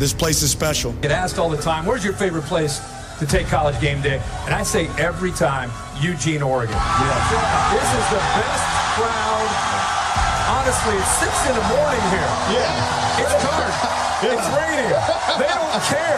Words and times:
This 0.00 0.16
place 0.16 0.40
is 0.40 0.50
special. 0.50 0.96
Get 1.04 1.12
asked 1.12 1.38
all 1.38 1.50
the 1.50 1.60
time, 1.60 1.84
where's 1.84 2.02
your 2.02 2.14
favorite 2.14 2.48
place 2.48 2.80
to 3.18 3.26
take 3.26 3.48
college 3.48 3.78
game 3.82 4.00
day? 4.00 4.16
And 4.48 4.54
I 4.56 4.62
say 4.62 4.88
every 4.96 5.30
time, 5.30 5.68
Eugene, 6.00 6.40
Oregon. 6.40 6.72
Yes. 6.72 7.20
This 7.68 7.84
is 7.84 8.06
the 8.08 8.22
best 8.32 8.64
crowd. 8.96 9.50
Honestly, 10.56 10.96
it's 10.96 11.14
six 11.20 11.32
in 11.44 11.54
the 11.54 11.66
morning 11.68 12.00
here. 12.16 12.30
Yeah. 12.48 13.20
It's 13.20 13.36
dark. 13.44 13.76
It's 14.24 14.48
raining. 14.56 14.88
They 15.36 15.52
don't 15.52 15.76
care. 15.84 16.16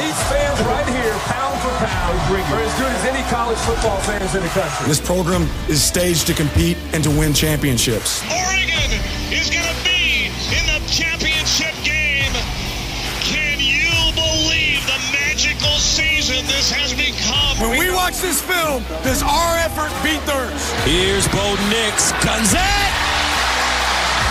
These 0.00 0.20
fans 0.32 0.56
right 0.64 0.88
here, 0.88 1.12
pound 1.28 1.60
for 1.60 1.76
pound, 1.76 2.16
are 2.24 2.64
as 2.64 2.74
good 2.80 2.88
as 2.88 3.04
any 3.04 3.22
college 3.28 3.58
football 3.68 4.00
fans 4.00 4.34
in 4.34 4.40
the 4.40 4.48
country. 4.48 4.88
This 4.88 5.00
program 5.00 5.46
is 5.68 5.82
staged 5.82 6.26
to 6.28 6.32
compete 6.32 6.78
and 6.94 7.04
to 7.04 7.10
win 7.10 7.34
championships. 7.34 8.24
Oregon 8.32 8.69
season 16.40 16.56
this 16.56 16.70
has 16.72 16.92
become? 16.94 17.56
When 17.60 17.78
we 17.78 17.92
watch 17.92 18.20
this 18.20 18.40
film, 18.40 18.82
does 19.04 19.22
our 19.22 19.56
effort 19.58 19.92
beat 20.02 20.20
theirs? 20.24 20.72
Here's 20.84 21.28
Bo 21.28 21.56
Nix. 21.68 22.12
Guns 22.24 22.52
it! 22.52 22.92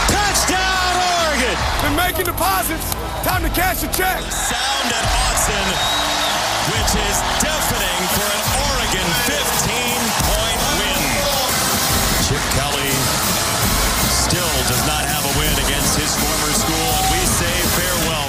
Touchdown, 0.09 0.93
Oregon! 1.21 1.57
Been 1.85 1.97
making 1.97 2.25
deposits. 2.25 2.93
Time 3.23 3.43
to 3.43 3.51
cash 3.53 3.83
a 3.83 3.89
check. 3.93 4.21
Sound 4.31 4.87
at 4.89 5.05
Austin, 5.29 5.67
which 6.73 6.91
is 6.97 7.17
deafening 7.43 8.01
for 8.15 8.29
an 8.29 8.58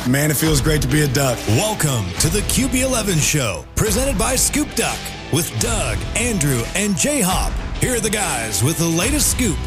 Man, 0.09 0.31
it 0.31 0.37
feels 0.39 0.63
great 0.63 0.81
to 0.81 0.89
be 0.89 1.03
a 1.03 1.09
Duck. 1.09 1.39
Welcome 1.49 2.11
to 2.21 2.31
the 2.31 2.41
QB11 2.41 3.21
Show, 3.21 3.67
presented 3.77 4.19
by 4.19 4.35
Scoop 4.35 4.75
Duck, 4.75 4.99
with 5.31 5.47
Doug, 5.61 5.99
Andrew, 6.17 6.63
and 6.75 6.97
J 6.97 7.21
Hop. 7.21 7.53
Here 7.83 7.97
are 7.97 8.01
the 8.01 8.09
guys 8.09 8.65
with 8.65 8.79
the 8.79 8.87
latest 8.87 9.31
scoop. 9.31 9.59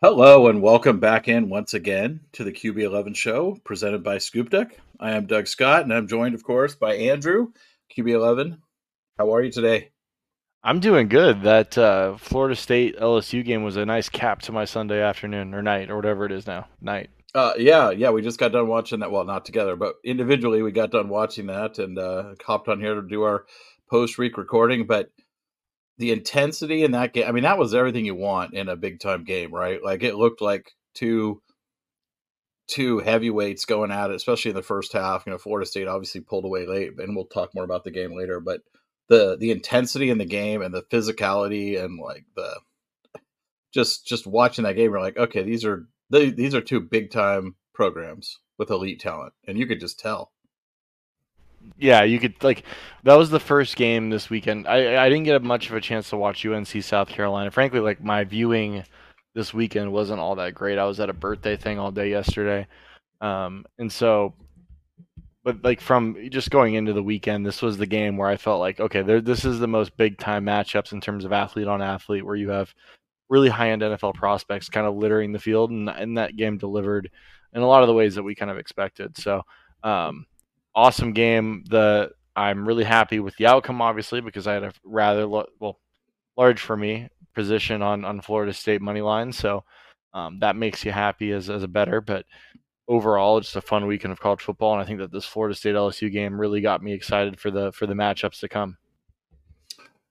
Hello 0.00 0.48
and 0.48 0.62
welcome 0.62 0.98
back 0.98 1.28
in 1.28 1.50
once 1.50 1.74
again 1.74 2.20
to 2.32 2.44
the 2.44 2.52
QB11 2.52 3.14
show 3.14 3.58
presented 3.62 4.02
by 4.02 4.16
Scoop 4.16 4.48
Duck. 4.48 4.72
I 4.98 5.12
am 5.12 5.26
Doug 5.26 5.48
Scott 5.48 5.82
and 5.82 5.92
I'm 5.92 6.08
joined, 6.08 6.34
of 6.34 6.42
course, 6.42 6.74
by 6.74 6.94
Andrew, 6.94 7.52
QB11. 7.94 8.58
How 9.18 9.34
are 9.34 9.42
you 9.42 9.52
today? 9.52 9.90
I'm 10.66 10.80
doing 10.80 11.06
good. 11.06 11.42
That 11.42 11.78
uh, 11.78 12.16
Florida 12.16 12.56
State 12.56 12.98
LSU 12.98 13.44
game 13.44 13.62
was 13.62 13.76
a 13.76 13.86
nice 13.86 14.08
cap 14.08 14.42
to 14.42 14.52
my 14.52 14.64
Sunday 14.64 15.00
afternoon 15.00 15.54
or 15.54 15.62
night 15.62 15.90
or 15.90 15.94
whatever 15.94 16.26
it 16.26 16.32
is 16.32 16.44
now. 16.44 16.66
Night. 16.80 17.08
Uh, 17.36 17.52
yeah, 17.56 17.90
yeah, 17.90 18.10
we 18.10 18.20
just 18.20 18.40
got 18.40 18.50
done 18.50 18.66
watching 18.66 18.98
that. 18.98 19.12
Well, 19.12 19.22
not 19.22 19.44
together, 19.44 19.76
but 19.76 19.94
individually, 20.04 20.62
we 20.62 20.72
got 20.72 20.90
done 20.90 21.08
watching 21.08 21.46
that 21.46 21.78
and 21.78 21.96
uh, 21.96 22.34
hopped 22.44 22.66
on 22.66 22.80
here 22.80 22.96
to 22.96 23.02
do 23.02 23.22
our 23.22 23.46
post 23.88 24.18
week 24.18 24.36
recording. 24.36 24.88
But 24.88 25.10
the 25.98 26.10
intensity 26.10 26.82
in 26.82 26.90
that 26.90 27.12
game, 27.12 27.28
I 27.28 27.32
mean, 27.32 27.44
that 27.44 27.58
was 27.58 27.72
everything 27.72 28.04
you 28.04 28.16
want 28.16 28.52
in 28.52 28.68
a 28.68 28.74
big 28.74 28.98
time 28.98 29.22
game, 29.22 29.54
right? 29.54 29.78
Like 29.80 30.02
it 30.02 30.16
looked 30.16 30.40
like 30.40 30.72
two 30.94 31.40
two 32.66 32.98
heavyweights 32.98 33.66
going 33.66 33.92
at 33.92 34.10
it, 34.10 34.16
especially 34.16 34.50
in 34.50 34.56
the 34.56 34.62
first 34.62 34.94
half. 34.94 35.26
You 35.26 35.32
know, 35.32 35.38
Florida 35.38 35.64
State 35.64 35.86
obviously 35.86 36.22
pulled 36.22 36.44
away 36.44 36.66
late, 36.66 36.98
and 36.98 37.14
we'll 37.14 37.26
talk 37.26 37.54
more 37.54 37.62
about 37.62 37.84
the 37.84 37.92
game 37.92 38.16
later. 38.16 38.40
But 38.40 38.62
the 39.08 39.36
the 39.38 39.50
intensity 39.50 40.10
in 40.10 40.18
the 40.18 40.24
game 40.24 40.62
and 40.62 40.74
the 40.74 40.82
physicality 40.82 41.82
and 41.82 41.98
like 42.00 42.24
the 42.34 42.60
just 43.72 44.06
just 44.06 44.26
watching 44.26 44.64
that 44.64 44.74
game, 44.74 44.90
you're 44.90 45.00
like, 45.00 45.18
okay, 45.18 45.42
these 45.42 45.64
are 45.64 45.86
they, 46.10 46.30
these 46.30 46.54
are 46.54 46.60
two 46.60 46.80
big 46.80 47.10
time 47.10 47.56
programs 47.74 48.38
with 48.58 48.70
elite 48.70 49.00
talent, 49.00 49.34
and 49.46 49.58
you 49.58 49.66
could 49.66 49.80
just 49.80 50.00
tell. 50.00 50.32
Yeah, 51.78 52.04
you 52.04 52.18
could 52.18 52.42
like 52.42 52.64
that 53.02 53.16
was 53.16 53.30
the 53.30 53.40
first 53.40 53.76
game 53.76 54.10
this 54.10 54.30
weekend. 54.30 54.66
I 54.66 55.04
I 55.04 55.08
didn't 55.08 55.24
get 55.24 55.42
much 55.42 55.68
of 55.68 55.76
a 55.76 55.80
chance 55.80 56.10
to 56.10 56.16
watch 56.16 56.46
UNC 56.46 56.82
South 56.82 57.08
Carolina. 57.08 57.50
Frankly, 57.50 57.80
like 57.80 58.02
my 58.02 58.24
viewing 58.24 58.84
this 59.34 59.52
weekend 59.52 59.92
wasn't 59.92 60.20
all 60.20 60.36
that 60.36 60.54
great. 60.54 60.78
I 60.78 60.84
was 60.84 61.00
at 61.00 61.10
a 61.10 61.14
birthday 61.14 61.56
thing 61.56 61.78
all 61.78 61.90
day 61.90 62.08
yesterday, 62.08 62.66
um, 63.20 63.66
and 63.78 63.92
so, 63.92 64.34
but 65.46 65.62
like 65.62 65.80
from 65.80 66.16
just 66.28 66.50
going 66.50 66.74
into 66.74 66.92
the 66.92 67.04
weekend, 67.04 67.46
this 67.46 67.62
was 67.62 67.78
the 67.78 67.86
game 67.86 68.16
where 68.16 68.28
I 68.28 68.36
felt 68.36 68.58
like 68.58 68.80
okay, 68.80 69.02
there 69.02 69.20
this 69.20 69.44
is 69.44 69.60
the 69.60 69.68
most 69.68 69.96
big 69.96 70.18
time 70.18 70.44
matchups 70.44 70.90
in 70.90 71.00
terms 71.00 71.24
of 71.24 71.32
athlete 71.32 71.68
on 71.68 71.80
athlete, 71.80 72.26
where 72.26 72.34
you 72.34 72.50
have 72.50 72.74
really 73.28 73.48
high 73.48 73.70
end 73.70 73.80
NFL 73.80 74.14
prospects 74.14 74.68
kind 74.68 74.88
of 74.88 74.96
littering 74.96 75.30
the 75.30 75.38
field, 75.38 75.70
and, 75.70 75.88
and 75.88 76.18
that 76.18 76.36
game 76.36 76.58
delivered 76.58 77.08
in 77.52 77.62
a 77.62 77.66
lot 77.66 77.84
of 77.84 77.86
the 77.86 77.94
ways 77.94 78.16
that 78.16 78.24
we 78.24 78.34
kind 78.34 78.50
of 78.50 78.58
expected. 78.58 79.16
So, 79.16 79.42
um, 79.84 80.26
awesome 80.74 81.12
game. 81.12 81.62
The 81.70 82.10
I'm 82.34 82.66
really 82.66 82.82
happy 82.82 83.20
with 83.20 83.36
the 83.36 83.46
outcome, 83.46 83.80
obviously, 83.80 84.20
because 84.20 84.48
I 84.48 84.54
had 84.54 84.64
a 84.64 84.72
rather 84.82 85.26
lo- 85.26 85.46
well 85.60 85.78
large 86.36 86.60
for 86.60 86.76
me 86.76 87.08
position 87.36 87.82
on 87.82 88.04
on 88.04 88.20
Florida 88.20 88.52
State 88.52 88.82
money 88.82 89.00
line, 89.00 89.30
so 89.30 89.62
um, 90.12 90.40
that 90.40 90.56
makes 90.56 90.84
you 90.84 90.90
happy 90.90 91.30
as 91.30 91.48
as 91.50 91.62
a 91.62 91.68
better. 91.68 92.00
But 92.00 92.26
overall, 92.88 93.38
it's 93.38 93.56
a 93.56 93.60
fun 93.60 93.86
weekend 93.86 94.12
of 94.12 94.20
college 94.20 94.42
football, 94.42 94.72
and 94.72 94.82
I 94.82 94.84
think 94.84 94.98
that 94.98 95.12
this 95.12 95.24
Florida 95.24 95.54
State 95.54 95.74
LSU 95.74 96.10
game 96.10 96.40
really 96.40 96.60
got 96.60 96.82
me 96.82 96.92
excited 96.92 97.38
for 97.38 97.50
the 97.50 97.72
for 97.72 97.86
the 97.86 97.94
matchups 97.94 98.40
to 98.40 98.48
come. 98.48 98.78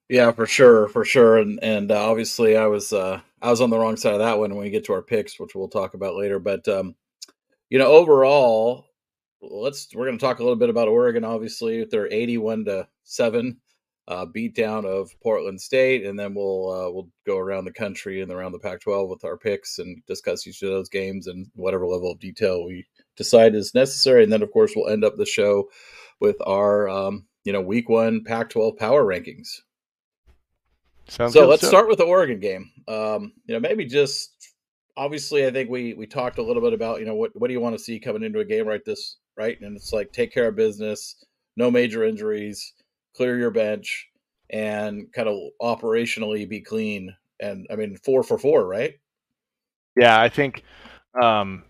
Yeah, 0.08 0.30
for 0.32 0.46
sure, 0.46 0.88
for 0.88 1.04
sure, 1.04 1.38
and 1.38 1.58
and 1.62 1.90
uh, 1.90 2.08
obviously 2.10 2.56
I 2.56 2.66
was 2.66 2.92
uh, 2.92 3.20
I 3.42 3.50
was 3.50 3.60
on 3.60 3.70
the 3.70 3.78
wrong 3.78 3.96
side 3.96 4.14
of 4.14 4.20
that 4.20 4.38
one 4.38 4.54
when 4.54 4.64
we 4.64 4.70
get 4.70 4.84
to 4.86 4.92
our 4.92 5.02
picks, 5.02 5.40
which 5.40 5.54
we'll 5.54 5.68
talk 5.68 5.94
about 5.94 6.16
later. 6.16 6.38
But 6.38 6.66
um, 6.68 6.94
you 7.70 7.78
know, 7.78 7.88
overall, 7.88 8.86
let's 9.42 9.88
we're 9.94 10.06
going 10.06 10.18
to 10.18 10.24
talk 10.24 10.38
a 10.38 10.42
little 10.42 10.56
bit 10.56 10.70
about 10.70 10.88
Oregon. 10.88 11.24
Obviously, 11.24 11.84
they're 11.84 12.12
eighty-one 12.12 12.64
to 12.66 12.88
seven 13.02 13.58
uh, 14.08 14.24
beatdown 14.24 14.84
of 14.84 15.10
Portland 15.20 15.60
State, 15.60 16.04
and 16.04 16.18
then 16.18 16.34
we'll 16.34 16.70
uh, 16.70 16.90
we'll 16.90 17.08
go 17.26 17.38
around 17.38 17.64
the 17.64 17.72
country 17.72 18.22
and 18.22 18.30
around 18.30 18.52
the 18.52 18.58
Pac-12 18.58 19.08
with 19.08 19.24
our 19.24 19.36
picks 19.36 19.78
and 19.78 20.04
discuss 20.06 20.46
each 20.46 20.62
of 20.62 20.70
those 20.70 20.88
games 20.88 21.26
and 21.26 21.48
whatever 21.54 21.86
level 21.86 22.12
of 22.12 22.20
detail 22.20 22.64
we 22.64 22.86
decide 23.16 23.54
is 23.54 23.74
necessary. 23.74 24.22
And 24.22 24.32
then, 24.32 24.42
of 24.42 24.52
course, 24.52 24.72
we'll 24.76 24.90
end 24.90 25.04
up 25.04 25.16
the 25.16 25.26
show 25.26 25.68
with 26.20 26.36
our 26.46 26.88
um, 26.88 27.26
you 27.44 27.52
know 27.52 27.60
Week 27.60 27.88
One 27.88 28.22
Pac-12 28.24 28.76
power 28.76 29.04
rankings. 29.04 29.48
Sounds 31.08 31.32
so 31.32 31.46
let's 31.46 31.66
start 31.66 31.88
with 31.88 31.98
the 31.98 32.04
Oregon 32.04 32.40
game. 32.40 32.70
Um, 32.88 33.32
you 33.46 33.54
know, 33.54 33.60
maybe 33.60 33.84
just 33.84 34.52
obviously, 34.96 35.46
I 35.46 35.50
think 35.50 35.70
we 35.70 35.94
we 35.94 36.06
talked 36.06 36.38
a 36.38 36.42
little 36.42 36.62
bit 36.62 36.72
about 36.72 37.00
you 37.00 37.06
know 37.06 37.14
what 37.14 37.30
what 37.34 37.48
do 37.48 37.54
you 37.54 37.60
want 37.60 37.76
to 37.76 37.82
see 37.82 38.00
coming 38.00 38.22
into 38.22 38.40
a 38.40 38.44
game 38.44 38.66
right 38.66 38.84
this 38.84 39.16
right, 39.36 39.60
and 39.60 39.76
it's 39.76 39.92
like 39.92 40.12
take 40.12 40.32
care 40.32 40.48
of 40.48 40.56
business, 40.56 41.24
no 41.56 41.70
major 41.70 42.04
injuries, 42.04 42.72
clear 43.16 43.38
your 43.38 43.50
bench, 43.50 44.08
and 44.50 45.12
kind 45.12 45.28
of 45.28 45.38
operationally 45.60 46.48
be 46.48 46.60
clean. 46.60 47.14
And 47.40 47.66
I 47.70 47.76
mean, 47.76 47.96
four 48.04 48.22
for 48.22 48.38
four, 48.38 48.66
right? 48.66 48.94
Yeah, 49.96 50.20
I 50.20 50.28
think 50.28 50.62
um, 51.20 51.64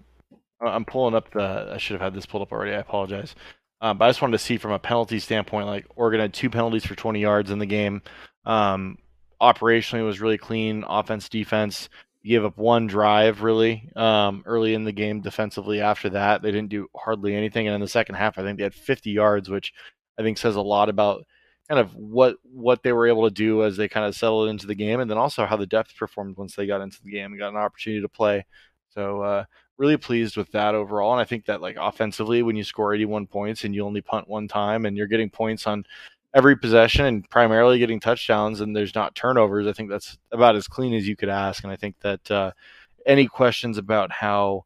I'm 0.61 0.85
pulling 0.85 1.15
up 1.15 1.31
the. 1.33 1.71
I 1.73 1.79
should 1.79 1.95
have 1.95 2.01
had 2.01 2.15
this 2.15 2.27
pulled 2.27 2.43
up 2.43 2.53
already. 2.53 2.73
I 2.73 2.79
apologize. 2.79 3.35
Um, 3.81 3.99
but 3.99 4.06
I 4.06 4.09
just 4.09 4.23
wanted 4.23 4.39
to 4.39 4.45
see 4.45 4.56
from 4.56 4.73
a 4.73 4.79
penalty 4.79 5.19
standpoint, 5.19 5.67
like 5.67 5.87
Oregon 5.97 6.21
had 6.21 6.33
two 6.33 6.49
penalties 6.49 6.85
for 6.85 6.95
20 6.95 7.21
yards 7.21 7.51
in 7.51 7.59
the 7.59 7.67
game. 7.67 8.03
Um, 8.45 8.99
operationally, 9.41 10.05
was 10.05 10.21
really 10.21 10.39
clean. 10.39 10.85
Offense, 10.89 11.29
defense. 11.29 11.89
Gave 12.25 12.45
up 12.45 12.59
one 12.59 12.89
drive 12.89 13.43
really 13.43 13.89
um, 13.95 14.43
early 14.47 14.75
in 14.75 14.83
the 14.83 14.91
game 14.91 15.21
defensively. 15.21 15.81
After 15.81 16.11
that, 16.11 16.43
they 16.43 16.51
didn't 16.51 16.71
do 16.71 16.89
hardly 16.97 17.37
anything. 17.37 17.69
And 17.69 17.75
in 17.75 17.81
the 17.81 17.87
second 17.87 18.17
half, 18.17 18.37
I 18.37 18.43
think 18.43 18.59
they 18.59 18.65
had 18.65 18.75
50 18.75 19.11
yards, 19.11 19.49
which 19.49 19.73
I 20.19 20.23
think 20.23 20.39
says 20.39 20.56
a 20.56 20.61
lot 20.61 20.89
about 20.89 21.25
kind 21.69 21.81
of 21.81 21.94
what 21.94 22.37
what 22.43 22.82
they 22.82 22.93
were 22.93 23.06
able 23.06 23.28
to 23.28 23.34
do 23.34 23.65
as 23.65 23.77
they 23.77 23.88
kind 23.88 24.06
of 24.06 24.15
settled 24.15 24.49
into 24.49 24.66
the 24.66 24.75
game, 24.75 25.00
and 25.00 25.10
then 25.10 25.19
also 25.19 25.47
how 25.47 25.56
the 25.56 25.66
depth 25.66 25.97
performed 25.97 26.37
once 26.37 26.54
they 26.54 26.66
got 26.66 26.81
into 26.81 27.03
the 27.03 27.10
game 27.10 27.32
and 27.32 27.38
got 27.38 27.50
an 27.50 27.56
opportunity 27.56 28.02
to 28.02 28.08
play. 28.08 28.44
So 28.91 29.23
uh, 29.23 29.44
really 29.76 29.96
pleased 29.96 30.37
with 30.37 30.50
that 30.52 30.75
overall, 30.75 31.12
and 31.12 31.20
I 31.20 31.25
think 31.25 31.46
that 31.46 31.61
like 31.61 31.76
offensively, 31.79 32.43
when 32.43 32.56
you 32.56 32.64
score 32.64 32.94
81 32.94 33.26
points 33.26 33.64
and 33.64 33.75
you 33.75 33.85
only 33.85 34.00
punt 34.00 34.29
one 34.29 34.49
time, 34.49 34.87
and 34.87 34.96
you're 34.96 35.06
getting 35.06 35.31
points 35.31 35.67
on 35.67 35.85
every 36.35 36.56
possession 36.56 37.06
and 37.06 37.29
primarily 37.31 37.79
getting 37.79 38.00
touchdowns, 38.00 38.61
and 38.61 38.76
there's 38.76 38.94
not 38.94 39.14
turnovers, 39.14 39.67
I 39.67 39.73
think 39.73 39.91
that's 39.91 40.19
about 40.32 40.56
as 40.56 40.69
clean 40.69 40.94
as 40.94 41.08
you 41.08 41.17
could 41.17 41.29
ask. 41.29 41.64
And 41.64 41.73
I 41.73 41.76
think 41.76 41.96
that 42.00 42.31
uh, 42.31 42.52
any 43.06 43.26
questions 43.26 43.79
about 43.79 44.12
how 44.12 44.64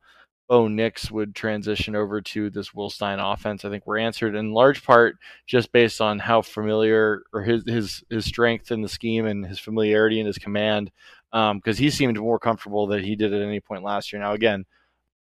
Bo 0.50 0.66
Nix 0.66 1.12
would 1.12 1.32
transition 1.36 1.94
over 1.94 2.20
to 2.20 2.50
this 2.50 2.74
Will 2.74 2.90
Stein 2.90 3.20
offense, 3.20 3.64
I 3.64 3.70
think 3.70 3.86
were 3.86 3.96
answered 3.96 4.34
in 4.34 4.50
large 4.50 4.82
part 4.82 5.16
just 5.46 5.70
based 5.70 6.00
on 6.00 6.18
how 6.18 6.42
familiar 6.42 7.22
or 7.32 7.42
his 7.42 7.62
his 7.68 8.02
his 8.10 8.24
strength 8.24 8.72
in 8.72 8.82
the 8.82 8.88
scheme 8.88 9.26
and 9.26 9.46
his 9.46 9.60
familiarity 9.60 10.18
and 10.18 10.26
his 10.26 10.38
command. 10.38 10.90
Because 11.32 11.78
he 11.78 11.88
seemed 11.88 12.18
more 12.18 12.40
comfortable 12.40 12.88
than 12.88 13.04
he 13.04 13.14
did 13.14 13.32
at 13.32 13.40
any 13.40 13.60
point 13.60 13.84
last 13.84 14.12
year. 14.12 14.20
Now, 14.20 14.32
again, 14.32 14.64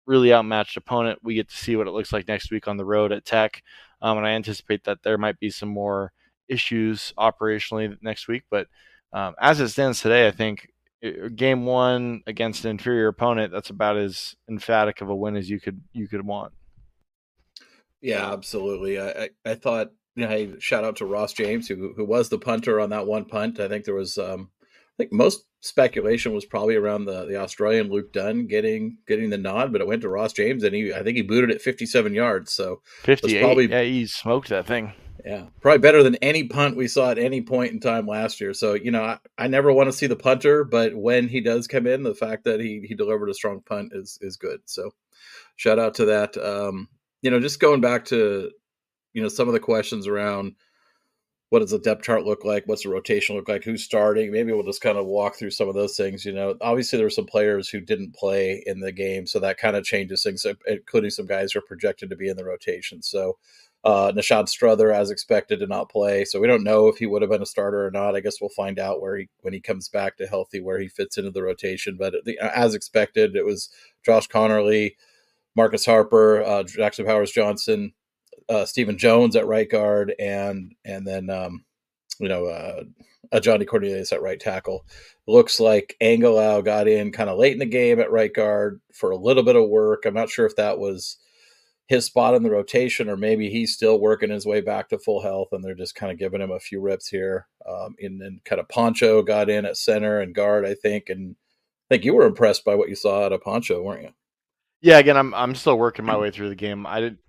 really 0.08 0.34
outmatched 0.34 0.78
opponent. 0.78 1.20
We 1.22 1.36
get 1.36 1.48
to 1.50 1.56
see 1.56 1.76
what 1.76 1.86
it 1.86 1.92
looks 1.92 2.12
like 2.12 2.28
next 2.28 2.50
week 2.50 2.68
on 2.68 2.78
the 2.78 2.86
road 2.86 3.12
at 3.12 3.24
Tech, 3.24 3.62
um, 4.02 4.18
and 4.18 4.26
I 4.26 4.31
anticipate 4.31 4.84
that 4.86 5.04
there 5.04 5.20
might 5.20 5.40
be 5.40 5.52
some 5.52 5.70
more 5.70 6.12
issues 6.48 7.14
operationally 7.20 7.96
next 8.02 8.28
week. 8.28 8.46
But 8.50 8.66
um, 9.14 9.36
as 9.40 9.60
it 9.60 9.70
stands 9.70 10.02
today, 10.02 10.26
I 10.26 10.31
think 10.31 10.70
game 11.36 11.66
one 11.66 12.24
against 12.28 12.66
an 12.66 12.72
inferior 12.72 13.07
opponent, 13.07 13.51
that's 13.51 13.69
about 13.69 13.98
as 13.98 14.36
emphatic 14.50 15.01
of 15.01 15.10
a 15.10 15.16
win 15.16 15.36
as 15.36 15.50
you 15.50 15.60
could 15.60 15.81
you 15.94 16.07
could 16.07 16.25
want. 16.25 16.54
Yeah, 18.01 18.31
absolutely. 18.31 19.00
I 19.00 19.10
I, 19.10 19.30
I 19.46 19.56
thought 19.56 19.92
you 20.16 20.24
know, 20.24 20.30
hey, 20.30 20.60
shout 20.60 20.84
out 20.84 20.98
to 20.98 21.06
Ross 21.06 21.34
James 21.34 21.68
who 21.68 21.94
who 21.96 22.06
was 22.06 22.30
the 22.30 22.40
punter 22.40 22.80
on 22.80 22.90
that 22.90 23.07
one 23.07 23.25
punt. 23.25 23.60
I 23.60 23.68
think 23.68 23.86
there 23.86 23.96
was 23.96 24.18
um 24.18 24.50
I 24.62 25.04
think 25.04 25.13
most 25.13 25.46
speculation 25.62 26.34
was 26.34 26.46
probably 26.46 26.75
around 26.75 27.06
the, 27.06 27.25
the 27.25 27.38
Australian 27.38 27.90
Luke 27.90 28.12
Dunn 28.12 28.48
getting 28.48 28.98
getting 29.07 29.30
the 29.30 29.38
nod, 29.38 29.72
but 29.72 29.81
it 29.81 29.88
went 29.88 30.02
to 30.02 30.10
Ross 30.10 30.34
James 30.34 30.63
and 30.63 30.75
he 30.75 30.94
I 30.94 31.04
think 31.04 31.16
he 31.16 31.24
booted 31.24 31.52
it 31.52 31.62
57 31.62 32.13
yards. 32.13 32.52
So 32.52 32.81
58. 33.04 33.42
Probably, 33.42 33.69
yeah, 33.69 33.84
he 33.84 34.06
smoked 34.06 34.50
that 34.50 34.68
thing. 34.68 34.94
Yeah, 35.25 35.48
probably 35.62 35.80
better 35.80 36.01
than 36.04 36.16
any 36.18 36.45
punt 36.45 36.77
we 36.77 36.88
saw 36.88 37.12
at 37.12 37.19
any 37.19 37.42
point 37.42 37.74
in 37.74 37.80
time 37.80 38.07
last 38.07 38.39
year. 38.39 38.54
So 38.54 38.74
you 38.74 38.92
know, 38.92 39.04
I, 39.04 39.19
I 39.38 39.48
never 39.48 39.71
want 39.74 39.88
to 39.88 39.94
see 39.94 40.07
the 40.07 40.16
punter, 40.16 40.63
but 40.63 40.95
when 40.95 41.27
he 41.27 41.42
does 41.42 41.68
come 41.68 41.88
in, 41.88 42.04
the 42.04 42.16
fact 42.16 42.45
that 42.45 42.60
he 42.60 42.86
he 42.88 42.95
delivered 42.95 43.30
a 43.30 43.33
strong 43.33 43.62
punt 43.62 43.92
is 43.94 44.18
is 44.21 44.38
good. 44.38 44.62
So 44.66 44.92
shout 45.56 45.80
out 45.80 45.95
to 45.95 46.06
that. 46.06 46.38
Um, 46.38 46.88
you 47.21 47.31
know, 47.31 47.39
just 47.39 47.60
going 47.60 47.81
back 47.81 48.06
to 48.06 48.51
you 49.13 49.21
know 49.21 49.30
some 49.30 49.48
of 49.48 49.54
the 49.54 49.60
questions 49.60 50.07
around 50.07 50.56
what 51.50 51.60
does 51.60 51.71
the 51.71 51.80
depth 51.80 52.04
chart 52.04 52.25
look 52.25 52.45
like? 52.45 52.68
What's 52.68 52.83
the 52.83 52.89
rotation 52.89 53.36
look 53.36 53.50
like? 53.50 53.63
Who's 53.63 53.83
starting? 53.83 54.31
Maybe 54.31 54.51
we'll 54.51 54.63
just 54.63 54.81
kind 54.81 55.00
of 55.00 55.07
walk 55.07 55.36
through 55.36 55.50
some 55.50 55.68
of 55.68 55.74
those 55.74 55.98
things. 55.98 56.24
You 56.24 56.31
know, 56.31 56.56
obviously 56.62 56.98
there 56.98 57.07
were 57.07 57.10
some 57.10 57.25
players 57.25 57.68
who 57.69 57.81
didn't 57.81 58.13
play 58.16 58.63
in 58.68 58.80
the 58.80 58.92
game, 58.92 59.25
so 59.25 59.39
that 59.39 59.57
kind 59.57 59.75
of 59.75 59.83
changes 59.83 60.21
things, 60.24 60.45
including 60.68 61.10
some 61.10 61.25
guys 61.25 61.51
who 61.51 61.60
are 61.60 61.63
projected 61.63 62.12
to 62.12 62.16
be 62.16 62.30
in 62.30 62.38
the 62.38 62.45
rotation. 62.45 63.01
So 63.01 63.38
uh, 63.84 64.12
Nishad 64.12 64.50
Strother, 64.50 64.92
as 64.92 65.10
expected, 65.10 65.60
did 65.60 65.70
not 65.70 65.90
play, 65.90 66.26
so 66.26 66.40
we 66.40 66.48
don't 66.48 66.64
know 66.64 66.88
if 66.88 66.98
he 66.98 67.06
would 67.06 67.22
have 67.22 67.31
been 67.31 67.42
a 67.42 67.46
starter 67.46 67.86
or 67.86 67.92
not. 67.92 68.16
I 68.16 68.20
guess 68.20 68.42
we'll 68.42 68.50
find 68.50 68.78
out 68.78 69.02
where 69.02 69.18
he 69.18 69.30
when 69.42 69.54
he 69.54 69.62
comes 69.62 69.88
back 69.88 70.18
to 70.18 70.28
healthy, 70.28 70.60
where 70.60 70.80
he 70.80 70.90
fits 70.90 71.18
into 71.18 71.31
the 71.31 71.44
rotation. 71.44 71.96
But 71.98 72.14
the, 72.26 72.38
as 72.40 72.76
expected, 72.76 73.36
it 73.36 73.46
was 73.46 73.70
Josh 74.06 74.28
Conerly, 74.28 74.96
Marcus 75.56 75.86
Harper, 75.86 76.44
uh, 76.44 76.64
Jackson 76.64 77.06
Powers 77.06 77.31
Johnson, 77.31 77.94
uh, 78.50 78.66
Stephen 78.66 78.98
Jones 78.98 79.36
at 79.38 79.48
right 79.48 79.70
guard, 79.70 80.14
and 80.20 80.74
and 80.84 81.08
then 81.08 81.30
um, 81.30 81.64
you 82.20 82.28
know 82.28 82.48
uh, 82.48 82.84
Johnny 83.40 83.64
Cornelius 83.64 84.12
at 84.12 84.22
right 84.22 84.40
tackle. 84.40 84.86
Looks 85.26 85.60
like 85.60 85.96
Angilau 86.02 86.66
got 86.66 86.90
in 86.90 87.14
kind 87.14 87.30
of 87.30 87.38
late 87.38 87.54
in 87.54 87.60
the 87.60 87.66
game 87.66 88.00
at 88.02 88.12
right 88.12 88.34
guard 88.34 88.81
for 88.94 89.12
a 89.12 89.18
little 89.18 89.44
bit 89.44 89.56
of 89.56 89.70
work. 89.70 90.06
I'm 90.06 90.14
not 90.14 90.30
sure 90.30 90.46
if 90.46 90.58
that 90.58 90.80
was 90.80 91.18
his 91.89 92.06
spot 92.06 92.36
in 92.36 92.44
the 92.44 92.51
rotation, 92.51 93.09
or 93.09 93.18
maybe 93.18 93.50
he's 93.50 93.74
still 93.74 94.00
working 94.00 94.30
his 94.30 94.45
way 94.45 94.62
back 94.62 94.89
to 94.89 95.00
full 95.00 95.24
health, 95.24 95.50
and 95.51 95.63
they're 95.63 95.74
just 95.74 95.95
kind 95.95 96.12
of 96.12 96.19
giving 96.19 96.39
him 96.39 96.51
a 96.51 96.59
few 96.59 96.80
reps 96.80 97.07
here. 97.07 97.47
Um, 97.68 97.95
and 98.00 98.21
then 98.21 98.39
kind 98.45 98.59
of 98.59 98.69
Poncho 98.69 99.24
got 99.24 99.50
in 99.50 99.65
at 99.65 99.75
center 99.75 100.21
and 100.21 100.36
guard, 100.36 100.68
I 100.68 100.75
think, 100.75 101.09
and 101.09 101.36
I 101.89 101.95
think 101.95 102.06
you 102.06 102.13
were 102.13 102.27
impressed 102.27 102.63
by 102.63 102.75
what 102.75 102.89
you 102.89 102.95
saw 102.95 103.25
out 103.25 103.33
of 103.33 103.41
Poncho, 103.41 103.81
weren't 103.81 104.03
you? 104.03 104.13
Yeah, 104.81 105.00
again, 105.00 105.18
I'm 105.18 105.33
I'm 105.33 105.56
still 105.56 105.80
working 105.80 106.06
my 106.06 106.15
way 106.15 106.30
through 106.30 106.50
the 106.50 106.56
game. 106.56 106.86
I 106.86 107.01
didn't. 107.01 107.19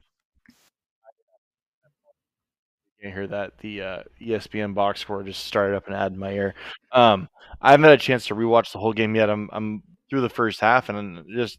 You 3.03 3.11
hear 3.11 3.27
that 3.29 3.57
the 3.61 3.81
uh, 3.81 4.03
ESPN 4.21 4.75
box 4.75 5.01
score 5.01 5.23
just 5.23 5.47
started 5.47 5.75
up 5.75 5.87
and 5.87 5.97
added 5.97 6.19
my 6.19 6.33
ear. 6.33 6.55
Um, 6.93 7.31
I 7.63 7.71
haven't 7.71 7.85
had 7.85 7.95
a 7.95 7.99
chance 7.99 8.27
to 8.27 8.35
rewatch 8.35 8.73
the 8.73 8.79
whole 8.79 8.93
game 8.93 9.15
yet. 9.15 9.31
I'm 9.31 9.49
I'm 9.53 9.83
through 10.11 10.21
the 10.21 10.29
first 10.29 10.61
half 10.61 10.91
and 10.91 11.25
just 11.35 11.59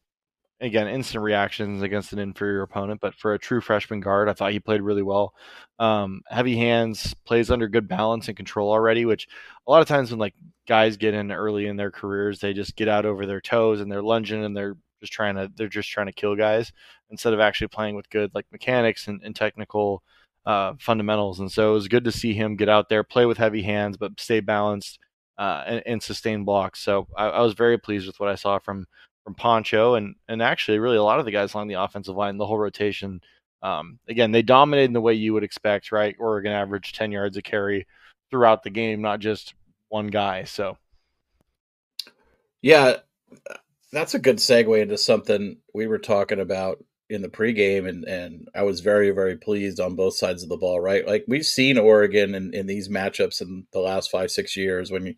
again, 0.62 0.88
instant 0.88 1.24
reactions 1.24 1.82
against 1.82 2.14
an 2.14 2.20
inferior 2.20 2.62
opponent, 2.62 3.02
but 3.02 3.16
for 3.16 3.34
a 3.34 3.40
true 3.40 3.62
freshman 3.62 4.00
guard, 4.00 4.30
I 4.30 4.34
thought 4.34 4.52
he 4.52 4.60
played 4.60 4.82
really 4.82 5.02
well. 5.02 5.34
Um, 5.80 6.22
heavy 6.28 6.56
hands, 6.56 7.14
plays 7.26 7.50
under 7.50 7.68
good 7.68 7.88
balance 7.88 8.28
and 8.28 8.38
control 8.38 8.72
already, 8.72 9.06
which 9.06 9.28
a 9.68 9.72
lot 9.72 9.82
of 9.82 9.88
times 9.88 10.12
when 10.12 10.20
like 10.20 10.36
guys 10.68 10.98
get 10.98 11.16
in 11.16 11.32
early 11.32 11.68
in 11.68 11.78
their 11.78 11.92
careers, 11.92 12.40
they 12.40 12.54
just 12.54 12.76
get 12.76 12.88
out 12.88 13.06
over 13.06 13.26
their 13.26 13.42
toes 13.42 13.82
and 13.82 13.92
they're 13.92 14.04
lunging 14.04 14.44
and 14.44 14.56
they're 14.56 14.78
just 15.02 15.12
trying 15.12 15.36
to 15.36 15.52
they're 15.56 15.68
just 15.68 15.90
trying 15.90 16.06
to 16.06 16.14
kill 16.14 16.36
guys 16.36 16.72
instead 17.10 17.34
of 17.34 17.40
actually 17.40 17.68
playing 17.68 17.96
with 17.96 18.10
good 18.12 18.30
like 18.36 18.46
mechanics 18.52 19.08
and, 19.08 19.20
and 19.24 19.36
technical 19.36 20.04
uh, 20.46 20.74
fundamentals. 20.80 21.40
And 21.40 21.52
so 21.52 21.72
it 21.72 21.74
was 21.74 21.88
good 21.88 22.04
to 22.06 22.12
see 22.12 22.34
him 22.34 22.56
get 22.56 22.70
out 22.70 22.88
there, 22.88 23.04
play 23.04 23.26
with 23.26 23.38
heavy 23.38 23.64
hands, 23.64 23.98
but 23.98 24.20
stay 24.20 24.40
balanced 24.40 25.00
uh, 25.38 25.64
and, 25.66 25.84
and 25.88 26.04
sustain 26.04 26.44
blocks. 26.44 26.82
So 26.82 27.08
I, 27.18 27.28
I 27.28 27.42
was 27.42 27.54
very 27.54 27.80
pleased 27.80 28.06
with 28.06 28.20
what 28.20 28.30
I 28.30 28.36
saw 28.36 28.60
from 28.60 28.86
from 29.24 29.36
Poncho 29.36 29.96
and 29.96 30.16
and 30.28 30.42
actually 30.42 30.80
really 30.80 30.98
a 30.98 31.04
lot 31.04 31.20
of 31.20 31.26
the 31.26 31.32
guys 31.32 31.54
along 31.54 31.68
the 31.68 31.82
offensive 31.82 32.16
line, 32.16 32.38
the 32.38 32.46
whole 32.46 32.58
rotation. 32.58 33.22
Um, 33.64 34.00
again, 34.08 34.32
they 34.32 34.42
dominated 34.42 34.86
in 34.86 34.94
the 34.94 35.02
way 35.02 35.14
you 35.14 35.34
would 35.34 35.44
expect, 35.44 35.92
right? 35.92 36.16
Oregon 36.20 36.52
averaged 36.52 36.96
10 36.96 37.12
yards 37.12 37.38
a 37.38 37.44
carry 37.44 37.86
throughout 38.32 38.64
the 38.64 38.72
game, 38.72 39.02
not 39.02 39.20
just 39.20 39.54
one 39.90 40.08
guy. 40.08 40.46
So, 40.46 40.78
yeah, 42.62 42.98
that's 43.92 44.16
a 44.16 44.20
good 44.20 44.38
segue 44.38 44.82
into 44.82 44.98
something 44.98 45.58
we 45.76 45.86
were 45.86 46.00
talking 46.00 46.40
about 46.40 46.84
in 47.12 47.22
the 47.22 47.30
pregame, 47.30 47.88
and 47.88 48.06
and 48.06 48.50
I 48.56 48.64
was 48.64 48.80
very 48.80 49.12
very 49.12 49.38
pleased 49.38 49.80
on 49.80 49.96
both 49.96 50.16
sides 50.16 50.44
of 50.44 50.50
the 50.50 50.58
ball. 50.58 50.80
Right, 50.80 51.06
like 51.06 51.26
we've 51.28 51.46
seen 51.46 51.78
Oregon 51.78 52.34
in, 52.34 52.54
in 52.54 52.68
these 52.68 52.90
matchups 52.90 53.42
in 53.42 53.68
the 53.74 53.80
last 53.80 54.10
five 54.10 54.32
six 54.32 54.56
years 54.56 54.92
when 54.92 55.06
you 55.06 55.16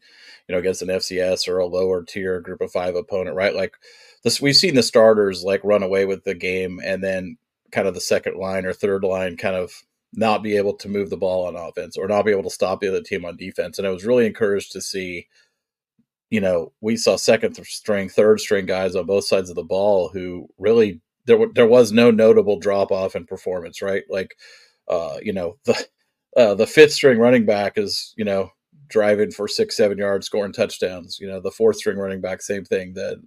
you 0.47 0.53
know 0.53 0.57
against 0.57 0.81
an 0.81 0.89
FCS 0.89 1.47
or 1.47 1.59
a 1.59 1.65
lower 1.65 2.03
tier 2.03 2.41
group 2.41 2.61
of 2.61 2.71
five 2.71 2.95
opponent. 2.95 3.35
Right, 3.35 3.55
like 3.55 3.75
this 4.23 4.41
we've 4.41 4.55
seen 4.55 4.75
the 4.75 4.83
starters 4.83 5.43
like 5.43 5.63
run 5.63 5.83
away 5.83 6.05
with 6.05 6.23
the 6.23 6.33
game, 6.33 6.79
and 6.83 7.03
then 7.03 7.37
kind 7.71 7.87
of 7.87 7.93
the 7.93 8.01
second 8.01 8.37
line 8.37 8.65
or 8.65 8.73
third 8.73 9.03
line 9.03 9.37
kind 9.37 9.55
of 9.55 9.71
not 10.13 10.43
be 10.43 10.57
able 10.57 10.73
to 10.75 10.89
move 10.89 11.09
the 11.09 11.17
ball 11.17 11.47
on 11.47 11.55
offense 11.55 11.97
or 11.97 12.07
not 12.07 12.25
be 12.25 12.31
able 12.31 12.43
to 12.43 12.49
stop 12.49 12.81
the 12.81 12.87
other 12.87 13.01
team 13.01 13.25
on 13.25 13.35
defense. 13.35 13.79
And 13.79 13.87
I 13.87 13.91
was 13.91 14.05
really 14.05 14.27
encouraged 14.27 14.71
to 14.73 14.81
see 14.81 15.27
you 16.33 16.41
know, 16.41 16.71
we 16.81 16.97
saw 16.97 17.15
second 17.15 17.55
string, 17.63 18.09
third 18.09 18.39
string 18.39 18.65
guys 18.65 18.95
on 18.95 19.05
both 19.05 19.23
sides 19.23 19.51
of 19.51 19.55
the 19.55 19.63
ball 19.63 20.09
who 20.09 20.49
really 20.57 20.99
there 21.25 21.39
there 21.53 21.67
was 21.67 21.91
no 21.91 22.11
notable 22.11 22.59
drop 22.59 22.91
off 22.91 23.15
in 23.15 23.25
performance, 23.25 23.81
right? 23.81 24.03
Like, 24.09 24.35
uh, 24.87 25.17
you 25.21 25.33
know, 25.33 25.57
the 25.65 25.87
uh, 26.37 26.55
the 26.55 26.67
fifth 26.67 26.93
string 26.93 27.19
running 27.19 27.45
back 27.45 27.77
is 27.77 28.13
you 28.17 28.25
know 28.25 28.51
driving 28.89 29.31
for 29.31 29.47
six 29.47 29.77
seven 29.77 29.97
yards, 29.97 30.25
scoring 30.25 30.53
touchdowns. 30.53 31.19
You 31.19 31.27
know, 31.27 31.39
the 31.39 31.51
fourth 31.51 31.77
string 31.77 31.97
running 31.97 32.21
back, 32.21 32.41
same 32.41 32.65
thing. 32.65 32.93
The 32.93 33.21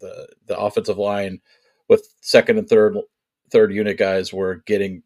the 0.00 0.28
the 0.46 0.58
offensive 0.58 0.98
line 0.98 1.40
with 1.88 2.06
second 2.20 2.58
and 2.58 2.68
third 2.68 2.96
third 3.50 3.72
unit 3.72 3.98
guys 3.98 4.32
were 4.32 4.62
getting 4.66 5.02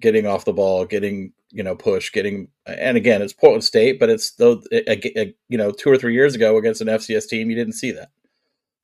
getting 0.00 0.26
off 0.26 0.44
the 0.44 0.52
ball, 0.52 0.84
getting 0.84 1.32
you 1.50 1.62
know 1.62 1.74
push, 1.74 2.12
getting 2.12 2.48
and 2.66 2.96
again 2.96 3.22
it's 3.22 3.32
Portland 3.32 3.64
State, 3.64 3.98
but 3.98 4.10
it's 4.10 4.32
though 4.32 4.62
you 4.70 5.58
know 5.58 5.70
two 5.70 5.90
or 5.90 5.98
three 5.98 6.14
years 6.14 6.34
ago 6.34 6.56
against 6.56 6.80
an 6.80 6.88
FCS 6.88 7.28
team 7.28 7.50
you 7.50 7.56
didn't 7.56 7.74
see 7.74 7.92
that. 7.92 8.10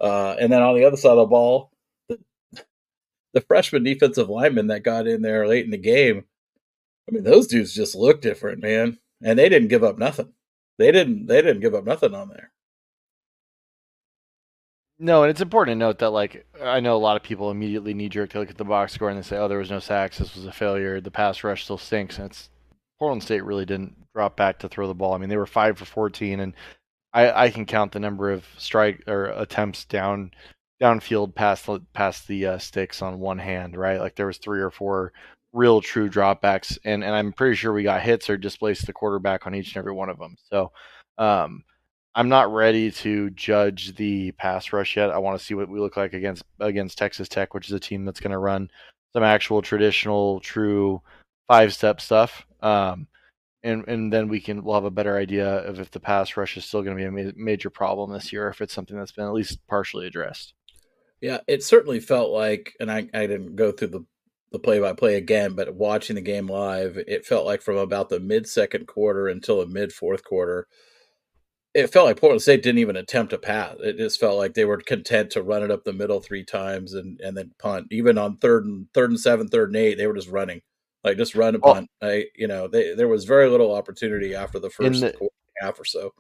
Uh, 0.00 0.36
and 0.38 0.52
then 0.52 0.62
on 0.62 0.76
the 0.76 0.84
other 0.84 0.96
side 0.96 1.10
of 1.10 1.18
the 1.18 1.26
ball, 1.26 1.72
the 3.38 3.46
freshman 3.46 3.84
defensive 3.84 4.28
lineman 4.28 4.66
that 4.66 4.82
got 4.82 5.06
in 5.06 5.22
there 5.22 5.46
late 5.46 5.64
in 5.64 5.70
the 5.70 5.78
game, 5.78 6.24
I 7.08 7.12
mean, 7.12 7.22
those 7.22 7.46
dudes 7.46 7.72
just 7.72 7.94
look 7.94 8.20
different, 8.20 8.60
man. 8.60 8.98
And 9.22 9.38
they 9.38 9.48
didn't 9.48 9.68
give 9.68 9.84
up 9.84 9.96
nothing. 9.96 10.32
They 10.78 10.90
didn't. 10.90 11.26
They 11.26 11.40
didn't 11.40 11.60
give 11.60 11.74
up 11.74 11.84
nothing 11.84 12.14
on 12.14 12.28
there. 12.28 12.50
No, 15.00 15.22
and 15.22 15.30
it's 15.30 15.40
important 15.40 15.76
to 15.76 15.78
note 15.78 16.00
that, 16.00 16.10
like, 16.10 16.46
I 16.60 16.80
know 16.80 16.96
a 16.96 16.98
lot 16.98 17.16
of 17.16 17.22
people 17.22 17.50
immediately 17.52 17.94
knee 17.94 18.08
jerk 18.08 18.30
to 18.30 18.40
look 18.40 18.50
at 18.50 18.58
the 18.58 18.64
box 18.64 18.92
score 18.92 19.08
and 19.08 19.18
they 19.18 19.22
say, 19.22 19.36
"Oh, 19.36 19.46
there 19.46 19.58
was 19.58 19.70
no 19.70 19.78
sacks. 19.78 20.18
This 20.18 20.34
was 20.34 20.46
a 20.46 20.52
failure. 20.52 21.00
The 21.00 21.10
pass 21.10 21.44
rush 21.44 21.64
still 21.64 21.78
stinks." 21.78 22.18
And 22.18 22.30
it's 22.30 22.50
Portland 22.98 23.22
State 23.22 23.44
really 23.44 23.64
didn't 23.64 23.96
drop 24.14 24.36
back 24.36 24.58
to 24.60 24.68
throw 24.68 24.88
the 24.88 24.94
ball. 24.94 25.14
I 25.14 25.18
mean, 25.18 25.28
they 25.28 25.36
were 25.36 25.46
five 25.46 25.78
for 25.78 25.84
fourteen, 25.84 26.40
and 26.40 26.54
I, 27.12 27.44
I 27.44 27.50
can 27.50 27.66
count 27.66 27.92
the 27.92 28.00
number 28.00 28.30
of 28.32 28.44
strike 28.56 29.02
or 29.06 29.26
attempts 29.26 29.84
down 29.84 30.32
downfield 30.80 31.34
past 31.34 31.66
the 31.66 31.80
past 31.92 32.28
the 32.28 32.46
uh, 32.46 32.58
sticks 32.58 33.02
on 33.02 33.18
one 33.20 33.38
hand, 33.38 33.76
right? 33.76 34.00
Like 34.00 34.14
there 34.16 34.26
was 34.26 34.38
three 34.38 34.60
or 34.60 34.70
four 34.70 35.12
real 35.52 35.80
true 35.80 36.08
dropbacks, 36.08 36.78
and 36.84 37.04
and 37.04 37.14
I'm 37.14 37.32
pretty 37.32 37.56
sure 37.56 37.72
we 37.72 37.82
got 37.82 38.02
hits 38.02 38.30
or 38.30 38.36
displaced 38.36 38.86
the 38.86 38.92
quarterback 38.92 39.46
on 39.46 39.54
each 39.54 39.68
and 39.68 39.78
every 39.78 39.92
one 39.92 40.08
of 40.10 40.18
them. 40.18 40.36
So, 40.50 40.72
um, 41.18 41.64
I'm 42.14 42.28
not 42.28 42.52
ready 42.52 42.90
to 42.92 43.30
judge 43.30 43.94
the 43.96 44.32
pass 44.32 44.72
rush 44.72 44.96
yet. 44.96 45.10
I 45.10 45.18
want 45.18 45.38
to 45.38 45.44
see 45.44 45.54
what 45.54 45.68
we 45.68 45.80
look 45.80 45.96
like 45.96 46.14
against 46.14 46.42
against 46.60 46.98
Texas 46.98 47.28
Tech, 47.28 47.54
which 47.54 47.68
is 47.68 47.72
a 47.72 47.80
team 47.80 48.04
that's 48.04 48.20
going 48.20 48.32
to 48.32 48.38
run 48.38 48.70
some 49.12 49.22
actual 49.22 49.62
traditional, 49.62 50.40
true 50.40 51.02
five 51.48 51.74
step 51.74 52.00
stuff. 52.00 52.46
Um, 52.60 53.08
and 53.62 53.86
and 53.88 54.12
then 54.12 54.28
we 54.28 54.40
can 54.40 54.62
we'll 54.64 54.74
have 54.76 54.84
a 54.84 54.90
better 54.90 55.16
idea 55.16 55.48
of 55.66 55.80
if 55.80 55.90
the 55.90 56.00
pass 56.00 56.36
rush 56.36 56.56
is 56.56 56.64
still 56.64 56.82
going 56.82 56.96
to 56.96 57.02
be 57.02 57.22
a 57.22 57.26
ma- 57.26 57.32
major 57.36 57.70
problem 57.70 58.12
this 58.12 58.32
year, 58.32 58.48
if 58.48 58.60
it's 58.60 58.74
something 58.74 58.96
that's 58.96 59.12
been 59.12 59.26
at 59.26 59.32
least 59.32 59.58
partially 59.68 60.06
addressed. 60.06 60.54
Yeah, 61.20 61.38
it 61.46 61.62
certainly 61.62 62.00
felt 62.00 62.30
like, 62.30 62.74
and 62.78 62.90
I, 62.90 63.08
I 63.12 63.26
didn't 63.26 63.56
go 63.56 63.72
through 63.72 63.88
the 63.88 64.04
the 64.50 64.58
play 64.58 64.80
by 64.80 64.94
play 64.94 65.16
again, 65.16 65.54
but 65.54 65.74
watching 65.74 66.16
the 66.16 66.22
game 66.22 66.46
live, 66.46 66.96
it 66.96 67.26
felt 67.26 67.44
like 67.44 67.60
from 67.60 67.76
about 67.76 68.08
the 68.08 68.20
mid 68.20 68.48
second 68.48 68.86
quarter 68.86 69.28
until 69.28 69.60
the 69.60 69.66
mid 69.66 69.92
fourth 69.92 70.24
quarter, 70.24 70.66
it 71.74 71.88
felt 71.88 72.06
like 72.06 72.18
Portland 72.18 72.40
State 72.40 72.62
didn't 72.62 72.78
even 72.78 72.96
attempt 72.96 73.34
a 73.34 73.38
pass. 73.38 73.76
It 73.80 73.98
just 73.98 74.18
felt 74.18 74.38
like 74.38 74.54
they 74.54 74.64
were 74.64 74.78
content 74.78 75.30
to 75.32 75.42
run 75.42 75.62
it 75.62 75.70
up 75.70 75.84
the 75.84 75.92
middle 75.92 76.20
three 76.20 76.44
times 76.44 76.94
and 76.94 77.20
and 77.20 77.36
then 77.36 77.52
punt. 77.58 77.88
Even 77.90 78.16
on 78.16 78.38
third 78.38 78.64
and 78.64 78.86
third 78.94 79.10
and 79.10 79.20
seven, 79.20 79.48
third 79.48 79.68
and 79.68 79.76
eight, 79.76 79.98
they 79.98 80.06
were 80.06 80.14
just 80.14 80.28
running, 80.28 80.62
like 81.04 81.18
just 81.18 81.34
run 81.34 81.54
a 81.54 81.58
punt. 81.58 81.90
I, 82.02 82.24
you 82.34 82.48
know, 82.48 82.68
they, 82.68 82.94
there 82.94 83.08
was 83.08 83.24
very 83.24 83.50
little 83.50 83.74
opportunity 83.74 84.34
after 84.34 84.58
the 84.58 84.70
first 84.70 85.00
the, 85.00 85.28
half 85.60 85.78
or 85.78 85.84
so 85.84 86.12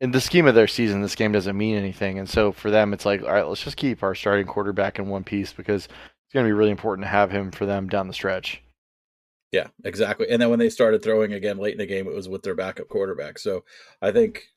in 0.00 0.10
the 0.10 0.20
scheme 0.20 0.46
of 0.46 0.54
their 0.54 0.66
season, 0.66 1.02
this 1.02 1.14
game 1.14 1.32
doesn't 1.32 1.56
mean 1.56 1.76
anything. 1.76 2.18
And 2.18 2.28
so 2.28 2.52
for 2.52 2.70
them, 2.70 2.92
it's 2.92 3.06
like, 3.06 3.22
all 3.22 3.32
right, 3.32 3.46
let's 3.46 3.62
just 3.62 3.76
keep 3.76 4.02
our 4.02 4.14
starting 4.14 4.46
quarterback 4.46 4.98
in 4.98 5.08
one 5.08 5.24
piece 5.24 5.52
because 5.52 5.86
it's 5.86 6.32
going 6.32 6.44
to 6.44 6.48
be 6.48 6.52
really 6.52 6.70
important 6.70 7.04
to 7.04 7.10
have 7.10 7.30
him 7.30 7.50
for 7.50 7.66
them 7.66 7.88
down 7.88 8.08
the 8.08 8.14
stretch. 8.14 8.62
Yeah, 9.52 9.68
exactly. 9.84 10.28
And 10.28 10.42
then 10.42 10.50
when 10.50 10.58
they 10.58 10.68
started 10.68 11.02
throwing 11.02 11.32
again 11.32 11.58
late 11.58 11.72
in 11.72 11.78
the 11.78 11.86
game, 11.86 12.08
it 12.08 12.14
was 12.14 12.28
with 12.28 12.42
their 12.42 12.56
backup 12.56 12.88
quarterback. 12.88 13.38
So 13.38 13.64
I 14.02 14.10
think, 14.10 14.48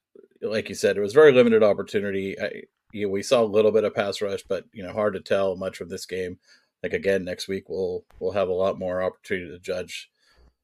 like 0.41 0.69
you 0.69 0.75
said, 0.75 0.97
it 0.97 1.01
was 1.01 1.13
very 1.13 1.31
limited 1.31 1.61
opportunity. 1.61 2.39
I, 2.39 2.63
you 2.91 3.05
know, 3.05 3.11
we 3.11 3.21
saw 3.21 3.43
a 3.43 3.45
little 3.45 3.71
bit 3.71 3.83
of 3.83 3.93
pass 3.93 4.21
rush, 4.21 4.41
but 4.49 4.65
you 4.71 4.83
know, 4.83 4.91
hard 4.91 5.13
to 5.13 5.19
tell 5.19 5.55
much 5.55 5.81
of 5.81 5.89
this 5.89 6.07
game. 6.07 6.39
Like 6.81 6.93
again, 6.93 7.23
next 7.23 7.47
week 7.47 7.69
we'll 7.69 8.05
we'll 8.19 8.31
have 8.31 8.49
a 8.49 8.53
lot 8.53 8.79
more 8.79 9.03
opportunity 9.03 9.51
to 9.51 9.59
judge 9.59 10.09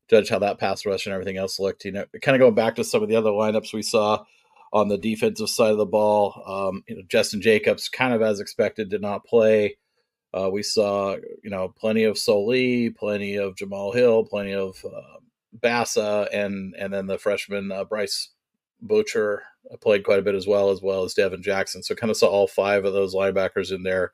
judge 0.09 0.29
how 0.29 0.39
that 0.39 0.59
pass 0.59 0.85
rush 0.85 1.05
and 1.05 1.13
everything 1.13 1.37
else 1.37 1.59
looked. 1.59 1.85
You 1.85 1.91
know, 1.91 2.05
kind 2.21 2.35
of 2.35 2.39
going 2.39 2.55
back 2.55 2.75
to 2.75 2.83
some 2.83 3.03
of 3.03 3.09
the 3.09 3.15
other 3.15 3.29
lineups 3.29 3.73
we 3.73 3.83
saw 3.83 4.23
on 4.73 4.87
the 4.87 4.97
defensive 4.97 5.49
side 5.49 5.71
of 5.71 5.77
the 5.77 5.85
ball. 5.85 6.43
Um, 6.45 6.83
you 6.87 6.95
know, 6.95 7.03
Jestin 7.03 7.39
Jacobs, 7.39 7.87
kind 7.87 8.13
of 8.13 8.23
as 8.23 8.39
expected, 8.39 8.89
did 8.89 9.01
not 9.01 9.23
play. 9.23 9.77
Uh, 10.33 10.49
we 10.51 10.63
saw, 10.63 11.15
you 11.43 11.51
know, 11.51 11.69
plenty 11.69 12.03
of 12.05 12.17
Soli, 12.17 12.89
plenty 12.89 13.35
of 13.35 13.55
Jamal 13.55 13.91
Hill, 13.91 14.25
plenty 14.25 14.53
of 14.53 14.83
uh, 14.83 15.19
Bassa, 15.59 16.27
and 16.33 16.73
and 16.77 16.91
then 16.91 17.05
the 17.05 17.19
freshman 17.19 17.71
uh, 17.71 17.83
Bryce 17.83 18.29
Boettcher 18.83 19.39
played 19.79 20.03
quite 20.03 20.19
a 20.19 20.23
bit 20.23 20.33
as 20.33 20.47
well, 20.47 20.71
as 20.71 20.81
well 20.81 21.03
as 21.03 21.13
Devin 21.13 21.43
Jackson. 21.43 21.83
So 21.83 21.93
kind 21.93 22.09
of 22.09 22.17
saw 22.17 22.27
all 22.27 22.47
five 22.47 22.83
of 22.83 22.93
those 22.93 23.13
linebackers 23.13 23.71
in 23.71 23.83
there, 23.83 24.11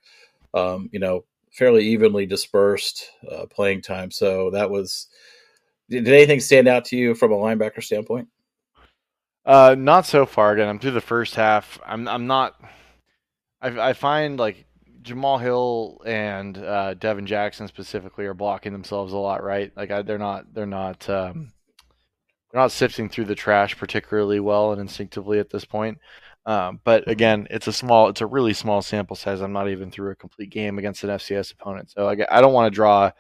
um, 0.54 0.90
you 0.92 1.00
know, 1.00 1.24
fairly 1.52 1.88
evenly 1.88 2.26
dispersed 2.26 3.10
uh, 3.32 3.46
playing 3.46 3.82
time. 3.82 4.12
So 4.12 4.52
that 4.52 4.70
was. 4.70 5.08
Did 5.90 6.08
anything 6.08 6.40
stand 6.40 6.68
out 6.68 6.86
to 6.86 6.98
you 6.98 7.16
from 7.16 7.32
a 7.32 7.36
linebacker 7.36 7.82
standpoint? 7.82 8.28
Uh, 9.50 9.74
not 9.76 10.06
so 10.06 10.28
far. 10.28 10.54
Again, 10.54 10.70
I'm 10.70 10.78
through 10.78 10.92
the 10.92 11.02
first 11.02 11.34
half. 11.34 11.80
I'm 11.84 12.08
I'm 12.08 12.28
not. 12.28 12.56
I 13.60 13.90
I 13.90 13.94
find 13.94 14.38
like 14.38 14.68
Jamal 15.02 15.40
Hill 15.40 16.04
and 16.06 16.56
uh, 16.56 16.94
Devin 16.94 17.26
Jackson 17.26 17.68
specifically 17.68 18.28
are 18.28 18.36
blocking 18.36 18.74
themselves 18.74 19.12
a 19.12 19.18
lot, 19.18 19.44
right? 19.44 19.76
Like 19.76 19.90
I, 19.90 20.04
they're 20.04 20.20
not 20.20 20.54
they're 20.54 20.68
not 20.68 21.10
um, 21.10 21.52
they're 22.52 22.62
not 22.62 22.72
sifting 22.72 23.10
through 23.10 23.26
the 23.26 23.34
trash 23.34 23.76
particularly 23.76 24.40
well 24.40 24.72
and 24.72 24.80
instinctively 24.80 25.40
at 25.40 25.50
this 25.50 25.66
point. 25.66 25.98
Um, 26.46 26.80
but 26.84 27.08
again, 27.08 27.48
it's 27.50 27.66
a 27.66 27.74
small, 27.74 28.08
it's 28.10 28.22
a 28.22 28.28
really 28.28 28.54
small 28.54 28.84
sample 28.84 29.16
size. 29.16 29.42
I'm 29.42 29.52
not 29.52 29.68
even 29.68 29.90
through 29.90 30.12
a 30.12 30.16
complete 30.16 30.52
game 30.52 30.78
against 30.78 31.04
an 31.04 31.10
FCS 31.10 31.54
opponent, 31.54 31.90
so 31.90 32.08
I, 32.08 32.18
I 32.30 32.42
don't 32.42 32.54
want 32.54 32.72
to 32.72 32.76
draw. 32.76 33.12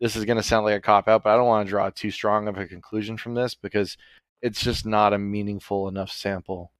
This 0.00 0.16
is 0.16 0.24
going 0.24 0.36
to 0.36 0.42
sound 0.42 0.64
like 0.64 0.76
a 0.76 0.80
cop 0.80 1.06
out, 1.06 1.22
but 1.22 1.30
I 1.30 1.36
don't 1.36 1.46
want 1.46 1.66
to 1.66 1.70
draw 1.70 1.90
too 1.90 2.10
strong 2.10 2.48
of 2.48 2.56
a 2.56 2.66
conclusion 2.66 3.18
from 3.18 3.34
this 3.34 3.54
because 3.54 3.98
it's 4.46 4.62
just 4.62 4.86
not 4.86 5.12
a 5.12 5.18
meaningful 5.18 5.88
enough 5.88 6.10
sample. 6.10 6.70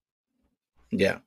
Yeah. 0.92 1.18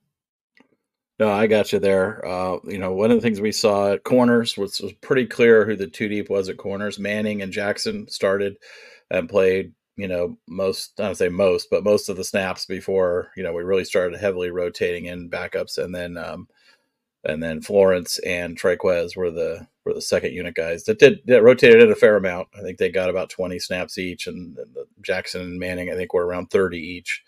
No, 1.18 1.30
I 1.30 1.46
got 1.46 1.70
you 1.70 1.78
there. 1.78 2.26
Uh, 2.26 2.56
you 2.64 2.78
know, 2.78 2.94
one 2.94 3.10
of 3.10 3.18
the 3.18 3.20
things 3.20 3.42
we 3.42 3.52
saw 3.52 3.92
at 3.92 4.04
corners 4.04 4.56
was, 4.56 4.80
was 4.80 4.94
pretty 5.02 5.26
clear 5.26 5.66
who 5.66 5.76
the 5.76 5.86
two 5.86 6.08
deep 6.08 6.30
was 6.30 6.48
at 6.48 6.56
corners. 6.56 6.98
Manning 6.98 7.42
and 7.42 7.52
Jackson 7.52 8.08
started 8.08 8.56
and 9.10 9.28
played, 9.28 9.74
you 9.96 10.08
know, 10.08 10.38
most, 10.48 10.98
I 10.98 11.02
don't 11.02 11.14
say 11.14 11.28
most, 11.28 11.68
but 11.70 11.84
most 11.84 12.08
of 12.08 12.16
the 12.16 12.24
snaps 12.24 12.64
before, 12.64 13.32
you 13.36 13.42
know, 13.42 13.52
we 13.52 13.62
really 13.62 13.84
started 13.84 14.18
heavily 14.18 14.50
rotating 14.50 15.06
in 15.06 15.28
backups. 15.28 15.76
And 15.76 15.94
then, 15.94 16.16
um, 16.16 16.48
and 17.24 17.42
then 17.42 17.60
Florence 17.60 18.18
and 18.20 18.58
Trikweze 18.58 19.14
were 19.14 19.30
the 19.30 19.66
were 19.84 19.94
the 19.94 20.00
second 20.00 20.32
unit 20.32 20.54
guys 20.54 20.84
that 20.84 20.98
did 20.98 21.20
that 21.26 21.42
rotated 21.42 21.82
in 21.82 21.90
a 21.90 21.94
fair 21.94 22.16
amount. 22.16 22.48
I 22.56 22.62
think 22.62 22.78
they 22.78 22.90
got 22.90 23.10
about 23.10 23.30
twenty 23.30 23.58
snaps 23.58 23.98
each, 23.98 24.26
and, 24.26 24.58
Jackson 25.02 25.40
and 25.40 25.58
Manning 25.58 25.90
I 25.90 25.94
think 25.94 26.12
were 26.12 26.26
around 26.26 26.50
thirty 26.50 26.78
each. 26.78 27.22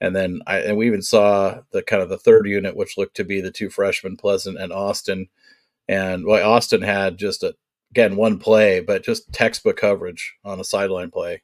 And 0.00 0.14
then 0.14 0.40
I 0.46 0.58
and 0.60 0.76
we 0.76 0.86
even 0.86 1.02
saw 1.02 1.60
the 1.72 1.82
kind 1.82 2.02
of 2.02 2.08
the 2.08 2.18
third 2.18 2.46
unit, 2.46 2.76
which 2.76 2.96
looked 2.96 3.16
to 3.16 3.24
be 3.24 3.40
the 3.40 3.50
two 3.50 3.70
freshmen, 3.70 4.16
Pleasant 4.16 4.58
and 4.58 4.72
Austin. 4.72 5.28
And 5.88 6.24
well, 6.24 6.48
Austin 6.48 6.82
had 6.82 7.18
just 7.18 7.42
a 7.42 7.54
again 7.90 8.16
one 8.16 8.38
play, 8.38 8.80
but 8.80 9.04
just 9.04 9.32
textbook 9.32 9.78
coverage 9.78 10.36
on 10.44 10.60
a 10.60 10.64
sideline 10.64 11.10
play. 11.10 11.42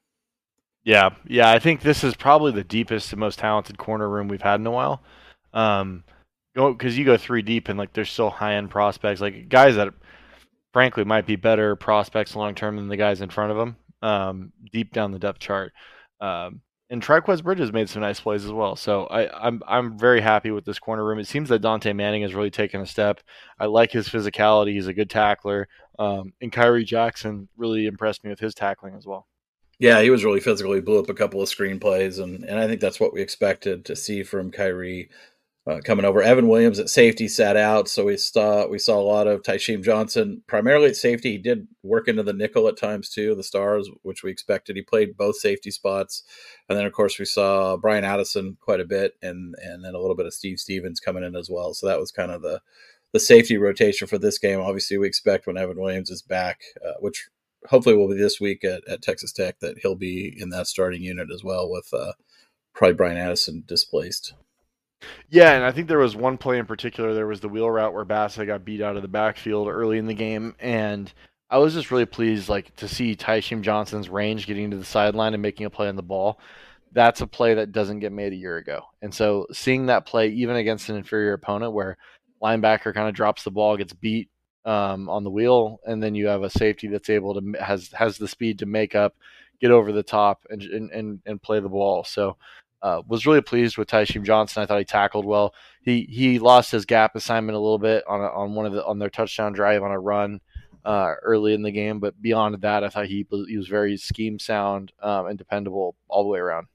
Yeah, 0.84 1.10
yeah, 1.26 1.50
I 1.50 1.58
think 1.58 1.80
this 1.80 2.04
is 2.04 2.14
probably 2.14 2.52
the 2.52 2.62
deepest 2.62 3.12
and 3.12 3.18
most 3.20 3.38
talented 3.38 3.78
corner 3.78 4.08
room 4.08 4.28
we've 4.28 4.42
had 4.42 4.60
in 4.60 4.66
a 4.66 4.70
while. 4.70 5.02
Um, 5.54 6.04
because 6.54 6.96
you 6.96 7.04
go 7.04 7.16
three 7.16 7.42
deep 7.42 7.68
and 7.68 7.78
like 7.78 7.92
there's 7.94 8.10
still 8.10 8.30
high 8.30 8.54
end 8.54 8.70
prospects, 8.70 9.20
like 9.20 9.48
guys 9.48 9.76
that 9.76 9.92
frankly 10.74 11.04
might 11.04 11.24
be 11.24 11.36
better 11.36 11.76
prospects 11.76 12.36
long 12.36 12.54
term 12.54 12.76
than 12.76 12.88
the 12.88 12.96
guys 12.96 13.22
in 13.22 13.30
front 13.30 13.52
of 13.52 13.56
them, 13.56 13.76
um, 14.02 14.52
deep 14.72 14.92
down 14.92 15.12
the 15.12 15.18
depth 15.18 15.38
chart. 15.38 15.72
Um, 16.20 16.60
and 16.90 17.02
Trikweze 17.02 17.42
Bridges 17.42 17.72
made 17.72 17.88
some 17.88 18.02
nice 18.02 18.20
plays 18.20 18.44
as 18.44 18.52
well. 18.52 18.76
So 18.76 19.04
I, 19.06 19.46
I'm 19.46 19.62
I'm 19.66 19.98
very 19.98 20.20
happy 20.20 20.50
with 20.50 20.66
this 20.66 20.78
corner 20.78 21.04
room. 21.04 21.18
It 21.18 21.28
seems 21.28 21.48
that 21.48 21.62
Dante 21.62 21.92
Manning 21.94 22.22
has 22.22 22.34
really 22.34 22.50
taken 22.50 22.82
a 22.82 22.86
step. 22.86 23.20
I 23.58 23.66
like 23.66 23.92
his 23.92 24.08
physicality. 24.08 24.72
He's 24.72 24.88
a 24.88 24.92
good 24.92 25.08
tackler. 25.08 25.68
Um, 25.98 26.34
and 26.42 26.52
Khyree 26.52 26.84
Jackson 26.84 27.48
really 27.56 27.86
impressed 27.86 28.24
me 28.24 28.30
with 28.30 28.40
his 28.40 28.54
tackling 28.54 28.94
as 28.96 29.06
well. 29.06 29.26
Yeah, 29.78 30.02
he 30.02 30.10
was 30.10 30.24
really 30.24 30.40
physical. 30.40 30.72
He 30.72 30.80
blew 30.80 30.98
up 30.98 31.08
a 31.08 31.14
couple 31.14 31.40
of 31.40 31.48
screen 31.48 31.80
plays, 31.80 32.18
and, 32.18 32.44
and 32.44 32.58
I 32.58 32.66
think 32.66 32.80
that's 32.80 33.00
what 33.00 33.12
we 33.12 33.22
expected 33.22 33.84
to 33.86 33.96
see 33.96 34.22
from 34.22 34.52
Khyree 34.52 35.08
uh, 35.66 35.80
coming 35.82 36.04
over. 36.04 36.22
Evan 36.22 36.48
Williams 36.48 36.78
at 36.78 36.90
safety 36.90 37.26
sat 37.26 37.56
out, 37.56 37.88
so 37.88 38.04
we 38.04 38.16
saw 38.16 38.66
we 38.66 38.78
saw 38.78 38.98
a 38.98 39.02
lot 39.02 39.26
of 39.26 39.42
Tysheem 39.42 39.82
Johnson 39.82 40.42
primarily 40.46 40.88
at 40.88 40.96
safety. 40.96 41.32
He 41.32 41.38
did 41.38 41.66
work 41.82 42.06
into 42.06 42.22
the 42.22 42.34
nickel 42.34 42.68
at 42.68 42.76
times 42.76 43.08
too, 43.08 43.34
the 43.34 43.42
stars, 43.42 43.88
which 44.02 44.22
we 44.22 44.30
expected. 44.30 44.76
He 44.76 44.82
played 44.82 45.16
both 45.16 45.36
safety 45.36 45.70
spots, 45.70 46.22
and 46.68 46.78
then 46.78 46.84
of 46.84 46.92
course 46.92 47.18
we 47.18 47.24
saw 47.24 47.76
Bryan 47.76 48.04
Addison 48.04 48.58
quite 48.60 48.80
a 48.80 48.84
bit, 48.84 49.12
and 49.22 49.54
and 49.62 49.84
then 49.84 49.94
a 49.94 49.98
little 49.98 50.16
bit 50.16 50.26
of 50.26 50.34
Steve 50.34 50.58
Stephens 50.58 51.00
coming 51.00 51.24
in 51.24 51.34
as 51.34 51.48
well. 51.50 51.72
So 51.72 51.86
that 51.86 52.00
was 52.00 52.10
kind 52.10 52.30
of 52.30 52.42
the 52.42 52.60
the 53.12 53.20
safety 53.20 53.56
rotation 53.56 54.06
for 54.06 54.18
this 54.18 54.38
game. 54.38 54.60
Obviously, 54.60 54.98
we 54.98 55.06
expect 55.06 55.46
when 55.46 55.56
Evan 55.56 55.80
Williams 55.80 56.10
is 56.10 56.20
back, 56.20 56.60
uh, 56.86 56.94
which 57.00 57.28
hopefully 57.68 57.96
will 57.96 58.08
be 58.08 58.18
this 58.18 58.38
week 58.40 58.64
at, 58.64 58.86
at 58.86 59.00
Texas 59.00 59.32
Tech, 59.32 59.60
that 59.60 59.78
he'll 59.78 59.94
be 59.94 60.36
in 60.36 60.50
that 60.50 60.66
starting 60.66 61.00
unit 61.00 61.28
as 61.32 61.42
well 61.42 61.70
with 61.70 61.88
uh, 61.94 62.12
probably 62.74 62.94
Bryan 62.94 63.16
Addison 63.16 63.64
displaced. 63.66 64.34
Yeah, 65.30 65.52
and 65.52 65.64
I 65.64 65.72
think 65.72 65.88
there 65.88 65.98
was 65.98 66.16
one 66.16 66.38
play 66.38 66.58
in 66.58 66.66
particular. 66.66 67.14
There 67.14 67.26
was 67.26 67.40
the 67.40 67.48
wheel 67.48 67.70
route 67.70 67.92
where 67.92 68.04
Bassa 68.04 68.46
got 68.46 68.64
beat 68.64 68.80
out 68.82 68.96
of 68.96 69.02
the 69.02 69.08
backfield 69.08 69.68
early 69.68 69.98
in 69.98 70.06
the 70.06 70.14
game, 70.14 70.54
and 70.60 71.12
I 71.50 71.58
was 71.58 71.74
just 71.74 71.90
really 71.90 72.06
pleased, 72.06 72.48
like 72.48 72.74
to 72.76 72.88
see 72.88 73.16
Tysheem 73.16 73.62
Johnson's 73.62 74.08
range 74.08 74.46
getting 74.46 74.70
to 74.70 74.76
the 74.76 74.84
sideline 74.84 75.34
and 75.34 75.42
making 75.42 75.66
a 75.66 75.70
play 75.70 75.88
on 75.88 75.96
the 75.96 76.02
ball. 76.02 76.38
That's 76.92 77.20
a 77.20 77.26
play 77.26 77.54
that 77.54 77.72
doesn't 77.72 78.00
get 78.00 78.12
made 78.12 78.32
a 78.32 78.36
year 78.36 78.56
ago, 78.58 78.82
and 79.02 79.12
so 79.12 79.46
seeing 79.52 79.86
that 79.86 80.06
play 80.06 80.28
even 80.28 80.56
against 80.56 80.88
an 80.88 80.96
inferior 80.96 81.32
opponent, 81.32 81.72
where 81.72 81.96
linebacker 82.42 82.94
kind 82.94 83.08
of 83.08 83.14
drops 83.14 83.42
the 83.42 83.50
ball, 83.50 83.76
gets 83.76 83.92
beat 83.92 84.28
um, 84.64 85.08
on 85.08 85.24
the 85.24 85.30
wheel, 85.30 85.80
and 85.86 86.02
then 86.02 86.14
you 86.14 86.26
have 86.26 86.42
a 86.42 86.50
safety 86.50 86.88
that's 86.88 87.10
able 87.10 87.34
to 87.34 87.52
has 87.60 87.90
has 87.92 88.18
the 88.18 88.28
speed 88.28 88.58
to 88.60 88.66
make 88.66 88.94
up, 88.94 89.16
get 89.60 89.70
over 89.70 89.92
the 89.92 90.02
top, 90.02 90.44
and 90.50 90.62
and 90.62 91.20
and 91.26 91.42
play 91.42 91.60
the 91.60 91.68
ball. 91.68 92.04
So 92.04 92.36
uh, 92.84 93.00
was 93.08 93.24
really 93.24 93.40
pleased 93.40 93.78
with 93.78 93.88
Tysheem 93.88 94.24
Johnson. 94.24 94.62
I 94.62 94.66
thought 94.66 94.78
he 94.78 94.84
tackled 94.84 95.24
well. 95.24 95.54
He 95.80 96.02
he 96.02 96.38
lost 96.38 96.70
his 96.70 96.84
gap 96.84 97.16
assignment 97.16 97.56
a 97.56 97.60
little 97.60 97.78
bit 97.78 98.04
on 98.06 98.20
a, 98.20 98.26
on 98.26 98.54
one 98.54 98.66
of 98.66 98.74
the 98.74 98.84
on 98.84 98.98
their 98.98 99.08
touchdown 99.08 99.54
drive 99.54 99.82
on 99.82 99.90
a 99.90 99.98
run 99.98 100.40
uh, 100.84 101.14
early 101.22 101.54
in 101.54 101.62
the 101.62 101.70
game, 101.70 101.98
but 101.98 102.20
beyond 102.20 102.60
that, 102.60 102.84
I 102.84 102.90
thought 102.90 103.06
he 103.06 103.26
he 103.48 103.56
was 103.56 103.68
very 103.68 103.96
scheme 103.96 104.38
sound 104.38 104.92
um, 105.02 105.26
and 105.26 105.38
dependable 105.38 105.96
all 106.08 106.24
the 106.24 106.28
way 106.28 106.38
around. 106.38 106.66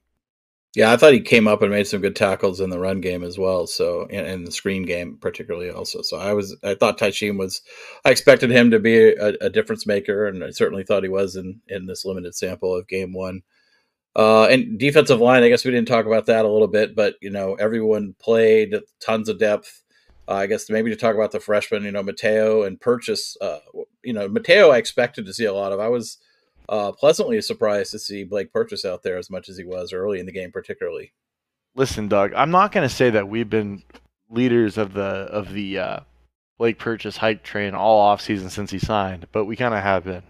Yeah, 0.74 0.92
I 0.92 0.96
thought 0.96 1.12
he 1.12 1.20
came 1.20 1.46
up 1.48 1.62
and 1.62 1.70
made 1.70 1.86
some 1.86 2.00
good 2.00 2.14
tackles 2.14 2.60
in 2.60 2.70
the 2.70 2.78
run 2.78 3.00
game 3.00 3.24
as 3.24 3.38
well. 3.38 3.66
So, 3.66 4.06
in, 4.06 4.44
the 4.44 4.52
screen 4.52 4.84
game 4.84 5.18
particularly 5.20 5.70
also. 5.70 6.02
So, 6.02 6.16
I 6.16 6.32
was 6.32 6.56
I 6.64 6.74
thought 6.74 6.98
Tysheem 6.98 7.38
was 7.38 7.62
I 8.04 8.10
expected 8.10 8.50
him 8.50 8.72
to 8.72 8.80
be 8.80 8.96
a, 8.96 9.34
a 9.40 9.50
difference 9.50 9.86
maker, 9.86 10.26
and 10.26 10.42
I 10.42 10.50
certainly 10.50 10.82
thought 10.82 11.04
he 11.04 11.08
was 11.08 11.36
in 11.36 11.60
in 11.68 11.86
this 11.86 12.04
limited 12.04 12.34
sample 12.34 12.74
of 12.74 12.88
game 12.88 13.12
one. 13.12 13.42
Uh, 14.16 14.46
and 14.46 14.78
defensive 14.78 15.20
line, 15.20 15.42
I 15.42 15.48
guess 15.48 15.64
we 15.64 15.70
didn't 15.70 15.88
talk 15.88 16.06
about 16.06 16.26
that 16.26 16.44
a 16.44 16.48
little 16.48 16.68
bit, 16.68 16.96
but 16.96 17.14
you 17.20 17.30
know, 17.30 17.54
everyone 17.54 18.14
played 18.20 18.74
tons 19.00 19.28
of 19.28 19.38
depth. 19.38 19.82
Uh, 20.28 20.34
I 20.34 20.46
guess 20.46 20.68
maybe 20.68 20.90
to 20.90 20.96
talk 20.96 21.14
about 21.14 21.32
the 21.32 21.40
freshmen, 21.40 21.84
you 21.84 21.92
know, 21.92 22.02
Mateo 22.02 22.62
and 22.62 22.80
Purchase. 22.80 23.36
Uh, 23.40 23.58
you 24.02 24.12
know, 24.12 24.28
Mateo, 24.28 24.70
I 24.70 24.78
expected 24.78 25.26
to 25.26 25.34
see 25.34 25.44
a 25.44 25.52
lot 25.52 25.72
of. 25.72 25.80
I 25.80 25.88
was 25.88 26.18
uh, 26.68 26.92
pleasantly 26.92 27.40
surprised 27.40 27.90
to 27.92 27.98
see 27.98 28.24
Blake 28.24 28.52
Purchase 28.52 28.84
out 28.84 29.02
there 29.02 29.18
as 29.18 29.30
much 29.30 29.48
as 29.48 29.56
he 29.56 29.64
was 29.64 29.92
early 29.92 30.20
in 30.20 30.26
the 30.26 30.32
game, 30.32 30.52
particularly. 30.52 31.12
Listen, 31.74 32.08
Doug, 32.08 32.32
I'm 32.34 32.50
not 32.50 32.72
going 32.72 32.88
to 32.88 32.94
say 32.94 33.10
that 33.10 33.28
we've 33.28 33.50
been 33.50 33.82
leaders 34.28 34.78
of 34.78 34.92
the 34.92 35.02
of 35.02 35.52
the 35.52 35.78
uh, 35.78 36.00
Blake 36.58 36.78
Purchase 36.78 37.16
hype 37.16 37.42
train 37.42 37.74
all 37.74 38.14
offseason 38.14 38.50
since 38.50 38.70
he 38.70 38.78
signed, 38.78 39.26
but 39.32 39.44
we 39.46 39.56
kind 39.56 39.74
of 39.74 39.82
have 39.82 40.04
been. 40.04 40.22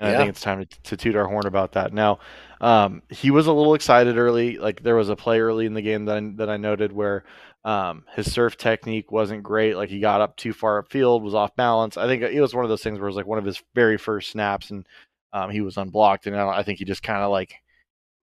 And 0.00 0.10
yeah. 0.10 0.14
I 0.14 0.16
think 0.16 0.30
it's 0.30 0.40
time 0.40 0.64
to, 0.64 0.82
to, 0.84 0.96
toot 0.96 1.16
our 1.16 1.26
horn 1.26 1.46
about 1.46 1.72
that. 1.72 1.92
Now, 1.92 2.20
um, 2.60 3.02
he 3.08 3.30
was 3.30 3.46
a 3.46 3.52
little 3.52 3.74
excited 3.74 4.16
early. 4.16 4.58
Like 4.58 4.82
there 4.82 4.96
was 4.96 5.08
a 5.08 5.16
play 5.16 5.40
early 5.40 5.66
in 5.66 5.74
the 5.74 5.82
game 5.82 6.06
that 6.06 6.16
I, 6.16 6.32
that 6.36 6.50
I 6.50 6.56
noted 6.56 6.92
where 6.92 7.24
um, 7.64 8.04
his 8.14 8.32
surf 8.32 8.56
technique 8.56 9.12
wasn't 9.12 9.42
great. 9.42 9.76
Like 9.76 9.88
he 9.90 10.00
got 10.00 10.20
up 10.20 10.36
too 10.36 10.52
far 10.52 10.82
upfield, 10.82 11.22
was 11.22 11.34
off 11.34 11.54
balance. 11.56 11.96
I 11.96 12.06
think 12.06 12.22
it 12.22 12.40
was 12.40 12.54
one 12.54 12.64
of 12.64 12.68
those 12.68 12.82
things 12.82 12.98
where 12.98 13.06
it 13.06 13.10
was 13.10 13.16
like 13.16 13.26
one 13.26 13.38
of 13.38 13.44
his 13.44 13.62
very 13.74 13.98
first 13.98 14.30
snaps, 14.30 14.70
and 14.70 14.86
um, 15.32 15.50
he 15.50 15.60
was 15.60 15.76
unblocked. 15.76 16.26
And 16.26 16.36
I, 16.36 16.58
I 16.58 16.62
think 16.62 16.78
he 16.78 16.84
just 16.84 17.02
kind 17.02 17.22
of 17.22 17.30
like 17.30 17.54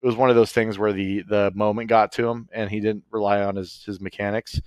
it 0.01 0.05
was 0.05 0.15
one 0.15 0.29
of 0.29 0.35
those 0.35 0.51
things 0.51 0.77
where 0.77 0.93
the 0.93 1.23
the 1.23 1.51
moment 1.55 1.89
got 1.89 2.11
to 2.13 2.27
him 2.27 2.49
and 2.53 2.69
he 2.69 2.79
didn't 2.79 3.03
rely 3.11 3.41
on 3.41 3.55
his 3.55 3.83
his 3.85 4.01
mechanics, 4.01 4.59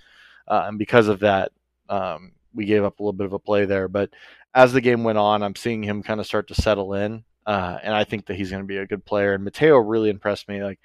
uh, 0.49 0.65
and 0.67 0.79
because 0.79 1.09
of 1.09 1.21
that, 1.21 1.53
um, 1.89 2.33
we 2.55 2.65
gave 2.65 2.85
up 2.85 2.99
a 2.99 3.03
little 3.03 3.13
bit 3.13 3.27
of 3.27 3.33
a 3.35 3.39
play 3.39 3.65
there. 3.65 3.89
But 3.89 4.11
as 4.55 4.73
the 4.73 4.81
game 4.81 5.05
went 5.05 5.19
on, 5.19 5.43
I'm 5.43 5.57
seeing 5.57 5.83
him 5.83 6.03
kind 6.03 6.21
of 6.21 6.27
start 6.27 6.49
to 6.49 6.55
settle 6.55 6.95
in, 6.95 7.25
uh, 7.49 7.79
and 7.83 7.95
I 7.95 8.05
think 8.05 8.27
that 8.27 8.37
he's 8.37 8.51
going 8.51 8.63
to 8.63 8.67
be 8.67 8.77
a 8.77 8.87
good 8.87 9.07
player. 9.07 9.33
And 9.33 9.43
Mateo 9.43 9.79
really 9.79 10.11
impressed 10.11 10.49
me. 10.49 10.63
Like, 10.63 10.79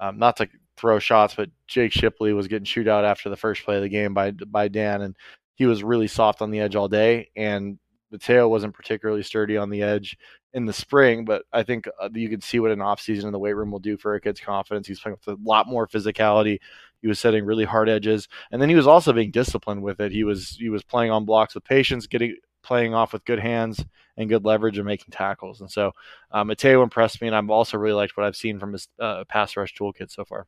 um, 0.00 0.18
not 0.18 0.36
to 0.36 0.48
throw 0.76 0.98
shots, 0.98 1.34
but 1.34 1.48
Jake 1.66 1.92
Shipley 1.92 2.34
was 2.34 2.46
getting 2.46 2.66
shoot 2.66 2.86
out 2.86 3.06
after 3.06 3.30
the 3.30 3.38
first 3.38 3.64
play 3.64 3.76
of 3.76 3.82
the 3.82 3.88
game 3.88 4.12
by 4.12 4.32
by 4.32 4.68
Dan, 4.68 5.00
and 5.00 5.16
he 5.54 5.64
was 5.64 5.82
really 5.82 6.08
soft 6.08 6.42
on 6.42 6.50
the 6.50 6.60
edge 6.60 6.76
all 6.76 6.88
day. 6.88 7.30
And 7.36 7.78
Mateo 8.10 8.48
wasn't 8.48 8.74
particularly 8.74 9.22
sturdy 9.22 9.56
on 9.56 9.70
the 9.70 9.82
edge 9.82 10.18
in 10.52 10.66
the 10.66 10.74
spring, 10.74 11.24
but 11.24 11.44
I 11.54 11.62
think 11.62 11.88
uh, 11.98 12.10
you 12.12 12.28
can 12.28 12.42
see 12.42 12.60
what 12.60 12.70
an 12.70 12.80
offseason 12.80 13.24
in 13.24 13.32
the 13.32 13.38
weight 13.38 13.56
room 13.56 13.70
will 13.70 13.78
do 13.78 13.96
for 13.96 14.14
a 14.14 14.20
kid's 14.20 14.40
confidence. 14.40 14.86
He's 14.86 15.00
playing 15.00 15.16
with 15.24 15.38
a 15.38 15.40
lot 15.42 15.68
more 15.68 15.88
physicality. 15.88 16.58
He 17.00 17.08
was 17.08 17.18
setting 17.18 17.46
really 17.46 17.64
hard 17.64 17.88
edges, 17.88 18.28
and 18.52 18.60
then 18.60 18.68
he 18.68 18.74
was 18.74 18.86
also 18.86 19.14
being 19.14 19.30
disciplined 19.30 19.82
with 19.82 20.00
it. 20.00 20.12
He 20.12 20.24
was 20.24 20.50
he 20.50 20.68
was 20.68 20.82
playing 20.82 21.12
on 21.12 21.24
blocks 21.24 21.54
with 21.54 21.64
patience, 21.64 22.06
getting 22.06 22.36
playing 22.62 22.94
off 22.94 23.12
with 23.12 23.24
good 23.24 23.38
hands 23.38 23.84
and 24.16 24.28
good 24.28 24.44
leverage 24.44 24.78
and 24.78 24.86
making 24.86 25.12
tackles. 25.12 25.60
And 25.60 25.70
so 25.70 25.92
uh, 26.30 26.44
Mateo 26.44 26.82
impressed 26.82 27.20
me, 27.20 27.28
and 27.28 27.36
I've 27.36 27.50
also 27.50 27.78
really 27.78 27.94
liked 27.94 28.16
what 28.16 28.26
I've 28.26 28.36
seen 28.36 28.58
from 28.58 28.72
his 28.72 28.88
uh, 28.98 29.24
pass 29.28 29.56
rush 29.56 29.74
toolkit 29.74 30.10
so 30.10 30.24
far. 30.24 30.46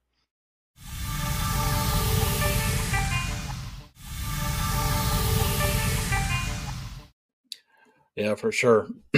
Yeah, 8.17 8.35
for 8.35 8.53
sure. 8.53 8.89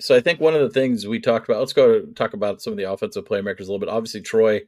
so 0.00 0.14
I 0.14 0.20
think 0.20 0.40
one 0.40 0.54
of 0.54 0.60
the 0.60 0.70
things 0.70 1.06
we 1.06 1.20
talked 1.20 1.48
about. 1.48 1.58
Let's 1.58 1.72
go 1.72 2.02
talk 2.02 2.34
about 2.34 2.62
some 2.62 2.72
of 2.72 2.76
the 2.76 2.90
offensive 2.90 3.24
playmakers 3.24 3.60
a 3.60 3.62
little 3.62 3.78
bit. 3.78 3.88
Obviously, 3.88 4.20
Troy. 4.20 4.62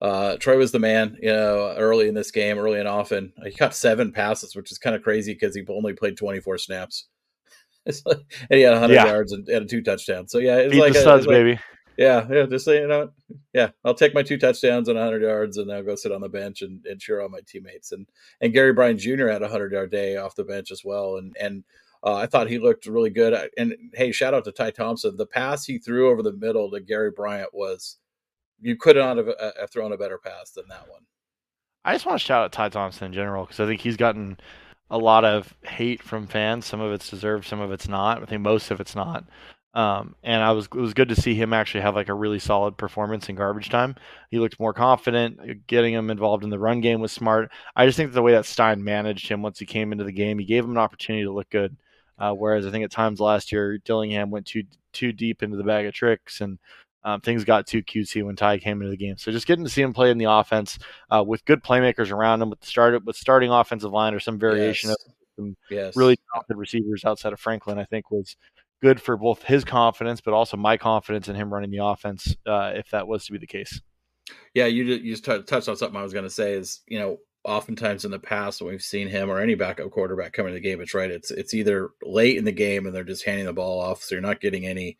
Uh, 0.00 0.36
Troy 0.36 0.56
was 0.56 0.72
the 0.72 0.78
man, 0.78 1.16
you 1.20 1.32
know, 1.32 1.74
early 1.76 2.08
in 2.08 2.14
this 2.14 2.30
game, 2.30 2.58
early 2.58 2.78
and 2.78 2.88
often. 2.88 3.32
He 3.44 3.52
caught 3.52 3.74
seven 3.74 4.12
passes, 4.12 4.56
which 4.56 4.72
is 4.72 4.78
kind 4.78 4.96
of 4.96 5.02
crazy 5.02 5.34
because 5.34 5.54
he 5.54 5.64
only 5.68 5.92
played 5.92 6.16
24 6.16 6.58
snaps. 6.58 7.06
Like, 8.04 8.18
and 8.50 8.58
he 8.58 8.60
had 8.60 8.72
100 8.72 8.94
yeah. 8.94 9.06
yards 9.06 9.32
and 9.32 9.48
had 9.48 9.66
two 9.68 9.82
touchdowns. 9.82 10.30
So 10.30 10.38
yeah, 10.38 10.58
it's 10.58 10.74
like 10.74 10.92
the 10.92 11.00
studs, 11.00 11.26
like, 11.26 11.34
baby. 11.34 11.58
Yeah, 11.96 12.26
yeah. 12.30 12.44
Just 12.44 12.66
say, 12.66 12.80
you 12.80 12.86
know, 12.86 13.10
yeah, 13.52 13.70
I'll 13.84 13.94
take 13.94 14.14
my 14.14 14.22
two 14.22 14.38
touchdowns 14.38 14.88
and 14.88 14.98
100 14.98 15.22
yards, 15.22 15.56
and 15.56 15.72
I'll 15.72 15.82
go 15.82 15.94
sit 15.96 16.12
on 16.12 16.20
the 16.20 16.28
bench 16.28 16.62
and, 16.62 16.84
and 16.86 17.00
cheer 17.00 17.20
on 17.20 17.30
my 17.30 17.40
teammates. 17.46 17.92
And 17.92 18.06
and 18.42 18.52
Gary 18.52 18.74
Bryant 18.74 19.00
Jr. 19.00 19.28
had 19.28 19.42
a 19.42 19.48
100 19.48 19.72
yard 19.72 19.90
day 19.90 20.16
off 20.18 20.36
the 20.36 20.44
bench 20.44 20.70
as 20.70 20.84
well. 20.84 21.16
And 21.16 21.34
and 21.40 21.64
uh, 22.04 22.14
I 22.14 22.26
thought 22.26 22.48
he 22.48 22.58
looked 22.58 22.86
really 22.86 23.10
good. 23.10 23.50
And 23.58 23.74
hey, 23.94 24.12
shout 24.12 24.34
out 24.34 24.44
to 24.44 24.52
Ty 24.52 24.70
Thompson. 24.70 25.16
The 25.16 25.26
pass 25.26 25.64
he 25.64 25.78
threw 25.78 26.10
over 26.10 26.22
the 26.22 26.32
middle 26.32 26.70
to 26.70 26.80
Gary 26.80 27.10
Bryant 27.10 27.52
was 27.52 27.96
you 28.60 28.76
could 28.76 28.96
not 28.96 29.16
have, 29.16 29.28
uh, 29.28 29.52
have 29.58 29.70
thrown 29.70 29.92
a 29.92 29.96
better 29.96 30.18
pass 30.18 30.50
than 30.50 30.64
that 30.68 30.88
one. 30.88 31.02
I 31.84 31.94
just 31.94 32.06
want 32.06 32.20
to 32.20 32.24
shout 32.24 32.44
out 32.44 32.52
Ty 32.52 32.68
Thompson 32.70 33.06
in 33.06 33.12
general 33.12 33.44
because 33.44 33.60
I 33.60 33.66
think 33.66 33.80
he's 33.80 33.96
gotten 33.96 34.38
a 34.90 34.98
lot 34.98 35.24
of 35.24 35.54
hate 35.62 36.02
from 36.02 36.26
fans. 36.26 36.66
Some 36.66 36.80
of 36.80 36.92
it's 36.92 37.08
deserved, 37.08 37.46
some 37.46 37.60
of 37.60 37.72
it's 37.72 37.88
not. 37.88 38.22
I 38.22 38.26
think 38.26 38.42
most 38.42 38.70
of 38.70 38.80
it's 38.80 38.94
not. 38.94 39.24
Um, 39.72 40.16
and 40.24 40.42
I 40.42 40.50
was 40.50 40.66
it 40.66 40.74
was 40.74 40.94
good 40.94 41.08
to 41.10 41.20
see 41.20 41.34
him 41.34 41.52
actually 41.52 41.82
have 41.82 41.94
like 41.94 42.08
a 42.08 42.14
really 42.14 42.40
solid 42.40 42.76
performance 42.76 43.28
in 43.28 43.36
garbage 43.36 43.68
time. 43.68 43.94
He 44.30 44.40
looked 44.40 44.58
more 44.58 44.74
confident. 44.74 45.66
Getting 45.68 45.94
him 45.94 46.10
involved 46.10 46.42
in 46.42 46.50
the 46.50 46.58
run 46.58 46.80
game 46.80 47.00
was 47.00 47.12
smart. 47.12 47.50
I 47.76 47.86
just 47.86 47.96
think 47.96 48.12
the 48.12 48.22
way 48.22 48.32
that 48.32 48.46
Stein 48.46 48.82
managed 48.82 49.28
him 49.28 49.42
once 49.42 49.60
he 49.60 49.66
came 49.66 49.92
into 49.92 50.04
the 50.04 50.12
game, 50.12 50.40
he 50.40 50.44
gave 50.44 50.64
him 50.64 50.72
an 50.72 50.78
opportunity 50.78 51.24
to 51.24 51.32
look 51.32 51.50
good. 51.50 51.76
Uh, 52.18 52.32
whereas 52.32 52.66
I 52.66 52.70
think 52.70 52.84
at 52.84 52.90
times 52.90 53.20
last 53.20 53.52
year 53.52 53.78
Dillingham 53.78 54.30
went 54.30 54.46
too 54.46 54.64
too 54.92 55.12
deep 55.12 55.42
into 55.42 55.56
the 55.56 55.64
bag 55.64 55.86
of 55.86 55.94
tricks 55.94 56.40
and 56.40 56.58
um, 57.04 57.20
things 57.20 57.44
got 57.44 57.66
too 57.66 57.82
cutesy 57.82 58.24
when 58.24 58.36
Ty 58.36 58.58
came 58.58 58.80
into 58.80 58.90
the 58.90 58.96
game. 58.96 59.16
So 59.16 59.32
just 59.32 59.46
getting 59.46 59.64
to 59.64 59.70
see 59.70 59.82
him 59.82 59.92
play 59.92 60.10
in 60.10 60.18
the 60.18 60.30
offense 60.30 60.78
uh, 61.10 61.24
with 61.26 61.44
good 61.44 61.62
playmakers 61.62 62.10
around 62.10 62.42
him, 62.42 62.50
with 62.50 62.64
started 62.64 63.06
with 63.06 63.16
starting 63.16 63.50
offensive 63.50 63.92
line 63.92 64.14
or 64.14 64.20
some 64.20 64.38
variation 64.38 64.90
yes. 64.90 65.04
of 65.06 65.14
some 65.36 65.56
yes. 65.70 65.96
really 65.96 66.18
talented 66.32 66.56
receivers 66.56 67.04
outside 67.04 67.32
of 67.32 67.40
Franklin, 67.40 67.78
I 67.78 67.84
think 67.84 68.10
was 68.10 68.36
good 68.82 69.00
for 69.00 69.16
both 69.16 69.42
his 69.42 69.64
confidence, 69.64 70.20
but 70.20 70.34
also 70.34 70.56
my 70.56 70.76
confidence 70.76 71.28
in 71.28 71.36
him 71.36 71.52
running 71.52 71.70
the 71.70 71.84
offense 71.84 72.36
uh, 72.46 72.72
if 72.74 72.90
that 72.90 73.06
was 73.06 73.26
to 73.26 73.32
be 73.32 73.38
the 73.38 73.46
case. 73.46 73.80
Yeah, 74.54 74.66
you 74.66 74.84
you 74.84 75.16
just 75.16 75.24
touched 75.24 75.68
on 75.68 75.76
something 75.76 75.96
I 75.96 76.02
was 76.02 76.12
going 76.12 76.24
to 76.24 76.30
say 76.30 76.52
is 76.52 76.80
you 76.86 76.98
know 76.98 77.18
oftentimes 77.44 78.04
in 78.04 78.10
the 78.10 78.18
past 78.18 78.60
when 78.60 78.70
we've 78.70 78.82
seen 78.82 79.08
him 79.08 79.30
or 79.30 79.40
any 79.40 79.54
backup 79.54 79.90
quarterback 79.90 80.32
coming 80.32 80.52
to 80.52 80.54
the 80.54 80.60
game, 80.60 80.80
it's 80.80 80.94
right. 80.94 81.10
It's 81.10 81.30
it's 81.30 81.54
either 81.54 81.90
late 82.02 82.36
in 82.36 82.44
the 82.44 82.52
game 82.52 82.86
and 82.86 82.94
they're 82.94 83.04
just 83.04 83.24
handing 83.24 83.46
the 83.46 83.52
ball 83.52 83.80
off, 83.80 84.02
so 84.02 84.14
you're 84.14 84.22
not 84.22 84.40
getting 84.40 84.66
any. 84.66 84.98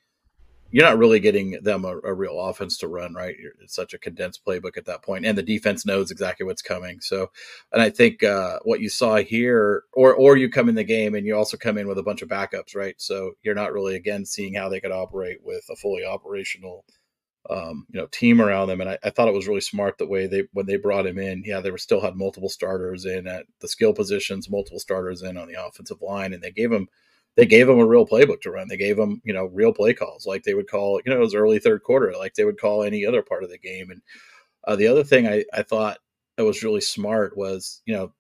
You're 0.71 0.87
not 0.87 0.99
really 0.99 1.21
getting 1.21 1.59
them 1.63 1.85
a, 1.85 1.99
a 2.05 2.15
real 2.15 2.39
offense 2.39 2.79
to 2.79 2.89
run, 2.89 3.15
right? 3.15 3.35
It's 3.63 3.75
such 3.75 3.95
a 3.95 3.99
condensed 3.99 4.45
playbook 4.45 4.77
at 4.77 4.87
that 4.87 5.03
point, 5.03 5.27
and 5.27 5.37
the 5.37 5.43
defense 5.43 5.85
knows 5.85 6.11
exactly 6.11 6.47
what's 6.47 6.63
coming. 6.63 7.01
So, 7.01 7.31
and 7.73 7.83
I 7.83 7.91
think 7.91 8.23
uh, 8.23 8.61
what 8.65 8.81
you 8.81 8.89
saw 8.89 9.17
here, 9.17 9.85
or 9.93 10.15
or 10.15 10.37
you 10.37 10.49
come 10.49 10.69
in 10.69 10.75
the 10.75 10.85
game 10.85 11.15
and 11.15 11.27
you 11.27 11.37
also 11.37 11.57
come 11.57 11.79
in 11.79 11.89
with 11.89 11.99
a 11.99 12.03
bunch 12.03 12.23
of 12.23 12.29
backups, 12.29 12.75
right? 12.75 12.95
So 12.99 13.33
you're 13.43 13.55
not 13.55 13.73
really 13.73 13.97
again 13.97 14.25
seeing 14.25 14.55
how 14.55 14.69
they 14.69 14.81
could 14.81 14.93
operate 14.93 15.39
with 15.43 15.65
a 15.71 15.77
fully 15.77 16.05
operational 16.05 16.85
um, 17.49 17.87
you 17.91 18.01
know 18.01 18.07
team 18.07 18.41
around 18.41 18.69
them. 18.69 18.81
And 18.81 18.91
I, 18.91 18.99
I, 19.03 19.11
thought 19.11 19.29
it 19.29 19.35
was 19.35 19.49
really 19.49 19.61
smart 19.61 19.99
the 19.99 20.07
way 20.07 20.27
they 20.27 20.45
when 20.53 20.67
they 20.67 20.77
brought 20.77 21.07
him 21.07 21.19
in. 21.19 21.43
Yeah, 21.45 21.61
they 21.61 21.71
were 21.71 21.79
still 21.79 22.01
had 22.01 22.17
multiple 22.17 22.49
starters 22.49 23.07
in 23.07 23.27
at 23.27 23.47
the 23.61 23.69
skill 23.69 23.93
positions, 23.93 24.51
multiple 24.51 24.79
starters 24.79 25.23
in 25.23 25.37
on 25.37 25.49
the 25.49 25.65
offensive 25.65 26.03
line, 26.03 26.33
and 26.33 26.43
they 26.43 26.51
gave 26.51 26.71
him 26.71 26.89
they 27.41 27.47
gave 27.47 27.71
him 27.71 27.79
a 27.79 27.87
real 27.87 28.07
playbook 28.07 28.43
to 28.43 28.51
run. 28.51 28.69
They 28.69 28.77
gave 28.77 28.99
him 28.99 29.23
you 29.25 29.33
know 29.33 29.47
real 29.47 29.73
play 29.73 29.95
calls 29.95 30.27
like 30.27 30.43
they 30.43 30.53
would 30.53 30.69
call 30.69 31.01
you 31.05 31.11
know 31.11 31.17
it 31.17 31.25
was 31.25 31.35
early 31.35 31.59
third 31.59 31.83
quarter 31.83 32.13
like 32.19 32.35
they 32.35 32.45
would 32.45 32.61
call 32.61 32.83
any 32.83 33.07
other 33.07 33.23
part 33.23 33.43
of 33.43 33.49
the 33.49 33.57
game. 33.57 33.91
And 33.91 34.03
uh, 34.69 34.77
the 34.77 34.87
other 34.87 35.03
thing 35.03 35.27
I, 35.27 35.45
I 35.55 35.63
thought 35.63 35.99
that 36.37 36.45
was 36.45 36.63
really 36.63 36.83
smart 36.83 37.39
was 37.39 37.81
you 37.87 37.95
know 37.95 38.13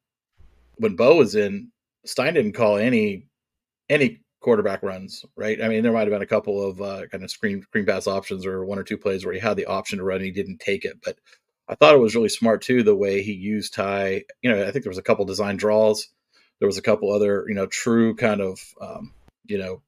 when 0.76 0.96
Bo 0.96 1.16
was 1.16 1.34
in, 1.34 1.70
Stein 2.06 2.32
didn't 2.32 2.54
call 2.54 2.78
any 2.78 3.26
any 3.90 4.22
quarterback 4.40 4.82
runs, 4.82 5.22
right? 5.36 5.62
I 5.62 5.68
mean, 5.68 5.82
there 5.82 5.92
might 5.92 6.08
have 6.08 6.10
been 6.10 6.22
a 6.22 6.26
couple 6.26 6.66
of 6.66 6.80
uh, 6.80 7.06
kind 7.08 7.22
of 7.22 7.30
screen 7.30 7.60
screen 7.60 7.84
pass 7.84 8.06
options 8.06 8.46
or 8.46 8.64
one 8.64 8.78
or 8.78 8.84
two 8.84 8.96
plays 8.96 9.26
where 9.26 9.34
he 9.34 9.40
had 9.40 9.58
the 9.58 9.66
option 9.66 9.98
to 9.98 10.04
run 10.04 10.16
and 10.16 10.24
he 10.24 10.30
didn't 10.30 10.60
take 10.60 10.86
it. 10.86 10.96
But 11.04 11.18
I 11.68 11.74
thought 11.74 11.94
it 11.94 11.98
was 11.98 12.14
really 12.14 12.30
smart 12.30 12.62
too 12.62 12.82
the 12.82 12.96
way 12.96 13.22
he 13.22 13.32
used 13.32 13.74
Ty. 13.74 14.24
You 14.40 14.50
know, 14.50 14.66
I 14.66 14.70
think 14.70 14.82
there 14.82 14.90
was 14.90 14.96
a 14.96 15.02
couple 15.02 15.26
design 15.26 15.58
draws. 15.58 16.08
There 16.60 16.68
was 16.68 16.78
a 16.78 16.82
couple 16.82 17.12
other, 17.12 17.44
you 17.48 17.54
know, 17.54 17.66
true 17.66 18.14
kind 18.14 18.40
of, 18.40 18.60
um, 18.80 19.12
you 19.46 19.58
know, 19.58 19.82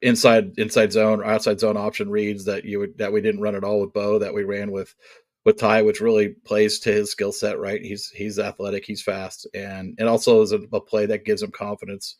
inside 0.00 0.52
inside 0.58 0.92
zone 0.92 1.20
or 1.20 1.24
outside 1.24 1.58
zone 1.58 1.76
option 1.76 2.10
reads 2.10 2.44
that 2.44 2.64
you 2.64 2.78
would 2.78 2.98
that 2.98 3.12
we 3.12 3.20
didn't 3.20 3.40
run 3.40 3.56
at 3.56 3.64
all 3.64 3.80
with 3.80 3.92
Bo 3.92 4.20
that 4.20 4.34
we 4.34 4.44
ran 4.44 4.70
with 4.70 4.94
with 5.44 5.58
Ty, 5.58 5.82
which 5.82 6.00
really 6.00 6.28
plays 6.44 6.78
to 6.80 6.92
his 6.92 7.10
skill 7.10 7.32
set. 7.32 7.58
Right, 7.58 7.82
he's 7.82 8.10
he's 8.10 8.38
athletic, 8.38 8.84
he's 8.84 9.02
fast, 9.02 9.46
and 9.54 9.96
it 9.98 10.06
also 10.06 10.42
is 10.42 10.52
a, 10.52 10.60
a 10.72 10.80
play 10.80 11.06
that 11.06 11.24
gives 11.24 11.42
him 11.42 11.50
confidence 11.50 12.16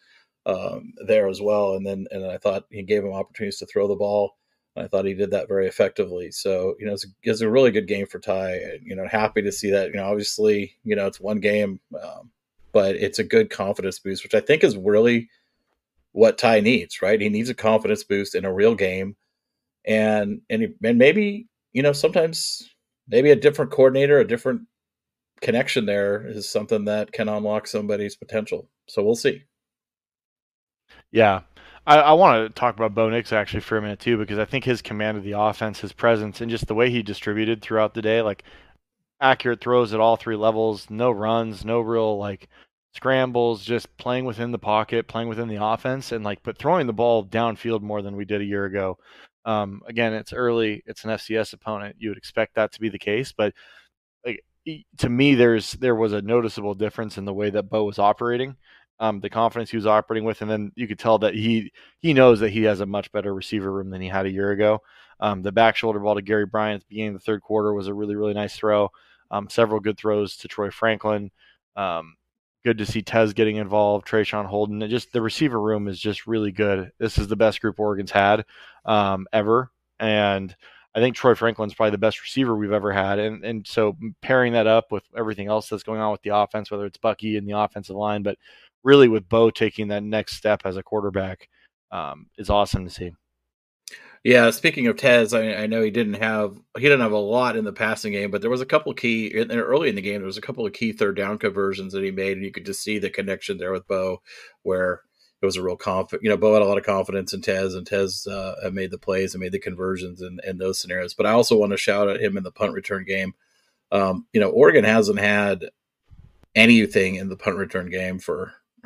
um, 0.47 0.95
there 1.07 1.29
as 1.29 1.41
well. 1.41 1.75
And 1.75 1.87
then 1.87 2.07
and 2.11 2.27
I 2.27 2.39
thought 2.39 2.65
he 2.71 2.83
gave 2.83 3.05
him 3.05 3.13
opportunities 3.13 3.59
to 3.59 3.67
throw 3.67 3.87
the 3.87 3.97
ball. 3.97 4.37
I 4.77 4.87
thought 4.87 5.07
he 5.07 5.15
did 5.15 5.33
that 5.33 5.49
very 5.49 5.67
effectively. 5.67 6.31
So 6.31 6.75
you 6.79 6.87
know, 6.87 6.95
it's, 6.95 7.07
it's 7.23 7.41
a 7.41 7.51
really 7.51 7.71
good 7.71 7.89
game 7.89 8.07
for 8.07 8.19
Ty. 8.19 8.79
You 8.83 8.97
know, 8.97 9.07
happy 9.07 9.43
to 9.43 9.53
see 9.53 9.71
that. 9.71 9.89
You 9.89 9.97
know, 9.97 10.09
obviously, 10.09 10.77
you 10.85 10.97
know, 10.97 11.07
it's 11.07 11.21
one 11.21 11.41
game, 11.41 11.81
um, 12.03 12.31
but 12.73 12.97
it's 12.97 13.19
a 13.19 13.25
good 13.25 13.51
confidence 13.51 13.99
boost, 13.99 14.23
which 14.23 14.35
I 14.35 14.41
think 14.41 14.65
is 14.65 14.77
really 14.77 15.29
what 16.13 16.39
Ty 16.39 16.61
needs. 16.61 17.03
Right? 17.03 17.21
He 17.21 17.29
needs 17.29 17.49
a 17.49 17.55
confidence 17.55 18.05
boost 18.05 18.35
in 18.35 18.45
a 18.45 18.53
real 18.53 18.75
game, 18.75 19.17
and 19.87 20.41
and 20.51 20.75
and 20.83 20.99
maybe 20.99 21.49
you 21.73 21.83
know 21.83 21.93
sometimes 21.93 22.69
maybe 23.09 23.31
a 23.31 23.37
different 23.37 23.71
coordinator, 23.71 24.19
a 24.19 24.27
different 24.27 24.63
connection 25.41 25.87
there 25.87 26.27
is 26.27 26.49
something 26.49 26.85
that 26.87 27.13
can 27.13 27.29
unlock 27.29 27.67
somebody's 27.67 28.17
potential. 28.17 28.69
So 28.89 29.03
we'll 29.03 29.15
see. 29.15 29.45
Yeah. 31.11 31.43
I, 31.87 31.97
I 31.99 32.13
want 32.13 32.55
to 32.55 32.61
talk 32.61 32.77
about 32.77 32.95
Bo 32.95 33.09
Nix 33.09 33.33
actually 33.33 33.61
for 33.61 33.79
a 33.79 33.83
minute 33.83 34.01
too, 34.01 34.19
because 34.19 34.39
I 34.39 34.45
think 34.45 34.65
his 34.65 34.83
command 34.83 35.17
of 35.17 35.25
the 35.25 35.33
offense, 35.33 35.81
his 35.81 35.93
presence, 35.93 36.41
and 36.41 36.51
just 36.51 36.67
the 36.67 36.75
way 36.75 36.91
he 36.91 37.03
distributed 37.03 37.63
throughout 37.63 37.95
the 37.95 38.03
day, 38.03 38.21
like 38.21 38.45
accurate 39.21 39.61
throws 39.61 39.93
at 39.95 40.01
all 40.01 40.17
three 40.17 40.37
levels, 40.37 40.89
no 40.91 41.11
runs, 41.11 41.65
no 41.65 41.81
real 41.81 42.19
like 42.19 42.49
scrambles, 42.95 43.65
just 43.65 43.95
playing 43.97 44.25
within 44.25 44.53
the 44.53 44.59
pocket, 44.59 45.09
playing 45.09 45.29
within 45.29 45.49
the 45.49 45.63
offense, 45.63 46.13
and 46.13 46.25
like 46.25 46.43
but 46.43 46.59
throwing 46.59 46.87
the 46.87 46.93
ball 46.93 47.25
downfield 47.25 47.83
more 47.83 48.03
than 48.03 48.17
we 48.17 48.25
did 48.25 48.41
a 48.41 48.45
year 48.45 48.65
ago. 48.67 48.99
Um, 49.45 49.81
again, 49.87 50.13
it's 50.15 50.33
early, 50.33 50.83
it's 50.87 51.05
an 51.05 51.11
FCS 51.11 51.53
opponent. 51.55 51.97
You 51.99 52.11
would 52.11 52.19
expect 52.19 52.55
that 52.57 52.73
to 52.73 52.81
be 52.81 52.89
the 52.91 52.99
case, 52.99 53.33
but 53.33 53.55
like 54.27 54.43
to 54.99 55.09
me, 55.09 55.35
there's 55.35 55.73
there 55.75 55.97
was 55.97 56.13
a 56.13 56.23
noticeable 56.23 56.75
difference 56.75 57.19
in 57.19 57.25
the 57.25 57.35
way 57.35 57.51
that 57.51 57.71
Bo 57.71 57.85
was 57.85 57.99
operating 57.99 58.57
um, 59.01 59.21
the 59.21 59.31
confidence 59.31 59.71
he 59.71 59.77
was 59.77 59.87
operating 59.87 60.25
with, 60.25 60.43
and 60.43 60.51
then 60.51 60.73
you 60.75 60.89
could 60.89 60.99
tell 60.99 61.19
that 61.19 61.35
he 61.35 61.73
he 62.01 62.13
knows 62.13 62.41
that 62.41 62.51
he 62.51 62.65
has 62.65 62.81
a 62.81 62.87
much 62.87 63.13
better 63.13 63.33
receiver 63.35 63.73
room 63.73 63.91
than 63.91 64.01
he 64.01 64.09
had 64.09 64.27
a 64.27 64.31
year 64.31 64.51
ago. 64.51 64.81
Um, 65.21 65.43
the 65.43 65.53
back 65.53 65.77
shoulder 65.77 66.01
ball 66.01 66.15
to 66.15 66.23
Gary 66.23 66.47
Bryant 66.47 66.83
at 66.83 66.89
the 66.89 66.95
beginning 66.95 67.15
of 67.15 67.21
the 67.21 67.25
third 67.25 67.43
quarter 67.43 67.73
was 67.73 67.87
a 67.87 67.95
really 67.95 68.17
really 68.17 68.35
nice 68.35 68.57
throw. 68.57 68.91
Um, 69.31 69.49
several 69.51 69.81
good 69.81 69.99
throws 69.99 70.37
to 70.39 70.49
Troy 70.49 70.71
Franklin. 70.71 71.31
Um, 71.77 72.17
good 72.65 72.79
to 72.79 72.87
see 72.87 73.03
Tez 73.03 73.33
getting 73.33 73.57
involved. 73.57 74.07
Traeshon 74.07 74.47
Holden. 74.47 74.83
It 74.83 74.89
just 74.89 75.13
the 75.13 75.23
receiver 75.23 75.61
room 75.61 75.89
is 75.89 75.99
just 75.99 76.27
really 76.27 76.53
good. 76.53 76.91
This 76.99 77.19
is 77.19 77.29
the 77.29 77.37
best 77.37 77.61
group 77.61 77.79
Oregon's 77.79 78.11
had 78.11 78.45
um, 78.85 79.27
ever, 79.33 79.71
and 80.01 80.55
I 80.95 81.01
think 81.01 81.15
Troy 81.15 81.35
Franklin's 81.35 81.75
probably 81.75 81.93
the 81.93 81.99
best 81.99 82.21
receiver 82.23 82.57
we've 82.57 82.73
ever 82.73 82.93
had, 82.93 83.19
and 83.19 83.45
and 83.45 83.67
so 83.67 83.97
pairing 84.23 84.53
that 84.55 84.67
up 84.67 84.91
with 84.91 85.05
everything 85.17 85.49
else 85.49 85.69
that's 85.69 85.83
going 85.83 86.01
on 86.01 86.13
with 86.13 86.23
the 86.23 86.35
offense, 86.35 86.71
whether 86.71 86.87
it's 86.87 86.99
Bucky 86.99 87.37
and 87.37 87.47
the 87.49 87.59
offensive 87.59 87.97
line, 87.97 88.23
but 88.23 88.39
really 88.85 89.09
with 89.09 89.29
Bo 89.29 89.51
taking 89.51 89.89
that 89.89 90.03
next 90.03 90.37
step 90.37 90.63
as 90.65 90.77
a 90.77 90.83
quarterback, 90.83 91.49
um, 91.91 92.27
is 92.39 92.51
awesome 92.51 92.85
to 92.85 92.91
see. 92.91 93.13
Yeah, 94.25 94.51
speaking 94.51 94.87
of 94.89 94.97
Tez, 94.97 95.33
I, 95.33 95.55
I, 95.55 95.67
know 95.67 95.81
he 95.81 95.91
didn't 95.91 96.15
have 96.15 96.59
he 96.77 96.83
didn't 96.83 97.01
have 97.01 97.13
a 97.13 97.19
lot 97.19 97.57
in 97.57 97.65
the 97.65 97.73
passing 97.73 98.13
game, 98.13 98.31
but 98.31 98.41
there 98.41 98.51
was 98.51 98.61
a 98.61 98.67
couple 98.67 98.93
key 98.93 99.33
early 99.35 99.89
in 99.89 99.95
the 99.95 100.03
game. 100.03 100.19
There 100.19 100.27
was 100.27 100.37
a 100.37 100.43
couple 100.43 100.67
of 100.67 100.73
key 100.73 100.93
third 100.93 101.17
down 101.17 101.39
conversions 101.39 101.93
that 101.93 102.03
he 102.03 102.11
made, 102.11 102.37
and 102.37 102.45
you 102.45 102.51
could 102.51 102.67
just 102.67 102.83
see 102.83 102.99
the 102.99 103.11
connection 103.11 103.59
there 103.59 103.73
with 103.73 103.87
Bo, 103.87 104.21
where 104.63 105.03
it 105.41 105.47
was 105.47 105.57
a 105.57 105.63
real 105.63 105.77
confident. 105.77 106.25
You 106.25 106.31
know, 106.31 106.37
Bo 106.37 106.55
had 106.55 106.63
a 106.63 106.67
lot 106.67 106.79
of 106.79 106.85
confidence 106.85 107.33
in 107.33 107.43
Tez, 107.43 107.75
and 107.75 107.87
Tez 107.87 108.27
uh, 108.27 108.71
made 108.73 108.91
the 108.91 108.99
plays 108.99 109.35
and 109.35 109.41
made 109.41 109.53
the 109.53 109.61
conversions 109.61 110.21
in, 110.21 110.41
in 110.45 110.59
those 110.59 110.81
scenarios. 110.81 111.15
But 111.15 111.27
I 111.27 111.33
also 111.33 111.57
want 111.57 111.71
to 111.71 111.77
shout 111.77 112.09
at 112.09 112.21
him 112.21 112.37
in 112.37 112.43
the 112.43 112.51
punt 112.51 112.73
return 112.73 113.05
game. 113.05 113.35
Um, 113.93 114.27
you 114.33 114.41
know, 114.41 114.51
Oregon 114.51 114.85
hasn't 114.85 115.21
had 115.21 115.67
anything 116.55 117.15
in 117.15 117.29
the 117.29 117.37
punt 117.37 117.57
return 117.57 117.89
game 117.89 118.19
for 118.19 118.53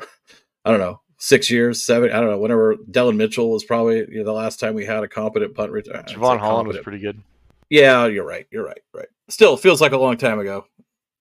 I 0.65 0.69
don't 0.69 0.79
know 0.79 1.01
six 1.23 1.49
years, 1.49 1.81
seven. 1.81 2.11
I 2.11 2.19
don't 2.19 2.29
know. 2.29 2.37
Whenever 2.37 2.75
Dillon 2.91 3.15
Mitchell 3.15 3.49
was 3.49 3.63
probably 3.63 3.99
you 3.99 4.17
know, 4.17 4.25
the 4.25 4.33
last 4.33 4.59
time 4.59 4.73
we 4.75 4.85
had 4.85 5.03
a 5.03 5.07
competent 5.07 5.55
punt 5.55 5.71
return. 5.71 6.03
Jevon 6.03 6.37
Holland 6.37 6.67
was 6.67 6.79
pretty 6.79 6.99
good. 6.99 7.21
Yeah, 7.69 8.07
you're 8.07 8.25
right. 8.25 8.45
You're 8.51 8.65
right. 8.65 8.81
Right. 8.93 9.07
Still 9.29 9.55
feels 9.55 9.79
like 9.79 9.93
a 9.93 9.97
long 9.97 10.17
time 10.17 10.39
ago. 10.39 10.65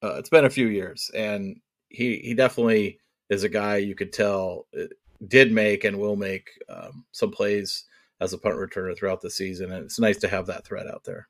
Uh, 0.03 0.15
it's 0.15 0.29
been 0.29 0.45
a 0.45 0.51
few 0.51 0.67
years, 0.67 1.09
and 1.15 1.61
he 1.89 2.17
he 2.17 2.35
definitely 2.35 2.99
is 3.31 3.45
a 3.45 3.49
guy 3.49 3.77
you 3.77 3.95
could 3.95 4.13
tell 4.13 4.67
uh, 4.77 4.87
did 5.29 5.53
make 5.53 5.85
and 5.85 5.97
will 5.97 6.17
make 6.17 6.51
um, 6.69 7.05
some 7.13 7.31
plays 7.31 7.85
as 8.21 8.33
a 8.33 8.39
punt 8.39 8.57
returner 8.57 8.97
throughout 8.97 9.21
the 9.21 9.31
season, 9.31 9.71
and 9.71 9.85
it's 9.85 10.01
nice 10.01 10.19
to 10.19 10.29
have 10.29 10.47
that 10.47 10.65
threat 10.65 10.89
out 10.89 11.05
there. 11.05 11.29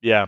Yeah. 0.00 0.26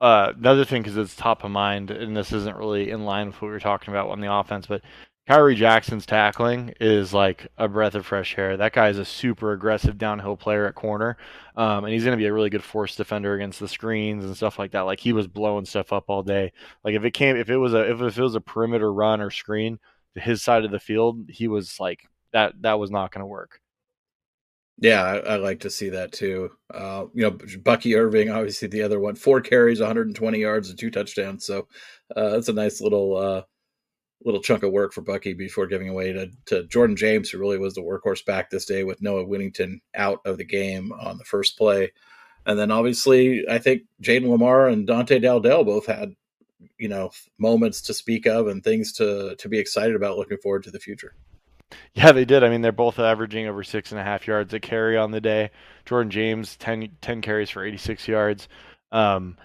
Uh, 0.00 0.32
another 0.38 0.64
thing, 0.64 0.80
because 0.80 0.96
it's 0.96 1.14
top 1.14 1.44
of 1.44 1.50
mind, 1.50 1.90
and 1.90 2.16
this 2.16 2.32
isn't 2.32 2.56
really 2.56 2.90
in 2.90 3.04
line 3.04 3.26
with 3.26 3.34
what 3.36 3.48
we 3.48 3.52
were 3.52 3.60
talking 3.60 3.92
about 3.92 4.08
on 4.08 4.20
the 4.20 4.32
offense, 4.32 4.66
but 4.66 4.80
Khyree 5.28 5.54
Jackson's 5.54 6.06
tackling 6.06 6.74
is 6.80 7.14
like 7.14 7.46
a 7.56 7.68
breath 7.68 7.94
of 7.94 8.04
fresh 8.04 8.36
air. 8.36 8.56
That 8.56 8.72
guy 8.72 8.88
is 8.88 8.98
a 8.98 9.04
super 9.04 9.52
aggressive 9.52 9.96
downhill 9.96 10.36
player 10.36 10.66
at 10.66 10.74
corner, 10.74 11.16
um, 11.56 11.84
and 11.84 11.92
he's 11.92 12.02
going 12.02 12.16
to 12.16 12.20
be 12.20 12.26
a 12.26 12.32
really 12.32 12.50
good 12.50 12.64
force 12.64 12.96
defender 12.96 13.34
against 13.34 13.60
the 13.60 13.68
screens 13.68 14.24
and 14.24 14.36
stuff 14.36 14.58
like 14.58 14.72
that. 14.72 14.80
Like 14.80 14.98
he 14.98 15.12
was 15.12 15.28
blowing 15.28 15.66
stuff 15.66 15.92
up 15.92 16.04
all 16.08 16.24
day. 16.24 16.52
Like 16.82 16.94
if 16.94 17.04
it 17.04 17.12
came, 17.12 17.36
if 17.36 17.48
it 17.48 17.58
was 17.58 17.74
a 17.74 17.90
if, 17.90 18.00
if 18.00 18.18
it 18.18 18.22
was 18.22 18.34
a 18.34 18.40
perimeter 18.40 18.92
run 18.92 19.20
or 19.20 19.30
screen 19.30 19.78
to 20.14 20.20
his 20.20 20.42
side 20.42 20.64
of 20.64 20.72
the 20.72 20.80
field, 20.80 21.26
he 21.28 21.46
was 21.46 21.78
like 21.78 22.00
that. 22.32 22.54
That 22.62 22.80
was 22.80 22.90
not 22.90 23.12
going 23.12 23.20
to 23.20 23.26
work. 23.26 23.60
Yeah, 24.82 25.02
I, 25.02 25.16
I, 25.18 25.36
like 25.36 25.60
to 25.60 25.70
see 25.70 25.90
that 25.90 26.10
too. 26.10 26.50
Uh, 26.72 27.04
you 27.12 27.22
know, 27.22 27.36
Bucky 27.62 27.94
Irving, 27.94 28.30
obviously 28.30 28.66
the 28.66 28.82
other 28.82 28.98
one, 28.98 29.14
four 29.14 29.42
carries, 29.42 29.78
120 29.78 30.38
yards, 30.38 30.70
and 30.70 30.78
two 30.78 30.90
touchdowns. 30.90 31.44
So 31.44 31.68
uh, 32.16 32.30
that's 32.30 32.48
a 32.48 32.54
nice 32.54 32.80
little 32.80 33.14
uh, 33.14 33.42
little 34.24 34.42
chunk 34.42 34.62
of 34.62 34.72
work 34.72 34.92
for 34.92 35.00
Bucky 35.00 35.32
before 35.32 35.66
giving 35.66 35.88
away 35.88 36.12
to, 36.12 36.30
to 36.46 36.64
Jordan 36.64 36.96
James, 36.96 37.30
who 37.30 37.38
really 37.38 37.58
was 37.58 37.74
the 37.74 37.82
workhorse 37.82 38.24
back 38.24 38.50
this 38.50 38.66
day 38.66 38.84
with 38.84 39.00
Noah 39.00 39.24
Whittington 39.24 39.80
out 39.94 40.20
of 40.24 40.38
the 40.38 40.44
game 40.44 40.92
on 40.92 41.18
the 41.18 41.24
first 41.24 41.56
play. 41.56 41.92
And 42.46 42.58
then 42.58 42.70
obviously, 42.70 43.44
I 43.48 43.58
think 43.58 43.82
Jayden 44.02 44.26
Limar 44.26 44.72
and 44.72 44.86
Dante 44.86 45.18
Dowdell 45.18 45.64
both 45.64 45.86
had, 45.86 46.14
you 46.78 46.88
know, 46.88 47.10
moments 47.38 47.80
to 47.82 47.94
speak 47.94 48.26
of 48.26 48.48
and 48.48 48.62
things 48.62 48.92
to 48.94 49.36
to 49.36 49.48
be 49.48 49.58
excited 49.58 49.94
about 49.94 50.16
looking 50.16 50.38
forward 50.38 50.64
to 50.64 50.70
the 50.70 50.80
future. 50.80 51.14
Yeah, 51.94 52.12
they 52.12 52.24
did. 52.24 52.42
I 52.42 52.48
mean, 52.48 52.62
they're 52.62 52.72
both 52.72 52.98
averaging 52.98 53.46
over 53.46 53.62
six 53.62 53.92
and 53.92 54.00
a 54.00 54.04
half 54.04 54.26
yards 54.26 54.52
a 54.54 54.60
carry 54.60 54.96
on 54.96 55.10
the 55.10 55.20
day. 55.20 55.50
Jordan 55.84 56.10
James, 56.10 56.56
10, 56.56 56.96
10 57.00 57.20
carries 57.20 57.50
for 57.50 57.64
86 57.64 58.08
yards. 58.08 58.48
Um, 58.90 59.36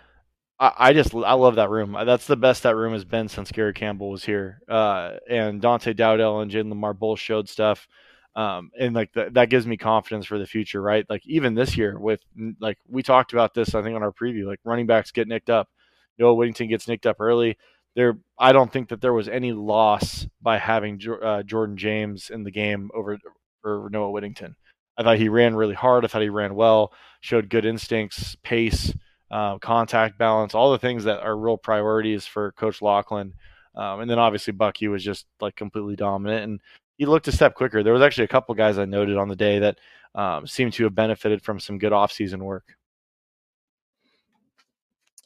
I, 0.58 0.94
just 0.94 1.14
I 1.14 1.34
love 1.34 1.56
that 1.56 1.70
room. 1.70 1.98
That's 2.06 2.28
the 2.28 2.38
best 2.38 2.64
that 2.64 2.76
room 2.76 2.94
has 2.94 3.04
been 3.04 3.28
since 3.28 3.52
Gary 3.52 3.74
Campbell 3.74 4.10
was 4.10 4.24
here. 4.24 4.62
Uh, 4.70 5.16
and 5.30 5.62
Dante 5.62 5.94
Dowdell 5.94 6.40
and 6.40 6.52
Jayden 6.52 6.72
Limar 6.72 6.98
both 6.98 7.20
showed 7.20 7.50
stuff. 7.50 7.88
Um, 8.36 8.72
and 8.80 8.94
like 8.94 9.12
the, 9.14 9.30
that 9.32 9.50
gives 9.50 9.68
me 9.68 9.78
confidence 9.78 10.26
for 10.26 10.40
the 10.40 10.46
future, 10.46 10.82
right? 10.82 11.06
Like 11.10 11.26
even 11.26 11.56
this 11.56 11.78
year 11.78 11.98
with 12.00 12.22
like 12.60 12.78
we 12.88 13.04
talked 13.04 13.34
about 13.34 13.54
this, 13.54 13.76
I 13.76 13.82
think 13.82 13.96
on 13.96 14.04
our 14.04 14.12
preview, 14.12 14.46
like 14.46 14.60
running 14.64 14.88
backs 14.88 15.12
get 15.12 15.28
nicked 15.28 15.50
up. 15.50 15.70
Noah 16.18 16.34
Whittington 16.34 16.68
gets 16.68 16.88
nicked 16.88 17.06
up 17.06 17.18
early. 17.20 17.58
There, 17.96 18.18
I 18.38 18.52
don't 18.52 18.72
think 18.72 18.90
that 18.90 19.02
there 19.02 19.14
was 19.14 19.30
any 19.30 19.52
loss 19.54 20.28
by 20.42 20.58
having 20.58 21.02
uh, 21.22 21.44
Jordan 21.44 21.78
James 21.78 22.30
in 22.30 22.44
the 22.44 22.52
game 22.52 22.92
over 22.94 23.18
for 23.62 23.90
Noah 23.90 24.12
Whittington. 24.12 24.56
I 24.98 25.04
thought 25.04 25.18
he 25.18 25.30
ran 25.30 25.56
really 25.56 25.74
hard. 25.74 26.04
I 26.04 26.08
thought 26.08 26.22
he 26.22 26.30
ran 26.30 26.56
well, 26.56 26.94
showed 27.22 27.50
good 27.50 27.66
instincts, 27.66 28.36
pace 28.44 28.94
uh, 29.32 29.58
contact 29.60 30.18
balance, 30.18 30.54
all 30.54 30.72
the 30.72 30.80
things 30.80 31.04
that 31.06 31.22
are 31.22 31.38
real 31.38 31.58
priorities 31.58 32.26
for 32.26 32.52
Coach 32.54 32.82
Locklyn. 32.82 33.34
Um, 33.76 34.02
and 34.02 34.10
then 34.10 34.20
obviously 34.20 34.54
Bucky 34.54 34.88
was 34.88 35.04
just 35.04 35.26
like 35.42 35.56
completely 35.56 35.96
dominant, 35.96 36.44
and 36.44 36.62
he 36.98 37.06
looked 37.06 37.28
a 37.28 37.32
step 37.32 37.56
quicker. 37.56 37.84
There 37.84 37.94
was 37.94 38.02
actually 38.02 38.24
a 38.26 38.30
couple 38.30 38.56
guys 38.56 38.78
I 38.78 38.86
noted 38.86 39.18
on 39.18 39.28
the 39.28 39.36
day 39.36 39.60
that 39.60 39.78
um, 40.16 40.48
seemed 40.48 40.74
to 40.74 40.86
have 40.86 40.96
benefited 40.96 41.42
from 41.42 41.60
some 41.60 41.78
good 41.78 41.92
offseason 41.92 42.40
work. 42.40 42.76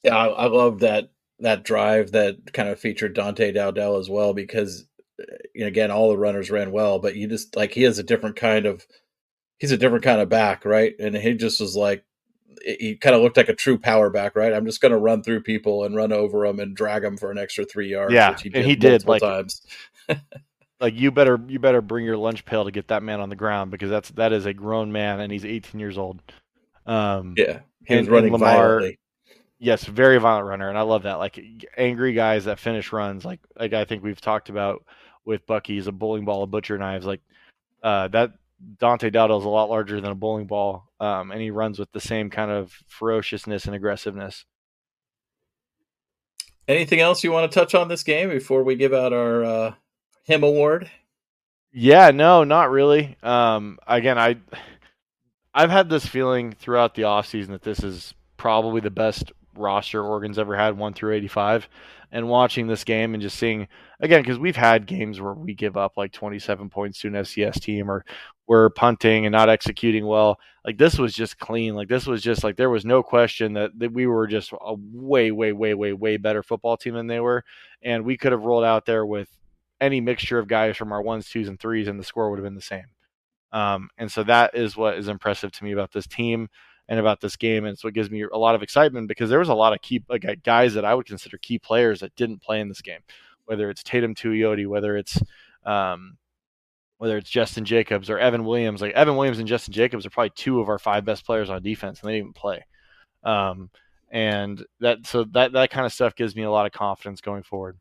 Yeah, 0.04 0.16
I, 0.16 0.28
I 0.28 0.46
love 0.48 0.80
that 0.80 1.12
that 1.40 1.64
drive 1.64 2.12
that 2.12 2.54
kind 2.54 2.70
of 2.70 2.80
featured 2.80 3.14
Dante 3.14 3.52
Dowdell 3.52 3.98
as 3.98 4.10
well 4.10 4.34
because 4.34 4.86
you 5.54 5.62
know, 5.62 5.68
again 5.68 5.92
all 5.92 6.10
the 6.10 6.18
runners 6.18 6.50
ran 6.50 6.72
well, 6.72 7.00
but 7.00 7.16
you 7.16 7.28
just 7.28 7.56
like 7.56 7.74
he 7.74 7.84
has 7.84 8.00
a 8.00 8.04
different 8.04 8.36
kind 8.36 8.66
of 8.66 8.86
he's 9.60 9.72
a 9.72 9.78
different 9.78 10.04
kind 10.04 10.22
of 10.22 10.30
back, 10.30 10.66
right? 10.66 10.96
And 11.00 11.16
he 11.16 11.34
just 11.34 11.60
was 11.60 11.76
like 11.76 12.04
he 12.64 12.96
kind 12.96 13.16
of 13.16 13.22
looked 13.22 13.38
like 13.38 13.50
a 13.50 13.56
true 13.56 13.78
power 13.78 14.10
back, 14.10 14.36
right? 14.36 14.54
I'm 14.54 14.66
just 14.66 14.82
going 14.82 14.92
to 14.92 14.98
run 14.98 15.24
through 15.24 15.42
people 15.42 15.84
and 15.84 15.96
run 15.96 16.12
over 16.12 16.46
them 16.46 16.60
and 16.60 16.76
drag 16.76 17.02
them 17.02 17.18
for 17.18 17.32
an 17.32 17.38
extra 17.38 17.66
three 17.66 17.90
yards. 17.90 18.14
Yeah, 18.14 18.38
he 18.38 18.52
and 18.54 18.66
he 18.66 18.76
did 18.76 19.08
like 19.08 19.22
times. 19.22 19.62
like 20.80 20.96
you 20.96 21.12
better 21.12 21.40
you 21.48 21.60
better 21.60 21.82
bring 21.82 22.06
your 22.06 22.18
lunch 22.18 22.46
pail 22.46 22.66
to 22.66 22.72
get 22.72 22.88
that 22.90 23.04
man 23.04 23.20
on 23.20 23.30
the 23.30 23.36
ground 23.36 23.72
because 23.72 23.90
that's 23.90 24.10
that 24.12 24.34
is 24.34 24.46
a 24.46 24.54
grown 24.54 24.92
man 24.92 25.20
and 25.20 25.32
he's 25.32 25.46
18 25.46 25.80
years 25.80 25.98
old. 25.98 26.22
Um, 26.86 27.36
yeah, 27.38 27.60
he 27.86 27.96
was 27.96 28.10
running 28.10 28.34
Limar, 28.34 28.40
violently. 28.40 29.00
Yes, 29.60 29.84
very 29.84 30.18
violent 30.20 30.48
runner, 30.48 30.70
and 30.70 30.78
I 30.78 30.82
love 30.82 31.04
that. 31.04 31.16
Like 31.16 31.40
angry 31.78 32.14
guys 32.14 32.46
that 32.46 32.60
finish 32.60 32.92
runs, 32.92 33.26
like 33.26 33.40
like 33.58 33.74
I 33.74 33.86
think 33.86 34.04
we've 34.04 34.22
talked 34.22 34.50
about 34.50 34.86
with 35.26 35.46
Bucky, 35.46 35.76
he's 35.76 35.88
a 35.88 35.92
bowling 35.92 36.26
ball 36.26 36.44
of 36.44 36.52
butcher 36.52 36.78
knives. 36.78 37.06
Like 37.06 37.22
uh, 37.84 38.08
that 38.10 38.34
Dante 38.80 39.10
Dowdell 39.10 39.40
is 39.40 39.46
a 39.46 39.50
lot 39.50 39.70
larger 39.70 40.02
than 40.02 40.12
a 40.12 40.16
bowling 40.16 40.48
ball, 40.48 40.90
um, 41.00 41.32
and 41.32 41.42
he 41.42 41.50
runs 41.50 41.80
with 41.80 41.92
the 41.92 42.00
same 42.00 42.30
kind 42.30 42.52
of 42.52 42.74
ferociousness 42.88 43.66
and 43.66 43.76
aggressiveness. 43.76 44.46
Anything 46.68 47.00
else 47.00 47.24
you 47.24 47.32
want 47.32 47.52
to 47.52 47.60
touch 47.60 47.74
on 47.74 47.88
this 47.88 48.04
game 48.04 48.30
before 48.30 48.64
we 48.64 48.76
give 48.76 48.94
out 48.94 49.14
our 49.14 49.44
uh, 49.44 49.74
him 50.24 50.44
award? 50.44 50.90
Yeah, 51.72 52.12
no, 52.12 52.44
not 52.44 52.70
really. 52.70 53.18
Um, 53.24 53.80
again, 53.88 54.18
I 54.18 54.38
I've 55.54 55.72
had 55.72 55.90
this 55.90 56.06
feeling 56.06 56.54
throughout 56.54 56.96
the 56.96 57.04
offseason 57.04 57.50
that 57.50 57.64
this 57.64 57.84
is 57.84 58.14
probably 58.38 58.82
the 58.82 58.92
best 58.92 59.32
roster 59.56 60.04
Oregon's 60.04 60.40
ever 60.40 60.56
had, 60.56 60.78
one 60.78 60.94
through 60.94 61.16
eighty-five. 61.16 61.68
And 62.12 62.28
watching 62.28 62.66
this 62.66 62.84
game 62.84 63.14
and 63.14 63.22
just 63.22 63.38
seeing 63.38 63.68
again, 64.00 64.24
because 64.24 64.40
we've 64.40 64.56
had 64.56 64.88
games 64.88 65.22
where 65.22 65.34
we 65.34 65.54
give 65.54 65.78
up 65.78 65.96
like 65.96 66.12
27 66.12 66.70
points 66.72 67.02
to 67.02 67.08
an 67.08 67.14
FCS 67.14 67.62
team, 67.62 67.92
or 67.92 68.04
we're 68.50 68.72
punting 68.72 69.28
and 69.28 69.32
not 69.32 69.48
executing 69.48 70.08
well. 70.08 70.40
Like 70.66 70.80
this 70.80 70.98
was 70.98 71.14
just 71.14 71.38
clean. 71.38 71.76
Like 71.76 71.88
this 71.88 72.08
was 72.08 72.22
just 72.22 72.44
like 72.44 72.58
there 72.58 72.72
was 72.72 72.84
no 72.84 73.04
question 73.04 73.54
that, 73.54 73.78
that 73.78 73.94
we 73.94 74.08
were 74.08 74.26
just 74.26 74.52
a 74.52 74.74
way, 74.92 75.32
way, 75.32 75.54
way, 75.54 75.76
way, 75.76 75.94
way 75.94 76.18
better 76.18 76.42
football 76.42 76.76
team 76.76 76.96
than 76.96 77.06
they 77.06 77.20
were. 77.20 77.44
And 77.84 78.04
we 78.04 78.18
could 78.18 78.32
have 78.32 78.42
rolled 78.42 78.64
out 78.64 78.88
there 78.88 79.06
with 79.06 79.30
any 79.80 80.02
mixture 80.02 80.40
of 80.40 80.48
guys 80.48 80.76
from 80.76 80.92
our 80.92 81.02
ones, 81.02 81.30
twos, 81.30 81.48
and 81.48 81.60
threes, 81.60 81.88
and 81.88 82.00
the 82.00 82.04
score 82.04 82.30
would 82.30 82.40
have 82.40 82.44
been 82.44 82.56
the 82.56 82.62
same. 82.62 82.88
Um, 83.52 83.90
and 83.98 84.12
so 84.12 84.24
that 84.24 84.56
is 84.56 84.76
what 84.76 84.98
is 84.98 85.08
impressive 85.08 85.52
to 85.54 85.64
me 85.64 85.72
about 85.72 85.92
this 85.92 86.08
team 86.08 86.50
and 86.88 87.00
about 87.00 87.22
this 87.22 87.36
game. 87.36 87.66
And 87.66 87.78
so 87.78 87.88
it 87.88 87.94
gives 87.94 88.10
me 88.10 88.24
a 88.24 88.38
lot 88.38 88.56
of 88.56 88.64
excitement 88.64 89.08
because 89.08 89.30
there 89.30 89.40
was 89.40 89.50
a 89.50 89.54
lot 89.54 89.74
of 89.74 89.82
key 89.84 90.04
like 90.10 90.26
guys 90.44 90.74
that 90.74 90.86
I 90.86 90.96
would 90.96 91.06
consider 91.06 91.38
key 91.38 91.60
players 91.60 92.00
that 92.00 92.16
didn't 92.16 92.42
play 92.42 92.60
in 92.60 92.68
this 92.68 92.82
game 92.82 93.02
whether 93.50 93.72
it's 93.72 93.82
Tatum 93.82 94.14
Tuioti, 94.14 94.68
whether 94.68 94.96
it's 94.96 95.20
um, 95.66 96.18
whether 97.00 97.18
it's 97.18 97.32
Jestin 97.32 97.64
Jacobs 97.64 98.10
or 98.10 98.20
Evan 98.20 98.44
Williams. 98.44 98.82
Like 98.82 98.94
Evan 98.94 99.16
Williams 99.16 99.40
and 99.40 99.48
Jestin 99.48 99.70
Jacobs 99.70 100.06
are 100.06 100.10
probably 100.10 100.32
two 100.36 100.60
of 100.60 100.70
our 100.70 100.78
five 100.78 101.06
best 101.06 101.26
players 101.26 101.50
on 101.50 101.64
defense, 101.64 102.02
and 102.02 102.10
they 102.10 102.14
didn't 102.14 102.28
even 102.28 102.34
play. 102.34 102.66
Um, 103.24 103.70
and 104.12 104.64
that 104.82 105.08
so 105.08 105.24
that 105.32 105.54
that 105.54 105.72
kind 105.72 105.86
of 105.86 105.94
stuff 105.94 106.14
gives 106.16 106.36
me 106.36 106.44
a 106.44 106.52
lot 106.52 106.66
of 106.66 106.72
confidence 106.72 107.22
going 107.22 107.44
forward. 107.44 107.78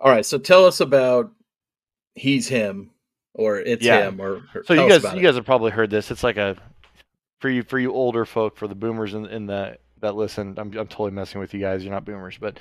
All 0.00 0.10
right, 0.10 0.26
so 0.26 0.38
tell 0.38 0.64
us 0.64 0.80
about 0.80 1.30
he's 2.14 2.48
him 2.48 2.90
or 3.34 3.60
it's 3.60 3.84
yeah. 3.84 4.08
him 4.08 4.20
or, 4.20 4.42
or 4.54 4.64
so 4.64 4.74
you 4.74 4.88
guys 4.88 5.04
you 5.04 5.20
it. 5.20 5.22
guys 5.22 5.36
have 5.36 5.44
probably 5.44 5.70
heard 5.70 5.90
this. 5.90 6.10
It's 6.10 6.24
like 6.24 6.36
a 6.36 6.56
for 7.40 7.48
you 7.48 7.62
for 7.62 7.78
you 7.78 7.92
older 7.92 8.24
folk 8.24 8.56
for 8.56 8.66
the 8.66 8.74
boomers 8.74 9.14
in, 9.14 9.26
in 9.26 9.46
the 9.46 9.78
that 10.00 10.16
listen. 10.16 10.54
I'm 10.58 10.76
I'm 10.76 10.88
totally 10.88 11.12
messing 11.12 11.40
with 11.40 11.54
you 11.54 11.60
guys. 11.60 11.84
You're 11.84 11.92
not 11.92 12.04
boomers, 12.04 12.38
but 12.38 12.58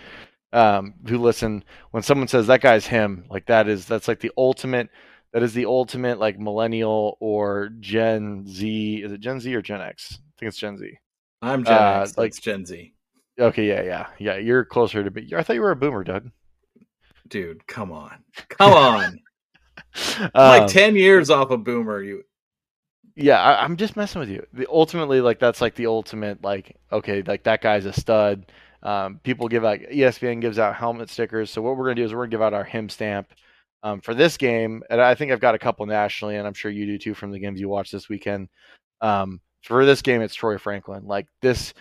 um, 0.53 0.93
who 1.07 1.17
listen 1.17 1.63
when 1.91 2.03
someone 2.03 2.27
says 2.27 2.47
that 2.47 2.61
guy's 2.61 2.85
him, 2.87 3.25
like 3.29 3.45
that 3.47 3.67
is 3.67 3.85
that's 3.85 4.07
like 4.07 4.19
the 4.19 4.31
ultimate. 4.37 4.89
That 5.33 5.43
is 5.43 5.53
the 5.53 5.65
ultimate 5.65 6.19
like 6.19 6.39
millennial 6.39 7.17
or 7.19 7.69
Gen 7.79 8.45
Z. 8.47 9.01
Is 9.03 9.11
it 9.11 9.19
Gen 9.19 9.39
Z 9.39 9.53
or 9.53 9.61
Gen 9.61 9.81
X? 9.81 10.13
I 10.13 10.39
think 10.39 10.47
it's 10.49 10.57
Gen 10.57 10.77
Z. 10.77 10.89
I'm 11.41 11.63
Gen 11.63 11.73
Uh, 11.73 11.99
X, 12.01 12.17
like- 12.17 12.33
Gen 12.33 12.65
Z. 12.65 12.93
Okay, 13.39 13.67
yeah, 13.67 13.83
yeah, 13.83 14.07
yeah. 14.17 14.37
You're 14.37 14.65
closer 14.65 15.03
to 15.03 15.11
be. 15.11 15.31
I 15.35 15.43
thought 15.43 15.53
you 15.53 15.61
were 15.61 15.69
a 15.71 15.75
boomer, 15.75 16.03
Doug. 16.03 16.31
Dude, 17.27 17.67
come 17.67 17.91
on. 17.91 18.23
Come 18.49 18.73
on. 18.73 19.19
Um, 20.19 20.29
like 20.33 20.67
10 20.67 20.95
years 20.95 21.29
off 21.29 21.49
a 21.51 21.57
boomer. 21.57 22.01
You 22.01 22.23
yeah, 23.15 23.41
I, 23.41 23.63
I'm 23.63 23.77
just 23.77 23.95
messing 23.95 24.19
with 24.19 24.29
you. 24.29 24.45
The 24.53 24.67
ultimately, 24.69 25.21
like 25.21 25.39
that's 25.39 25.61
like 25.61 25.73
the 25.75 25.87
ultimate, 25.87 26.43
like 26.43 26.75
okay, 26.91 27.21
like 27.23 27.43
that 27.43 27.61
guy's 27.61 27.85
a 27.85 27.93
stud. 27.93 28.51
Um, 28.87 29.19
people 29.21 29.49
give 29.49 29.65
out 29.65 29.79
ESPN 29.79 30.39
gives 30.39 30.57
out 30.57 30.73
helmet 30.73 31.09
stickers. 31.09 31.51
So 31.51 31.61
what 31.61 31.75
we're 31.75 31.83
gonna 31.83 31.95
do 31.95 32.05
is 32.05 32.13
we're 32.13 32.19
gonna 32.21 32.31
give 32.31 32.41
out 32.41 32.53
our 32.53 32.63
him 32.63 32.87
stamp 32.87 33.33
um, 33.83 33.99
for 33.99 34.13
this 34.13 34.37
game, 34.37 34.81
and 34.89 35.01
I 35.01 35.13
think 35.13 35.29
I've 35.29 35.41
got 35.41 35.55
a 35.55 35.59
couple 35.59 35.85
nationally, 35.85 36.37
and 36.37 36.47
I'm 36.47 36.53
sure 36.53 36.71
you 36.71 36.85
do 36.85 36.97
too 36.97 37.13
from 37.13 37.31
the 37.31 37.39
games 37.39 37.59
you 37.59 37.67
watched 37.67 37.91
this 37.91 38.07
weekend. 38.07 38.47
Um, 39.01 39.41
for 39.61 39.85
this 39.85 40.01
game, 40.01 40.21
it's 40.21 40.33
Troy 40.33 40.57
Franklin. 40.57 41.05
Like 41.05 41.27
this, 41.41 41.73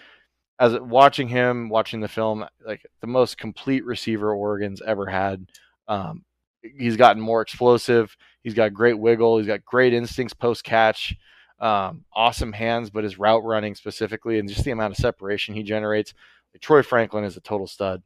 as 0.59 0.77
watching 0.81 1.29
him, 1.29 1.69
watching 1.69 2.01
the 2.01 2.09
film, 2.09 2.45
like 2.66 2.85
the 3.01 3.07
most 3.07 3.38
complete 3.38 3.85
receiver 3.85 4.35
Oregon's 4.35 4.83
ever 4.83 5.07
had. 5.07 5.47
Um, 5.87 6.25
he's 6.61 6.97
gotten 6.97 7.23
more 7.23 7.40
explosive. 7.40 8.16
He's 8.42 8.55
got 8.55 8.75
great 8.75 8.99
wiggle. 8.99 9.38
He's 9.38 9.47
got 9.47 9.64
great 9.64 9.95
instincts 9.95 10.35
post 10.35 10.64
catch. 10.64 11.14
Um, 11.61 12.05
awesome 12.12 12.53
hands, 12.53 12.90
but 12.90 13.05
his 13.05 13.16
route 13.16 13.45
running 13.45 13.77
specifically, 13.77 14.40
and 14.40 14.49
just 14.49 14.64
the 14.64 14.73
amount 14.73 14.92
of 14.95 14.99
separation 14.99 15.55
he 15.55 15.62
generates. 15.62 16.12
Troy 16.61 16.83
Franklin 16.83 17.25
is 17.25 17.37
a 17.37 17.40
total 17.40 17.66
stud, 17.66 18.03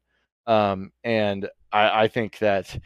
um, 0.47 0.93
and 1.05 1.49
I, 1.73 2.05
I 2.05 2.09
think 2.09 2.39
that 2.39 2.79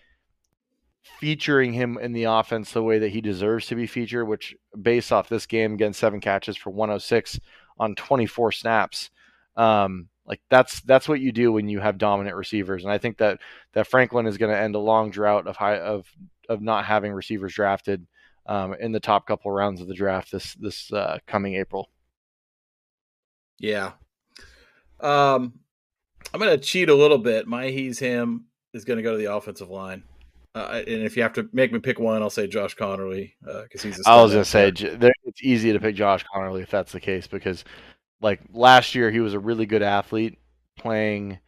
featuring 1.21 1.73
him 1.73 1.99
in 1.99 2.13
the 2.13 2.25
offense 2.25 2.73
the 2.73 2.83
way 2.83 2.99
that 2.99 3.11
he 3.11 3.21
deserves 3.21 3.67
to 3.67 3.75
be 3.75 3.87
featured, 3.87 4.27
which 4.27 4.55
based 4.81 5.13
off 5.13 5.29
this 5.29 5.47
game, 5.47 5.75
again 5.75 5.93
seven 5.93 6.21
catches 6.21 6.57
for 6.57 6.71
106 6.71 7.39
on 7.79 7.95
24 7.95 8.53
snaps. 8.53 9.11
Um, 9.57 10.09
like 10.27 10.41
that's 10.49 10.81
that's 10.83 11.09
what 11.09 11.21
you 11.21 11.33
do 11.33 11.53
when 11.53 11.69
you 11.69 11.81
have 11.81 11.99
dominant 11.99 12.37
receivers, 12.37 12.85
and 12.85 12.93
I 12.93 12.99
think 12.99 13.19
that 13.19 13.41
that 13.75 13.87
Franklin 13.87 14.27
is 14.27 14.39
going 14.39 14.53
to 14.53 14.59
end 14.59 14.75
a 14.75 14.79
long 14.79 15.11
drought 15.11 15.47
of 15.47 15.57
high 15.57 15.79
of 15.79 16.07
of 16.49 16.63
not 16.63 16.85
having 16.85 17.13
receivers 17.13 17.55
drafted 17.55 18.07
um, 18.47 18.75
in 18.75 18.93
the 18.93 19.01
top 19.01 19.27
couple 19.27 19.51
rounds 19.51 19.81
of 19.81 19.87
the 19.87 19.95
draft 19.95 20.33
this 20.33 20.55
this 20.55 20.93
uh, 20.93 21.19
coming 21.27 21.55
April. 21.55 21.91
Yeah. 23.59 23.93
Um, 25.01 25.55
I'm 26.33 26.41
going 26.41 26.51
to 26.51 26.59
cheat 26.59 26.89
a 26.89 26.95
little 26.95 27.19
bit. 27.19 27.47
My 27.47 27.69
he's 27.69 27.99
him 27.99 28.47
is 28.73 28.85
going 28.85 28.97
to 28.97 29.03
go 29.03 29.13
to 29.13 29.19
the 29.19 29.33
offensive 29.33 29.71
line. 29.71 30.03
Uh, 30.55 30.83
and 30.87 31.03
if 31.03 31.17
you 31.17 31.23
have 31.23 31.33
to 31.33 31.49
make 31.53 31.73
me 31.73 31.81
pick 31.81 31.99
one, 31.99 32.23
I'll 32.23 32.31
say 32.31 32.47
Josh 32.47 32.77
Conerly 32.77 33.33
because 33.43 33.83
he's. 33.83 33.99
A 34.07 34.11
I 34.11 34.23
was 34.23 34.33
going 34.33 34.45
to 34.45 34.51
say 34.51 34.71
there, 34.71 35.13
it's 35.25 35.43
easy 35.43 35.73
to 35.73 35.81
pick 35.81 35.97
Josh 35.97 36.25
Conerly 36.33 36.63
if 36.63 36.71
that's 36.71 36.93
the 36.93 37.01
case 37.01 37.27
because 37.27 37.65
like 38.21 38.41
last 38.53 38.95
year 38.95 39.11
he 39.11 39.21
was 39.21 39.35
a 39.35 39.39
really 39.39 39.67
good 39.67 39.83
athlete 39.83 40.39
playing 40.77 41.39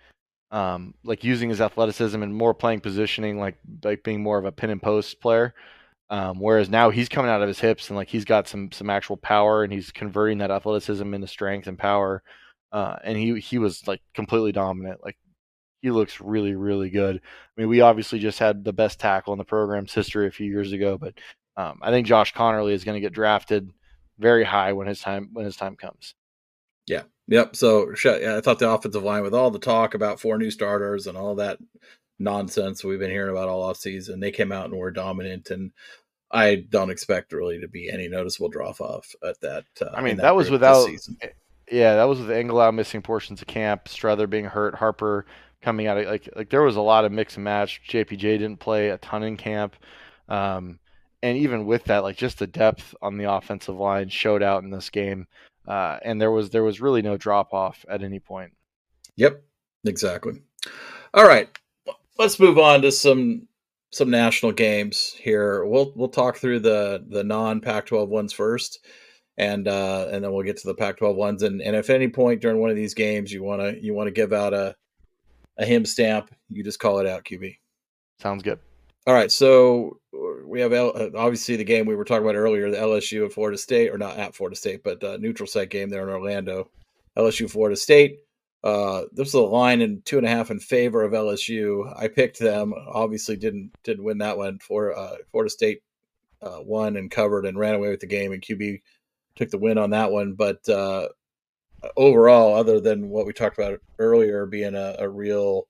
um, 0.51 0.95
like 1.05 1.25
using 1.25 1.49
his 1.49 1.61
athleticism 1.61 2.21
and 2.23 2.35
more 2.35 2.55
playing 2.55 2.81
positioning 2.81 3.39
like 3.39 3.57
like 3.85 4.03
being 4.03 4.23
more 4.23 4.39
of 4.39 4.45
a 4.45 4.53
pin 4.53 4.71
and 4.71 4.83
post 4.83 5.21
player. 5.21 5.55
Um, 6.09 6.39
whereas 6.39 6.69
now 6.69 6.91
he's 6.91 7.09
coming 7.09 7.31
out 7.31 7.43
of 7.43 7.49
his 7.49 7.59
hips 7.59 7.89
and 7.89 7.97
like 7.97 8.09
he's 8.09 8.25
got 8.25 8.49
some 8.49 8.71
some 8.73 8.91
actual 8.91 9.17
power 9.17 9.65
and 9.65 9.73
he's 9.73 9.91
converting 9.91 10.39
that 10.39 10.51
athleticism 10.51 11.15
into 11.15 11.27
strength 11.27 11.67
and 11.67 11.79
power. 11.79 12.23
Uh, 12.77 12.99
and 13.05 13.17
he 13.17 13.41
he 13.41 13.57
was 13.57 13.89
like 13.89 14.03
completely 14.13 14.53
dominant. 14.53 15.01
Like 15.03 15.17
he 15.81 15.91
looks 15.91 16.21
really 16.21 16.55
really 16.55 16.91
good. 16.91 17.17
I 17.17 17.61
mean, 17.61 17.71
we 17.71 17.81
obviously 17.81 18.19
just 18.19 18.39
had 18.39 18.65
the 18.65 18.73
best 18.75 19.01
tackle 19.01 19.33
in 19.33 19.39
the 19.39 19.47
program's 19.47 19.95
history 19.95 20.27
a 20.27 20.31
few 20.31 20.47
years 20.47 20.73
ago, 20.73 20.99
but 20.99 21.15
um, 21.57 21.79
I 21.81 21.91
think 21.91 22.07
Josh 22.07 22.35
Conerly 22.35 22.73
is 22.73 22.85
going 22.85 22.97
to 22.97 23.01
get 23.01 23.15
drafted 23.15 23.71
very 24.19 24.45
high 24.45 24.75
when 24.75 24.89
his 24.89 25.01
time 25.01 25.31
when 25.33 25.47
his 25.47 25.57
time 25.57 25.75
comes. 25.75 26.15
Yeah. 26.87 27.05
Yep. 27.29 27.57
So 27.57 27.95
yeah, 28.05 28.37
I 28.37 28.43
thought 28.43 28.59
the 28.59 28.71
offensive 28.71 29.03
line, 29.03 29.23
with 29.23 29.33
all 29.33 29.51
the 29.51 29.59
talk 29.59 29.95
about 29.95 30.21
four 30.21 30.37
new 30.37 30.51
starters 30.51 31.07
and 31.07 31.17
all 31.17 31.35
that 31.37 31.59
nonsense 32.19 32.85
we've 32.85 32.99
been 32.99 33.11
hearing 33.11 33.31
about 33.31 33.49
all 33.49 33.63
off 33.63 33.79
season, 33.79 34.21
they 34.21 34.33
came 34.33 34.53
out 34.53 34.67
and 34.67 34.79
were 34.79 34.91
dominant. 34.91 35.49
And 35.49 35.73
I 36.31 36.57
don't 36.57 36.91
expect 36.91 37.33
really 37.33 37.59
to 37.59 37.69
be 37.69 37.89
any 37.91 38.07
noticeable 38.07 38.51
drop 38.51 38.83
off 38.83 39.15
at 39.27 39.41
that. 39.41 39.65
Uh, 39.81 39.87
I 39.95 40.03
mean, 40.03 40.13
in 40.13 40.17
that 40.19 40.37
was 40.37 40.51
without-. 40.51 40.91
Yeah, 41.71 41.97
that 41.97 42.05
was 42.05 42.21
with 42.21 42.29
Angilau 42.29 42.73
missing 42.75 43.03
portions 43.03 43.41
of 43.41 43.49
camp, 43.49 43.89
Strother 43.89 44.27
being 44.27 44.45
hurt, 44.45 44.75
Harper 44.75 45.27
coming 45.63 45.87
out 45.89 45.99
of 45.99 46.07
like 46.07 46.29
like 46.37 46.51
there 46.51 46.63
was 46.63 46.77
a 46.77 46.81
lot 46.81 47.05
of 47.05 47.13
mix 47.13 47.37
and 47.37 47.45
match. 47.45 47.81
JPJ 47.89 48.21
didn't 48.21 48.59
play 48.59 48.91
a 48.91 48.99
ton 48.99 49.23
in 49.23 49.37
camp. 49.37 49.75
Um, 50.29 50.79
and 51.23 51.39
even 51.39 51.67
with 51.67 51.85
that, 51.85 52.05
like 52.05 52.17
just 52.17 52.39
the 52.39 52.47
depth 52.47 52.95
on 53.03 53.17
the 53.19 53.31
offensive 53.31 53.77
line 53.77 54.09
showed 54.09 54.43
out 54.43 54.63
in 54.63 54.71
this 54.71 54.91
game. 54.91 55.27
Uh, 55.67 55.99
and 56.03 56.21
there 56.21 56.31
was 56.31 56.51
there 56.51 56.63
was 56.63 56.81
really 56.81 57.03
no 57.03 57.17
drop 57.17 57.53
off 57.53 57.85
at 57.89 58.03
any 58.03 58.21
point. 58.21 58.53
Yep, 59.17 59.43
exactly. 59.85 60.35
All 61.15 61.27
right, 61.27 61.49
let's 62.19 62.39
move 62.39 62.59
on 62.59 62.83
to 62.83 62.93
some 62.93 63.49
some 63.91 64.11
national 64.11 64.53
games 64.53 65.15
here. 65.15 65.65
We'll 65.65 65.93
we'll 65.97 66.09
talk 66.09 66.37
through 66.37 66.61
the 66.61 67.05
the 67.09 67.25
non 67.25 67.61
Pac-12 67.61 68.09
ones 68.09 68.33
first, 68.33 68.85
and 69.39 69.69
uh, 69.69 70.09
and 70.11 70.25
then 70.25 70.33
we'll 70.33 70.45
get 70.45 70.57
to 70.59 70.67
the 70.67 70.75
Pac-12 70.75 71.15
ones. 71.15 71.43
And 71.43 71.61
and 71.61 71.77
if 71.77 71.91
at 71.91 71.97
any 71.97 72.09
point 72.09 72.41
during 72.41 72.59
one 72.59 72.71
of 72.71 72.77
these 72.77 72.95
games 72.95 73.33
you 73.33 73.43
want 73.43 73.61
to 73.61 73.83
you 73.83 73.95
want 73.95 74.07
to 74.07 74.13
give 74.13 74.33
out 74.33 74.55
a 74.55 74.75
a 75.59 75.65
him 75.65 75.85
stamp, 75.85 76.31
you 76.51 76.63
just 76.63 76.81
call 76.81 76.99
it 76.99 77.07
out, 77.07 77.25
QB. 77.25 77.57
Sounds 78.19 78.43
good. 78.43 78.59
All 79.07 79.15
right, 79.15 79.31
so 79.31 80.01
we 80.45 80.61
have 80.61 80.73
L- 80.73 80.93
uh, 80.97 81.11
obviously 81.17 81.57
the 81.57 81.65
game 81.65 81.87
we 81.87 81.95
were 81.95 82.05
talking 82.05 82.25
about 82.25 82.35
earlier, 82.35 82.71
the 82.71 82.77
LSU 82.77 83.23
and 83.23 83.33
Florida 83.33 83.57
State, 83.57 83.91
or 83.91 83.99
not 83.99 84.17
at 84.17 84.35
Florida 84.35 84.57
State, 84.57 84.83
but 84.83 85.03
uh, 85.05 85.17
neutral 85.19 85.47
site 85.47 85.71
game 85.71 85.89
there 85.89 86.03
in 86.03 86.09
Orlando. 86.09 86.71
LSU 87.17 87.49
Florida 87.49 87.77
State. 87.77 88.19
Uh, 88.65 89.03
this 89.13 89.33
was 89.33 89.35
a 89.35 89.41
line 89.41 89.81
in 89.81 90.03
two 90.03 90.19
and 90.19 90.27
a 90.27 90.31
half 90.31 90.51
in 90.51 90.59
favor 90.59 91.05
of 91.05 91.13
LSU. 91.13 91.93
I 91.97 92.09
picked 92.09 92.39
them. 92.41 92.75
Obviously, 92.89 93.37
didn't 93.37 93.71
didn't 93.85 94.05
win 94.05 94.19
that 94.19 94.37
one. 94.37 94.59
For 94.59 94.97
uh, 94.97 95.17
Florida 95.31 95.51
State 95.51 95.83
uh, 96.43 96.59
won 96.63 96.97
and 96.97 97.11
covered 97.11 97.47
and 97.47 97.59
ran 97.59 97.75
away 97.75 97.91
with 97.91 98.01
the 98.01 98.07
game, 98.07 98.33
and 98.33 98.43
QB 98.43 98.81
took 99.37 99.51
the 99.51 99.59
win 99.59 99.79
on 99.79 99.91
that 99.91 100.11
one. 100.11 100.33
But 100.33 100.67
uh, 100.69 101.09
overall, 101.97 102.55
other 102.55 102.81
than 102.81 103.09
what 103.09 103.27
we 103.27 103.33
talked 103.33 103.59
about 103.59 103.81
earlier, 103.99 104.47
being 104.47 104.75
a, 104.75 104.97
a 104.99 105.09
real 105.09 105.69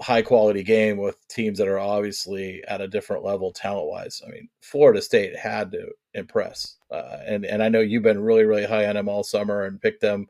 high 0.00 0.22
quality 0.22 0.62
game 0.62 0.96
with 0.96 1.16
teams 1.28 1.58
that 1.58 1.68
are 1.68 1.78
obviously 1.78 2.62
at 2.68 2.80
a 2.80 2.88
different 2.88 3.24
level 3.24 3.52
talent 3.52 3.88
wise. 3.88 4.22
I 4.26 4.30
mean, 4.30 4.48
Florida 4.62 5.02
State 5.02 5.36
had 5.36 5.70
to 5.72 5.88
impress, 6.14 6.76
uh, 6.90 7.18
and 7.26 7.44
and 7.44 7.62
I 7.62 7.68
know 7.68 7.80
you've 7.80 8.02
been 8.02 8.22
really 8.22 8.44
really 8.44 8.66
high 8.66 8.86
on 8.86 8.94
them 8.96 9.08
all 9.08 9.22
summer 9.22 9.64
and 9.64 9.80
picked 9.80 10.00
them 10.00 10.26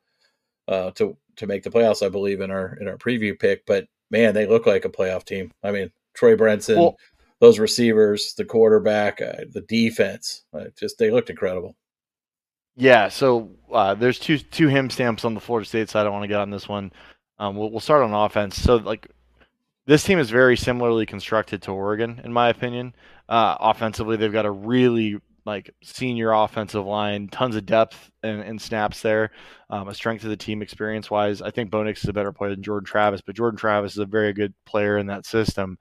uh, 0.68 0.90
to 0.92 1.16
to 1.36 1.46
make 1.46 1.62
the 1.62 1.70
playoffs. 1.70 2.04
I 2.04 2.08
believe 2.08 2.40
in 2.40 2.50
our 2.50 2.76
in 2.80 2.88
our 2.88 2.96
preview 2.96 3.38
pick, 3.38 3.64
but 3.66 3.86
man, 4.10 4.34
they 4.34 4.46
look 4.46 4.66
like 4.66 4.84
a 4.84 4.90
playoff 4.90 5.24
team. 5.24 5.52
I 5.62 5.70
mean, 5.70 5.90
Trey 6.14 6.34
Benson, 6.34 6.78
Well- 6.78 6.96
those 7.40 7.58
receivers, 7.58 8.34
the 8.34 8.44
quarterback, 8.44 9.22
uh, 9.22 9.44
the 9.50 9.62
defense, 9.62 10.44
just 10.78 10.98
they 10.98 11.10
looked 11.10 11.30
incredible. 11.30 11.74
Yeah, 12.76 13.08
so 13.08 13.50
uh, 13.72 13.94
there's 13.94 14.18
two 14.18 14.38
two 14.38 14.68
him 14.68 14.90
stamps 14.90 15.24
on 15.24 15.34
the 15.34 15.40
Florida 15.40 15.68
State 15.68 15.90
side. 15.90 16.06
I 16.06 16.10
want 16.10 16.22
to 16.24 16.28
get 16.28 16.40
on 16.40 16.50
this 16.50 16.68
one. 16.68 16.92
Um, 17.38 17.56
we'll, 17.56 17.70
we'll 17.70 17.80
start 17.80 18.02
on 18.02 18.12
offense. 18.14 18.60
So 18.60 18.76
like 18.76 19.08
this 19.86 20.04
team 20.04 20.18
is 20.18 20.30
very 20.30 20.56
similarly 20.56 21.06
constructed 21.06 21.62
to 21.62 21.72
Oregon, 21.72 22.20
in 22.24 22.32
my 22.32 22.48
opinion. 22.48 22.94
Uh, 23.28 23.56
offensively, 23.60 24.16
they've 24.16 24.32
got 24.32 24.46
a 24.46 24.50
really 24.50 25.18
like 25.46 25.70
senior 25.82 26.32
offensive 26.32 26.84
line, 26.84 27.28
tons 27.28 27.56
of 27.56 27.66
depth 27.66 28.10
and, 28.22 28.40
and 28.40 28.60
snaps 28.60 29.02
there. 29.02 29.30
Um, 29.70 29.88
a 29.88 29.94
strength 29.94 30.22
of 30.24 30.30
the 30.30 30.36
team 30.36 30.62
experience 30.62 31.10
wise. 31.10 31.42
I 31.42 31.50
think 31.50 31.70
Bo 31.70 31.82
Nix 31.82 32.02
is 32.02 32.08
a 32.08 32.12
better 32.12 32.32
player 32.32 32.50
than 32.50 32.62
Jordan 32.62 32.86
Travis, 32.86 33.20
but 33.20 33.36
Jordan 33.36 33.58
Travis 33.58 33.92
is 33.92 33.98
a 33.98 34.06
very 34.06 34.32
good 34.32 34.54
player 34.64 34.98
in 34.98 35.06
that 35.06 35.26
system. 35.26 35.78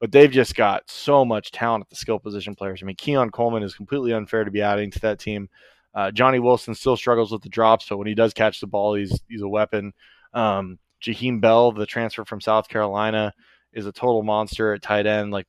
But 0.00 0.12
they've 0.12 0.30
just 0.30 0.54
got 0.54 0.88
so 0.88 1.24
much 1.24 1.50
talent 1.50 1.82
at 1.82 1.90
the 1.90 1.96
skill 1.96 2.18
position 2.18 2.54
players. 2.54 2.82
I 2.82 2.86
mean, 2.86 2.96
Keon 2.96 3.30
Coleman 3.30 3.62
is 3.62 3.74
completely 3.74 4.14
unfair 4.14 4.44
to 4.44 4.50
be 4.50 4.62
adding 4.62 4.90
to 4.92 5.00
that 5.00 5.18
team. 5.18 5.50
Uh, 5.94 6.10
Johnny 6.10 6.38
Wilson 6.38 6.74
still 6.74 6.96
struggles 6.96 7.32
with 7.32 7.42
the 7.42 7.48
drops, 7.48 7.88
but 7.88 7.98
when 7.98 8.06
he 8.06 8.14
does 8.14 8.32
catch 8.32 8.60
the 8.60 8.66
ball, 8.66 8.94
he's 8.94 9.20
he's 9.28 9.42
a 9.42 9.48
weapon. 9.48 9.92
Um, 10.32 10.78
Jaheim 11.02 11.40
Bell, 11.40 11.72
the 11.72 11.86
transfer 11.86 12.24
from 12.24 12.40
South 12.40 12.68
Carolina, 12.68 13.32
is 13.72 13.86
a 13.86 13.92
total 13.92 14.22
monster 14.22 14.72
at 14.74 14.82
tight 14.82 15.06
end, 15.06 15.32
like 15.32 15.46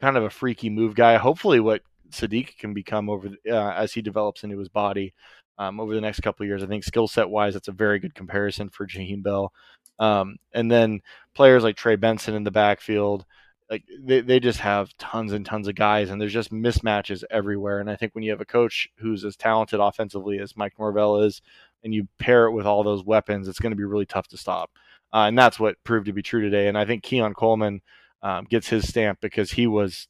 kind 0.00 0.16
of 0.16 0.24
a 0.24 0.30
freaky 0.30 0.70
move 0.70 0.94
guy. 0.94 1.16
Hopefully, 1.16 1.60
what 1.60 1.82
Sadiq 2.10 2.56
can 2.58 2.74
become 2.74 3.08
over 3.10 3.28
uh, 3.48 3.72
as 3.72 3.92
he 3.92 4.02
develops 4.02 4.44
into 4.44 4.58
his 4.58 4.68
body 4.68 5.14
um, 5.58 5.80
over 5.80 5.94
the 5.94 6.00
next 6.00 6.20
couple 6.20 6.44
of 6.44 6.48
years. 6.48 6.62
I 6.62 6.66
think 6.66 6.84
skill 6.84 7.08
set 7.08 7.28
wise, 7.28 7.54
that's 7.54 7.68
a 7.68 7.72
very 7.72 7.98
good 7.98 8.14
comparison 8.14 8.68
for 8.68 8.86
Jaheim 8.86 9.22
Bell. 9.22 9.52
Um, 9.98 10.36
and 10.52 10.70
then 10.70 11.00
players 11.34 11.62
like 11.62 11.76
Trey 11.76 11.96
Benson 11.96 12.34
in 12.34 12.44
the 12.44 12.50
backfield, 12.50 13.24
like 13.70 13.84
they, 14.00 14.20
they 14.20 14.40
just 14.40 14.60
have 14.60 14.96
tons 14.98 15.32
and 15.32 15.46
tons 15.46 15.68
of 15.68 15.74
guys, 15.74 16.10
and 16.10 16.20
there's 16.20 16.32
just 16.32 16.52
mismatches 16.52 17.24
everywhere. 17.30 17.80
And 17.80 17.90
I 17.90 17.96
think 17.96 18.14
when 18.14 18.24
you 18.24 18.30
have 18.30 18.40
a 18.40 18.44
coach 18.46 18.88
who's 18.96 19.24
as 19.24 19.36
talented 19.36 19.80
offensively 19.80 20.38
as 20.38 20.56
Mike 20.56 20.74
Norvell 20.78 21.20
is, 21.20 21.40
and 21.84 21.94
you 21.94 22.06
pair 22.18 22.46
it 22.46 22.52
with 22.52 22.66
all 22.66 22.82
those 22.84 23.04
weapons, 23.04 23.48
it's 23.48 23.58
going 23.58 23.72
to 23.72 23.76
be 23.76 23.84
really 23.84 24.06
tough 24.06 24.28
to 24.28 24.36
stop. 24.36 24.70
Uh, 25.12 25.26
and 25.28 25.36
that's 25.36 25.58
what 25.60 25.82
proved 25.84 26.06
to 26.06 26.12
be 26.12 26.22
true 26.22 26.40
today. 26.42 26.68
And 26.68 26.78
I 26.78 26.84
think 26.84 27.02
Keon 27.02 27.34
Coleman 27.34 27.80
um, 28.22 28.46
gets 28.48 28.68
his 28.68 28.88
stamp 28.88 29.18
because 29.20 29.50
he 29.52 29.66
was 29.66 30.08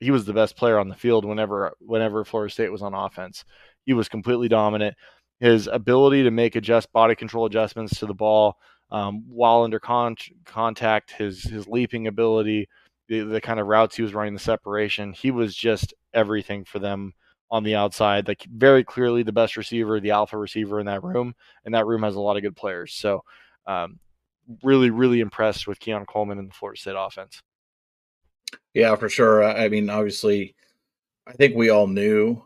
he 0.00 0.10
was 0.10 0.24
the 0.24 0.32
best 0.32 0.56
player 0.56 0.78
on 0.78 0.88
the 0.88 0.96
field 0.96 1.24
whenever 1.24 1.72
whenever 1.80 2.24
Florida 2.24 2.52
State 2.52 2.72
was 2.72 2.82
on 2.82 2.94
offense. 2.94 3.44
He 3.86 3.92
was 3.92 4.08
completely 4.08 4.48
dominant. 4.48 4.96
his 5.40 5.66
ability 5.66 6.22
to 6.22 6.30
make 6.30 6.54
adjust 6.54 6.92
body 6.92 7.16
control 7.16 7.46
adjustments 7.46 7.98
to 7.98 8.06
the 8.06 8.14
ball 8.14 8.56
um, 8.92 9.24
while 9.28 9.62
under 9.64 9.80
con- 9.80 10.16
contact, 10.44 11.10
his 11.12 11.42
his 11.42 11.66
leaping 11.66 12.06
ability, 12.06 12.68
the, 13.12 13.24
the 13.24 13.40
kind 13.42 13.60
of 13.60 13.66
routes 13.66 13.94
he 13.94 14.02
was 14.02 14.14
running, 14.14 14.32
the 14.32 14.40
separation, 14.40 15.12
he 15.12 15.30
was 15.30 15.54
just 15.54 15.92
everything 16.14 16.64
for 16.64 16.78
them 16.78 17.12
on 17.50 17.62
the 17.62 17.74
outside. 17.74 18.26
Like 18.26 18.42
very 18.44 18.82
clearly 18.82 19.22
the 19.22 19.32
best 19.32 19.58
receiver, 19.58 20.00
the 20.00 20.12
alpha 20.12 20.38
receiver 20.38 20.80
in 20.80 20.86
that 20.86 21.04
room, 21.04 21.34
and 21.66 21.74
that 21.74 21.86
room 21.86 22.04
has 22.04 22.14
a 22.14 22.20
lot 22.20 22.38
of 22.38 22.42
good 22.42 22.56
players. 22.56 22.94
So, 22.94 23.22
um, 23.66 23.98
really, 24.62 24.88
really 24.88 25.20
impressed 25.20 25.66
with 25.66 25.78
Keon 25.78 26.06
Coleman 26.06 26.38
and 26.38 26.48
the 26.48 26.54
Florida 26.54 26.80
State 26.80 26.94
offense. 26.96 27.42
Yeah, 28.72 28.96
for 28.96 29.10
sure. 29.10 29.44
I 29.44 29.68
mean, 29.68 29.90
obviously, 29.90 30.54
I 31.26 31.32
think 31.32 31.54
we 31.54 31.68
all 31.68 31.86
knew 31.86 32.42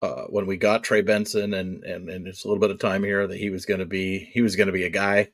uh, 0.00 0.22
when 0.30 0.46
we 0.46 0.56
got 0.56 0.82
Trey 0.82 1.02
Benson 1.02 1.52
and 1.52 1.84
and 1.84 2.08
and 2.08 2.26
it's 2.26 2.44
a 2.44 2.48
little 2.48 2.60
bit 2.62 2.70
of 2.70 2.78
time 2.78 3.04
here 3.04 3.26
that 3.26 3.38
he 3.38 3.50
was 3.50 3.66
going 3.66 3.80
to 3.80 3.86
be 3.86 4.30
he 4.32 4.40
was 4.40 4.56
going 4.56 4.68
to 4.68 4.72
be 4.72 4.84
a 4.84 4.90
guy. 4.90 5.28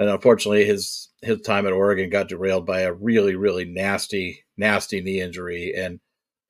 And 0.00 0.08
unfortunately, 0.08 0.64
his 0.64 1.10
his 1.20 1.42
time 1.42 1.66
at 1.66 1.74
Oregon 1.74 2.08
got 2.08 2.30
derailed 2.30 2.64
by 2.64 2.80
a 2.80 2.92
really 2.92 3.36
really 3.36 3.66
nasty 3.66 4.46
nasty 4.56 5.02
knee 5.02 5.20
injury, 5.20 5.74
and 5.76 6.00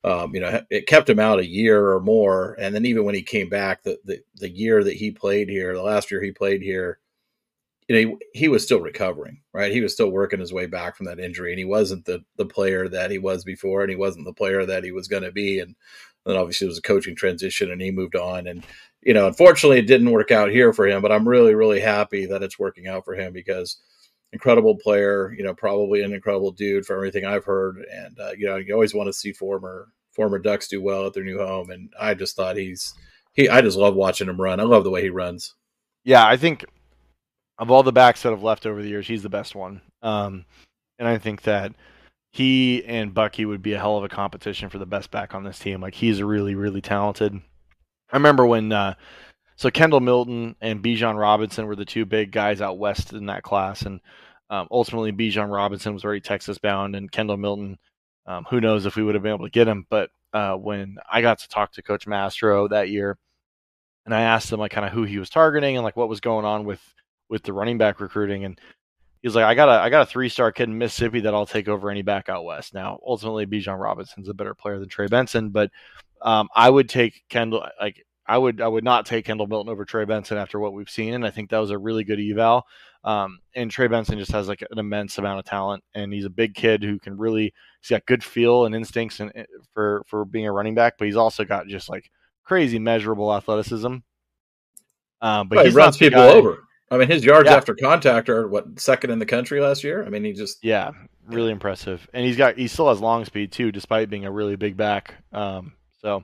um, 0.05 0.33
you 0.33 0.39
know 0.39 0.61
it 0.69 0.87
kept 0.87 1.09
him 1.09 1.19
out 1.19 1.39
a 1.39 1.45
year 1.45 1.91
or 1.91 1.99
more. 1.99 2.55
And 2.57 2.73
then 2.73 2.85
even 2.85 3.03
when 3.03 3.13
he 3.13 3.23
came 3.23 3.49
back, 3.49 3.83
the 3.83 3.99
the, 4.05 4.21
the 4.35 4.49
year 4.49 4.81
that 4.85 4.93
he 4.93 5.11
played 5.11 5.49
here, 5.49 5.73
the 5.73 5.81
last 5.81 6.11
year 6.11 6.21
he 6.21 6.31
played 6.31 6.61
here, 6.61 6.99
you 7.89 7.95
know, 8.05 8.17
he, 8.31 8.39
he, 8.39 8.47
was 8.47 8.63
still 8.63 8.79
recovering, 8.79 9.41
right? 9.53 9.73
He 9.73 9.81
was 9.81 9.91
still 9.91 10.11
working 10.11 10.39
his 10.39 10.53
way 10.53 10.65
back 10.65 10.95
from 10.95 11.07
that 11.07 11.19
injury, 11.19 11.51
and 11.51 11.59
he 11.59 11.65
wasn't 11.65 12.05
the 12.05 12.23
the 12.37 12.45
player 12.45 12.87
that 12.87 13.11
he 13.11 13.17
was 13.17 13.43
before, 13.43 13.81
and 13.81 13.89
he 13.89 13.97
wasn't 13.97 14.23
the 14.23 14.33
player 14.33 14.65
that 14.65 14.85
he 14.85 14.93
was 14.93 15.09
going 15.09 15.23
to 15.23 15.31
be. 15.33 15.59
And 15.59 15.75
then 16.25 16.37
obviously 16.37 16.67
it 16.67 16.69
was 16.69 16.77
a 16.77 16.83
coaching 16.83 17.17
transition, 17.17 17.69
and 17.69 17.81
he 17.81 17.91
moved 17.91 18.15
on. 18.15 18.47
And 18.47 18.63
you 19.01 19.13
know, 19.13 19.27
unfortunately, 19.27 19.79
it 19.79 19.87
didn't 19.87 20.11
work 20.11 20.31
out 20.31 20.49
here 20.49 20.73
for 20.73 20.87
him. 20.87 21.01
But 21.01 21.11
I'm 21.11 21.27
really, 21.27 21.55
really 21.55 21.79
happy 21.79 22.25
that 22.27 22.43
it's 22.43 22.59
working 22.59 22.87
out 22.87 23.05
for 23.05 23.15
him 23.15 23.33
because 23.33 23.77
incredible 24.33 24.75
player, 24.75 25.33
you 25.37 25.43
know, 25.43 25.53
probably 25.53 26.01
an 26.03 26.13
incredible 26.13 26.51
dude 26.51 26.85
for 26.85 26.95
everything 26.95 27.25
I've 27.25 27.45
heard. 27.45 27.77
And 27.91 28.19
uh, 28.19 28.31
you 28.37 28.47
know, 28.47 28.57
you 28.57 28.73
always 28.73 28.93
want 28.93 29.07
to 29.07 29.13
see 29.13 29.31
former 29.31 29.89
former 30.11 30.39
Ducks 30.39 30.67
do 30.67 30.81
well 30.81 31.07
at 31.07 31.13
their 31.13 31.23
new 31.23 31.39
home, 31.39 31.71
and 31.71 31.91
I 31.99 32.13
just 32.13 32.35
thought 32.35 32.57
he's 32.57 32.93
he. 33.33 33.49
I 33.49 33.61
just 33.61 33.77
love 33.77 33.95
watching 33.95 34.29
him 34.29 34.39
run. 34.39 34.59
I 34.59 34.63
love 34.63 34.83
the 34.83 34.91
way 34.91 35.01
he 35.01 35.09
runs. 35.09 35.55
Yeah, 36.03 36.25
I 36.25 36.37
think 36.37 36.65
of 37.57 37.69
all 37.69 37.83
the 37.83 37.91
backs 37.91 38.23
that 38.23 38.31
have 38.31 38.43
left 38.43 38.65
over 38.65 38.81
the 38.81 38.89
years, 38.89 39.07
he's 39.07 39.23
the 39.23 39.29
best 39.29 39.55
one. 39.55 39.81
Um, 40.01 40.45
and 40.97 41.07
I 41.07 41.17
think 41.17 41.43
that 41.43 41.73
he 42.31 42.83
and 42.85 43.13
Bucky 43.13 43.45
would 43.45 43.61
be 43.61 43.73
a 43.73 43.79
hell 43.79 43.97
of 43.97 44.03
a 44.03 44.09
competition 44.09 44.69
for 44.69 44.79
the 44.79 44.85
best 44.85 45.11
back 45.11 45.35
on 45.35 45.43
this 45.43 45.59
team. 45.59 45.81
Like 45.81 45.93
he's 45.93 46.23
really, 46.23 46.55
really 46.55 46.81
talented. 46.81 47.39
I 48.11 48.17
remember 48.17 48.45
when 48.45 48.71
uh, 48.71 48.95
so 49.55 49.69
Kendall 49.69 49.99
Milton 49.99 50.55
and 50.61 50.83
Bijan 50.83 51.19
Robinson 51.19 51.67
were 51.67 51.75
the 51.75 51.85
two 51.85 52.05
big 52.05 52.31
guys 52.31 52.61
out 52.61 52.77
west 52.77 53.13
in 53.13 53.27
that 53.27 53.43
class, 53.43 53.83
and 53.83 53.99
um, 54.49 54.67
ultimately 54.71 55.11
Bijan 55.11 55.53
Robinson 55.53 55.93
was 55.93 56.03
already 56.03 56.21
Texas 56.21 56.57
bound, 56.57 56.95
and 56.95 57.11
Kendall 57.11 57.37
Milton, 57.37 57.77
um, 58.25 58.45
who 58.49 58.59
knows 58.59 58.85
if 58.85 58.95
we 58.95 59.03
would 59.03 59.15
have 59.15 59.23
been 59.23 59.33
able 59.33 59.45
to 59.45 59.51
get 59.51 59.67
him. 59.67 59.85
But 59.89 60.09
uh, 60.33 60.55
when 60.55 60.97
I 61.11 61.21
got 61.21 61.39
to 61.39 61.47
talk 61.47 61.71
to 61.73 61.81
Coach 61.81 62.07
Mastro 62.07 62.67
that 62.67 62.89
year, 62.89 63.17
and 64.05 64.15
I 64.15 64.21
asked 64.21 64.51
him 64.51 64.59
like 64.59 64.71
kind 64.71 64.85
of 64.85 64.91
who 64.91 65.03
he 65.03 65.19
was 65.19 65.29
targeting 65.29 65.77
and 65.77 65.83
like 65.83 65.95
what 65.95 66.09
was 66.09 66.21
going 66.21 66.45
on 66.45 66.65
with 66.65 66.81
with 67.29 67.43
the 67.43 67.53
running 67.53 67.77
back 67.77 67.99
recruiting, 67.99 68.45
and 68.45 68.59
he's 69.21 69.35
like, 69.35 69.45
I 69.45 69.55
got 69.55 69.69
a 69.69 69.81
I 69.81 69.89
got 69.89 70.01
a 70.01 70.05
three 70.05 70.29
star 70.29 70.51
kid 70.51 70.69
in 70.69 70.77
Mississippi 70.77 71.21
that 71.21 71.33
I'll 71.33 71.45
take 71.45 71.67
over 71.67 71.89
any 71.89 72.01
back 72.01 72.29
out 72.29 72.45
west. 72.45 72.73
Now, 72.73 72.99
ultimately, 73.05 73.45
Bijan 73.45 73.79
Robinson's 73.79 74.29
a 74.29 74.33
better 74.33 74.53
player 74.53 74.79
than 74.79 74.89
Trey 74.89 75.07
Benson, 75.07 75.49
but 75.49 75.71
um, 76.21 76.49
I 76.55 76.69
would 76.69 76.89
take 76.89 77.23
Kendall 77.29 77.67
like 77.79 78.03
I 78.25 78.37
would 78.37 78.61
I 78.61 78.67
would 78.67 78.83
not 78.83 79.05
take 79.05 79.25
Kendall 79.25 79.47
Milton 79.47 79.71
over 79.71 79.83
Trey 79.83 80.05
Benson 80.05 80.37
after 80.37 80.59
what 80.59 80.73
we've 80.73 80.89
seen, 80.89 81.13
and 81.13 81.25
I 81.25 81.31
think 81.31 81.49
that 81.49 81.57
was 81.57 81.71
a 81.71 81.77
really 81.77 82.03
good 82.03 82.19
eval. 82.19 82.65
Um, 83.03 83.39
and 83.55 83.71
Trey 83.71 83.87
Benson 83.87 84.19
just 84.19 84.31
has 84.31 84.47
like 84.47 84.63
an 84.69 84.77
immense 84.77 85.17
amount 85.17 85.39
of 85.39 85.45
talent, 85.45 85.83
and 85.95 86.13
he's 86.13 86.25
a 86.25 86.29
big 86.29 86.53
kid 86.53 86.83
who 86.83 86.99
can 86.99 87.17
really 87.17 87.53
he's 87.81 87.89
got 87.89 88.05
good 88.05 88.23
feel 88.23 88.65
and 88.65 88.75
instincts 88.75 89.19
and 89.19 89.31
for 89.73 90.03
for 90.05 90.23
being 90.23 90.45
a 90.45 90.51
running 90.51 90.75
back, 90.75 90.93
but 90.97 91.05
he's 91.05 91.15
also 91.15 91.43
got 91.43 91.67
just 91.67 91.89
like 91.89 92.11
crazy 92.43 92.79
measurable 92.79 93.33
athleticism. 93.33 93.97
Um, 95.21 95.47
but 95.47 95.65
he 95.65 95.71
runs 95.71 95.97
people 95.97 96.21
guy, 96.21 96.33
over. 96.33 96.63
I 96.91 96.97
mean, 96.97 97.09
his 97.09 97.25
yards 97.25 97.49
yeah. 97.49 97.55
after 97.55 97.73
contact 97.73 98.29
are 98.29 98.47
what 98.47 98.79
second 98.79 99.11
in 99.11 99.19
the 99.19 99.25
country 99.25 99.61
last 99.61 99.83
year. 99.83 100.05
I 100.05 100.09
mean, 100.09 100.23
he 100.23 100.33
just 100.33 100.63
yeah, 100.63 100.91
really 101.25 101.51
impressive, 101.51 102.07
and 102.13 102.25
he's 102.25 102.37
got 102.37 102.57
he 102.57 102.67
still 102.67 102.89
has 102.89 102.99
long 102.99 103.25
speed 103.25 103.51
too, 103.51 103.71
despite 103.71 104.09
being 104.09 104.25
a 104.25 104.31
really 104.31 104.55
big 104.55 104.77
back. 104.77 105.15
Um, 105.31 105.73
so 106.01 106.23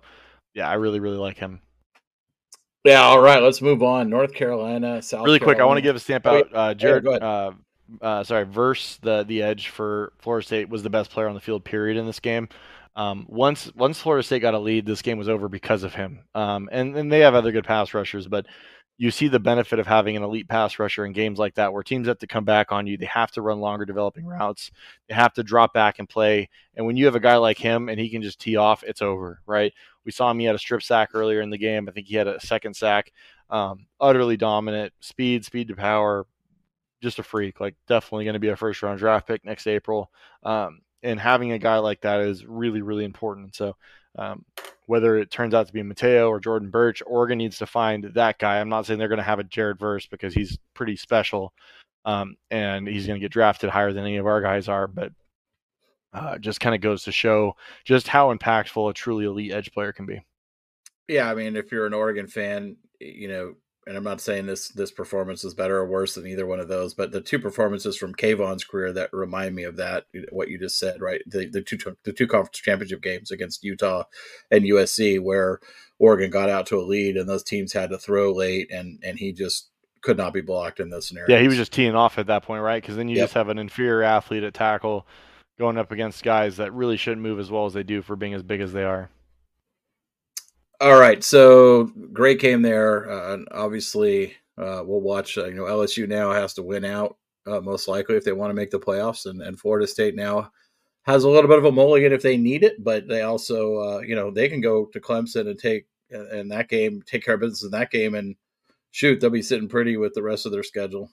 yeah, 0.53 0.69
I 0.69 0.73
really 0.73 0.99
really 0.99 1.17
like 1.17 1.37
him. 1.37 1.61
Yeah, 2.83 3.01
all 3.01 3.19
right, 3.19 3.41
let's 3.41 3.61
move 3.61 3.83
on. 3.83 4.09
North 4.09 4.33
Carolina, 4.33 5.01
South. 5.01 5.25
Really 5.25 5.39
Carolina. 5.39 5.55
quick, 5.57 5.61
I 5.61 5.65
want 5.65 5.77
to 5.77 5.81
give 5.81 5.95
a 5.95 5.99
stamp 5.99 6.25
out. 6.25 6.47
Uh, 6.53 6.73
Jared, 6.73 7.03
yeah, 7.03 7.11
uh, 7.11 7.51
uh, 8.01 8.23
sorry, 8.23 8.45
Verse 8.45 8.97
the 9.01 9.23
the 9.23 9.43
edge 9.43 9.69
for 9.69 10.13
Florida 10.19 10.45
State 10.45 10.69
was 10.69 10.83
the 10.83 10.89
best 10.89 11.11
player 11.11 11.27
on 11.27 11.35
the 11.35 11.41
field. 11.41 11.63
Period 11.65 11.97
in 11.97 12.05
this 12.05 12.19
game. 12.19 12.47
Um, 12.95 13.25
once 13.29 13.71
once 13.75 13.99
Florida 13.99 14.23
State 14.23 14.41
got 14.41 14.53
a 14.53 14.59
lead, 14.59 14.85
this 14.85 15.01
game 15.01 15.17
was 15.17 15.29
over 15.29 15.47
because 15.49 15.83
of 15.83 15.93
him. 15.93 16.21
Um, 16.33 16.69
and 16.71 16.95
and 16.95 17.11
they 17.11 17.19
have 17.19 17.35
other 17.35 17.51
good 17.51 17.65
pass 17.65 17.93
rushers, 17.93 18.27
but 18.27 18.45
you 18.97 19.11
see 19.11 19.27
the 19.27 19.39
benefit 19.39 19.77
of 19.77 19.85
having 19.85 20.17
an 20.17 20.23
elite 20.23 20.47
pass 20.47 20.79
rusher 20.79 21.05
in 21.05 21.13
games 21.13 21.37
like 21.37 21.53
that 21.55 21.71
where 21.71 21.83
teams 21.83 22.07
have 22.07 22.17
to 22.19 22.27
come 22.27 22.45
back 22.45 22.71
on 22.71 22.87
you. 22.87 22.97
They 22.97 23.05
have 23.05 23.31
to 23.31 23.43
run 23.43 23.59
longer 23.59 23.85
developing 23.85 24.25
routes. 24.25 24.71
They 25.07 25.13
have 25.13 25.33
to 25.33 25.43
drop 25.43 25.71
back 25.71 25.99
and 25.99 26.09
play. 26.09 26.49
And 26.75 26.85
when 26.85 26.97
you 26.97 27.05
have 27.05 27.15
a 27.15 27.19
guy 27.19 27.35
like 27.37 27.59
him 27.59 27.89
and 27.89 27.99
he 27.99 28.09
can 28.09 28.23
just 28.23 28.39
tee 28.39 28.55
off, 28.55 28.83
it's 28.83 29.03
over, 29.03 29.39
right? 29.45 29.71
We 30.03 30.11
saw 30.11 30.31
him. 30.31 30.39
He 30.39 30.45
had 30.45 30.55
a 30.55 30.59
strip 30.59 30.81
sack 30.81 31.09
earlier 31.13 31.41
in 31.41 31.51
the 31.51 31.59
game. 31.59 31.87
I 31.87 31.91
think 31.91 32.07
he 32.07 32.15
had 32.15 32.27
a 32.27 32.39
second 32.39 32.75
sack. 32.75 33.11
Um, 33.49 33.85
utterly 34.01 34.35
dominant, 34.35 34.93
speed, 34.99 35.45
speed 35.45 35.67
to 35.67 35.75
power, 35.75 36.25
just 37.01 37.19
a 37.19 37.23
freak. 37.23 37.59
Like 37.59 37.75
definitely 37.87 38.25
going 38.25 38.33
to 38.33 38.39
be 38.39 38.49
a 38.49 38.55
first 38.55 38.81
round 38.81 38.97
draft 38.97 39.27
pick 39.27 39.45
next 39.45 39.67
April. 39.67 40.11
Um, 40.41 40.81
and 41.03 41.19
having 41.19 41.51
a 41.51 41.59
guy 41.59 41.77
like 41.77 42.01
that 42.01 42.21
is 42.21 42.45
really, 42.45 42.81
really 42.81 43.05
important. 43.05 43.55
So 43.55 43.75
um, 44.17 44.45
whether 44.85 45.17
it 45.17 45.31
turns 45.31 45.53
out 45.53 45.67
to 45.67 45.73
be 45.73 45.81
Matayo 45.81 46.29
or 46.29 46.39
Jordan 46.39 46.69
Burch, 46.69 47.03
Oregon 47.05 47.37
needs 47.37 47.57
to 47.57 47.65
find 47.65 48.05
that 48.13 48.39
guy. 48.39 48.59
I'm 48.59 48.69
not 48.69 48.85
saying 48.85 48.99
they're 48.99 49.07
going 49.07 49.17
to 49.17 49.23
have 49.23 49.39
a 49.39 49.43
Jared 49.43 49.79
Verse 49.79 50.07
because 50.07 50.33
he's 50.33 50.57
pretty 50.73 50.95
special, 50.95 51.53
um, 52.05 52.35
and 52.49 52.87
he's 52.87 53.05
going 53.05 53.19
to 53.19 53.23
get 53.23 53.31
drafted 53.31 53.69
higher 53.69 53.93
than 53.93 54.03
any 54.03 54.17
of 54.17 54.25
our 54.25 54.41
guys 54.41 54.69
are. 54.69 54.87
But 54.87 55.11
uh, 56.13 56.37
just 56.37 56.59
kind 56.59 56.73
of 56.73 56.81
goes 56.81 57.03
to 57.03 57.11
show 57.11 57.55
just 57.85 58.07
how 58.07 58.33
impactful 58.33 58.89
a 58.89 58.93
truly 58.93 59.25
elite 59.25 59.51
edge 59.51 59.71
player 59.73 59.91
can 59.91 60.05
be. 60.05 60.23
Yeah, 61.07 61.29
I 61.29 61.35
mean, 61.35 61.55
if 61.55 61.71
you're 61.71 61.85
an 61.85 61.93
Oregon 61.93 62.27
fan, 62.27 62.77
you 62.99 63.27
know 63.27 63.55
and 63.87 63.95
I'm 63.95 64.03
not 64.03 64.21
saying 64.21 64.45
this 64.45 64.67
this 64.69 64.91
performance 64.91 65.43
is 65.43 65.53
better 65.53 65.77
or 65.77 65.87
worse 65.87 66.15
than 66.15 66.27
either 66.27 66.45
one 66.45 66.59
of 66.59 66.67
those, 66.67 66.93
but 66.93 67.11
the 67.11 67.21
two 67.21 67.39
performances 67.39 67.97
from 67.97 68.13
Kayvon's 68.13 68.63
career 68.63 68.91
that 68.93 69.09
remind 69.13 69.55
me 69.55 69.63
of 69.63 69.77
that, 69.77 70.05
what 70.31 70.49
you 70.49 70.59
just 70.59 70.77
said, 70.77 71.01
right? 71.01 71.21
The, 71.25 71.47
the 71.47 71.61
two 71.61 71.77
the 72.03 72.13
two 72.13 72.27
conference 72.27 72.59
championship 72.59 73.01
games 73.01 73.31
against 73.31 73.63
Utah 73.63 74.03
and 74.51 74.65
USC, 74.65 75.21
where 75.21 75.59
Oregon 75.99 76.29
got 76.29 76.49
out 76.49 76.67
to 76.67 76.79
a 76.79 76.83
lead 76.83 77.15
and 77.15 77.29
those 77.29 77.43
teams 77.43 77.73
had 77.73 77.89
to 77.91 77.97
throw 77.97 78.33
late, 78.33 78.71
and 78.71 78.99
and 79.03 79.17
he 79.17 79.31
just 79.31 79.69
could 80.01 80.17
not 80.17 80.33
be 80.33 80.41
blocked 80.41 80.79
in 80.79 80.89
those 80.89 81.07
scenarios. 81.07 81.29
Yeah, 81.29 81.41
he 81.41 81.47
was 81.47 81.57
just 81.57 81.71
teeing 81.71 81.95
off 81.95 82.17
at 82.17 82.27
that 82.27 82.43
point, 82.43 82.61
right? 82.61 82.81
Because 82.81 82.97
then 82.97 83.07
you 83.07 83.15
yep. 83.15 83.23
just 83.23 83.33
have 83.33 83.49
an 83.49 83.57
inferior 83.57 84.03
athlete 84.03 84.43
at 84.43 84.53
tackle 84.53 85.07
going 85.57 85.77
up 85.77 85.91
against 85.91 86.23
guys 86.23 86.57
that 86.57 86.73
really 86.73 86.97
shouldn't 86.97 87.21
move 87.21 87.39
as 87.39 87.49
well 87.49 87.65
as 87.65 87.73
they 87.73 87.83
do 87.83 88.01
for 88.01 88.15
being 88.15 88.33
as 88.33 88.43
big 88.43 88.61
as 88.61 88.73
they 88.73 88.83
are. 88.83 89.09
All 90.79 90.99
right, 90.99 91.23
so 91.23 91.85
great 92.13 92.39
game 92.39 92.61
there. 92.61 93.09
Uh, 93.09 93.37
obviously, 93.51 94.35
uh, 94.57 94.83
we'll 94.85 95.01
watch. 95.01 95.37
Uh, 95.37 95.45
you 95.45 95.55
know, 95.55 95.63
LSU 95.63 96.07
now 96.07 96.31
has 96.31 96.53
to 96.55 96.63
win 96.63 96.85
out 96.85 97.17
uh, 97.47 97.61
most 97.61 97.87
likely 97.87 98.15
if 98.15 98.23
they 98.23 98.31
want 98.31 98.51
to 98.51 98.55
make 98.55 98.69
the 98.69 98.79
playoffs, 98.79 99.25
and, 99.25 99.41
and 99.41 99.59
Florida 99.59 99.87
State 99.87 100.15
now 100.15 100.51
has 101.03 101.23
a 101.23 101.29
little 101.29 101.49
bit 101.49 101.57
of 101.57 101.65
a 101.65 101.71
mulligan 101.71 102.13
if 102.13 102.21
they 102.21 102.37
need 102.37 102.63
it, 102.63 102.83
but 102.83 103.07
they 103.07 103.21
also, 103.21 103.77
uh, 103.77 103.99
you 103.99 104.15
know, 104.15 104.29
they 104.29 104.49
can 104.49 104.61
go 104.61 104.85
to 104.85 104.99
Clemson 104.99 105.49
and 105.49 105.57
take 105.57 105.87
in 106.09 106.47
that 106.49 106.69
game, 106.69 107.01
take 107.05 107.23
care 107.23 107.35
of 107.35 107.39
business 107.39 107.63
in 107.63 107.71
that 107.71 107.91
game, 107.91 108.13
and 108.13 108.35
shoot, 108.91 109.19
they'll 109.19 109.29
be 109.29 109.41
sitting 109.41 109.67
pretty 109.67 109.97
with 109.97 110.13
the 110.13 110.23
rest 110.23 110.45
of 110.45 110.51
their 110.51 110.63
schedule. 110.63 111.11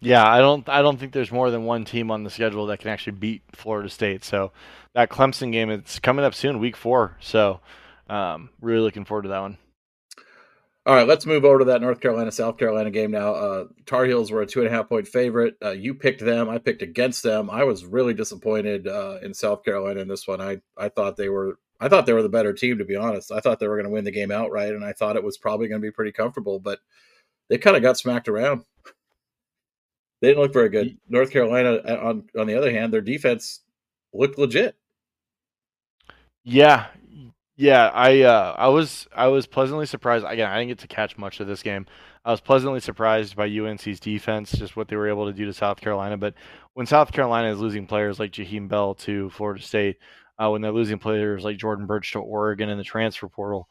Yeah, 0.00 0.26
I 0.26 0.38
don't 0.38 0.68
I 0.68 0.82
don't 0.82 0.98
think 0.98 1.12
there's 1.12 1.32
more 1.32 1.50
than 1.50 1.64
one 1.64 1.84
team 1.84 2.10
on 2.10 2.22
the 2.22 2.30
schedule 2.30 2.66
that 2.66 2.80
can 2.80 2.90
actually 2.90 3.14
beat 3.14 3.42
Florida 3.52 3.88
State. 3.88 4.24
So 4.24 4.52
that 4.92 5.08
Clemson 5.08 5.52
game 5.52 5.70
it's 5.70 5.98
coming 5.98 6.24
up 6.24 6.34
soon, 6.34 6.58
week 6.58 6.76
4. 6.76 7.16
So 7.20 7.60
um, 8.08 8.50
really 8.60 8.80
looking 8.80 9.04
forward 9.04 9.22
to 9.22 9.28
that 9.30 9.40
one. 9.40 9.58
All 10.86 10.94
right, 10.94 11.08
let's 11.08 11.26
move 11.26 11.44
over 11.44 11.58
to 11.58 11.64
that 11.64 11.80
North 11.80 11.98
Carolina 11.98 12.30
South 12.30 12.58
Carolina 12.58 12.92
game 12.92 13.10
now. 13.10 13.34
Uh, 13.34 13.64
Tar 13.86 14.04
Heels 14.04 14.30
were 14.30 14.42
a 14.42 14.46
two 14.46 14.60
and 14.60 14.68
a 14.68 14.70
half 14.70 14.88
point 14.88 15.08
favorite. 15.08 15.56
Uh, 15.60 15.70
you 15.70 15.94
picked 15.94 16.24
them. 16.24 16.48
I 16.48 16.58
picked 16.58 16.80
against 16.80 17.24
them. 17.24 17.50
I 17.50 17.64
was 17.64 17.84
really 17.84 18.14
disappointed 18.14 18.86
uh, 18.86 19.18
in 19.20 19.34
South 19.34 19.64
Carolina 19.64 20.00
in 20.00 20.06
this 20.06 20.28
one. 20.28 20.40
I 20.40 20.58
I 20.78 20.88
thought 20.88 21.16
they 21.16 21.28
were 21.28 21.58
I 21.80 21.88
thought 21.88 22.06
they 22.06 22.12
were 22.12 22.22
the 22.22 22.28
better 22.28 22.52
team 22.52 22.78
to 22.78 22.84
be 22.84 22.94
honest. 22.94 23.32
I 23.32 23.40
thought 23.40 23.58
they 23.58 23.66
were 23.66 23.74
going 23.74 23.86
to 23.86 23.92
win 23.92 24.04
the 24.04 24.12
game 24.12 24.30
outright, 24.30 24.74
and 24.74 24.84
I 24.84 24.92
thought 24.92 25.16
it 25.16 25.24
was 25.24 25.36
probably 25.36 25.66
going 25.66 25.80
to 25.80 25.86
be 25.86 25.90
pretty 25.90 26.12
comfortable. 26.12 26.60
But 26.60 26.78
they 27.48 27.58
kind 27.58 27.76
of 27.76 27.82
got 27.82 27.98
smacked 27.98 28.28
around. 28.28 28.62
They 30.20 30.28
didn't 30.28 30.42
look 30.42 30.52
very 30.52 30.68
good. 30.68 30.96
North 31.08 31.32
Carolina, 31.32 31.80
uh, 31.84 32.00
on 32.00 32.28
on 32.38 32.46
the 32.46 32.56
other 32.56 32.70
hand, 32.70 32.92
their 32.92 33.00
defense 33.00 33.62
looked 34.12 34.38
legit. 34.38 34.76
Yeah, 36.44 36.86
Yeah, 37.56 37.86
I 37.88 38.22
uh, 38.22 38.54
I 38.58 38.68
was 38.68 39.08
I 39.14 39.28
was 39.28 39.46
pleasantly 39.46 39.86
surprised. 39.86 40.26
Again, 40.28 40.50
I 40.50 40.58
didn't 40.58 40.68
get 40.68 40.78
to 40.80 40.88
catch 40.88 41.16
much 41.16 41.40
of 41.40 41.46
this 41.46 41.62
game. 41.62 41.86
I 42.24 42.30
was 42.30 42.40
pleasantly 42.40 42.80
surprised 42.80 43.34
by 43.34 43.46
UNC's 43.46 43.98
defense, 44.00 44.52
just 44.52 44.76
what 44.76 44.88
they 44.88 44.96
were 44.96 45.08
able 45.08 45.26
to 45.26 45.32
do 45.32 45.46
to 45.46 45.54
South 45.54 45.80
Carolina. 45.80 46.18
But 46.18 46.34
when 46.74 46.86
South 46.86 47.12
Carolina 47.12 47.50
is 47.50 47.58
losing 47.58 47.86
players 47.86 48.18
like 48.18 48.32
Jaheim 48.32 48.68
Bell 48.68 48.94
to 48.96 49.30
Florida 49.30 49.62
State, 49.62 49.96
uh, 50.38 50.50
when 50.50 50.60
they're 50.60 50.72
losing 50.72 50.98
players 50.98 51.44
like 51.44 51.56
Jordan 51.56 51.86
Burch 51.86 52.12
to 52.12 52.18
Oregon 52.18 52.68
in 52.68 52.76
the 52.76 52.84
transfer 52.84 53.28
portal, 53.28 53.68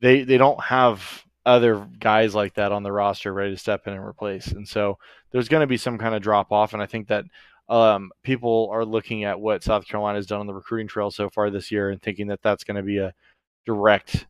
they 0.00 0.24
they 0.24 0.36
don't 0.38 0.62
have 0.62 1.24
other 1.46 1.86
guys 2.00 2.34
like 2.34 2.54
that 2.54 2.72
on 2.72 2.82
the 2.82 2.92
roster 2.92 3.32
ready 3.32 3.52
to 3.52 3.58
step 3.58 3.86
in 3.86 3.94
and 3.94 4.04
replace. 4.04 4.48
And 4.48 4.66
so 4.68 4.98
there's 5.30 5.48
going 5.48 5.60
to 5.62 5.66
be 5.66 5.76
some 5.76 5.96
kind 5.96 6.14
of 6.14 6.20
drop 6.22 6.52
off. 6.52 6.74
And 6.74 6.82
I 6.82 6.86
think 6.86 7.08
that 7.08 7.24
um, 7.68 8.10
people 8.22 8.68
are 8.72 8.84
looking 8.84 9.24
at 9.24 9.40
what 9.40 9.62
South 9.62 9.86
Carolina 9.86 10.18
has 10.18 10.26
done 10.26 10.40
on 10.40 10.46
the 10.46 10.54
recruiting 10.54 10.88
trail 10.88 11.10
so 11.10 11.28
far 11.30 11.50
this 11.50 11.70
year 11.70 11.90
and 11.90 12.00
thinking 12.00 12.28
that 12.28 12.42
that's 12.42 12.64
going 12.64 12.76
to 12.76 12.82
be 12.82 12.98
a 12.98 13.12
direct 13.64 14.26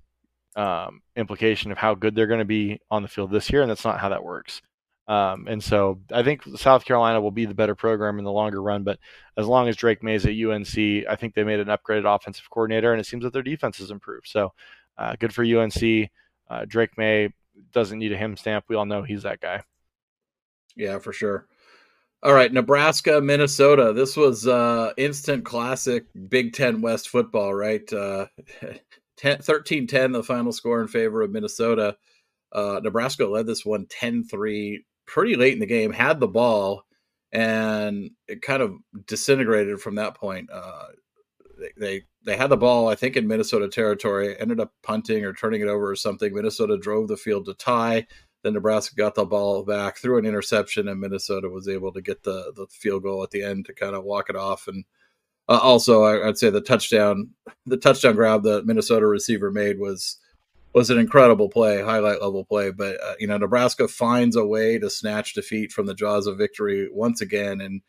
um, 0.56 1.02
implication 1.16 1.70
of 1.70 1.78
how 1.78 1.94
good 1.94 2.14
they're 2.14 2.26
going 2.26 2.38
to 2.38 2.44
be 2.44 2.80
on 2.90 3.02
the 3.02 3.08
field 3.08 3.30
this 3.30 3.50
year. 3.50 3.62
And 3.62 3.70
that's 3.70 3.84
not 3.84 4.00
how 4.00 4.08
that 4.08 4.24
works. 4.24 4.62
Um, 5.08 5.46
and 5.48 5.62
so 5.62 6.00
I 6.10 6.22
think 6.22 6.42
South 6.56 6.84
Carolina 6.84 7.20
will 7.20 7.30
be 7.30 7.44
the 7.44 7.54
better 7.54 7.74
program 7.74 8.18
in 8.18 8.24
the 8.24 8.32
longer 8.32 8.60
run. 8.60 8.82
But 8.82 8.98
as 9.36 9.46
long 9.46 9.68
as 9.68 9.76
Drake 9.76 10.02
Maye's 10.02 10.26
at 10.26 10.32
UNC, 10.32 11.06
I 11.08 11.16
think 11.16 11.34
they 11.34 11.44
made 11.44 11.60
an 11.60 11.68
upgraded 11.68 12.12
offensive 12.12 12.50
coordinator, 12.50 12.92
and 12.92 13.00
it 13.00 13.04
seems 13.04 13.22
that 13.22 13.32
their 13.32 13.42
defense 13.42 13.78
has 13.78 13.90
improved. 13.90 14.26
So 14.26 14.52
uh, 14.98 15.14
good 15.18 15.32
for 15.32 15.44
UNC. 15.44 16.10
Uh, 16.48 16.64
Drake 16.66 16.98
Maye 16.98 17.32
doesn't 17.72 17.98
need 17.98 18.12
a 18.12 18.16
him 18.16 18.36
stamp. 18.36 18.64
We 18.68 18.76
all 18.76 18.86
know 18.86 19.02
he's 19.02 19.22
that 19.22 19.40
guy. 19.40 19.62
Yeah, 20.74 20.98
for 20.98 21.12
sure. 21.12 21.46
All 22.26 22.34
right, 22.34 22.52
Nebraska, 22.52 23.20
Minnesota. 23.20 23.92
This 23.92 24.16
was 24.16 24.48
uh 24.48 24.92
instant 24.96 25.44
classic 25.44 26.06
Big 26.28 26.54
Ten 26.54 26.80
West 26.80 27.08
football, 27.08 27.54
right? 27.54 27.90
Uh 27.92 28.26
13 29.16 29.86
10, 29.86 30.10
the 30.10 30.24
final 30.24 30.50
score 30.50 30.80
in 30.80 30.88
favor 30.88 31.22
of 31.22 31.30
Minnesota. 31.30 31.96
Uh, 32.50 32.80
Nebraska 32.82 33.24
led 33.26 33.46
this 33.46 33.64
one 33.64 33.86
10 33.88 34.24
3 34.24 34.84
pretty 35.06 35.36
late 35.36 35.52
in 35.52 35.60
the 35.60 35.66
game, 35.66 35.92
had 35.92 36.18
the 36.18 36.26
ball, 36.26 36.82
and 37.30 38.10
it 38.26 38.42
kind 38.42 38.60
of 38.60 38.74
disintegrated 39.06 39.80
from 39.80 39.94
that 39.94 40.16
point. 40.16 40.50
Uh, 40.52 40.86
they, 41.60 41.70
they, 41.78 42.02
they 42.24 42.36
had 42.36 42.50
the 42.50 42.56
ball, 42.56 42.88
I 42.88 42.96
think, 42.96 43.16
in 43.16 43.28
Minnesota 43.28 43.68
territory, 43.68 44.36
ended 44.40 44.58
up 44.58 44.72
punting 44.82 45.24
or 45.24 45.32
turning 45.32 45.60
it 45.60 45.68
over 45.68 45.92
or 45.92 45.96
something. 45.96 46.34
Minnesota 46.34 46.76
drove 46.76 47.06
the 47.06 47.16
field 47.16 47.46
to 47.46 47.54
tie. 47.54 48.08
Then 48.46 48.54
Nebraska 48.54 48.94
got 48.94 49.16
the 49.16 49.24
ball 49.24 49.64
back, 49.64 49.98
threw 49.98 50.18
an 50.18 50.24
interception, 50.24 50.86
and 50.86 51.00
Minnesota 51.00 51.48
was 51.48 51.66
able 51.66 51.92
to 51.92 52.00
get 52.00 52.22
the, 52.22 52.52
the 52.54 52.68
field 52.68 53.02
goal 53.02 53.24
at 53.24 53.32
the 53.32 53.42
end 53.42 53.66
to 53.66 53.74
kind 53.74 53.96
of 53.96 54.04
walk 54.04 54.30
it 54.30 54.36
off. 54.36 54.68
And 54.68 54.84
uh, 55.48 55.58
also, 55.60 56.04
I, 56.04 56.24
would 56.24 56.38
say 56.38 56.48
the 56.48 56.60
touchdown, 56.60 57.30
the 57.66 57.76
touchdown 57.76 58.14
grab 58.14 58.44
that 58.44 58.64
Minnesota 58.64 59.04
receiver 59.04 59.50
made 59.50 59.80
was 59.80 60.18
was 60.72 60.90
an 60.90 60.98
incredible 60.98 61.48
play, 61.48 61.82
highlight 61.82 62.22
level 62.22 62.44
play. 62.44 62.70
But 62.70 63.02
uh, 63.02 63.14
you 63.18 63.26
know, 63.26 63.36
Nebraska 63.36 63.88
finds 63.88 64.36
a 64.36 64.46
way 64.46 64.78
to 64.78 64.88
snatch 64.90 65.34
defeat 65.34 65.72
from 65.72 65.86
the 65.86 65.94
jaws 65.94 66.28
of 66.28 66.38
victory 66.38 66.88
once 66.92 67.20
again, 67.20 67.60
and 67.60 67.82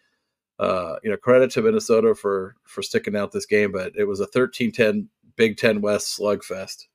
uh, 0.58 0.96
you 1.04 1.12
know, 1.12 1.18
credit 1.18 1.52
to 1.52 1.62
Minnesota 1.62 2.16
for 2.16 2.56
for 2.64 2.82
sticking 2.82 3.16
out 3.16 3.32
this 3.32 3.46
game. 3.46 3.72
But 3.72 3.92
it 3.96 4.06
was 4.06 4.22
a 4.22 4.26
13-10 4.26 5.06
Big 5.36 5.58
Ten 5.58 5.82
West 5.82 6.18
slugfest. 6.20 6.88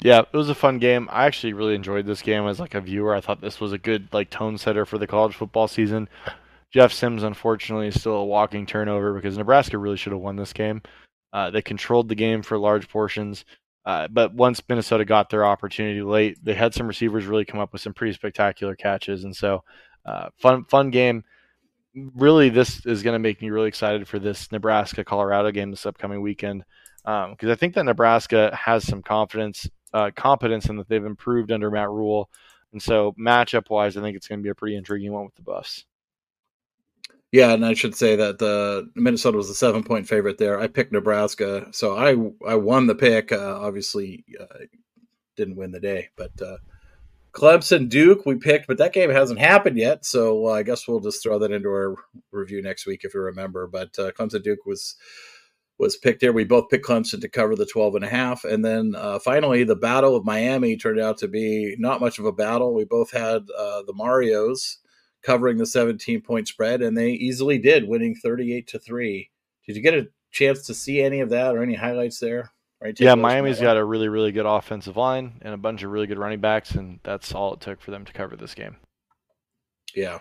Yeah, 0.00 0.20
it 0.20 0.36
was 0.36 0.48
a 0.48 0.54
fun 0.54 0.78
game. 0.78 1.08
I 1.10 1.26
actually 1.26 1.54
really 1.54 1.74
enjoyed 1.74 2.06
this 2.06 2.22
game 2.22 2.46
as 2.46 2.60
like 2.60 2.74
a 2.74 2.80
viewer. 2.80 3.14
I 3.14 3.20
thought 3.20 3.40
this 3.40 3.60
was 3.60 3.72
a 3.72 3.78
good 3.78 4.08
like 4.12 4.30
tone 4.30 4.56
setter 4.56 4.86
for 4.86 4.98
the 4.98 5.06
college 5.06 5.34
football 5.34 5.66
season. 5.66 6.08
Jeff 6.70 6.92
Sims, 6.92 7.22
unfortunately, 7.22 7.88
is 7.88 7.98
still 7.98 8.12
a 8.12 8.24
walking 8.24 8.66
turnover 8.66 9.14
because 9.14 9.38
Nebraska 9.38 9.78
really 9.78 9.96
should 9.96 10.12
have 10.12 10.20
won 10.20 10.36
this 10.36 10.52
game. 10.52 10.82
Uh, 11.32 11.50
they 11.50 11.62
controlled 11.62 12.08
the 12.08 12.14
game 12.14 12.42
for 12.42 12.58
large 12.58 12.88
portions. 12.88 13.44
Uh, 13.84 14.06
but 14.08 14.34
once 14.34 14.62
Minnesota 14.68 15.04
got 15.04 15.30
their 15.30 15.46
opportunity 15.46 16.02
late, 16.02 16.38
they 16.44 16.54
had 16.54 16.74
some 16.74 16.86
receivers 16.86 17.24
really 17.24 17.46
come 17.46 17.58
up 17.58 17.72
with 17.72 17.80
some 17.80 17.94
pretty 17.94 18.12
spectacular 18.12 18.76
catches, 18.76 19.24
and 19.24 19.34
so 19.34 19.64
uh, 20.04 20.28
fun 20.36 20.64
fun 20.66 20.90
game. 20.90 21.24
Really, 22.14 22.50
this 22.50 22.84
is 22.84 23.02
going 23.02 23.14
to 23.14 23.18
make 23.18 23.40
me 23.40 23.48
really 23.48 23.68
excited 23.68 24.06
for 24.06 24.18
this 24.18 24.52
Nebraska 24.52 25.04
Colorado 25.04 25.50
game 25.50 25.70
this 25.70 25.86
upcoming 25.86 26.20
weekend 26.20 26.64
because 27.02 27.44
um, 27.44 27.50
I 27.50 27.54
think 27.54 27.74
that 27.74 27.84
Nebraska 27.84 28.54
has 28.54 28.86
some 28.86 29.02
confidence, 29.02 29.66
uh, 29.92 30.10
competence, 30.14 30.66
and 30.66 30.78
that 30.78 30.88
they've 30.88 31.04
improved 31.04 31.52
under 31.52 31.70
Matt 31.70 31.90
Rhule. 31.90 32.30
and 32.72 32.82
so 32.82 33.14
matchup 33.18 33.70
wise, 33.70 33.96
I 33.96 34.02
think 34.02 34.16
it's 34.16 34.28
going 34.28 34.40
to 34.40 34.42
be 34.42 34.50
a 34.50 34.54
pretty 34.54 34.76
intriguing 34.76 35.12
one 35.12 35.24
with 35.24 35.34
the 35.34 35.42
Buffs. 35.42 35.84
Yeah, 37.30 37.52
and 37.52 37.64
I 37.64 37.74
should 37.74 37.94
say 37.94 38.16
that 38.16 38.38
the 38.38 38.90
Minnesota 38.94 39.36
was 39.36 39.50
a 39.50 39.54
seven 39.54 39.84
point 39.84 40.08
favorite 40.08 40.38
there. 40.38 40.58
I 40.58 40.66
picked 40.66 40.92
Nebraska, 40.92 41.68
so 41.72 41.94
I 41.96 42.16
I 42.50 42.54
won 42.54 42.86
the 42.86 42.94
pick. 42.94 43.32
Uh, 43.32 43.58
obviously, 43.60 44.24
uh, 44.40 44.64
didn't 45.36 45.56
win 45.56 45.72
the 45.72 45.80
day, 45.80 46.08
but 46.16 46.32
uh, 46.40 46.56
Clemson 47.32 47.90
Duke 47.90 48.24
we 48.24 48.36
picked, 48.36 48.66
but 48.66 48.78
that 48.78 48.94
game 48.94 49.10
hasn't 49.10 49.40
happened 49.40 49.76
yet. 49.76 50.06
So 50.06 50.46
I 50.48 50.62
guess 50.62 50.88
we'll 50.88 51.00
just 51.00 51.22
throw 51.22 51.38
that 51.40 51.52
into 51.52 51.68
our 51.68 51.96
review 52.32 52.62
next 52.62 52.86
week 52.86 53.04
if 53.04 53.12
you 53.12 53.20
remember. 53.20 53.66
But 53.66 53.98
uh, 53.98 54.10
Clemson 54.12 54.42
Duke 54.42 54.64
was 54.64 54.96
was 55.78 55.96
picked 55.96 56.22
here. 56.22 56.32
We 56.32 56.44
both 56.44 56.68
picked 56.68 56.86
Clemson 56.86 57.20
to 57.20 57.28
cover 57.28 57.54
the 57.54 57.66
12 57.66 57.96
and 57.96 58.04
a 58.04 58.08
half. 58.08 58.44
And 58.44 58.64
then 58.64 58.94
uh, 58.96 59.18
finally, 59.20 59.64
the 59.64 59.76
Battle 59.76 60.16
of 60.16 60.24
Miami 60.24 60.76
turned 60.76 61.00
out 61.00 61.18
to 61.18 61.28
be 61.28 61.76
not 61.78 62.00
much 62.00 62.18
of 62.18 62.24
a 62.24 62.32
battle. 62.32 62.74
We 62.74 62.84
both 62.84 63.10
had 63.12 63.42
uh, 63.56 63.82
the 63.82 63.94
Marios 63.94 64.78
covering 65.22 65.56
the 65.56 65.66
17 65.66 66.20
point 66.20 66.48
spread, 66.48 66.82
and 66.82 66.96
they 66.96 67.10
easily 67.10 67.58
did, 67.58 67.88
winning 67.88 68.14
38 68.16 68.66
to 68.68 68.78
3. 68.78 69.30
Did 69.66 69.76
you 69.76 69.82
get 69.82 69.94
a 69.94 70.08
chance 70.32 70.66
to 70.66 70.74
see 70.74 71.00
any 71.00 71.20
of 71.20 71.30
that 71.30 71.54
or 71.54 71.62
any 71.62 71.74
highlights 71.74 72.18
there? 72.18 72.50
Right, 72.80 72.98
yeah, 73.00 73.16
Miami's 73.16 73.60
got 73.60 73.76
a 73.76 73.84
really, 73.84 74.08
really 74.08 74.30
good 74.30 74.46
offensive 74.46 74.96
line 74.96 75.40
and 75.42 75.52
a 75.52 75.56
bunch 75.56 75.82
of 75.82 75.90
really 75.90 76.06
good 76.06 76.18
running 76.18 76.40
backs, 76.40 76.72
and 76.72 77.00
that's 77.02 77.34
all 77.34 77.54
it 77.54 77.60
took 77.60 77.80
for 77.80 77.90
them 77.90 78.04
to 78.04 78.12
cover 78.12 78.36
this 78.36 78.54
game. 78.54 78.76
Yeah. 79.94 80.18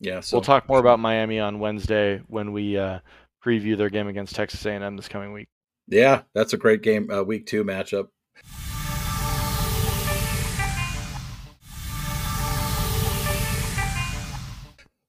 Yeah. 0.00 0.18
So, 0.18 0.36
we'll 0.36 0.42
talk 0.42 0.68
more 0.68 0.80
about 0.80 0.98
Miami 0.98 1.38
on 1.38 1.60
Wednesday 1.60 2.20
when 2.26 2.52
we 2.52 2.76
uh, 2.76 2.98
preview 3.44 3.76
their 3.76 3.90
game 3.90 4.08
against 4.08 4.34
Texas 4.34 4.64
A&M 4.64 4.96
this 4.96 5.08
coming 5.08 5.32
week. 5.32 5.48
Yeah, 5.88 6.22
that's 6.34 6.52
a 6.52 6.56
great 6.56 6.82
game, 6.82 7.10
uh, 7.10 7.22
week 7.22 7.46
two 7.46 7.64
matchup. 7.64 8.08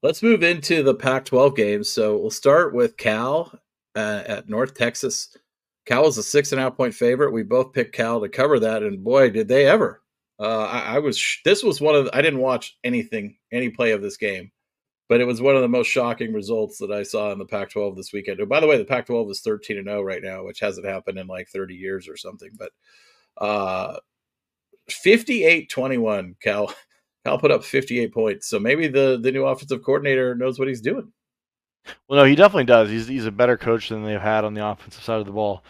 Let's 0.02 0.22
move 0.22 0.44
into 0.44 0.84
the 0.84 0.96
Pac 0.96 1.24
12 1.24 1.56
games. 1.56 1.88
So 1.88 2.18
we'll 2.18 2.30
start 2.30 2.74
with 2.74 2.98
Cal 2.98 3.58
uh, 3.96 4.24
at 4.26 4.50
North 4.50 4.74
Texas. 4.74 5.36
Cal 5.86 6.04
was 6.04 6.18
a 6.18 6.24
six 6.24 6.52
and 6.52 6.60
a 6.60 6.64
half 6.64 6.76
point 6.76 6.94
favorite. 6.94 7.32
We 7.32 7.44
both 7.44 7.72
picked 7.72 7.96
Cal 7.96 8.20
to 8.22 8.30
cover 8.30 8.60
that, 8.60 8.84
and 8.84 9.04
boy, 9.04 9.30
did 9.30 9.48
they 9.48 9.66
ever! 9.66 10.02
Uh, 10.40 10.66
I, 10.66 10.96
I, 10.96 11.00
was 11.00 11.40
this 11.46 11.64
was 11.64 11.80
one 11.80 11.96
of 11.96 12.06
the, 12.06 12.16
I 12.16 12.22
didn't 12.22 12.40
watch 12.40 12.78
anything 12.84 13.38
any 13.52 13.70
play 13.70 13.92
of 13.92 14.02
this 14.02 14.18
game, 14.18 14.52
but 15.10 15.22
it 15.22 15.26
was 15.26 15.42
one 15.42 15.56
of 15.56 15.62
the 15.62 15.68
most 15.68 15.88
shocking 15.88 16.34
results 16.34 16.78
that 16.78 16.92
I 16.92 17.04
saw 17.04 17.32
in 17.32 17.40
the 17.40 17.46
Pac-12 17.46 17.96
this 17.96 18.14
weekend. 18.14 18.40
And 18.40 18.50
by 18.50 18.60
the 18.60 18.68
way, 18.68 18.78
the 18.78 18.86
Pac-12 18.86 19.32
is 19.32 19.42
thirteen 19.42 19.78
and 19.78 19.88
zero 19.88 20.00
oh 20.00 20.04
right 20.04 20.24
now, 20.24 20.44
which 20.44 20.60
hasn't 20.60 20.88
happened 20.88 21.18
in 21.18 21.28
like 21.28 21.50
thirty 21.50 21.76
years 21.76 22.08
or 22.08 22.18
something. 22.18 22.50
But 22.58 22.72
uh, 23.38 23.98
58-21, 24.90 26.40
Cal 26.40 26.74
Cal 27.26 27.38
put 27.38 27.52
up 27.52 27.64
58 27.64 28.14
points. 28.14 28.48
So 28.48 28.60
maybe 28.60 28.88
the 28.88 29.20
the 29.22 29.32
new 29.32 29.46
offensive 29.46 29.84
coordinator 29.84 30.36
knows 30.36 30.60
what 30.60 30.68
he's 30.68 30.82
doing. 30.82 31.12
Well, 32.08 32.22
no, 32.22 32.26
he 32.26 32.36
definitely 32.36 32.66
does. 32.66 32.90
He's 32.90 33.08
he's 33.08 33.26
a 33.26 33.32
better 33.32 33.58
coach 33.58 33.90
than 33.90 34.04
they've 34.04 34.20
had 34.20 34.46
on 34.46 34.54
the 34.54 34.66
offensive 34.66 35.04
side 35.04 35.20
of 35.20 35.26
the 35.26 35.32
ball. 35.32 35.64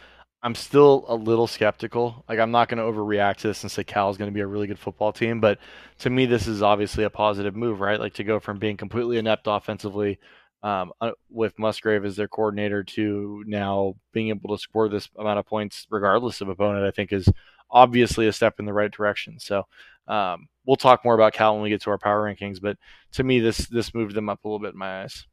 I'm 0.43 0.55
still 0.55 1.05
a 1.07 1.15
little 1.15 1.47
skeptical. 1.47 2.25
Like 2.27 2.37
I'm 2.37 2.51
not 2.51 2.67
going 2.67 2.77
to 2.77 2.83
overreact 2.83 3.37
to 3.37 3.47
this 3.47 3.63
and 3.63 3.71
say 3.71 3.85
Cal 3.85 4.09
is 4.09 4.17
going 4.17 4.29
to 4.29 4.33
be 4.33 4.41
a 4.41 4.47
really 4.47 4.67
good 4.67 4.77
football 4.77 5.13
team, 5.13 5.39
but 5.39 5.57
to 5.99 6.09
me 6.09 6.25
this 6.25 6.47
is 6.47 6.61
obviously 6.61 7.05
a 7.05 7.09
positive 7.09 7.55
move, 7.55 7.79
right? 7.79 7.99
Like 7.99 8.15
to 8.15 8.25
go 8.25 8.41
from 8.41 8.59
being 8.59 8.75
completely 8.75 9.17
inept 9.17 9.47
offensively 9.47 10.19
um, 10.61 10.91
uh, 10.99 11.11
with 11.29 11.57
Musgrave 11.57 12.03
as 12.03 12.17
their 12.17 12.27
coordinator 12.27 12.83
to 12.83 13.43
now 13.47 13.95
being 14.11 14.29
able 14.29 14.55
to 14.55 14.61
score 14.61 14.89
this 14.89 15.09
amount 15.17 15.39
of 15.39 15.45
points 15.45 15.87
regardless 15.89 16.41
of 16.41 16.49
opponent, 16.49 16.85
I 16.85 16.91
think 16.91 17.13
is 17.13 17.29
obviously 17.71 18.27
a 18.27 18.33
step 18.33 18.59
in 18.59 18.65
the 18.65 18.73
right 18.73 18.91
direction. 18.91 19.39
So 19.39 19.63
um, 20.09 20.49
we'll 20.65 20.75
talk 20.75 21.05
more 21.05 21.15
about 21.15 21.33
Cal 21.33 21.53
when 21.53 21.63
we 21.63 21.69
get 21.69 21.81
to 21.83 21.89
our 21.89 21.97
power 21.97 22.21
rankings, 22.21 22.61
but 22.61 22.77
to 23.13 23.23
me, 23.23 23.39
this 23.39 23.67
this 23.67 23.93
moved 23.93 24.13
them 24.13 24.27
up 24.27 24.43
a 24.43 24.47
little 24.47 24.59
bit 24.59 24.73
in 24.73 24.79
my 24.79 25.03
eyes. 25.03 25.25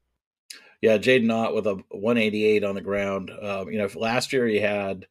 Yeah, 0.80 0.96
Jaydn 0.96 1.32
Ott 1.32 1.54
with 1.54 1.66
a 1.66 1.74
188 1.90 2.64
on 2.64 2.74
the 2.74 2.80
ground. 2.80 3.30
Um, 3.42 3.70
you 3.70 3.78
know, 3.78 3.88
last 3.94 4.32
year 4.32 4.46
he 4.46 4.58
had 4.58 5.06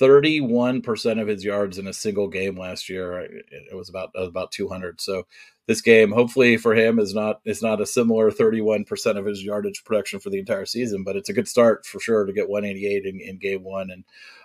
31% 0.00 1.20
of 1.20 1.28
his 1.28 1.44
yards 1.44 1.78
in 1.78 1.86
a 1.86 1.92
single 1.92 2.28
game 2.28 2.56
last 2.56 2.88
year. 2.88 3.20
It 3.20 3.74
was 3.74 3.88
about 3.88 4.10
about 4.14 4.52
200. 4.52 5.00
So 5.00 5.24
this 5.66 5.80
game, 5.80 6.10
hopefully 6.12 6.56
for 6.56 6.74
him, 6.74 6.98
is 6.98 7.14
not 7.14 7.40
is 7.44 7.62
not 7.62 7.80
a 7.80 7.86
similar 7.86 8.30
31% 8.30 9.18
of 9.18 9.26
his 9.26 9.42
yardage 9.42 9.84
production 9.84 10.20
for 10.20 10.30
the 10.30 10.38
entire 10.38 10.64
season, 10.64 11.04
but 11.04 11.16
it's 11.16 11.28
a 11.28 11.34
good 11.34 11.48
start 11.48 11.84
for 11.84 12.00
sure 12.00 12.24
to 12.24 12.32
get 12.32 12.48
188 12.48 13.04
in, 13.04 13.20
in 13.20 13.38
game 13.38 13.62
one. 13.62 13.90
And 13.90 14.04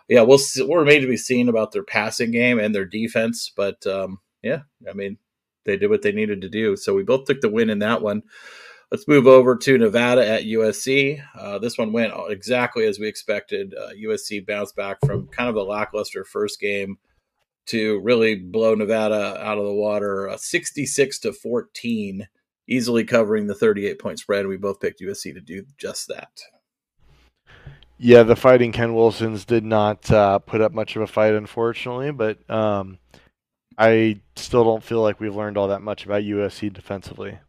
yeah, 0.09 0.21
we'll 0.21 0.37
see, 0.37 0.63
we're 0.63 0.83
made 0.83 0.99
to 0.99 1.07
be 1.07 1.17
seen 1.17 1.47
about 1.47 1.71
their 1.71 1.83
passing 1.83 2.31
game 2.31 2.59
and 2.59 2.75
their 2.75 2.85
defense, 2.85 3.51
but 3.55 3.85
um, 3.87 4.19
yeah, 4.43 4.61
I 4.89 4.93
mean, 4.93 5.17
they 5.63 5.77
did 5.77 5.89
what 5.89 6.01
they 6.01 6.11
needed 6.11 6.41
to 6.41 6.49
do. 6.49 6.75
So 6.75 6.93
we 6.93 7.03
both 7.03 7.25
took 7.25 7.41
the 7.41 7.49
win 7.49 7.69
in 7.69 7.79
that 7.79 8.01
one. 8.01 8.23
Let's 8.91 9.07
move 9.07 9.27
over 9.27 9.55
to 9.55 9.77
Nevada 9.77 10.27
at 10.27 10.43
USC. 10.43 11.21
Uh, 11.37 11.57
this 11.57 11.77
one 11.77 11.91
went 11.91 12.13
exactly 12.29 12.85
as 12.85 12.99
we 12.99 13.07
expected. 13.07 13.73
Uh, 13.73 13.89
USC 13.99 14.45
bounced 14.45 14.75
back 14.75 14.97
from 15.05 15.27
kind 15.27 15.49
of 15.49 15.55
a 15.55 15.63
lackluster 15.63 16.23
first 16.23 16.59
game 16.59 16.97
to 17.67 17.99
really 18.01 18.35
blow 18.35 18.75
Nevada 18.75 19.37
out 19.43 19.57
of 19.57 19.65
the 19.65 19.73
water, 19.73 20.29
uh, 20.29 20.37
66 20.37 21.19
to 21.19 21.33
14, 21.33 22.27
easily 22.67 23.03
covering 23.03 23.47
the 23.47 23.55
38 23.55 23.99
point 23.99 24.19
spread. 24.19 24.45
We 24.45 24.57
both 24.57 24.79
picked 24.79 25.01
USC 25.01 25.33
to 25.33 25.41
do 25.41 25.65
just 25.77 26.07
that. 26.09 26.39
Yeah, 27.97 28.23
the 28.23 28.35
fighting 28.35 28.71
Ken 28.71 28.93
Wilsons 28.93 29.45
did 29.45 29.63
not 29.63 30.11
uh, 30.11 30.39
put 30.39 30.61
up 30.61 30.73
much 30.73 30.95
of 30.95 31.01
a 31.01 31.07
fight, 31.07 31.33
unfortunately, 31.33 32.11
but 32.11 32.47
um, 32.49 32.99
I 33.77 34.19
still 34.35 34.65
don't 34.65 34.83
feel 34.83 35.01
like 35.01 35.19
we've 35.19 35.35
learned 35.35 35.57
all 35.57 35.69
that 35.69 35.81
much 35.81 36.05
about 36.05 36.23
USC 36.23 36.71
defensively. 36.73 37.39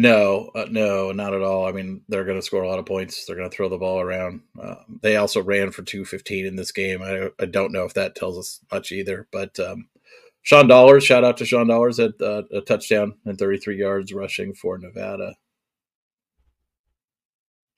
No, 0.00 0.50
uh, 0.54 0.64
no, 0.70 1.12
not 1.12 1.34
at 1.34 1.42
all. 1.42 1.68
I 1.68 1.72
mean, 1.72 2.00
they're 2.08 2.24
going 2.24 2.38
to 2.38 2.42
score 2.42 2.62
a 2.62 2.68
lot 2.68 2.78
of 2.78 2.86
points. 2.86 3.26
They're 3.26 3.36
going 3.36 3.50
to 3.50 3.54
throw 3.54 3.68
the 3.68 3.76
ball 3.76 4.00
around. 4.00 4.40
Uh, 4.58 4.76
they 5.02 5.16
also 5.16 5.42
ran 5.42 5.72
for 5.72 5.82
215 5.82 6.46
in 6.46 6.56
this 6.56 6.72
game. 6.72 7.02
I, 7.02 7.28
I, 7.38 7.44
don't 7.44 7.70
know 7.70 7.84
if 7.84 7.92
that 7.92 8.14
tells 8.14 8.38
us 8.38 8.60
much 8.72 8.92
either. 8.92 9.28
But 9.30 9.60
um, 9.60 9.88
Sean 10.40 10.68
Dollars, 10.68 11.04
shout 11.04 11.22
out 11.22 11.36
to 11.36 11.44
Sean 11.44 11.66
Dollars 11.66 12.00
at 12.00 12.18
uh, 12.18 12.44
a 12.50 12.62
touchdown 12.62 13.16
and 13.26 13.38
33 13.38 13.76
yards 13.76 14.14
rushing 14.14 14.54
for 14.54 14.78
Nevada. 14.78 15.34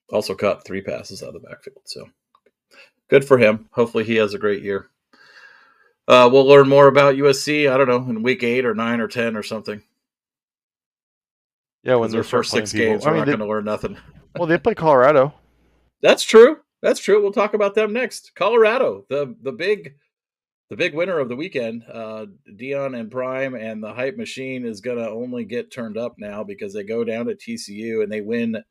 Also 0.09 0.33
caught 0.33 0.65
three 0.65 0.81
passes 0.81 1.21
out 1.21 1.35
of 1.35 1.41
the 1.41 1.49
backfield. 1.49 1.81
So 1.83 2.05
good 3.09 3.25
for 3.25 3.37
him. 3.37 3.67
Hopefully 3.73 4.05
he 4.05 4.15
has 4.15 4.33
a 4.33 4.39
great 4.39 4.63
year. 4.63 4.87
Uh, 6.07 6.29
we'll 6.31 6.47
learn 6.47 6.69
more 6.69 6.87
about 6.87 7.15
USC. 7.15 7.69
I 7.69 7.75
don't 7.75 7.89
know 7.89 8.09
in 8.09 8.23
week 8.23 8.43
eight 8.43 8.65
or 8.65 8.73
nine 8.73 9.01
or 9.01 9.09
ten 9.09 9.35
or 9.35 9.43
something. 9.43 9.83
Yeah, 11.83 11.95
when 11.95 12.11
their 12.11 12.23
first 12.23 12.51
six 12.51 12.71
people. 12.71 12.87
games, 12.87 13.05
we're 13.05 13.11
I 13.11 13.13
mean, 13.13 13.19
not 13.19 13.25
going 13.27 13.39
to 13.39 13.47
learn 13.47 13.65
nothing. 13.65 13.97
well, 14.37 14.47
they 14.47 14.57
play 14.57 14.73
Colorado. 14.73 15.33
That's 16.01 16.23
true. 16.23 16.57
That's 16.81 16.99
true. 16.99 17.21
We'll 17.21 17.31
talk 17.31 17.53
about 17.53 17.75
them 17.75 17.93
next. 17.93 18.33
Colorado, 18.35 19.05
the 19.09 19.35
the 19.41 19.51
big 19.51 19.95
the 20.69 20.77
big 20.77 20.95
winner 20.95 21.19
of 21.19 21.29
the 21.29 21.35
weekend. 21.35 21.83
Uh, 21.91 22.25
Deion 22.49 22.97
and 22.99 23.11
Prime 23.11 23.53
and 23.53 23.83
the 23.83 23.93
hype 23.93 24.17
machine 24.17 24.65
is 24.65 24.81
going 24.81 24.97
to 24.97 25.09
only 25.09 25.45
get 25.45 25.71
turned 25.71 25.97
up 25.97 26.15
now 26.17 26.43
because 26.43 26.73
they 26.73 26.83
go 26.83 27.03
down 27.03 27.25
to 27.27 27.35
TCU 27.35 28.01
and 28.01 28.11
they 28.11 28.21
win 28.21 28.63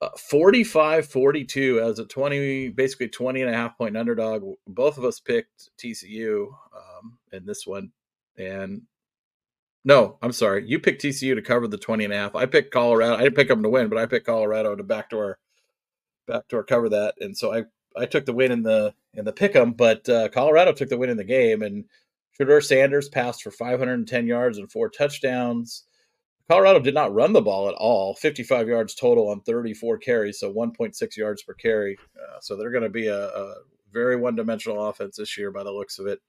uh, 0.00 0.08
45 0.18 1.06
42 1.06 1.80
as 1.80 1.98
a 1.98 2.04
20 2.04 2.70
basically 2.70 3.08
20 3.08 3.42
and 3.42 3.50
a 3.50 3.56
half 3.56 3.78
point 3.78 3.96
underdog 3.96 4.42
both 4.66 4.98
of 4.98 5.04
us 5.04 5.20
picked 5.20 5.70
tcu 5.78 6.48
um, 6.74 7.16
in 7.32 7.46
this 7.46 7.64
one 7.66 7.90
and 8.36 8.82
no, 9.84 10.18
I'm 10.22 10.32
sorry. 10.32 10.64
You 10.66 10.78
picked 10.78 11.02
TCU 11.02 11.34
to 11.34 11.42
cover 11.42 11.68
the 11.68 11.78
20 11.78 12.04
and 12.04 12.12
a 12.12 12.16
half. 12.16 12.34
I 12.34 12.46
picked 12.46 12.72
Colorado. 12.72 13.16
I 13.16 13.24
didn't 13.24 13.36
pick 13.36 13.48
them 13.48 13.62
to 13.62 13.68
win, 13.68 13.88
but 13.88 13.98
I 13.98 14.06
picked 14.06 14.26
Colorado 14.26 14.74
to 14.74 14.82
backdoor 14.82 15.38
backdoor 16.26 16.64
cover 16.64 16.88
that. 16.88 17.14
And 17.20 17.36
so 17.36 17.52
I 17.52 17.64
I 17.96 18.06
took 18.06 18.24
the 18.24 18.32
win 18.32 18.50
in 18.50 18.62
the 18.62 18.94
in 19.12 19.24
the 19.24 19.32
pick 19.32 19.54
'em, 19.54 19.72
but 19.72 20.08
uh, 20.08 20.28
Colorado 20.30 20.72
took 20.72 20.88
the 20.88 20.96
win 20.96 21.10
in 21.10 21.16
the 21.16 21.24
game 21.24 21.62
and 21.62 21.84
Shedeur 22.38 22.64
Sanders 22.64 23.08
passed 23.08 23.42
for 23.42 23.50
510 23.50 24.26
yards 24.26 24.58
and 24.58 24.70
four 24.70 24.88
touchdowns. 24.88 25.84
Colorado 26.48 26.80
did 26.80 26.94
not 26.94 27.14
run 27.14 27.32
the 27.32 27.40
ball 27.40 27.68
at 27.68 27.74
all. 27.76 28.14
55 28.14 28.68
yards 28.68 28.94
total 28.94 29.28
on 29.28 29.40
34 29.42 29.98
carries, 29.98 30.40
so 30.40 30.52
1.6 30.52 31.16
yards 31.16 31.42
per 31.42 31.54
carry. 31.54 31.96
Uh, 32.16 32.40
so 32.40 32.56
they're 32.56 32.70
going 32.70 32.82
to 32.82 32.90
be 32.90 33.06
a, 33.06 33.28
a 33.28 33.54
very 33.92 34.16
one-dimensional 34.16 34.84
offense 34.88 35.16
this 35.16 35.38
year 35.38 35.50
by 35.50 35.62
the 35.62 35.70
looks 35.70 35.98
of 35.98 36.06
it 36.06 36.20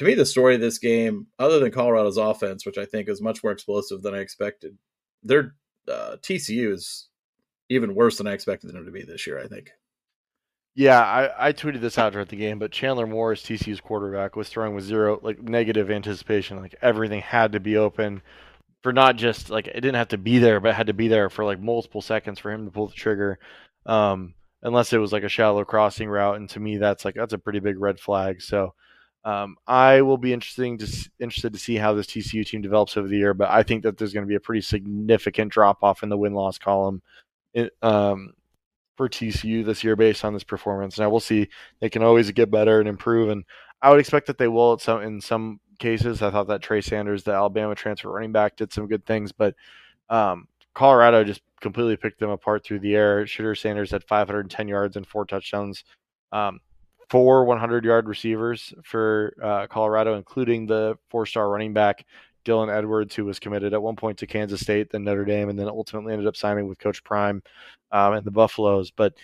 to 0.00 0.06
me, 0.06 0.14
the 0.14 0.24
story 0.24 0.54
of 0.54 0.62
this 0.62 0.78
game, 0.78 1.26
other 1.38 1.58
than 1.58 1.70
Colorado's 1.70 2.16
offense, 2.16 2.64
which 2.64 2.78
I 2.78 2.86
think 2.86 3.06
is 3.06 3.20
much 3.20 3.44
more 3.44 3.52
explosive 3.52 4.00
than 4.00 4.14
I 4.14 4.20
expected, 4.20 4.78
their 5.22 5.56
uh, 5.86 6.16
TCU 6.22 6.72
is 6.72 7.08
even 7.68 7.94
worse 7.94 8.16
than 8.16 8.26
I 8.26 8.32
expected 8.32 8.72
them 8.72 8.86
to 8.86 8.90
be 8.90 9.02
this 9.02 9.26
year. 9.26 9.38
I 9.38 9.46
think. 9.46 9.68
Yeah, 10.74 11.02
I, 11.02 11.48
I 11.48 11.52
tweeted 11.52 11.82
this 11.82 11.98
out 11.98 12.14
during 12.14 12.28
the 12.28 12.36
game, 12.36 12.58
but 12.58 12.72
Chandler 12.72 13.06
Morris, 13.06 13.42
TCU's 13.42 13.82
quarterback, 13.82 14.36
was 14.36 14.48
throwing 14.48 14.74
with 14.74 14.84
zero 14.84 15.20
like 15.22 15.42
negative 15.42 15.90
anticipation. 15.90 16.62
Like 16.62 16.76
everything 16.80 17.20
had 17.20 17.52
to 17.52 17.60
be 17.60 17.76
open 17.76 18.22
for 18.82 18.94
not 18.94 19.16
just 19.16 19.50
like 19.50 19.66
it 19.66 19.82
didn't 19.82 19.96
have 19.96 20.08
to 20.08 20.18
be 20.18 20.38
there, 20.38 20.60
but 20.60 20.70
it 20.70 20.76
had 20.76 20.86
to 20.86 20.94
be 20.94 21.08
there 21.08 21.28
for 21.28 21.44
like 21.44 21.60
multiple 21.60 22.00
seconds 22.00 22.38
for 22.38 22.50
him 22.50 22.64
to 22.64 22.70
pull 22.70 22.86
the 22.86 22.94
trigger. 22.94 23.38
Um, 23.84 24.32
unless 24.62 24.94
it 24.94 24.98
was 24.98 25.12
like 25.12 25.24
a 25.24 25.28
shallow 25.28 25.66
crossing 25.66 26.08
route, 26.08 26.36
and 26.36 26.48
to 26.48 26.58
me, 26.58 26.78
that's 26.78 27.04
like 27.04 27.16
that's 27.16 27.34
a 27.34 27.38
pretty 27.38 27.60
big 27.60 27.78
red 27.78 28.00
flag. 28.00 28.40
So 28.40 28.72
um, 29.24 29.56
I 29.66 30.00
will 30.00 30.16
be 30.16 30.32
interesting 30.32 30.78
to 30.78 31.10
interested 31.18 31.52
to 31.52 31.58
see 31.58 31.76
how 31.76 31.92
this 31.92 32.06
TCU 32.06 32.46
team 32.46 32.62
develops 32.62 32.96
over 32.96 33.06
the 33.06 33.18
year, 33.18 33.34
but 33.34 33.50
I 33.50 33.62
think 33.62 33.82
that 33.82 33.98
there's 33.98 34.14
going 34.14 34.24
to 34.24 34.28
be 34.28 34.36
a 34.36 34.40
pretty 34.40 34.62
significant 34.62 35.52
drop 35.52 35.82
off 35.82 36.02
in 36.02 36.08
the 36.08 36.16
win 36.16 36.32
loss 36.32 36.56
column 36.56 37.02
in, 37.52 37.68
um, 37.82 38.32
for 38.96 39.08
TCU 39.08 39.64
this 39.64 39.84
year 39.84 39.94
based 39.94 40.24
on 40.24 40.32
this 40.32 40.44
performance. 40.44 40.98
Now 40.98 41.10
we'll 41.10 41.20
see; 41.20 41.48
they 41.80 41.90
can 41.90 42.02
always 42.02 42.30
get 42.30 42.50
better 42.50 42.80
and 42.80 42.88
improve, 42.88 43.28
and 43.28 43.44
I 43.82 43.90
would 43.90 44.00
expect 44.00 44.26
that 44.28 44.38
they 44.38 44.48
will 44.48 44.74
at 44.74 44.80
some 44.80 45.02
in 45.02 45.20
some 45.20 45.60
cases. 45.78 46.22
I 46.22 46.30
thought 46.30 46.48
that 46.48 46.62
Trey 46.62 46.80
Sanders, 46.80 47.22
the 47.22 47.32
Alabama 47.32 47.74
transfer 47.74 48.10
running 48.10 48.32
back, 48.32 48.56
did 48.56 48.72
some 48.72 48.86
good 48.88 49.04
things, 49.04 49.32
but 49.32 49.54
um, 50.08 50.48
Colorado 50.74 51.24
just 51.24 51.42
completely 51.60 51.96
picked 51.96 52.20
them 52.20 52.30
apart 52.30 52.64
through 52.64 52.80
the 52.80 52.94
air. 52.94 53.24
Shedeur 53.24 53.58
Sanders 53.58 53.90
had 53.90 54.02
510 54.04 54.66
yards 54.66 54.96
and 54.96 55.06
four 55.06 55.26
touchdowns. 55.26 55.84
Um, 56.32 56.60
four 57.10 57.44
100 57.44 57.84
yard 57.84 58.08
receivers 58.08 58.72
for 58.82 59.34
uh, 59.42 59.66
Colorado, 59.66 60.14
including 60.14 60.66
the 60.66 60.96
four 61.08 61.26
star 61.26 61.50
running 61.50 61.72
back 61.72 62.06
Dylan 62.44 62.74
Edwards, 62.74 63.14
who 63.14 63.24
was 63.24 63.38
committed 63.38 63.74
at 63.74 63.82
one 63.82 63.96
point 63.96 64.18
to 64.18 64.26
Kansas 64.26 64.60
State, 64.60 64.90
then 64.90 65.04
Notre 65.04 65.24
Dame, 65.24 65.50
and 65.50 65.58
then 65.58 65.68
ultimately 65.68 66.12
ended 66.12 66.28
up 66.28 66.36
signing 66.36 66.68
with 66.68 66.78
Coach 66.78 67.04
Prime 67.04 67.42
um, 67.92 68.14
and 68.14 68.24
the 68.24 68.30
Buffaloes. 68.30 68.90
But 68.90 69.14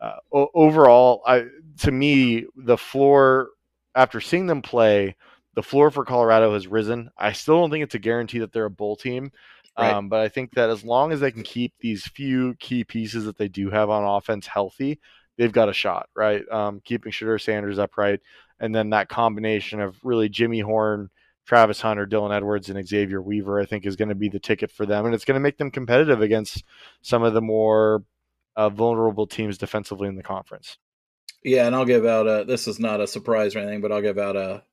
uh, 0.00 0.16
o- 0.32 0.50
overall, 0.54 1.22
I, 1.26 1.46
to 1.78 1.90
me, 1.90 2.46
the 2.56 2.76
floor 2.76 3.50
after 3.94 4.20
seeing 4.20 4.46
them 4.46 4.60
play, 4.60 5.16
the 5.54 5.62
floor 5.62 5.90
for 5.90 6.04
Colorado 6.04 6.52
has 6.52 6.66
risen. 6.66 7.10
I 7.16 7.32
still 7.32 7.60
don't 7.60 7.70
think 7.70 7.84
it's 7.84 7.94
a 7.94 8.00
guarantee 8.00 8.40
that 8.40 8.52
they're 8.52 8.66
a 8.66 8.70
bowl 8.70 8.96
team. 8.96 9.32
Right. 9.78 9.92
Um, 9.92 10.08
but 10.08 10.20
I 10.20 10.28
think 10.28 10.54
that 10.54 10.70
as 10.70 10.84
long 10.84 11.12
as 11.12 11.20
they 11.20 11.30
can 11.30 11.42
keep 11.42 11.74
these 11.80 12.06
few 12.06 12.54
key 12.54 12.84
pieces 12.84 13.24
that 13.24 13.36
they 13.36 13.48
do 13.48 13.70
have 13.70 13.90
on 13.90 14.04
offense 14.04 14.46
healthy, 14.46 15.00
they've 15.36 15.52
got 15.52 15.68
a 15.68 15.72
shot, 15.72 16.08
right? 16.14 16.42
Um, 16.50 16.80
keeping 16.84 17.12
Shedeur 17.12 17.40
Sanders 17.40 17.78
upright, 17.78 18.20
and 18.60 18.74
then 18.74 18.90
that 18.90 19.08
combination 19.08 19.80
of 19.80 19.96
really 20.02 20.28
Jimmy 20.28 20.60
Horn, 20.60 21.10
Travis 21.46 21.80
Hunter, 21.80 22.06
Dylan 22.06 22.34
Edwards, 22.34 22.70
and 22.70 22.86
Xavier 22.86 23.22
Weaver, 23.22 23.60
I 23.60 23.66
think, 23.66 23.86
is 23.86 23.96
going 23.96 24.08
to 24.08 24.14
be 24.14 24.28
the 24.28 24.40
ticket 24.40 24.70
for 24.70 24.86
them, 24.86 25.06
and 25.06 25.14
it's 25.14 25.24
going 25.24 25.36
to 25.36 25.40
make 25.40 25.58
them 25.58 25.70
competitive 25.70 26.20
against 26.20 26.64
some 27.02 27.22
of 27.22 27.34
the 27.34 27.42
more 27.42 28.04
uh, 28.56 28.68
vulnerable 28.68 29.26
teams 29.26 29.58
defensively 29.58 30.08
in 30.08 30.16
the 30.16 30.22
conference. 30.22 30.78
Yeah, 31.42 31.66
and 31.66 31.76
I'll 31.76 31.84
give 31.84 32.04
out 32.04 32.26
a. 32.26 32.44
This 32.44 32.66
is 32.66 32.80
not 32.80 33.00
a 33.00 33.06
surprise 33.06 33.54
or 33.54 33.60
anything, 33.60 33.80
but 33.80 33.92
I'll 33.92 34.02
give 34.02 34.18
out 34.18 34.36
a 34.36 34.64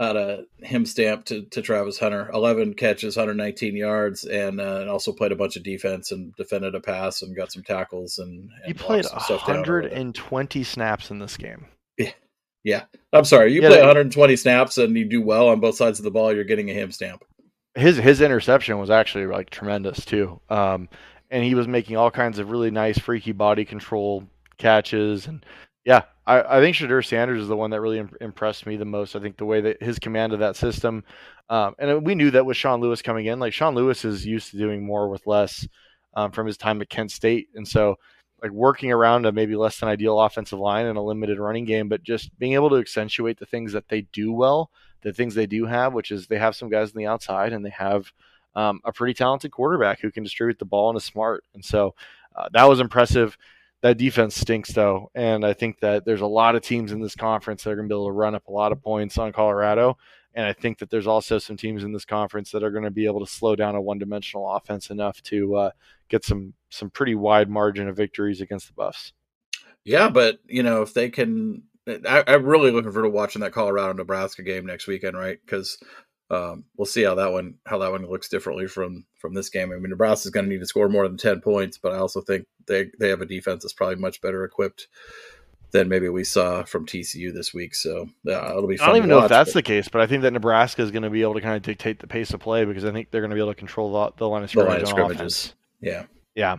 out 0.00 0.16
a 0.16 0.44
him 0.58 0.84
stamp 0.84 1.24
to, 1.26 1.42
to 1.42 1.62
Travis 1.62 1.98
Hunter. 1.98 2.30
11 2.32 2.74
catches, 2.74 3.16
119 3.16 3.76
yards, 3.76 4.24
and, 4.24 4.60
uh, 4.60 4.80
and 4.80 4.90
also 4.90 5.12
played 5.12 5.32
a 5.32 5.36
bunch 5.36 5.56
of 5.56 5.62
defense 5.62 6.10
and 6.10 6.34
defended 6.36 6.74
a 6.74 6.80
pass 6.80 7.22
and 7.22 7.36
got 7.36 7.52
some 7.52 7.62
tackles. 7.62 8.18
And, 8.18 8.50
and 8.50 8.66
he 8.66 8.74
played 8.74 9.04
120 9.04 10.64
snaps 10.64 11.10
in 11.10 11.18
this 11.18 11.36
game. 11.36 11.66
Yeah. 11.96 12.12
Yeah. 12.64 12.84
I'm 13.12 13.24
sorry. 13.24 13.52
You 13.52 13.62
yeah, 13.62 13.68
play 13.68 13.78
120 13.78 14.36
snaps 14.36 14.78
and 14.78 14.96
you 14.96 15.04
do 15.04 15.22
well 15.22 15.48
on 15.48 15.60
both 15.60 15.76
sides 15.76 16.00
of 16.00 16.04
the 16.04 16.10
ball, 16.10 16.34
you're 16.34 16.44
getting 16.44 16.70
a 16.70 16.74
him 16.74 16.90
stamp. 16.90 17.24
His 17.76 17.96
his 17.96 18.20
interception 18.20 18.78
was 18.78 18.88
actually 18.88 19.26
like 19.26 19.50
tremendous 19.50 20.04
too. 20.04 20.40
Um, 20.48 20.88
and 21.30 21.42
he 21.44 21.54
was 21.54 21.66
making 21.66 21.96
all 21.96 22.10
kinds 22.10 22.38
of 22.38 22.50
really 22.50 22.70
nice 22.70 22.98
freaky 22.98 23.32
body 23.32 23.64
control 23.64 24.24
catches 24.58 25.26
and 25.26 25.44
yeah, 25.84 26.02
I, 26.26 26.58
I 26.58 26.60
think 26.60 26.76
Shedeur 26.76 27.04
Sanders 27.04 27.42
is 27.42 27.48
the 27.48 27.56
one 27.56 27.70
that 27.70 27.80
really 27.80 27.98
imp- 27.98 28.16
impressed 28.20 28.66
me 28.66 28.76
the 28.76 28.84
most. 28.84 29.14
I 29.14 29.20
think 29.20 29.36
the 29.36 29.44
way 29.44 29.60
that 29.60 29.82
his 29.82 29.98
command 29.98 30.32
of 30.32 30.38
that 30.38 30.56
system, 30.56 31.04
um, 31.50 31.74
and 31.78 32.04
we 32.04 32.14
knew 32.14 32.30
that 32.30 32.46
with 32.46 32.56
Sean 32.56 32.80
Lewis 32.80 33.02
coming 33.02 33.26
in, 33.26 33.38
like 33.38 33.52
Sean 33.52 33.74
Lewis 33.74 34.04
is 34.04 34.24
used 34.24 34.50
to 34.50 34.58
doing 34.58 34.84
more 34.84 35.08
with 35.08 35.26
less 35.26 35.66
um, 36.14 36.30
from 36.30 36.46
his 36.46 36.56
time 36.56 36.80
at 36.80 36.88
Kent 36.88 37.10
State, 37.10 37.48
and 37.54 37.66
so 37.66 37.96
like 38.42 38.52
working 38.52 38.92
around 38.92 39.26
a 39.26 39.32
maybe 39.32 39.56
less 39.56 39.80
than 39.80 39.88
ideal 39.88 40.20
offensive 40.20 40.58
line 40.58 40.86
and 40.86 40.98
a 40.98 41.02
limited 41.02 41.38
running 41.38 41.64
game, 41.64 41.88
but 41.88 42.02
just 42.02 42.36
being 42.38 42.52
able 42.52 42.70
to 42.70 42.76
accentuate 42.76 43.38
the 43.38 43.46
things 43.46 43.72
that 43.72 43.88
they 43.88 44.02
do 44.12 44.32
well, 44.32 44.70
the 45.02 45.12
things 45.12 45.34
they 45.34 45.46
do 45.46 45.64
have, 45.64 45.94
which 45.94 46.10
is 46.10 46.26
they 46.26 46.38
have 46.38 46.56
some 46.56 46.68
guys 46.68 46.90
on 46.90 46.98
the 46.98 47.06
outside 47.06 47.52
and 47.52 47.64
they 47.64 47.70
have 47.70 48.12
um, 48.54 48.80
a 48.84 48.92
pretty 48.92 49.14
talented 49.14 49.50
quarterback 49.50 50.00
who 50.00 50.10
can 50.10 50.22
distribute 50.22 50.58
the 50.58 50.64
ball 50.64 50.90
and 50.90 50.96
is 50.96 51.04
smart, 51.04 51.44
and 51.54 51.64
so 51.64 51.94
uh, 52.36 52.48
that 52.52 52.64
was 52.64 52.80
impressive 52.80 53.36
that 53.84 53.98
defense 53.98 54.34
stinks 54.34 54.72
though, 54.72 55.10
and 55.14 55.44
I 55.44 55.52
think 55.52 55.80
that 55.80 56.06
there's 56.06 56.22
a 56.22 56.26
lot 56.26 56.56
of 56.56 56.62
teams 56.62 56.90
in 56.90 57.02
this 57.02 57.14
conference 57.14 57.64
that 57.64 57.70
are 57.72 57.76
going 57.76 57.86
to 57.86 57.92
be 57.92 57.94
able 57.94 58.06
to 58.06 58.12
run 58.12 58.34
up 58.34 58.46
a 58.48 58.50
lot 58.50 58.72
of 58.72 58.82
points 58.82 59.18
on 59.18 59.30
Colorado. 59.30 59.98
And 60.32 60.46
I 60.46 60.54
think 60.54 60.78
that 60.78 60.88
there's 60.88 61.06
also 61.06 61.38
some 61.38 61.58
teams 61.58 61.84
in 61.84 61.92
this 61.92 62.06
conference 62.06 62.50
that 62.52 62.62
are 62.62 62.70
going 62.70 62.84
to 62.84 62.90
be 62.90 63.04
able 63.04 63.20
to 63.20 63.30
slow 63.30 63.54
down 63.54 63.74
a 63.74 63.82
one-dimensional 63.82 64.50
offense 64.50 64.88
enough 64.88 65.22
to 65.24 65.56
uh, 65.56 65.70
get 66.08 66.24
some 66.24 66.54
some 66.70 66.88
pretty 66.88 67.14
wide 67.14 67.50
margin 67.50 67.86
of 67.86 67.94
victories 67.94 68.40
against 68.40 68.68
the 68.68 68.72
Buffs. 68.72 69.12
Yeah, 69.84 70.08
but 70.08 70.38
you 70.46 70.62
know 70.62 70.80
if 70.80 70.94
they 70.94 71.10
can, 71.10 71.64
I, 71.86 72.24
am 72.26 72.46
really 72.46 72.70
looking 72.70 72.90
forward 72.90 73.08
to 73.08 73.14
watching 73.14 73.42
that 73.42 73.52
Colorado 73.52 73.92
Nebraska 73.92 74.42
game 74.42 74.64
next 74.64 74.86
weekend, 74.86 75.14
right? 75.14 75.38
Because 75.44 75.78
um, 76.30 76.64
we'll 76.76 76.86
see 76.86 77.02
how 77.02 77.14
that 77.16 77.32
one 77.32 77.54
how 77.66 77.78
that 77.78 77.90
one 77.90 78.08
looks 78.08 78.28
differently 78.28 78.66
from 78.66 79.04
from 79.18 79.34
this 79.34 79.50
game. 79.50 79.72
I 79.72 79.76
mean, 79.76 79.90
Nebraska's 79.90 80.30
going 80.30 80.46
to 80.46 80.50
need 80.50 80.60
to 80.60 80.66
score 80.66 80.88
more 80.88 81.06
than 81.06 81.16
ten 81.16 81.40
points, 81.40 81.78
but 81.78 81.92
I 81.92 81.98
also 81.98 82.20
think 82.20 82.46
they 82.66 82.90
they 82.98 83.08
have 83.08 83.20
a 83.20 83.26
defense 83.26 83.62
that's 83.62 83.72
probably 83.72 83.96
much 83.96 84.20
better 84.20 84.44
equipped 84.44 84.88
than 85.72 85.88
maybe 85.88 86.08
we 86.08 86.24
saw 86.24 86.62
from 86.62 86.86
TCU 86.86 87.34
this 87.34 87.52
week. 87.52 87.74
So 87.74 88.08
yeah, 88.22 88.48
it'll 88.48 88.66
be. 88.66 88.80
I 88.80 88.86
don't 88.86 88.96
even 88.96 89.08
know 89.08 89.16
watch, 89.16 89.24
if 89.24 89.30
that's 89.30 89.50
but, 89.50 89.54
the 89.54 89.62
case, 89.62 89.88
but 89.88 90.00
I 90.00 90.06
think 90.06 90.22
that 90.22 90.32
Nebraska 90.32 90.82
is 90.82 90.90
going 90.90 91.02
to 91.02 91.10
be 91.10 91.22
able 91.22 91.34
to 91.34 91.40
kind 91.40 91.56
of 91.56 91.62
dictate 91.62 91.98
the 91.98 92.06
pace 92.06 92.32
of 92.32 92.40
play 92.40 92.64
because 92.64 92.84
I 92.84 92.92
think 92.92 93.10
they're 93.10 93.20
going 93.20 93.30
to 93.30 93.34
be 93.34 93.40
able 93.40 93.52
to 93.52 93.58
control 93.58 93.92
the, 93.92 94.12
the 94.16 94.28
line 94.28 94.44
of 94.44 94.50
scrimmage. 94.50 94.70
line 94.70 94.82
of 94.82 94.88
scrimmages. 94.88 95.54
Yeah. 95.80 96.04
Yeah. 96.34 96.56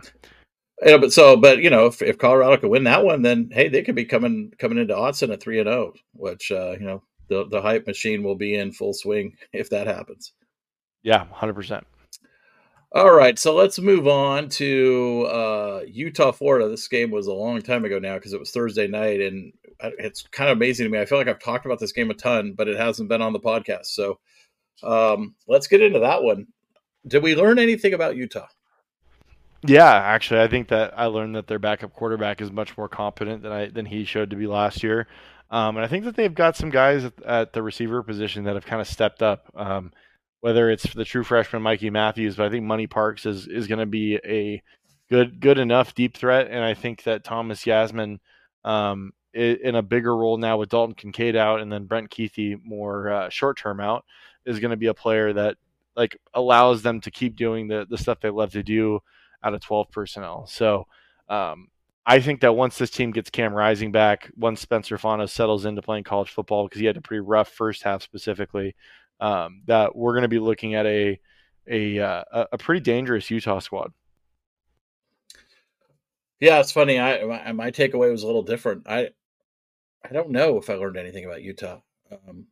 Yeah, 0.84 0.98
but 0.98 1.12
so, 1.12 1.36
but 1.38 1.62
you 1.62 1.70
know, 1.70 1.86
if, 1.86 2.02
if 2.02 2.18
Colorado 2.18 2.58
could 2.58 2.70
win 2.70 2.84
that 2.84 3.02
one, 3.02 3.22
then 3.22 3.48
hey, 3.50 3.68
they 3.68 3.82
could 3.82 3.94
be 3.94 4.04
coming 4.04 4.52
coming 4.58 4.76
into 4.76 4.94
Autzen 4.94 5.32
at 5.32 5.40
three 5.40 5.58
and 5.58 5.66
zero, 5.66 5.94
which 6.12 6.52
uh, 6.52 6.72
you 6.72 6.84
know 6.84 7.02
the 7.28 7.46
the 7.48 7.62
hype 7.62 7.86
machine 7.86 8.22
will 8.22 8.36
be 8.36 8.54
in 8.54 8.72
full 8.72 8.94
swing 8.94 9.36
if 9.52 9.70
that 9.70 9.86
happens. 9.86 10.32
Yeah, 11.02 11.24
hundred 11.26 11.54
percent. 11.54 11.86
All 12.94 13.12
right, 13.12 13.38
so 13.38 13.54
let's 13.54 13.78
move 13.78 14.06
on 14.06 14.48
to 14.50 15.26
uh, 15.30 15.80
Utah, 15.86 16.32
Florida. 16.32 16.68
This 16.68 16.88
game 16.88 17.10
was 17.10 17.26
a 17.26 17.32
long 17.32 17.60
time 17.60 17.84
ago 17.84 17.98
now 17.98 18.14
because 18.14 18.32
it 18.32 18.40
was 18.40 18.52
Thursday 18.52 18.86
night, 18.86 19.20
and 19.20 19.52
it's 19.98 20.22
kind 20.28 20.48
of 20.48 20.56
amazing 20.56 20.84
to 20.84 20.90
me. 20.90 20.98
I 20.98 21.04
feel 21.04 21.18
like 21.18 21.28
I've 21.28 21.40
talked 21.40 21.66
about 21.66 21.78
this 21.78 21.92
game 21.92 22.10
a 22.10 22.14
ton, 22.14 22.54
but 22.56 22.68
it 22.68 22.78
hasn't 22.78 23.08
been 23.08 23.20
on 23.20 23.32
the 23.32 23.40
podcast. 23.40 23.86
So 23.86 24.18
um, 24.82 25.34
let's 25.46 25.66
get 25.66 25.82
into 25.82 25.98
that 25.98 26.22
one. 26.22 26.46
Did 27.06 27.22
we 27.22 27.34
learn 27.34 27.58
anything 27.58 27.92
about 27.92 28.16
Utah? 28.16 28.46
Yeah, 29.64 29.92
actually, 29.92 30.40
I 30.40 30.48
think 30.48 30.68
that 30.68 30.94
I 30.96 31.06
learned 31.06 31.34
that 31.34 31.48
their 31.48 31.58
backup 31.58 31.92
quarterback 31.92 32.40
is 32.40 32.52
much 32.52 32.76
more 32.76 32.88
competent 32.88 33.42
than 33.42 33.52
I 33.52 33.66
than 33.66 33.86
he 33.86 34.04
showed 34.04 34.30
to 34.30 34.36
be 34.36 34.46
last 34.46 34.82
year, 34.82 35.08
um, 35.50 35.76
and 35.76 35.84
I 35.84 35.88
think 35.88 36.04
that 36.04 36.16
they've 36.16 36.34
got 36.34 36.56
some 36.56 36.70
guys 36.70 37.04
at, 37.04 37.22
at, 37.22 37.52
the 37.52 37.62
receiver 37.62 38.02
position 38.02 38.44
that 38.44 38.54
have 38.54 38.66
kind 38.66 38.80
of 38.80 38.88
stepped 38.88 39.22
up. 39.22 39.50
Um, 39.54 39.92
whether 40.40 40.70
it's 40.70 40.92
the 40.94 41.04
true 41.04 41.24
freshman 41.24 41.62
Mikey 41.62 41.90
Matthews, 41.90 42.36
but 42.36 42.46
I 42.46 42.50
think 42.50 42.64
Money 42.64 42.86
Parks 42.86 43.26
is 43.26 43.48
is 43.48 43.66
going 43.66 43.78
to 43.78 43.86
be 43.86 44.16
a 44.24 44.62
good 45.08 45.40
good 45.40 45.58
enough 45.58 45.94
deep 45.94 46.16
threat, 46.16 46.48
and 46.50 46.62
I 46.62 46.74
think 46.74 47.04
that 47.04 47.24
Thomas 47.24 47.64
Yassmin 47.64 48.18
um, 48.64 49.12
in 49.34 49.74
a 49.74 49.82
bigger 49.82 50.16
role 50.16 50.38
now 50.38 50.56
with 50.56 50.70
Dalton 50.70 50.94
Kincaid 50.94 51.36
out, 51.36 51.60
and 51.60 51.72
then 51.72 51.86
Brant 51.86 52.10
Kuithe 52.10 52.60
more 52.64 53.10
uh, 53.10 53.28
short 53.28 53.58
term 53.58 53.80
out, 53.80 54.04
is 54.44 54.60
going 54.60 54.70
to 54.70 54.76
be 54.76 54.86
a 54.86 54.94
player 54.94 55.32
that 55.32 55.56
like 55.94 56.16
allows 56.34 56.82
them 56.82 57.00
to 57.00 57.10
keep 57.10 57.36
doing 57.36 57.68
the 57.68 57.86
the 57.88 57.98
stuff 57.98 58.20
they 58.20 58.30
love 58.30 58.52
to 58.52 58.62
do 58.62 59.00
out 59.42 59.54
of 59.54 59.60
12 59.60 59.90
personnel. 59.90 60.46
So 60.46 60.86
um, 61.28 61.68
I 62.06 62.20
think 62.20 62.40
that 62.42 62.54
once 62.54 62.78
this 62.78 62.90
team 62.90 63.10
gets 63.10 63.30
Cam 63.30 63.52
Rising 63.52 63.90
back, 63.90 64.30
once 64.36 64.60
Spencer 64.60 64.96
Fano 64.96 65.26
settles 65.26 65.64
into 65.64 65.82
playing 65.82 66.04
college 66.04 66.30
football, 66.30 66.68
because 66.68 66.80
he 66.80 66.86
had 66.86 66.96
a 66.96 67.00
pretty 67.00 67.20
rough 67.20 67.48
first 67.48 67.82
half 67.82 68.02
specifically, 68.02 68.76
um, 69.18 69.62
that 69.66 69.96
we're 69.96 70.12
going 70.12 70.22
to 70.22 70.28
be 70.28 70.38
looking 70.38 70.74
at 70.74 70.86
a 70.86 71.18
a 71.68 71.98
uh, 71.98 72.46
a 72.52 72.58
pretty 72.58 72.80
dangerous 72.80 73.28
Utah 73.28 73.58
squad. 73.58 73.92
Yeah, 76.38 76.60
it's 76.60 76.70
funny. 76.70 77.00
I 77.00 77.24
my, 77.24 77.52
my, 77.52 77.70
takeaway 77.70 78.10
was 78.10 78.22
a 78.22 78.26
little 78.26 78.42
different. 78.42 78.86
I 78.86 79.10
I 80.04 80.12
don't 80.12 80.30
know 80.30 80.58
if 80.58 80.70
I 80.70 80.74
learned 80.74 80.96
anything 80.96 81.24
about 81.24 81.42
Utah. 81.42 81.80
Um, 82.12 82.46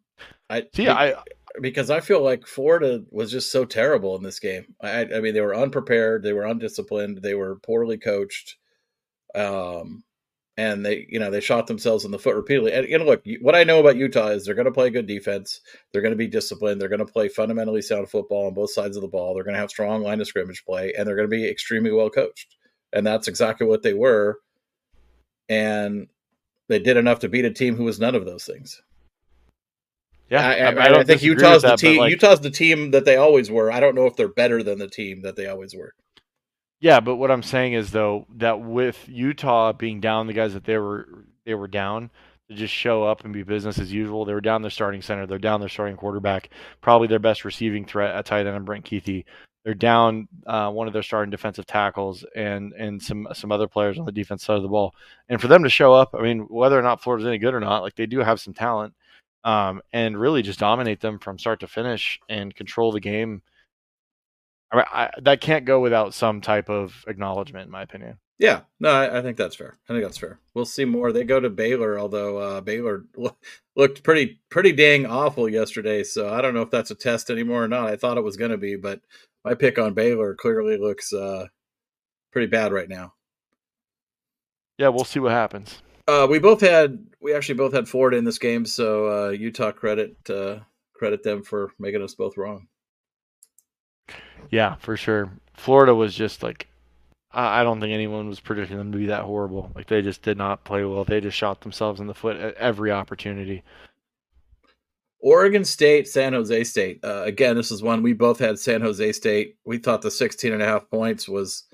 I 0.51 0.65
see. 0.75 0.89
I 0.89 1.15
because 1.61 1.91
I 1.91 2.01
feel 2.01 2.23
like 2.23 2.47
Florida 2.47 3.05
was 3.11 3.31
just 3.31 3.53
so 3.53 3.65
terrible 3.65 4.17
in 4.17 4.23
this 4.23 4.41
game. 4.41 4.75
I, 4.81 5.03
I 5.03 5.21
mean, 5.21 5.35
they 5.35 5.41
were 5.41 5.55
unprepared, 5.55 6.25
they 6.25 6.33
were 6.33 6.47
undisciplined, 6.47 7.19
they 7.23 7.35
were 7.35 7.57
poorly 7.57 7.97
coached, 7.97 8.57
um, 9.35 10.05
and 10.57 10.87
they, 10.87 11.07
you 11.09 11.19
know, 11.19 11.31
they 11.31 11.41
shot 11.41 11.67
themselves 11.67 12.05
in 12.05 12.11
the 12.11 12.19
foot 12.19 12.37
repeatedly. 12.37 12.73
And 12.73 12.89
you 12.89 12.99
know, 12.99 13.05
look, 13.05 13.25
what 13.41 13.57
I 13.57 13.65
know 13.65 13.81
about 13.81 13.97
Utah 13.97 14.29
is 14.29 14.45
they're 14.45 14.55
going 14.55 14.67
to 14.67 14.73
play 14.73 14.91
good 14.91 15.07
defense, 15.07 15.61
they're 15.93 16.03
going 16.03 16.13
to 16.13 16.17
be 16.17 16.29
disciplined, 16.29 16.81
they're 16.81 16.89
going 16.89 17.05
to 17.05 17.13
play 17.13 17.29
fundamentally 17.29 17.83
sound 17.83 18.09
football 18.09 18.47
on 18.47 18.55
both 18.55 18.73
sides 18.73 18.97
of 18.97 19.03
the 19.03 19.09
ball, 19.09 19.35
they're 19.35 19.45
going 19.45 19.55
to 19.55 19.61
have 19.61 19.71
strong 19.71 20.03
line 20.03 20.21
of 20.21 20.27
scrimmage 20.27 20.65
play, 20.65 20.93
and 20.97 21.07
they're 21.07 21.17
going 21.17 21.29
to 21.29 21.37
be 21.37 21.49
extremely 21.49 21.91
well 21.91 22.11
coached. 22.11 22.55
And 22.93 23.07
that's 23.07 23.27
exactly 23.27 23.67
what 23.67 23.83
they 23.83 23.95
were. 23.95 24.39
And 25.49 26.07
they 26.69 26.79
did 26.79 26.97
enough 26.97 27.19
to 27.21 27.29
beat 27.29 27.45
a 27.45 27.51
team 27.51 27.75
who 27.75 27.85
was 27.85 27.99
none 27.99 28.15
of 28.15 28.25
those 28.25 28.45
things. 28.45 28.81
Yeah, 30.31 30.47
I, 30.47 30.55
I, 30.55 30.71
I, 30.71 31.01
I 31.01 31.05
think 31.05 31.23
Utah's 31.23 31.63
the 31.63 31.77
team. 31.77 31.99
Like, 31.99 32.11
Utah's 32.11 32.41
the 32.41 32.51
team 32.51 32.93
that 32.93 33.05
they 33.05 33.17
always 33.17 33.51
were. 33.51 33.71
I 33.71 33.81
don't 33.81 33.95
know 33.95 34.07
if 34.07 34.17
they're 34.17 34.29
better 34.29 34.63
than 34.63 34.79
the 34.79 34.89
team 34.89 35.23
that 35.23 35.37
they 35.37 35.47
always 35.47 35.75
were. 35.75 35.95
Yeah, 36.85 37.01
but 37.01 37.17
what 37.17 37.31
I'm 37.31 37.43
saying 37.43 37.73
is 37.73 37.93
though 37.93 38.27
that 38.37 38.61
with 38.61 39.09
Utah 39.09 39.73
being 39.73 40.01
down, 40.01 40.27
the 40.27 40.35
guys 40.35 40.53
that 40.53 40.65
they 40.65 40.77
were 40.77 41.25
they 41.47 41.55
were 41.55 41.67
down 41.67 42.11
to 42.51 42.55
just 42.55 42.75
show 42.75 43.05
up 43.05 43.25
and 43.25 43.33
be 43.33 43.43
business 43.43 43.79
as 43.79 43.91
usual. 43.91 44.27
They 44.27 44.35
were 44.35 44.43
down 44.43 44.61
their 44.61 44.71
starting 44.71 45.01
center. 45.01 45.27
They're 45.27 45.39
down 45.39 45.61
their 45.61 45.71
starting 45.71 45.97
quarterback. 45.97 46.51
Probably 46.83 47.09
their 47.09 47.19
best 47.19 47.47
receiving 47.47 47.87
threat 47.87 48.15
at 48.15 48.27
tight 48.27 48.47
end, 48.47 48.55
and 48.55 48.67
Brant 48.67 48.85
Kuithe. 48.85 49.25
They're 49.65 49.73
down 49.73 50.29
uh, 50.47 50.71
one 50.73 50.87
of 50.87 50.93
their 50.93 51.03
starting 51.03 51.31
defensive 51.31 51.65
tackles 51.65 52.23
and 52.37 52.75
and 52.75 53.03
some 53.03 53.29
some 53.33 53.51
other 53.51 53.67
players 53.67 53.99
on 53.99 54.05
the 54.05 54.13
defense 54.13 54.45
side 54.45 54.59
of 54.59 54.63
the 54.63 54.69
ball. 54.69 54.95
And 55.31 55.41
for 55.41 55.49
them 55.49 55.63
to 55.63 55.71
show 55.71 55.95
up, 55.95 56.15
I 56.15 56.21
mean, 56.21 56.41
whether 56.51 56.79
or 56.79 56.83
not 56.83 57.03
Florida's 57.03 57.27
any 57.27 57.39
good 57.39 57.55
or 57.55 57.61
not, 57.61 57.81
like 57.81 57.95
they 57.95 58.05
do 58.05 58.19
have 58.19 58.41
some 58.41 58.53
talent 58.53 58.93
um, 59.43 59.81
and 59.95 60.21
really 60.21 60.43
just 60.43 60.59
dominate 60.59 61.01
them 61.01 61.19
from 61.19 61.39
start 61.39 61.61
to 61.61 61.67
finish 61.67 62.21
and 62.29 62.55
control 62.55 62.93
the 62.93 63.01
game. 63.01 63.41
I, 64.75 64.77
mean, 64.77 64.85
I, 64.93 65.11
that 65.23 65.41
can't 65.41 65.65
go 65.65 65.81
without 65.81 66.15
some 66.15 66.41
type 66.41 66.69
of 66.69 67.05
acknowledgement, 67.07 67.67
in 67.67 67.71
my 67.71 67.83
opinion. 67.83 68.19
Yeah, 68.39 68.63
no, 68.81 68.91
I, 68.91 69.19
I, 69.19 69.23
think 69.23 69.37
that's 69.37 69.55
fair. 69.55 69.77
I 69.89 69.93
think 69.93 70.03
that's 70.03 70.19
fair. 70.19 70.41
We'll 70.55 70.65
see 70.65 70.85
more. 70.85 71.13
They 71.13 71.23
go 71.23 71.39
to 71.39 71.51
Baylor, 71.51 71.99
although 71.99 72.39
uh, 72.39 72.61
Baylor 72.61 73.05
looked 73.77 74.03
pretty 74.03 74.41
pretty 74.51 74.73
dang 74.73 75.07
awful 75.07 75.49
yesterday. 75.49 76.03
So 76.03 76.33
I 76.33 76.41
don't 76.41 76.55
know 76.55 76.63
if 76.63 76.71
that's 76.71 76.91
a 76.91 76.97
test 76.97 77.31
anymore 77.31 77.63
or 77.63 77.69
not. 77.69 77.87
I 77.87 77.97
thought 77.97 78.19
it 78.19 78.25
was 78.25 78.37
going 78.37 78.51
to 78.51 78.59
be, 78.59 78.75
but 78.75 79.01
my 79.45 79.55
pick 79.55 79.79
on 79.79 79.95
Baylor 79.95 80.35
clearly 80.35 80.77
looks 80.77 81.13
uh, 81.13 81.47
pretty 82.33 82.49
bad 82.49 82.73
right 82.73 82.89
now. 82.89 83.15
Yeah, 84.79 84.89
we'll 84.89 85.05
see 85.05 85.21
what 85.21 85.31
happens. 85.31 85.81
Uh, 86.09 86.27
we 86.29 86.41
both 86.41 86.61
had 86.61 87.07
we 87.21 87.35
actually 87.35 87.55
both 87.55 87.73
had 87.73 87.89
Florida 87.89 88.17
in 88.17 88.25
this 88.25 88.39
game, 88.39 88.67
so 88.67 89.29
uh, 89.29 89.31
Utah 89.31 89.71
credit 89.71 90.17
uh, 90.29 90.59
credit 90.93 91.23
them 91.23 91.45
for 91.45 91.71
making 91.79 92.03
us 92.03 92.15
both 92.15 92.37
wrong. 92.37 92.67
Yeah, 94.51 94.77
for 94.77 94.97
sure. 94.97 95.31
Florida 95.55 95.95
was 95.95 96.15
just 96.15 96.43
like 96.43 96.69
I 97.37 97.65
don't 97.65 97.81
think 97.81 97.93
anyone 97.93 98.29
was 98.29 98.39
predicting 98.39 98.77
them 98.77 98.93
to 98.93 98.99
be 98.99 99.07
that 99.07 99.23
horrible. 99.23 99.73
Like 99.75 99.89
they 99.89 100.03
just 100.03 100.23
did 100.23 100.39
not 100.39 100.65
play 100.65 100.85
well. 100.85 101.05
They 101.05 101.21
just 101.21 101.37
shot 101.37 101.61
themselves 101.61 102.01
in 102.01 102.07
the 102.07 102.15
foot 102.15 102.37
at 102.37 102.55
every 102.55 102.93
opportunity. 102.93 103.65
Oregon 105.19 105.65
State, 105.65 106.07
San 106.07 106.35
Jose 106.35 106.65
State. 106.65 107.01
Uh, 107.03 107.23
again, 107.23 107.57
this 107.57 107.73
is 107.73 107.83
one 107.83 108.03
we 108.03 108.13
both 108.13 108.39
had 108.39 108.59
San 108.59 108.83
Jose 108.83 109.13
State. 109.13 109.57
We 109.65 109.79
thought 109.79 110.03
the 110.03 110.11
16 110.11 110.53
and 110.53 110.63
a 110.63 110.67
half 110.67 110.89
points 110.91 111.29
was 111.29 111.65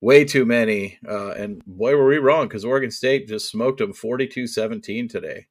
way 0.00 0.24
too 0.24 0.46
many. 0.46 0.98
Uh, 1.06 1.32
and 1.32 1.62
boy, 1.66 1.96
were 1.96 2.06
we 2.06 2.18
wrong 2.18 2.46
because 2.46 2.64
Oregon 2.64 2.90
State 2.90 3.28
just 3.28 3.50
smoked 3.50 3.78
them 3.78 3.92
42 3.92 4.46
17 4.46 5.08
today. 5.08 5.46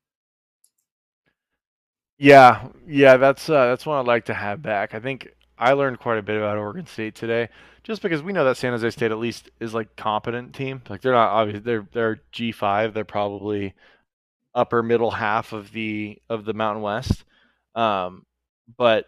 Yeah, 2.18 2.68
yeah, 2.88 3.18
that's 3.18 3.50
uh, 3.50 3.68
that's 3.68 3.86
one 3.86 4.00
I'd 4.00 4.08
like 4.08 4.26
to 4.26 4.34
have 4.34 4.62
back. 4.62 4.94
I 4.94 5.00
think 5.00 5.30
I 5.60 5.74
learned 5.74 6.00
quite 6.00 6.18
a 6.18 6.24
bit 6.24 6.38
about 6.38 6.58
Oregon 6.58 6.86
State 6.86 7.16
today, 7.16 7.50
just 7.84 8.02
because 8.02 8.24
we 8.24 8.34
know 8.34 8.46
that 8.46 8.58
San 8.58 8.72
Jose 8.72 8.90
State 8.92 9.12
at 9.12 9.20
least 9.20 9.50
is 9.60 9.74
like 9.74 9.96
competent 9.96 10.56
team. 10.56 10.82
Like 10.90 11.02
they're 11.02 11.14
not 11.14 11.30
obviously 11.30 11.62
they're 11.62 11.88
they're 11.92 12.22
G 12.32 12.52
five. 12.52 12.94
They're 12.94 13.04
probably 13.04 13.74
upper 14.56 14.82
middle 14.82 15.12
half 15.12 15.54
of 15.54 15.72
the 15.72 16.22
of 16.30 16.46
the 16.46 16.54
Mountain 16.54 16.82
West. 16.82 17.26
Um, 17.76 18.26
but 18.78 19.06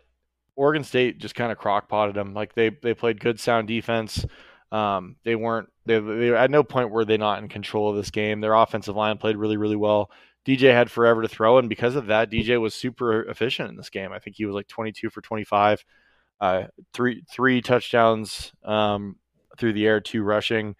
Oregon 0.56 0.84
State 0.84 1.20
just 1.20 1.36
kind 1.36 1.52
of 1.52 1.58
crockpotted 1.58 2.14
them. 2.14 2.34
Like 2.34 2.54
they 2.54 2.70
they 2.70 2.94
played 2.94 3.20
good 3.20 3.40
sound 3.40 3.68
defense. 3.68 4.26
Um, 4.72 5.16
they 5.24 5.36
weren't 5.36 5.70
they, 5.86 6.00
they 6.00 6.36
at 6.36 6.52
no 6.52 6.64
point 6.64 6.92
were 6.92 7.06
they 7.06 7.18
not 7.18 7.42
in 7.42 7.50
control 7.50 7.90
of 7.90 7.96
this 7.96 8.12
game. 8.12 8.42
Their 8.42 8.54
offensive 8.54 8.96
line 8.96 9.18
played 9.18 9.38
really 9.38 9.58
really 9.58 9.76
well. 9.76 10.12
DJ 10.46 10.74
had 10.74 10.90
forever 10.90 11.22
to 11.22 11.28
throw, 11.28 11.60
and 11.60 11.70
because 11.70 11.96
of 11.96 12.08
that, 12.08 12.32
DJ 12.32 12.60
was 12.60 12.74
super 12.74 13.24
efficient 13.24 13.70
in 13.70 13.78
this 13.78 13.90
game. 13.90 14.12
I 14.12 14.20
think 14.20 14.36
he 14.36 14.46
was 14.46 14.56
like 14.56 14.68
22 14.68 15.12
for 15.12 15.22
25, 15.22 15.86
uh, 16.42 16.64
three 16.94 17.24
three 17.32 17.62
touchdowns 17.62 18.52
um, 18.66 19.16
through 19.58 19.74
the 19.74 19.86
air, 19.86 20.02
two 20.02 20.24
rushing. 20.24 20.76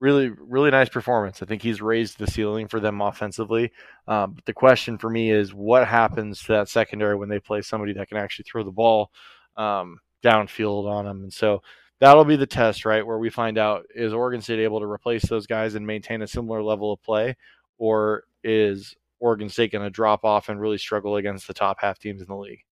Really, 0.00 0.30
really 0.30 0.72
nice 0.72 0.88
performance. 0.88 1.42
I 1.42 1.46
think 1.46 1.62
he's 1.62 1.80
raised 1.80 2.18
the 2.18 2.26
ceiling 2.26 2.66
for 2.66 2.80
them 2.80 3.00
offensively. 3.00 3.70
Um, 4.08 4.32
but 4.32 4.44
the 4.46 4.52
question 4.52 4.98
for 4.98 5.08
me 5.08 5.30
is, 5.30 5.54
what 5.54 5.86
happens 5.86 6.42
to 6.42 6.54
that 6.54 6.68
secondary 6.68 7.14
when 7.14 7.28
they 7.28 7.38
play 7.38 7.62
somebody 7.62 7.92
that 7.92 8.08
can 8.08 8.16
actually 8.16 8.46
throw 8.50 8.64
the 8.64 8.72
ball 8.72 9.12
um, 9.56 9.98
downfield 10.24 10.90
on 10.90 11.04
them? 11.04 11.22
And 11.22 11.32
so 11.32 11.62
that'll 12.00 12.24
be 12.24 12.34
the 12.34 12.48
test, 12.48 12.84
right? 12.84 13.06
Where 13.06 13.18
we 13.18 13.30
find 13.30 13.58
out 13.58 13.84
is 13.94 14.12
Oregon 14.12 14.40
State 14.40 14.58
able 14.58 14.80
to 14.80 14.86
replace 14.86 15.24
those 15.28 15.46
guys 15.46 15.76
and 15.76 15.86
maintain 15.86 16.22
a 16.22 16.26
similar 16.26 16.64
level 16.64 16.92
of 16.92 17.00
play, 17.04 17.36
or 17.78 18.24
is 18.42 18.96
Oregon 19.20 19.48
State 19.48 19.70
going 19.70 19.84
to 19.84 19.90
drop 19.90 20.24
off 20.24 20.48
and 20.48 20.60
really 20.60 20.78
struggle 20.78 21.14
against 21.14 21.46
the 21.46 21.54
top 21.54 21.76
half 21.80 22.00
teams 22.00 22.20
in 22.20 22.26
the 22.26 22.34
league? 22.34 22.64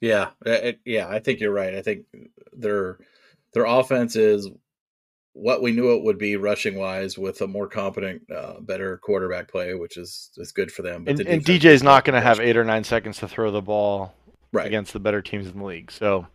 Yeah, 0.00 0.30
it, 0.46 0.80
yeah, 0.84 1.08
I 1.08 1.18
think 1.18 1.40
you're 1.40 1.52
right. 1.52 1.74
I 1.74 1.82
think 1.82 2.06
their 2.52 2.98
their 3.52 3.64
offense 3.64 4.16
is 4.16 4.48
what 5.32 5.62
we 5.62 5.72
knew 5.72 5.94
it 5.94 6.02
would 6.02 6.18
be 6.18 6.36
rushing 6.36 6.76
wise 6.76 7.16
with 7.16 7.40
a 7.40 7.46
more 7.46 7.68
competent, 7.68 8.22
uh, 8.34 8.60
better 8.60 8.98
quarterback 8.98 9.48
play, 9.48 9.74
which 9.74 9.96
is 9.96 10.30
is 10.36 10.52
good 10.52 10.72
for 10.72 10.82
them. 10.82 11.04
But 11.04 11.10
and, 11.10 11.18
the 11.18 11.30
and 11.30 11.44
DJ's 11.44 11.82
not 11.82 12.04
going 12.04 12.14
to 12.14 12.20
have 12.20 12.40
eight 12.40 12.56
or 12.56 12.64
nine 12.64 12.84
seconds 12.84 13.18
to 13.18 13.28
throw 13.28 13.50
the 13.50 13.62
ball 13.62 14.14
right. 14.52 14.66
against 14.66 14.92
the 14.92 15.00
better 15.00 15.22
teams 15.22 15.46
in 15.46 15.58
the 15.58 15.64
league. 15.64 15.90
So, 15.90 16.26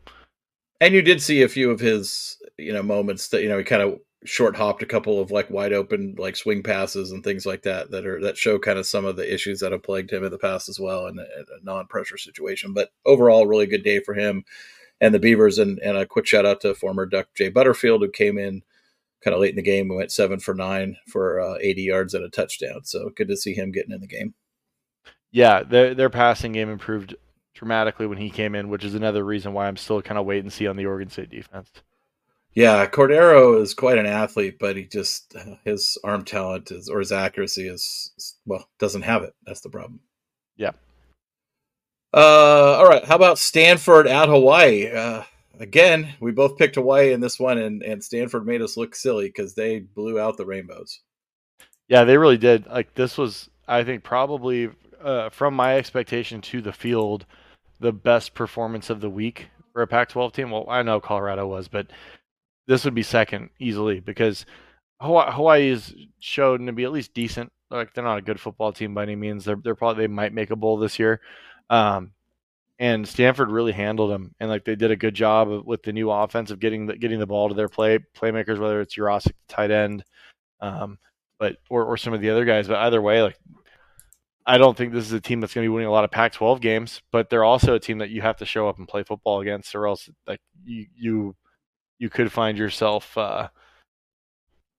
and 0.79 0.93
you 0.93 1.01
did 1.01 1.21
see 1.21 1.41
a 1.41 1.49
few 1.49 1.71
of 1.71 1.79
his, 1.79 2.37
you 2.57 2.73
know, 2.73 2.83
moments 2.83 3.29
that 3.29 3.41
you 3.41 3.49
know 3.49 3.57
he 3.57 3.63
kind 3.63 3.81
of 3.81 3.99
short 4.25 4.55
hopped 4.55 4.81
a 4.81 4.87
couple 4.87 5.19
of 5.19 5.31
like 5.31 5.49
wide 5.49 5.73
open 5.73 6.15
like 6.17 6.35
swing 6.35 6.63
passes 6.63 7.11
and 7.11 7.23
things 7.23 7.45
like 7.45 7.61
that 7.63 7.91
that 7.91 8.05
are 8.05 8.19
that 8.21 8.37
show 8.37 8.59
kind 8.59 8.77
of 8.77 8.85
some 8.85 9.05
of 9.05 9.15
the 9.15 9.33
issues 9.33 9.59
that 9.59 9.71
have 9.71 9.83
plagued 9.83 10.11
him 10.11 10.23
in 10.23 10.31
the 10.31 10.37
past 10.37 10.67
as 10.69 10.79
well 10.79 11.07
in 11.07 11.19
a, 11.19 11.21
a 11.21 11.63
non-pressure 11.63 12.17
situation. 12.17 12.73
But 12.73 12.89
overall, 13.05 13.47
really 13.47 13.65
good 13.65 13.83
day 13.83 13.99
for 13.99 14.13
him 14.13 14.43
and 15.01 15.13
the 15.13 15.19
Beavers. 15.19 15.59
And, 15.59 15.79
and 15.79 15.97
a 15.97 16.05
quick 16.05 16.25
shout 16.25 16.45
out 16.45 16.61
to 16.61 16.75
former 16.75 17.05
Duck 17.05 17.27
Jay 17.35 17.49
Butterfield 17.49 18.01
who 18.01 18.09
came 18.09 18.37
in 18.37 18.61
kind 19.23 19.33
of 19.33 19.41
late 19.41 19.51
in 19.51 19.55
the 19.55 19.61
game 19.61 19.89
and 19.89 19.97
went 19.97 20.11
seven 20.11 20.39
for 20.39 20.53
nine 20.53 20.97
for 21.07 21.39
uh, 21.39 21.57
80 21.59 21.81
yards 21.81 22.13
and 22.13 22.23
a 22.23 22.29
touchdown. 22.29 22.83
So 22.83 23.09
good 23.15 23.27
to 23.29 23.37
see 23.37 23.53
him 23.53 23.71
getting 23.71 23.93
in 23.93 24.01
the 24.01 24.07
game. 24.07 24.33
Yeah, 25.31 25.63
their 25.63 25.93
their 25.93 26.09
passing 26.09 26.53
game 26.53 26.69
improved 26.69 27.15
dramatically 27.53 28.07
when 28.07 28.17
he 28.17 28.29
came 28.29 28.55
in, 28.55 28.69
which 28.69 28.85
is 28.85 28.95
another 28.95 29.25
reason 29.25 29.53
why 29.53 29.67
I'm 29.67 29.77
still 29.77 30.01
kind 30.01 30.17
of 30.17 30.25
wait 30.25 30.43
and 30.43 30.53
see 30.53 30.67
on 30.67 30.77
the 30.77 30.85
Oregon 30.85 31.09
State 31.09 31.29
defense. 31.29 31.71
Yeah, 32.55 32.87
Cordero 32.87 33.61
is 33.61 33.73
quite 33.73 33.97
an 33.97 34.05
athlete, 34.05 34.57
but 34.59 34.77
he 34.77 34.85
just 34.85 35.35
his 35.65 35.97
arm 36.05 36.23
talent 36.23 36.71
is 36.71 36.87
or 36.87 36.99
his 36.99 37.11
accuracy 37.11 37.67
is 37.67 38.37
well 38.45 38.67
doesn't 38.79 39.01
have 39.01 39.23
it. 39.23 39.33
That's 39.45 39.61
the 39.61 39.69
problem. 39.69 39.99
Yeah. 40.55 40.71
Uh, 42.13 42.77
all 42.77 42.87
right. 42.87 43.03
How 43.03 43.17
about 43.17 43.39
Stanford 43.39 44.07
at 44.07 44.29
Hawaii? 44.29 44.89
Uh, 44.89 45.23
again, 45.59 46.13
we 46.21 46.31
both 46.31 46.57
picked 46.57 46.75
Hawaii 46.75 47.11
in 47.11 47.19
this 47.19 47.37
one, 47.37 47.57
and 47.57 47.83
and 47.83 48.01
Stanford 48.01 48.45
made 48.45 48.61
us 48.61 48.77
look 48.77 48.95
silly 48.95 49.27
because 49.27 49.53
they 49.53 49.79
blew 49.79 50.17
out 50.17 50.37
the 50.37 50.45
rainbows. 50.45 51.01
Yeah, 51.89 52.05
they 52.05 52.17
really 52.17 52.37
did. 52.37 52.67
Like 52.67 52.93
this 52.95 53.17
was, 53.17 53.49
I 53.67 53.83
think, 53.83 54.03
probably 54.03 54.69
uh, 55.03 55.29
from 55.29 55.55
my 55.55 55.75
expectation 55.75 56.39
to 56.41 56.61
the 56.61 56.73
field, 56.73 57.25
the 57.81 57.91
best 57.91 58.33
performance 58.33 58.89
of 58.89 59.01
the 59.01 59.09
week 59.09 59.47
for 59.73 59.81
a 59.81 59.87
Pac-12 59.87 60.31
team. 60.31 60.51
Well, 60.51 60.65
I 60.69 60.81
know 60.83 61.01
Colorado 61.01 61.47
was, 61.47 61.67
but 61.67 61.87
this 62.67 62.85
would 62.85 62.95
be 62.95 63.03
second 63.03 63.49
easily 63.59 63.99
because 63.99 64.45
Hawaii, 64.99 65.69
is 65.69 65.93
shown 66.19 66.65
to 66.65 66.73
be 66.73 66.83
at 66.83 66.91
least 66.91 67.13
decent. 67.13 67.51
Like 67.69 67.93
they're 67.93 68.03
not 68.03 68.17
a 68.17 68.23
good 68.23 68.39
football 68.39 68.71
team 68.71 68.93
by 68.93 69.03
any 69.03 69.15
means. 69.15 69.45
They're 69.45 69.57
they're 69.61 69.75
probably 69.75 70.03
they 70.03 70.13
might 70.13 70.33
make 70.33 70.51
a 70.51 70.55
bowl 70.55 70.77
this 70.77 70.99
year. 70.99 71.21
Um, 71.69 72.11
and 72.77 73.07
Stanford 73.07 73.49
really 73.49 73.71
handled 73.71 74.11
them, 74.11 74.35
and 74.39 74.49
like 74.49 74.65
they 74.65 74.75
did 74.75 74.91
a 74.91 74.95
good 74.95 75.15
job 75.15 75.65
with 75.65 75.83
the 75.83 75.93
new 75.93 76.11
offense 76.11 76.51
of 76.51 76.59
getting 76.59 76.87
the 76.87 76.97
getting 76.97 77.19
the 77.19 77.25
ball 77.25 77.49
to 77.49 77.55
their 77.55 77.69
play 77.69 77.99
playmakers, 78.17 78.59
whether 78.59 78.81
it's 78.81 78.95
Yurosek 78.95 79.33
tight 79.47 79.71
end, 79.71 80.03
um, 80.61 80.97
but 81.39 81.57
or 81.69 81.85
or 81.85 81.97
some 81.97 82.13
of 82.13 82.21
the 82.21 82.29
other 82.29 82.45
guys. 82.45 82.67
But 82.67 82.77
either 82.77 83.01
way, 83.01 83.21
like 83.21 83.37
I 84.45 84.57
don't 84.57 84.77
think 84.77 84.93
this 84.93 85.05
is 85.05 85.13
a 85.13 85.21
team 85.21 85.39
that's 85.39 85.53
going 85.53 85.65
to 85.65 85.69
be 85.69 85.73
winning 85.73 85.87
a 85.87 85.91
lot 85.91 86.03
of 86.03 86.11
Pac-12 86.11 86.61
games, 86.61 87.01
but 87.11 87.29
they're 87.29 87.43
also 87.43 87.75
a 87.75 87.79
team 87.79 87.97
that 87.97 88.11
you 88.11 88.21
have 88.21 88.37
to 88.37 88.45
show 88.45 88.69
up 88.69 88.77
and 88.77 88.87
play 88.87 89.03
football 89.03 89.41
against, 89.41 89.73
or 89.73 89.87
else 89.87 90.09
like 90.27 90.41
you 90.63 90.85
you 90.95 91.35
you 91.99 92.09
could 92.09 92.31
find 92.31 92.57
yourself 92.57 93.17
uh, 93.17 93.47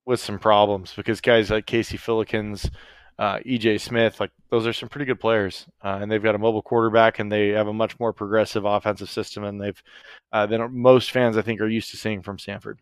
with 0.05 0.19
some 0.19 0.39
problems 0.39 0.93
because 0.95 1.21
guys 1.21 1.49
like 1.49 1.65
Casey 1.65 1.97
Filkins, 1.97 2.69
uh, 3.19 3.39
EJ 3.39 3.81
Smith, 3.81 4.19
like 4.19 4.31
those 4.49 4.67
are 4.67 4.73
some 4.73 4.89
pretty 4.89 5.05
good 5.05 5.19
players, 5.19 5.65
uh, 5.83 5.99
and 6.01 6.11
they've 6.11 6.23
got 6.23 6.35
a 6.35 6.39
mobile 6.39 6.61
quarterback, 6.61 7.19
and 7.19 7.31
they 7.31 7.49
have 7.49 7.67
a 7.67 7.73
much 7.73 7.99
more 7.99 8.13
progressive 8.13 8.65
offensive 8.65 9.09
system, 9.09 9.43
and 9.43 9.59
they've 9.59 9.81
uh, 10.31 10.45
than 10.45 10.73
most 10.73 11.11
fans 11.11 11.37
I 11.37 11.41
think 11.41 11.59
are 11.59 11.67
used 11.67 11.91
to 11.91 11.97
seeing 11.97 12.21
from 12.21 12.39
Stanford. 12.39 12.79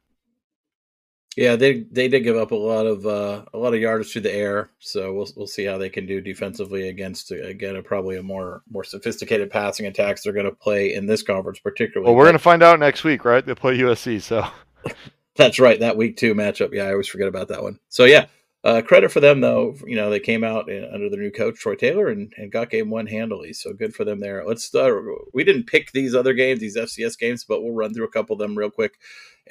Yeah, 1.36 1.58
they 1.58 1.82
they 1.92 2.08
did 2.08 2.22
give 2.22 2.38
up 2.38 2.52
a 2.52 2.56
lot 2.56 2.86
of 2.86 3.06
uh, 3.06 3.44
a 3.54 3.58
lot 3.58 3.74
of 3.74 3.82
yardage 3.82 4.14
through 4.14 4.22
the 4.22 4.34
air, 4.34 4.70
so 4.80 5.14
we'll 5.14 5.28
we'll 5.36 5.48
see 5.48 5.66
how 5.66 5.78
they 5.78 5.90
can 5.90 6.06
do 6.06 6.22
defensively 6.22 6.88
against 6.88 7.30
again 7.32 7.76
a, 7.76 7.84
probably 7.84 8.16
a 8.16 8.24
more 8.24 8.62
more 8.70 8.86
sophisticated 8.86 9.50
passing 9.52 9.86
attacks 9.86 10.24
they're 10.24 10.32
going 10.34 10.46
to 10.46 10.52
play 10.54 10.94
in 10.94 11.08
this 11.08 11.24
conference 11.24 11.60
particularly. 11.60 12.10
Well, 12.10 12.18
we're 12.18 12.24
going 12.24 12.34
to 12.34 12.40
find 12.40 12.64
out 12.64 12.80
next 12.80 13.04
week, 13.04 13.26
right? 13.26 13.46
They 13.46 13.54
play 13.54 13.78
USC, 13.78 14.22
so 14.22 14.48
that's 15.36 15.60
right. 15.60 15.80
That 15.80 15.98
week 15.98 16.16
two 16.16 16.36
matchup. 16.36 16.74
Yeah, 16.74 16.84
I 16.84 16.92
always 16.92 17.10
forget 17.10 17.28
about 17.28 17.50
that 17.50 17.62
one. 17.62 17.80
So 17.90 18.06
yeah, 18.06 18.28
uh, 18.66 18.82
credit 18.82 19.12
for 19.12 19.20
them 19.20 19.42
though. 19.42 19.76
You 19.86 19.96
know 19.96 20.10
they 20.10 20.20
came 20.20 20.44
out 20.44 20.70
in, 20.70 20.84
under 20.92 21.10
their 21.10 21.20
new 21.22 21.32
coach 21.32 21.60
Troy 21.60 21.76
Taylor 21.76 22.08
and, 22.08 22.34
and 22.36 22.52
got 22.52 22.72
game 22.72 22.90
one 22.90 23.06
handily. 23.06 23.54
So 23.54 23.74
good 23.74 23.96
for 23.96 24.04
them 24.04 24.20
there. 24.20 24.44
Let's. 24.46 24.74
Uh, 24.74 24.92
we 25.34 25.44
didn't 25.44 25.68
pick 25.68 25.92
these 25.92 26.16
other 26.16 26.34
games, 26.34 26.60
these 26.60 26.76
FCS 26.76 27.18
games, 27.18 27.44
but 27.44 27.62
we'll 27.62 27.74
run 27.74 27.94
through 27.94 28.06
a 28.06 28.12
couple 28.12 28.34
of 28.34 28.40
them 28.40 28.58
real 28.58 28.72
quick. 28.72 28.96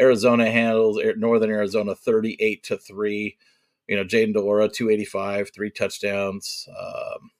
Arizona 0.01 0.51
handles 0.51 1.01
Northern 1.17 1.51
Arizona 1.51 1.95
38 1.95 2.65
to 2.65 2.77
3. 2.77 3.37
You 3.87 3.97
know, 3.97 4.05
Jayden 4.05 4.33
de 4.33 4.41
Laura 4.41 4.69
285, 4.69 5.51
three 5.55 5.71
touchdowns. 5.71 6.69
Um, 6.77 7.31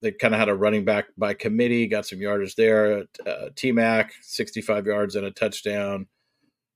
they 0.00 0.12
kind 0.12 0.34
of 0.34 0.40
had 0.40 0.48
a 0.48 0.54
running 0.54 0.84
back 0.84 1.06
by 1.18 1.34
committee, 1.34 1.86
got 1.86 2.06
some 2.06 2.20
yardage 2.20 2.56
there. 2.56 3.04
Uh, 3.26 3.48
T 3.54 3.72
Mac, 3.72 4.14
65 4.22 4.86
yards 4.86 5.16
and 5.16 5.26
a 5.26 5.30
touchdown. 5.30 6.06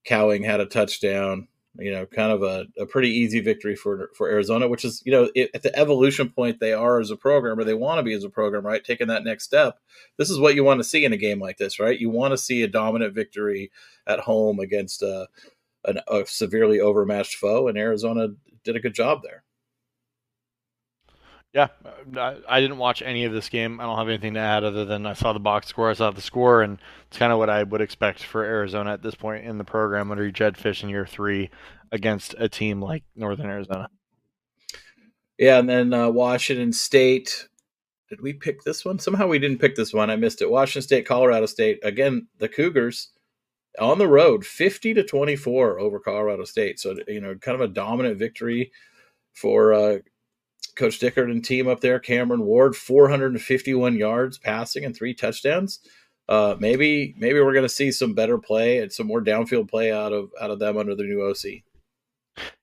Cowing 0.05 0.45
had 0.45 0.61
a 0.61 0.67
touchdown. 0.67 1.49
You 1.79 1.93
know, 1.93 2.07
kind 2.07 2.33
of 2.33 2.43
a, 2.43 2.67
a 2.79 2.87
pretty 2.87 3.11
easy 3.11 3.41
victory 3.41 3.77
for 3.77 4.11
for 4.17 4.29
Arizona, 4.29 4.69
which 4.69 4.85
is, 4.85 5.03
you 5.05 5.13
know, 5.13 5.31
it, 5.35 5.51
at 5.55 5.63
the 5.63 5.77
evolution 5.77 6.29
point 6.31 6.61
they 6.61 6.73
are 6.73 7.01
as 7.01 7.11
a 7.11 7.17
program 7.17 7.59
or 7.59 7.65
they 7.65 7.75
want 7.75 7.99
to 7.99 8.03
be 8.03 8.13
as 8.13 8.25
a 8.25 8.31
program, 8.31 8.65
right? 8.65 8.85
Taking 8.85 9.09
that 9.09 9.25
next 9.25 9.45
step. 9.45 9.79
This 10.17 10.31
is 10.31 10.39
what 10.39 10.55
you 10.55 10.65
want 10.65 10.81
to 10.81 10.85
see 10.85 11.05
in 11.05 11.13
a 11.13 11.17
game 11.17 11.41
like 11.41 11.59
this, 11.59 11.79
right? 11.79 11.99
You 11.99 12.11
want 12.11 12.33
to 12.33 12.39
see 12.39 12.63
a 12.63 12.69
dominant 12.69 13.15
victory 13.15 13.71
at 14.07 14.21
home 14.21 14.61
against 14.61 15.03
a, 15.03 15.29
a, 15.85 15.95
a 16.09 16.27
severely 16.27 16.81
overmatched 16.81 17.37
foe, 17.37 17.69
and 17.69 17.79
Arizona 17.79 18.29
did 18.65 18.77
a 18.77 18.81
good 18.81 18.95
job 18.95 19.21
there. 19.23 19.45
Yeah, 21.57 21.69
I 22.47 22.61
didn't 22.61 22.77
watch 22.77 23.01
any 23.01 23.25
of 23.25 23.33
this 23.33 23.49
game. 23.49 23.81
I 23.81 23.85
don't 23.85 23.97
have 23.97 24.11
anything 24.11 24.35
to 24.35 24.41
add 24.41 24.63
other 24.63 24.85
than 24.85 25.07
I 25.07 25.15
saw 25.15 25.33
the 25.33 25.41
box 25.41 25.69
score, 25.69 25.89
I 25.89 25.95
saw 25.95 26.11
the 26.11 26.21
score, 26.21 26.61
and 26.61 26.79
it's 27.09 27.17
kind 27.17 27.33
of 27.33 27.39
what 27.39 27.49
I 27.49 27.63
would 27.63 27.81
expect 27.81 28.23
for 28.23 28.45
Arizona 28.45 28.93
at 28.93 29.03
this 29.03 29.15
point 29.15 29.47
in 29.47 29.57
the 29.57 29.65
program 29.65 30.11
under 30.11 30.31
Jedd 30.31 30.59
Fisch 30.59 30.83
in 30.83 30.91
year 30.91 31.07
three 31.07 31.49
against 31.91 32.35
a 32.37 32.51
team 32.51 32.83
like 32.83 33.05
Northern 33.15 33.47
Arizona. 33.47 33.89
Yeah, 35.39 35.59
and 35.59 35.67
then 35.67 35.95
uh, 35.95 36.11
Washington 36.11 36.75
State. 36.75 37.49
Did 38.11 38.21
we 38.21 38.35
pick 38.35 38.63
this 38.63 38.85
one? 38.85 38.99
Somehow 38.99 39.27
we 39.27 39.39
didn't 39.39 39.63
pick 39.63 39.77
this 39.77 39.95
one. 39.95 40.11
I 40.11 40.17
missed 40.17 40.43
it. 40.43 40.51
Washington 40.51 40.83
State, 40.83 41.07
Colorado 41.07 41.47
State. 41.47 41.79
Again, 41.83 42.27
the 42.37 42.51
Cougars 42.51 43.13
on 43.81 43.97
the 43.97 44.09
road, 44.09 44.45
50 44.45 44.93
to 44.93 45.03
24 45.03 45.81
over 45.81 46.01
Colorado 46.01 46.45
State. 46.45 46.79
So, 46.81 46.97
you 47.09 47.23
know, 47.23 47.35
kind 47.37 47.55
of 47.55 47.63
a 47.63 47.73
dominant 47.73 48.19
victory 48.19 48.73
for 49.33 49.73
uh, 49.73 49.99
Coach 50.77 51.01
Dickert 51.01 51.31
and 51.31 51.45
team 51.45 51.67
up 51.67 51.81
there. 51.81 51.99
Cameron 51.99 52.43
Ward, 52.43 52.77
451 52.77 53.97
yards 53.97 54.39
passing 54.39 54.85
and 54.85 54.95
three 54.95 55.15
touchdowns. 55.15 55.81
Uh, 56.29 56.57
maybe 56.59 57.15
maybe 57.19 57.41
we're 57.41 57.53
going 57.53 57.65
to 57.65 57.69
see 57.69 57.93
some 57.93 58.15
better 58.15 58.37
play 58.39 58.79
and 58.79 58.93
some 58.93 59.07
more 59.07 59.23
downfield 59.23 59.69
play 59.69 59.93
out 59.93 60.13
of 60.13 60.31
out 60.41 60.51
of 60.51 60.59
them 60.59 60.77
under 60.77 60.95
the 60.95 61.05
new 61.05 61.23
OC. 61.23 61.63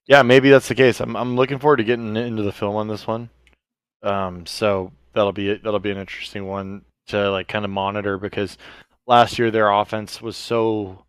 Yeah, 0.06 0.22
maybe 0.22 0.50
that's 0.50 0.68
the 0.68 0.76
case. 0.76 1.00
I'm 1.00 1.16
I'm 1.16 1.36
looking 1.36 1.60
forward 1.60 1.78
to 1.78 1.84
getting 1.84 2.16
into 2.16 2.44
the 2.44 2.52
film 2.52 2.76
on 2.76 2.88
this 2.88 3.08
one. 3.08 3.30
Um, 4.02 4.46
so 4.46 4.92
that'll 5.14 5.32
be 5.32 5.56
that'll 5.56 5.80
be 5.80 5.92
an 5.92 5.98
interesting 5.98 6.46
one 6.46 6.84
to 7.08 7.32
like 7.32 7.48
kind 7.48 7.66
of 7.66 7.72
monitor 7.72 8.18
because 8.18 8.58
last 9.08 9.40
year 9.40 9.50
their 9.50 9.72
offense 9.72 10.22
was 10.22 10.36
so 10.36 11.06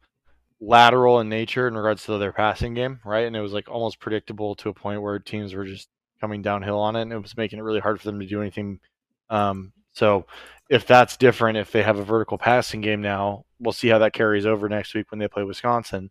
lateral 0.60 1.20
in 1.20 1.28
nature 1.28 1.68
in 1.68 1.74
regards 1.74 2.04
to 2.04 2.18
their 2.18 2.32
passing 2.32 2.74
game, 2.74 3.00
right? 3.04 3.26
And 3.26 3.36
it 3.36 3.40
was 3.40 3.52
like 3.52 3.68
almost 3.68 4.00
predictable 4.00 4.54
to 4.56 4.68
a 4.68 4.74
point 4.74 5.02
where 5.02 5.18
teams 5.18 5.54
were 5.54 5.64
just 5.64 5.88
coming 6.24 6.40
downhill 6.40 6.78
on 6.78 6.96
it, 6.96 7.02
and 7.02 7.12
it 7.12 7.18
was 7.18 7.36
making 7.36 7.58
it 7.58 7.62
really 7.62 7.80
hard 7.80 8.00
for 8.00 8.06
them 8.06 8.18
to 8.18 8.26
do 8.26 8.40
anything. 8.40 8.80
Um, 9.28 9.72
so 9.92 10.24
if 10.70 10.86
that's 10.86 11.18
different, 11.18 11.58
if 11.58 11.70
they 11.70 11.82
have 11.82 11.98
a 11.98 12.04
vertical 12.04 12.38
passing 12.38 12.80
game 12.80 13.02
now, 13.02 13.44
we'll 13.60 13.74
see 13.74 13.88
how 13.88 13.98
that 13.98 14.14
carries 14.14 14.46
over 14.46 14.66
next 14.70 14.94
week 14.94 15.10
when 15.10 15.18
they 15.18 15.28
play 15.28 15.44
Wisconsin. 15.44 16.10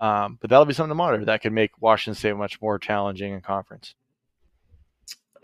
Um, 0.00 0.36
but 0.40 0.50
that'll 0.50 0.64
be 0.64 0.74
something 0.74 0.90
to 0.90 0.96
monitor. 0.96 1.24
That 1.24 1.42
could 1.42 1.52
make 1.52 1.80
Washington 1.80 2.18
State 2.18 2.36
much 2.36 2.60
more 2.60 2.76
challenging 2.80 3.32
in 3.32 3.40
conference. 3.40 3.94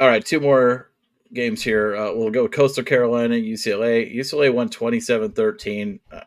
All 0.01 0.09
right, 0.09 0.25
two 0.25 0.41
more 0.41 0.91
games 1.33 1.63
here. 1.63 1.95
Uh, 1.95 2.13
we'll 2.13 2.31
go 2.31 2.49
Coastal 2.49 2.83
Carolina, 2.83 3.37
UCLA. 3.37 4.13
UCLA 4.13 4.53
won 4.53 4.69
27 4.69 5.31
13. 5.31 6.01
Uh, 6.11 6.21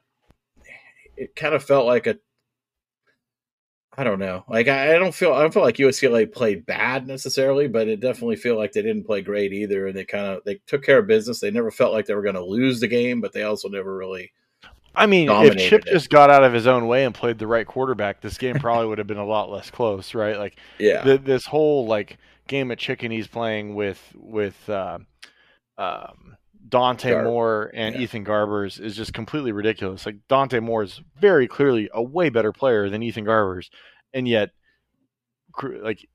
it 1.17 1.35
kind 1.35 1.53
of 1.53 1.61
felt 1.61 1.85
like 1.85 2.07
a 2.07 2.17
I 4.01 4.03
don't 4.03 4.17
know. 4.17 4.43
Like 4.49 4.67
I, 4.67 4.95
I, 4.95 4.97
don't 4.97 5.13
feel 5.13 5.31
I 5.31 5.41
don't 5.41 5.53
feel 5.53 5.61
like 5.61 5.75
UCLA 5.75 6.31
played 6.31 6.65
bad 6.65 7.05
necessarily, 7.05 7.67
but 7.67 7.87
it 7.87 7.99
definitely 7.99 8.35
feel 8.35 8.57
like 8.57 8.71
they 8.71 8.81
didn't 8.81 9.03
play 9.03 9.21
great 9.21 9.53
either. 9.53 9.85
And 9.85 9.95
they 9.95 10.05
kind 10.05 10.25
of 10.25 10.43
they 10.43 10.59
took 10.65 10.81
care 10.81 10.97
of 10.97 11.05
business. 11.05 11.39
They 11.39 11.51
never 11.51 11.69
felt 11.69 11.93
like 11.93 12.07
they 12.07 12.15
were 12.15 12.23
going 12.23 12.33
to 12.33 12.43
lose 12.43 12.79
the 12.79 12.87
game, 12.87 13.21
but 13.21 13.31
they 13.31 13.43
also 13.43 13.69
never 13.69 13.95
really. 13.95 14.31
I 14.95 15.05
mean, 15.05 15.29
if 15.29 15.55
Chip 15.55 15.85
it. 15.85 15.91
just 15.93 16.09
got 16.09 16.31
out 16.31 16.43
of 16.43 16.51
his 16.51 16.65
own 16.65 16.87
way 16.87 17.05
and 17.05 17.13
played 17.13 17.37
the 17.37 17.45
right 17.45 17.67
quarterback, 17.67 18.21
this 18.21 18.39
game 18.39 18.55
probably 18.57 18.87
would 18.87 18.97
have 18.97 19.05
been 19.05 19.17
a 19.17 19.25
lot 19.25 19.51
less 19.51 19.69
close, 19.69 20.15
right? 20.15 20.35
Like, 20.35 20.57
yeah, 20.79 21.03
the, 21.03 21.19
this 21.19 21.45
whole 21.45 21.85
like 21.85 22.17
game 22.47 22.71
of 22.71 22.79
chicken 22.79 23.11
he's 23.11 23.27
playing 23.27 23.75
with 23.75 24.01
with 24.15 24.67
uh, 24.67 24.97
um, 25.77 26.37
Dante 26.71 27.23
Moore 27.23 27.69
and 27.73 27.95
yeah. 27.95 28.01
Ethan 28.01 28.25
Garbers 28.25 28.79
is 28.79 28.95
just 28.95 29.13
completely 29.13 29.51
ridiculous. 29.51 30.05
Like 30.05 30.17
Dante 30.27 30.59
Moore 30.59 30.83
is 30.83 31.01
very 31.19 31.47
clearly 31.47 31.89
a 31.93 32.01
way 32.01 32.29
better 32.29 32.51
player 32.51 32.89
than 32.89 33.03
Ethan 33.03 33.25
Garbers, 33.25 33.69
and 34.13 34.27
yet, 34.27 34.49
like 35.63 36.07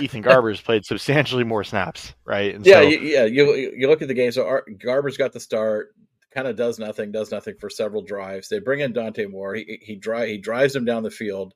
Ethan 0.00 0.22
Garbers 0.22 0.62
played 0.62 0.84
substantially 0.84 1.44
more 1.44 1.64
snaps, 1.64 2.14
right? 2.24 2.54
And 2.54 2.64
yeah, 2.64 2.74
so, 2.74 2.80
you, 2.82 2.98
yeah. 3.00 3.24
You 3.24 3.72
you 3.76 3.88
look 3.88 4.02
at 4.02 4.08
the 4.08 4.14
game. 4.14 4.32
So 4.32 4.60
Garbers 4.84 5.18
got 5.18 5.32
the 5.32 5.40
start. 5.40 5.94
kind 6.32 6.46
of 6.46 6.56
does 6.56 6.78
nothing, 6.78 7.10
does 7.10 7.30
nothing 7.30 7.54
for 7.58 7.70
several 7.70 8.02
drives. 8.02 8.48
They 8.48 8.58
bring 8.60 8.80
in 8.80 8.92
Dante 8.92 9.26
Moore. 9.26 9.54
He 9.54 9.78
he, 9.82 9.96
dri- 9.96 10.30
he 10.30 10.38
drives 10.38 10.74
him 10.74 10.84
down 10.84 11.02
the 11.02 11.10
field, 11.10 11.54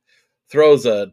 throws 0.51 0.87
a 0.87 1.09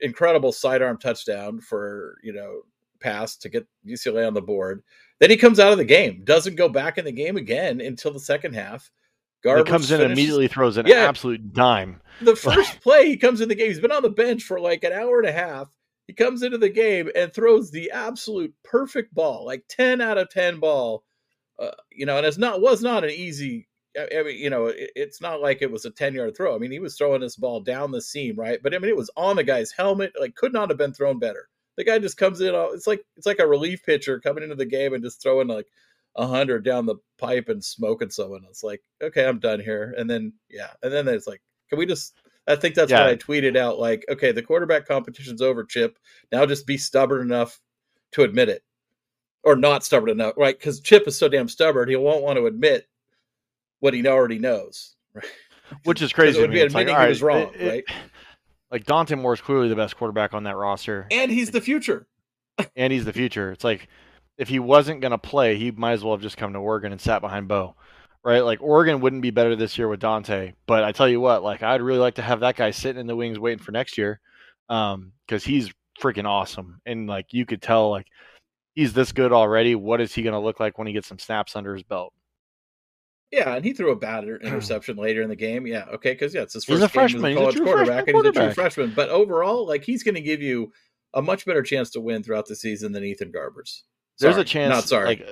incredible 0.00 0.52
sidearm 0.52 0.98
touchdown 0.98 1.60
for 1.60 2.18
you 2.22 2.32
know 2.32 2.60
pass 3.00 3.36
to 3.36 3.48
get 3.48 3.66
UCLA 3.86 4.26
on 4.26 4.34
the 4.34 4.42
board. 4.42 4.82
Then 5.20 5.30
he 5.30 5.36
comes 5.36 5.60
out 5.60 5.72
of 5.72 5.78
the 5.78 5.84
game, 5.84 6.22
doesn't 6.24 6.56
go 6.56 6.68
back 6.68 6.98
in 6.98 7.04
the 7.04 7.12
game 7.12 7.36
again 7.36 7.80
until 7.80 8.12
the 8.12 8.20
second 8.20 8.54
half. 8.54 8.90
Garbers 9.44 9.58
he 9.58 9.64
comes 9.64 9.90
in 9.90 9.98
finishes, 9.98 10.18
immediately, 10.18 10.48
throws 10.48 10.76
an 10.76 10.86
yeah, 10.86 11.08
absolute 11.08 11.52
dime. 11.52 12.00
The 12.20 12.36
first 12.36 12.80
play 12.82 13.06
he 13.06 13.16
comes 13.16 13.40
in 13.40 13.48
the 13.48 13.54
game, 13.54 13.68
he's 13.68 13.80
been 13.80 13.92
on 13.92 14.02
the 14.02 14.10
bench 14.10 14.42
for 14.42 14.58
like 14.58 14.84
an 14.84 14.92
hour 14.92 15.18
and 15.18 15.28
a 15.28 15.32
half. 15.32 15.68
He 16.06 16.14
comes 16.14 16.42
into 16.42 16.58
the 16.58 16.70
game 16.70 17.10
and 17.14 17.32
throws 17.32 17.70
the 17.70 17.90
absolute 17.90 18.54
perfect 18.64 19.14
ball, 19.14 19.44
like 19.44 19.64
ten 19.68 20.00
out 20.00 20.18
of 20.18 20.30
ten 20.30 20.58
ball. 20.58 21.04
Uh, 21.58 21.70
you 21.90 22.06
know, 22.06 22.16
and 22.16 22.26
it's 22.26 22.38
not 22.38 22.60
was 22.60 22.82
not 22.82 23.04
an 23.04 23.10
easy. 23.10 23.68
I 23.96 24.22
mean, 24.22 24.38
you 24.38 24.50
know, 24.50 24.66
it, 24.66 24.90
it's 24.94 25.20
not 25.20 25.40
like 25.40 25.60
it 25.60 25.70
was 25.70 25.84
a 25.84 25.90
ten 25.90 26.14
yard 26.14 26.36
throw. 26.36 26.54
I 26.54 26.58
mean, 26.58 26.70
he 26.70 26.78
was 26.78 26.96
throwing 26.96 27.20
this 27.20 27.36
ball 27.36 27.60
down 27.60 27.90
the 27.90 28.02
seam, 28.02 28.36
right? 28.36 28.58
But 28.62 28.74
I 28.74 28.78
mean, 28.78 28.90
it 28.90 28.96
was 28.96 29.10
on 29.16 29.36
the 29.36 29.44
guy's 29.44 29.72
helmet. 29.72 30.12
Like, 30.18 30.34
could 30.34 30.52
not 30.52 30.70
have 30.70 30.78
been 30.78 30.94
thrown 30.94 31.18
better 31.18 31.48
the 31.78 31.84
guy 31.84 31.98
just 32.00 32.16
comes 32.16 32.40
in. 32.40 32.52
It's 32.54 32.88
like 32.88 33.04
it's 33.16 33.24
like 33.24 33.38
a 33.38 33.46
relief 33.46 33.84
pitcher 33.84 34.18
coming 34.18 34.42
into 34.42 34.56
the 34.56 34.66
game 34.66 34.92
and 34.92 35.02
just 35.02 35.22
throwing 35.22 35.46
like 35.46 35.68
a 36.18 36.26
hundred 36.26 36.64
down 36.64 36.84
the 36.84 36.96
pipe 37.16 37.48
and 37.48 37.64
smoking 37.64 38.10
someone. 38.10 38.42
It's 38.50 38.64
like, 38.64 38.82
okay, 39.02 39.26
I'm 39.26 39.38
done 39.38 39.60
here. 39.60 39.94
And 39.96 40.10
then 40.10 40.34
yeah, 40.50 40.70
and 40.82 40.92
then 40.92 41.08
it's 41.08 41.26
like, 41.26 41.40
can 41.70 41.78
we 41.78 41.86
just? 41.86 42.14
I 42.46 42.56
think 42.56 42.74
that's 42.74 42.90
yeah. 42.90 43.00
what 43.00 43.10
I 43.10 43.16
tweeted 43.16 43.56
out. 43.56 43.78
Like, 43.78 44.04
okay, 44.10 44.32
the 44.32 44.42
quarterback 44.42 44.86
competition's 44.86 45.40
over, 45.40 45.64
Chip. 45.64 45.98
Now 46.32 46.44
just 46.44 46.66
be 46.66 46.76
stubborn 46.76 47.22
enough 47.22 47.60
to 48.12 48.22
admit 48.22 48.48
it, 48.48 48.62
or 49.44 49.54
not 49.54 49.84
stubborn 49.84 50.10
enough, 50.10 50.34
right? 50.36 50.58
Because 50.58 50.80
Chip 50.80 51.06
is 51.06 51.16
so 51.16 51.28
damn 51.28 51.48
stubborn, 51.48 51.88
he 51.88 51.96
won't 51.96 52.22
want 52.22 52.36
to 52.38 52.46
admit 52.46 52.88
what 53.80 53.94
he 53.94 54.06
already 54.06 54.38
knows, 54.38 54.96
right? 55.14 55.24
Which 55.84 56.02
is 56.02 56.12
crazy. 56.12 56.38
It 56.38 56.42
would 56.42 56.50
be 56.50 56.60
admitting 56.60 56.94
like, 56.94 57.04
he 57.04 57.08
was 57.08 57.22
wrong, 57.22 57.52
it, 57.54 57.68
right? 57.68 57.84
like 58.72 58.86
Dante 58.86 59.14
Moore 59.14 59.34
is 59.34 59.40
clearly 59.40 59.68
the 59.68 59.76
best 59.76 59.96
quarterback 59.96 60.34
on 60.34 60.44
that 60.44 60.56
roster, 60.56 61.06
and 61.12 61.30
he's 61.30 61.52
the 61.52 61.60
future. 61.60 62.08
and 62.74 62.92
he's 62.92 63.04
the 63.04 63.12
future. 63.12 63.52
It's 63.52 63.62
like 63.62 63.88
if 64.38 64.48
he 64.48 64.60
wasn't 64.60 65.00
going 65.00 65.10
to 65.10 65.18
play, 65.18 65.56
he 65.56 65.72
might 65.72 65.92
as 65.92 66.04
well 66.04 66.14
have 66.14 66.22
just 66.22 66.36
come 66.36 66.52
to 66.52 66.60
Oregon 66.60 66.92
and 66.92 67.00
sat 67.00 67.20
behind 67.20 67.48
Bo, 67.48 67.74
right? 68.24 68.40
Like 68.40 68.62
Oregon 68.62 69.00
wouldn't 69.00 69.22
be 69.22 69.32
better 69.32 69.56
this 69.56 69.76
year 69.76 69.88
with 69.88 70.00
Dante, 70.00 70.52
but 70.66 70.84
I 70.84 70.92
tell 70.92 71.08
you 71.08 71.20
what, 71.20 71.42
like 71.42 71.62
I'd 71.62 71.82
really 71.82 71.98
like 71.98 72.14
to 72.14 72.22
have 72.22 72.40
that 72.40 72.56
guy 72.56 72.70
sitting 72.70 73.00
in 73.00 73.08
the 73.08 73.16
wings 73.16 73.38
waiting 73.38 73.62
for 73.62 73.72
next 73.72 73.98
year, 73.98 74.20
um, 74.68 75.12
because 75.26 75.44
he's 75.44 75.70
freaking 76.00 76.26
awesome, 76.26 76.80
and 76.86 77.08
like 77.08 77.32
you 77.32 77.44
could 77.44 77.60
tell, 77.60 77.90
like 77.90 78.06
he's 78.74 78.92
this 78.92 79.10
good 79.10 79.32
already. 79.32 79.74
What 79.74 80.00
is 80.00 80.14
he 80.14 80.22
going 80.22 80.34
to 80.34 80.38
look 80.38 80.60
like 80.60 80.78
when 80.78 80.86
he 80.86 80.92
gets 80.92 81.08
some 81.08 81.18
snaps 81.18 81.56
under 81.56 81.74
his 81.74 81.82
belt? 81.82 82.14
Yeah, 83.32 83.56
and 83.56 83.64
he 83.64 83.72
threw 83.72 83.90
a 83.90 83.96
bad 83.96 84.24
interception 84.42 84.96
later 84.96 85.22
in 85.22 85.28
the 85.28 85.36
game. 85.36 85.66
Yeah, 85.66 85.86
okay, 85.94 86.12
because 86.12 86.32
yeah, 86.32 86.42
it's 86.42 86.54
his 86.54 86.64
first 86.64 86.76
he's 86.76 86.82
a 86.84 86.88
freshman. 86.88 87.24
As 87.24 87.32
a 87.32 87.36
college 87.36 87.54
he's 87.54 87.60
a 87.60 87.64
quarterback, 87.64 88.08
and 88.08 88.16
he's 88.16 88.26
a 88.26 88.32
true 88.32 88.52
freshman. 88.52 88.92
But 88.94 89.08
overall, 89.08 89.66
like 89.66 89.82
he's 89.82 90.04
going 90.04 90.14
to 90.14 90.20
give 90.20 90.40
you 90.40 90.72
a 91.12 91.20
much 91.20 91.44
better 91.44 91.62
chance 91.62 91.90
to 91.90 92.00
win 92.00 92.22
throughout 92.22 92.46
the 92.46 92.54
season 92.54 92.92
than 92.92 93.02
Ethan 93.02 93.32
Garbers. 93.32 93.82
Sorry, 94.18 94.32
there's 94.32 94.42
a 94.42 94.44
chance. 94.44 94.70
Not 94.70 94.84
sorry. 94.84 95.06
Like, 95.06 95.28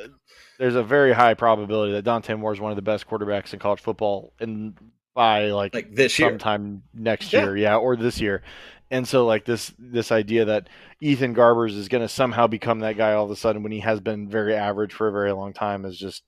there's 0.59 0.74
a 0.74 0.82
very 0.82 1.12
high 1.12 1.34
probability 1.34 1.93
that 1.93 2.03
Dante 2.03 2.34
Moore 2.34 2.53
is 2.53 2.61
one 2.61 2.72
of 2.72 2.76
the 2.76 2.82
best 2.82 3.07
quarterbacks 3.07 3.53
in 3.53 3.59
college 3.59 3.80
football, 3.80 4.32
and 4.41 4.74
by 5.14 5.47
like, 5.47 5.74
like 5.74 5.95
this 5.95 6.18
year, 6.18 6.28
sometime 6.28 6.82
next 6.95 7.32
year, 7.32 7.57
yeah. 7.57 7.72
yeah, 7.72 7.76
or 7.76 7.97
this 7.97 8.20
year. 8.20 8.43
And 8.91 9.07
so, 9.07 9.26
like 9.26 9.45
this 9.45 9.72
this 9.78 10.12
idea 10.12 10.45
that 10.45 10.68
Ethan 11.01 11.34
Garbers 11.34 11.76
is 11.76 11.89
going 11.89 12.03
to 12.03 12.09
somehow 12.09 12.47
become 12.47 12.80
that 12.80 12.97
guy 12.97 13.12
all 13.12 13.24
of 13.24 13.30
a 13.30 13.37
sudden 13.37 13.62
when 13.62 13.72
he 13.72 13.80
has 13.80 14.01
been 14.01 14.28
very 14.28 14.55
average 14.55 14.93
for 14.93 15.09
a 15.09 15.12
very 15.12 15.32
long 15.32 15.53
time 15.53 15.84
is 15.84 15.99
just 15.99 16.22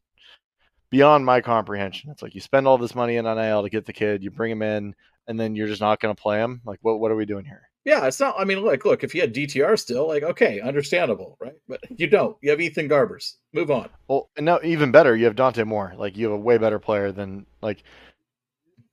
beyond 0.91 1.25
my 1.25 1.41
comprehension. 1.41 2.11
It's 2.11 2.23
like 2.23 2.35
you 2.35 2.41
spend 2.41 2.67
all 2.67 2.79
this 2.79 2.95
money 2.95 3.17
in 3.17 3.25
NIL 3.25 3.63
to 3.63 3.71
get 3.71 3.87
the 3.87 3.93
kid, 3.93 4.23
you 4.23 4.31
bring 4.31 4.51
him 4.51 4.63
in, 4.63 4.95
and 5.29 5.39
then 5.39 5.55
you're 5.55 5.69
just 5.69 5.81
not 5.81 6.01
going 6.01 6.15
to 6.15 6.21
play 6.21 6.39
him. 6.39 6.61
Like, 6.65 6.81
what 6.83 6.99
what 6.99 7.13
are 7.13 7.17
we 7.17 7.27
doing 7.27 7.45
here? 7.45 7.69
Yeah, 7.85 8.07
it's 8.07 8.21
not. 8.21 8.35
I 8.39 8.45
mean, 8.45 8.63
like, 8.63 8.85
look, 8.85 9.03
if 9.03 9.15
you 9.15 9.21
had 9.21 9.35
DTR 9.35 9.79
still, 9.79 10.07
like, 10.07 10.23
okay, 10.23 10.61
understandable, 10.61 11.37
right? 11.41 11.57
But 11.69 11.81
you 11.97 12.07
don't. 12.07 12.37
You 12.43 12.51
have 12.51 12.61
Ethan 12.61 12.89
Garbers. 12.89 13.35
Move 13.53 13.71
on. 13.71 13.89
Well, 14.09 14.29
and 14.37 14.45
now 14.45 14.59
even 14.63 14.91
better, 14.91 15.17
you 15.17 15.25
have 15.25 15.37
Dante 15.37 15.65
Moore. 15.65 15.95
Like, 15.97 16.17
you 16.17 16.27
have 16.27 16.35
a 16.35 16.41
way 16.41 16.59
better 16.59 16.79
player 16.79 17.13
than 17.13 17.47
like. 17.63 17.83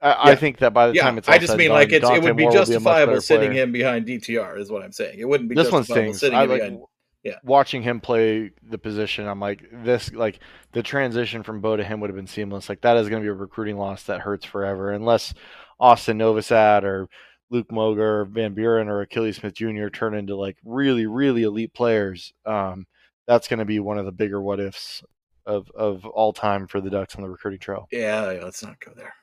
I, 0.01 0.09
yeah. 0.09 0.15
I 0.19 0.35
think 0.35 0.59
that 0.59 0.73
by 0.73 0.87
the 0.87 0.93
yeah. 0.93 1.01
time 1.03 1.17
it's 1.17 1.27
I 1.27 1.37
just 1.37 1.57
mean 1.57 1.71
like 1.71 1.91
it's, 1.91 2.07
it 2.07 2.21
would 2.21 2.37
be 2.37 2.49
justifiable 2.49 3.15
be 3.15 3.21
sitting 3.21 3.51
him 3.51 3.71
behind 3.71 4.05
DTR 4.05 4.59
is 4.59 4.69
what 4.69 4.83
I'm 4.83 4.91
saying. 4.91 5.19
It 5.19 5.27
wouldn't 5.27 5.49
be 5.49 5.55
this 5.55 5.71
one 5.71 5.83
stings. 5.83 6.19
sitting 6.19 6.37
I, 6.37 6.43
him 6.43 6.49
like, 6.49 6.59
behind 6.59 6.81
yeah. 7.25 7.39
watching 7.43 7.81
him 7.81 7.99
play 7.99 8.51
the 8.61 8.77
position, 8.77 9.27
I'm 9.27 9.39
like, 9.39 9.65
this, 9.71 10.13
like, 10.13 10.39
the 10.73 10.83
transition 10.83 11.43
from 11.43 11.59
Bo 11.59 11.75
to 11.75 11.83
him 11.83 11.99
would 11.99 12.09
have 12.09 12.15
been 12.15 12.27
seamless. 12.27 12.69
Like, 12.69 12.81
that 12.81 12.97
is 12.97 13.09
going 13.09 13.21
to 13.21 13.25
be 13.25 13.29
a 13.31 13.33
recruiting 13.33 13.77
loss 13.77 14.03
that 14.03 14.21
hurts 14.21 14.45
forever, 14.45 14.91
unless 14.91 15.33
Austin 15.79 16.19
Novosad 16.19 16.83
or 16.83 17.09
Luke 17.49 17.71
Moga, 17.71 18.25
Van 18.29 18.53
Buren, 18.53 18.89
or 18.89 19.01
Achilles 19.01 19.37
Smith 19.37 19.53
Jr. 19.53 19.87
turn 19.87 20.15
into 20.15 20.35
like 20.35 20.57
really, 20.63 21.05
really 21.05 21.43
elite 21.43 21.73
players. 21.73 22.33
Um, 22.45 22.87
that's 23.27 23.47
going 23.47 23.59
to 23.59 23.65
be 23.65 23.79
one 23.79 23.97
of 23.97 24.05
the 24.05 24.11
bigger 24.11 24.41
what 24.41 24.59
ifs 24.59 25.03
of 25.45 25.69
of 25.71 26.05
all 26.05 26.33
time 26.33 26.67
for 26.67 26.81
the 26.81 26.89
Ducks 26.89 27.15
on 27.15 27.21
the 27.21 27.29
recruiting 27.29 27.59
trail. 27.59 27.87
Yeah, 27.91 28.31
yeah 28.31 28.43
let's 28.43 28.63
not 28.63 28.79
go 28.79 28.91
there. 28.95 29.13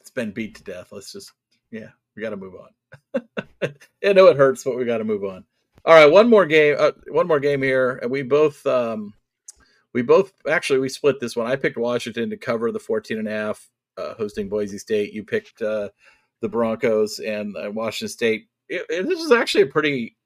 It's 0.00 0.10
been 0.10 0.32
beat 0.32 0.56
to 0.56 0.64
death. 0.64 0.88
Let's 0.90 1.12
just, 1.12 1.32
yeah, 1.70 1.88
we 2.16 2.22
got 2.22 2.30
to 2.30 2.36
move 2.36 2.54
on. 2.54 3.22
I 4.04 4.12
know 4.12 4.26
it 4.26 4.36
hurts, 4.36 4.64
but 4.64 4.76
we 4.76 4.84
got 4.84 4.98
to 4.98 5.04
move 5.04 5.24
on. 5.24 5.44
All 5.84 5.94
right, 5.94 6.10
one 6.10 6.28
more 6.28 6.46
game. 6.46 6.76
Uh, 6.78 6.92
one 7.08 7.26
more 7.26 7.40
game 7.40 7.62
here, 7.62 7.98
and 8.02 8.10
we 8.10 8.22
both 8.22 8.64
um, 8.66 9.14
we 9.92 10.02
both 10.02 10.32
actually 10.48 10.78
we 10.78 10.88
split 10.88 11.20
this 11.20 11.36
one. 11.36 11.46
I 11.46 11.56
picked 11.56 11.76
Washington 11.76 12.30
to 12.30 12.36
cover 12.36 12.70
the 12.72 12.78
14 12.78 13.18
and 13.18 13.28
a 13.28 13.30
half, 13.30 13.68
uh, 13.96 14.14
hosting 14.14 14.48
Boise 14.48 14.78
State. 14.78 15.12
You 15.12 15.24
picked 15.24 15.60
uh, 15.60 15.88
the 16.42 16.48
Broncos 16.48 17.20
and 17.20 17.56
uh, 17.56 17.70
Washington 17.70 18.12
State. 18.12 18.48
It, 18.68 18.84
it, 18.90 19.08
this 19.08 19.20
is 19.20 19.32
actually 19.32 19.62
a 19.62 19.66
pretty 19.66 20.16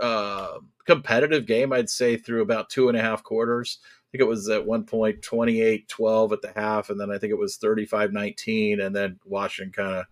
uh, 0.00 0.58
competitive 0.86 1.46
game, 1.46 1.72
I'd 1.72 1.90
say, 1.90 2.16
through 2.16 2.42
about 2.42 2.70
two 2.70 2.88
and 2.88 2.96
a 2.96 3.02
half 3.02 3.22
quarters. 3.22 3.78
I 3.82 4.06
think 4.12 4.22
it 4.22 4.28
was 4.28 4.48
at 4.48 4.64
one 4.64 4.84
point 4.84 5.20
28 5.20 5.88
12 5.88 6.32
at 6.32 6.40
the 6.40 6.52
half, 6.56 6.88
and 6.88 6.98
then 6.98 7.10
I 7.10 7.18
think 7.18 7.32
it 7.32 7.38
was 7.38 7.56
35 7.56 8.12
19, 8.12 8.80
and 8.80 8.96
then 8.96 9.18
Washington 9.26 9.72
kind 9.72 9.96
of, 9.96 10.06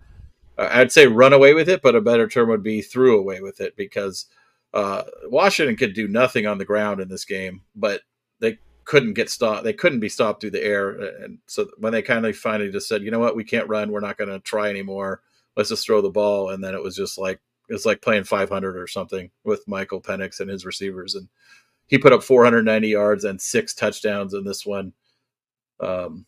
I'd 0.59 0.93
say, 0.93 1.07
run 1.07 1.33
away 1.33 1.55
with 1.55 1.69
it, 1.69 1.81
but 1.81 1.95
a 1.95 2.01
better 2.01 2.29
term 2.29 2.49
would 2.51 2.63
be 2.63 2.83
threw 2.83 3.19
away 3.19 3.41
with 3.41 3.61
it 3.61 3.77
because 3.77 4.27
uh, 4.75 5.05
Washington 5.27 5.77
could 5.77 5.95
do 5.95 6.09
nothing 6.09 6.47
on 6.47 6.59
the 6.59 6.65
ground 6.65 7.01
in 7.01 7.09
this 7.09 7.25
game, 7.25 7.63
but 7.77 8.03
they 8.41 8.59
couldn't 8.85 9.15
get 9.15 9.31
stopped. 9.31 9.63
They 9.63 9.73
couldn't 9.73 10.01
be 10.01 10.09
stopped 10.09 10.41
through 10.41 10.51
the 10.51 10.65
air. 10.65 10.91
And 11.23 11.39
so 11.47 11.69
when 11.79 11.93
they 11.93 12.03
kind 12.03 12.27
of 12.27 12.37
finally 12.37 12.71
just 12.71 12.89
said, 12.89 13.03
you 13.03 13.11
know 13.11 13.21
what, 13.21 13.37
we 13.37 13.45
can't 13.45 13.69
run. 13.69 13.91
We're 13.91 14.01
not 14.01 14.19
going 14.19 14.31
to 14.31 14.41
try 14.41 14.69
anymore. 14.69 15.23
Let's 15.57 15.69
just 15.69 15.87
throw 15.87 16.01
the 16.01 16.11
ball. 16.11 16.51
And 16.51 16.63
then 16.63 16.75
it 16.75 16.83
was 16.83 16.97
just 16.97 17.19
like, 17.19 17.41
it's 17.69 17.87
like 17.87 18.03
playing 18.03 18.25
500 18.25 18.77
or 18.77 18.87
something 18.87 19.31
with 19.45 19.67
Michael 19.67 20.01
Penix 20.01 20.41
and 20.41 20.51
his 20.51 20.67
receivers. 20.67 21.15
And 21.15 21.29
he 21.87 21.99
put 21.99 22.13
up 22.13 22.23
490 22.23 22.89
yards 22.89 23.25
and 23.25 23.41
six 23.41 23.75
touchdowns 23.75 24.35
in 24.35 24.45
this 24.45 24.67
one. 24.67 24.93
Um, 25.81 26.27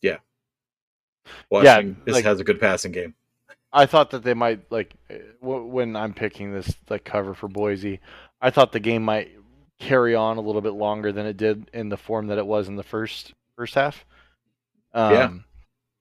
yeah. 0.00 0.18
Washington 1.50 2.02
yeah, 2.06 2.14
like, 2.14 2.24
has 2.24 2.40
a 2.40 2.44
good 2.44 2.60
passing 2.60 2.92
game. 2.92 3.14
I 3.72 3.86
thought 3.86 4.10
that 4.10 4.22
they 4.22 4.34
might 4.34 4.70
like 4.70 4.94
eh, 5.08 5.18
when 5.40 5.96
I'm 5.96 6.12
picking 6.12 6.52
this 6.52 6.74
like 6.90 7.04
cover 7.04 7.32
for 7.34 7.48
Boise. 7.48 8.00
I 8.40 8.50
thought 8.50 8.72
the 8.72 8.80
game 8.80 9.02
might 9.02 9.30
carry 9.78 10.14
on 10.14 10.36
a 10.36 10.40
little 10.40 10.60
bit 10.60 10.74
longer 10.74 11.10
than 11.10 11.26
it 11.26 11.36
did 11.36 11.70
in 11.72 11.88
the 11.88 11.96
form 11.96 12.26
that 12.26 12.38
it 12.38 12.46
was 12.46 12.68
in 12.68 12.76
the 12.76 12.82
first 12.82 13.32
first 13.56 13.74
half. 13.74 14.04
Um, 14.92 15.12
yeah. 15.12 15.30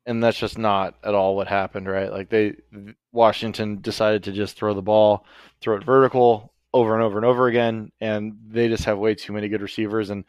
And 0.05 0.23
that's 0.23 0.37
just 0.37 0.57
not 0.57 0.95
at 1.03 1.13
all 1.13 1.35
what 1.35 1.47
happened, 1.47 1.87
right? 1.87 2.11
Like 2.11 2.29
they 2.29 2.55
Washington 3.11 3.81
decided 3.81 4.23
to 4.23 4.31
just 4.31 4.55
throw 4.55 4.73
the 4.73 4.81
ball, 4.81 5.25
throw 5.61 5.75
it 5.77 5.83
vertical 5.83 6.53
over 6.73 6.95
and 6.95 7.03
over 7.03 7.17
and 7.17 7.25
over 7.25 7.47
again, 7.47 7.91
and 8.01 8.37
they 8.47 8.67
just 8.67 8.85
have 8.85 8.97
way 8.97 9.13
too 9.13 9.33
many 9.33 9.47
good 9.47 9.61
receivers. 9.61 10.09
And 10.09 10.23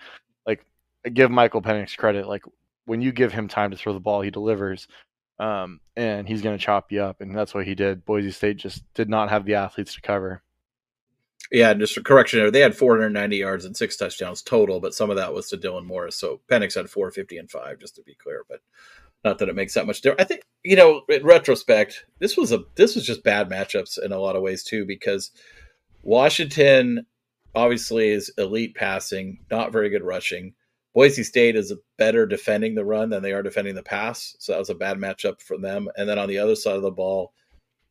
like, 0.47 0.67
give 1.15 1.31
Michael 1.31 1.63
Penix 1.63 1.97
credit. 1.97 2.29
Like 2.29 2.43
when 2.85 3.01
you 3.01 3.13
give 3.13 3.33
him 3.33 3.49
time 3.49 3.71
to 3.71 3.77
throw 3.77 3.95
the 3.95 4.01
ball, 4.01 4.21
he 4.21 4.31
delivers 4.31 4.89
um, 5.43 5.81
and 5.97 6.29
he's 6.29 6.41
going 6.41 6.57
to 6.57 6.65
chop 6.65 6.93
you 6.93 7.03
up, 7.03 7.21
and 7.21 7.37
that's 7.37 7.53
what 7.53 7.67
he 7.67 7.75
did. 7.75 8.05
Boise 8.05 8.31
State 8.31 8.59
just 8.59 8.85
did 8.95 9.09
not 9.09 9.31
have 9.31 9.45
the 9.45 9.55
athletes 9.55 9.95
to 9.95 10.01
cover. 10.01 10.43
Yeah, 11.51 11.71
and 11.71 11.81
just 11.81 11.97
a 11.97 12.03
correction. 12.03 12.51
They 12.53 12.61
had 12.61 12.77
490 12.77 13.37
yards 13.37 13.65
and 13.65 13.77
six 13.77 13.97
touchdowns 13.97 14.41
total, 14.41 14.79
but 14.79 14.95
some 14.95 15.11
of 15.11 15.17
that 15.17 15.35
was 15.35 15.49
to 15.49 15.59
Dylan 15.59 15.85
Morris. 15.85 16.17
So 16.17 16.41
Penix 16.49 16.77
had 16.77 16.89
450 16.89 17.39
and 17.39 17.51
five, 17.51 17.81
just 17.81 17.97
to 17.97 18.03
be 18.03 18.15
clear. 18.15 18.45
But 18.49 18.61
not 19.25 19.39
that 19.39 19.49
it 19.49 19.55
makes 19.55 19.75
that 19.75 19.87
much 19.87 20.01
difference. 20.01 20.23
I 20.23 20.25
think 20.25 20.43
you 20.65 20.77
know, 20.77 21.03
in 21.09 21.25
retrospect, 21.25 22.05
this 22.19 22.37
was 22.37 22.53
a 22.53 22.65
this 22.77 22.95
was 22.95 23.07
just 23.07 23.25
bad 23.25 23.49
matchups 23.49 24.03
in 24.03 24.13
a 24.13 24.19
lot 24.19 24.37
of 24.37 24.43
ways 24.43 24.63
too, 24.63 24.85
because 24.85 25.31
Washington 26.03 27.07
obviously 27.55 28.09
is 28.09 28.33
elite 28.39 28.75
passing, 28.75 29.39
not 29.51 29.73
very 29.73 29.91
good 29.91 30.05
rushing. 30.05 30.55
Boise 30.95 31.23
State 31.23 31.57
is 31.57 31.73
better 31.97 32.27
defending 32.27 32.75
the 32.75 32.85
run 32.85 33.09
than 33.09 33.23
they 33.23 33.33
are 33.33 33.43
defending 33.43 33.75
the 33.75 33.83
pass, 33.83 34.37
so 34.39 34.53
that 34.53 34.59
was 34.59 34.71
a 34.71 34.75
bad 34.75 34.99
matchup 34.99 35.41
for 35.41 35.57
them. 35.59 35.89
And 35.97 36.09
then 36.09 36.19
on 36.19 36.29
the 36.29 36.39
other 36.39 36.55
side 36.55 36.77
of 36.77 36.83
the 36.83 36.91
ball, 36.91 37.33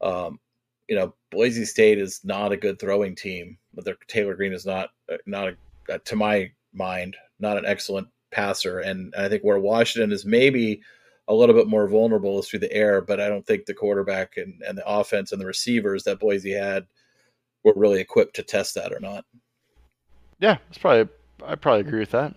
um, 0.02 0.40
you 0.88 0.96
know, 0.96 1.16
Boise 1.32 1.66
State 1.66 1.98
is 1.98 2.22
not 2.24 2.52
a 2.52 2.58
good 2.58 2.80
throwing 2.80 3.16
team, 3.16 3.58
but 3.74 3.86
their 3.86 3.98
Taylen 4.08 4.36
Green 4.38 4.54
is 4.54 4.66
not 4.66 4.90
uh, 5.12 5.18
not 5.26 5.50
a, 5.50 5.94
uh, 5.94 5.98
to 6.06 6.16
my 6.16 6.52
mind 6.74 7.18
not 7.40 7.58
an 7.58 7.66
excellent 7.66 8.08
passer, 8.32 8.80
and 8.80 9.14
I 9.18 9.28
think 9.28 9.44
where 9.44 9.60
Washington 9.60 10.12
is 10.12 10.26
maybe 10.26 10.82
a 11.28 11.34
little 11.34 11.56
bit 11.56 11.68
more 11.68 11.88
vulnerable 11.88 12.40
is 12.40 12.48
through 12.48 12.60
the 12.60 12.74
air, 12.74 13.02
but 13.02 13.20
I 13.20 13.30
don't 13.30 13.46
think 13.46 13.66
the 13.66 13.74
quarterback 13.74 14.38
and, 14.38 14.62
and 14.68 14.78
the 14.78 14.88
offense 14.88 15.32
and 15.32 15.40
the 15.42 15.46
receivers 15.46 16.04
that 16.04 16.20
Boise 16.20 16.52
had 16.52 16.88
were 17.64 17.74
really 17.76 18.02
equipped 18.02 18.36
to 18.36 18.44
test 18.44 18.76
that 18.76 18.92
or 18.92 19.00
not. 19.00 19.26
Yeah, 20.40 20.58
it's 20.70 20.78
probably 20.78 21.14
I 21.46 21.56
probably 21.56 21.82
agree 21.82 22.00
with 22.00 22.12
that. 22.12 22.36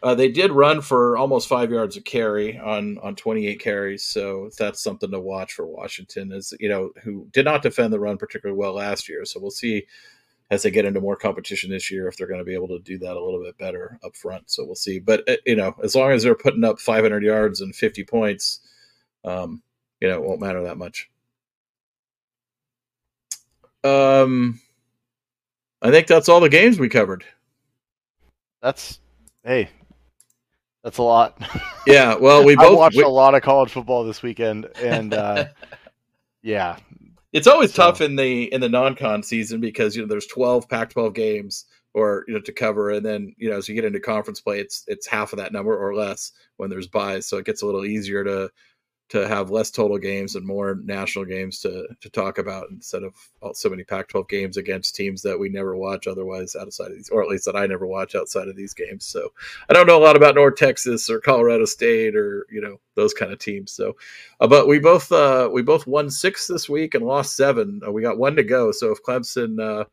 Uh, 0.00 0.14
they 0.14 0.30
did 0.30 0.52
run 0.52 0.80
for 0.80 1.16
almost 1.16 1.48
five 1.48 1.72
yards 1.72 1.96
a 1.96 2.00
carry 2.00 2.56
on 2.58 2.98
on 2.98 3.16
28 3.16 3.60
carries, 3.60 4.04
so 4.04 4.50
that's 4.56 4.82
something 4.82 5.10
to 5.10 5.18
watch 5.18 5.52
for 5.52 5.66
Washington. 5.66 6.32
Is 6.32 6.54
you 6.60 6.68
know 6.68 6.90
who 7.02 7.26
did 7.32 7.44
not 7.44 7.62
defend 7.62 7.92
the 7.92 8.00
run 8.00 8.16
particularly 8.16 8.58
well 8.58 8.74
last 8.74 9.08
year, 9.08 9.24
so 9.24 9.40
we'll 9.40 9.50
see 9.50 9.86
as 10.50 10.62
they 10.62 10.70
get 10.70 10.84
into 10.84 11.00
more 11.00 11.16
competition 11.16 11.70
this 11.70 11.90
year 11.90 12.08
if 12.08 12.16
they're 12.16 12.26
going 12.26 12.40
to 12.40 12.44
be 12.44 12.54
able 12.54 12.68
to 12.68 12.78
do 12.80 12.98
that 12.98 13.16
a 13.16 13.22
little 13.22 13.42
bit 13.42 13.58
better 13.58 13.98
up 14.04 14.16
front. 14.16 14.50
So 14.50 14.64
we'll 14.64 14.74
see. 14.74 14.98
But 14.98 15.28
uh, 15.28 15.36
you 15.44 15.56
know, 15.56 15.74
as 15.82 15.94
long 15.94 16.10
as 16.12 16.22
they're 16.22 16.34
putting 16.34 16.64
up 16.64 16.80
500 16.80 17.22
yards 17.22 17.60
and 17.60 17.74
50 17.74 18.04
points, 18.04 18.60
um, 19.24 19.62
you 20.00 20.08
know, 20.08 20.14
it 20.14 20.24
won't 20.24 20.40
matter 20.40 20.62
that 20.62 20.78
much. 20.78 21.10
Um, 23.84 24.60
I 25.82 25.90
think 25.90 26.06
that's 26.06 26.28
all 26.28 26.40
the 26.40 26.48
games 26.48 26.78
we 26.78 26.88
covered. 26.88 27.24
That's 28.60 28.98
hey, 29.44 29.68
that's 30.82 30.98
a 30.98 31.02
lot. 31.02 31.40
Yeah, 31.86 32.16
well, 32.16 32.44
we 32.44 32.56
both 32.56 32.66
I 32.66 32.74
watched 32.74 32.96
we, 32.96 33.02
a 33.02 33.08
lot 33.08 33.34
of 33.34 33.42
college 33.42 33.70
football 33.70 34.04
this 34.04 34.22
weekend, 34.22 34.66
and 34.82 35.14
uh, 35.14 35.46
yeah, 36.42 36.76
it's 37.32 37.46
always 37.46 37.72
So- 37.74 37.82
tough 37.84 38.00
in 38.00 38.16
the 38.16 38.52
in 38.52 38.60
the 38.60 38.68
non-con 38.68 39.22
season 39.22 39.60
because 39.60 39.96
you 39.96 40.02
know 40.02 40.08
there's 40.08 40.26
12 40.26 40.68
Pac-12 40.68 41.14
games 41.14 41.64
or 41.94 42.24
you 42.28 42.34
know 42.34 42.40
to 42.40 42.52
cover, 42.52 42.90
and 42.90 43.04
then 43.04 43.34
you 43.38 43.50
know 43.50 43.56
as 43.56 43.68
you 43.68 43.74
get 43.74 43.84
into 43.84 44.00
conference 44.00 44.40
play, 44.40 44.60
it's 44.60 44.84
it's 44.86 45.06
half 45.06 45.32
of 45.32 45.38
that 45.38 45.52
number 45.52 45.76
or 45.76 45.94
less 45.94 46.32
when 46.56 46.70
there's 46.70 46.86
buys, 46.86 47.26
so 47.26 47.38
it 47.38 47.46
gets 47.46 47.62
a 47.62 47.66
little 47.66 47.84
easier 47.84 48.24
to 48.24 48.50
to 49.08 49.26
have 49.26 49.50
less 49.50 49.70
total 49.70 49.98
games 49.98 50.34
and 50.34 50.44
more 50.46 50.80
national 50.84 51.24
games 51.24 51.60
to 51.60 51.86
to 52.00 52.10
talk 52.10 52.38
about 52.38 52.68
instead 52.70 53.02
of 53.02 53.14
all- 53.40 53.54
so 53.54 53.68
many 53.68 53.84
Pac-12 53.84 54.28
games 54.28 54.56
against 54.56 54.94
teams 54.94 55.22
that 55.22 55.38
we 55.38 55.48
never 55.48 55.76
watch 55.76 56.06
otherwise 56.06 56.54
outside 56.54 56.90
of 56.90 56.94
these, 56.96 57.08
or 57.08 57.22
at 57.22 57.28
least 57.28 57.44
that 57.46 57.56
I 57.56 57.66
never 57.66 57.86
watch 57.86 58.14
outside 58.14 58.48
of 58.48 58.56
these 58.56 58.74
games. 58.74 59.06
So 59.06 59.32
I 59.68 59.72
don't 59.72 59.86
know 59.86 59.98
a 59.98 60.04
lot 60.04 60.16
about 60.16 60.34
North 60.34 60.56
Texas 60.56 61.08
or 61.08 61.20
Colorado 61.20 61.64
State 61.64 62.16
or 62.16 62.46
you 62.50 62.60
know 62.60 62.80
those 62.94 63.14
kind 63.14 63.32
of 63.32 63.38
teams. 63.38 63.72
So, 63.72 63.96
uh, 64.40 64.46
but 64.46 64.68
we 64.68 64.78
both 64.78 65.10
uh, 65.12 65.48
we 65.52 65.62
both 65.62 65.86
won 65.86 66.10
six 66.10 66.46
this 66.46 66.68
week 66.68 66.94
and 66.94 67.04
lost 67.04 67.36
seven. 67.36 67.80
Uh, 67.86 67.92
we 67.92 68.02
got 68.02 68.18
one 68.18 68.36
to 68.36 68.42
go. 68.44 68.72
So 68.72 68.90
if 68.90 69.02
Clemson 69.02 69.60
uh, 69.60 69.84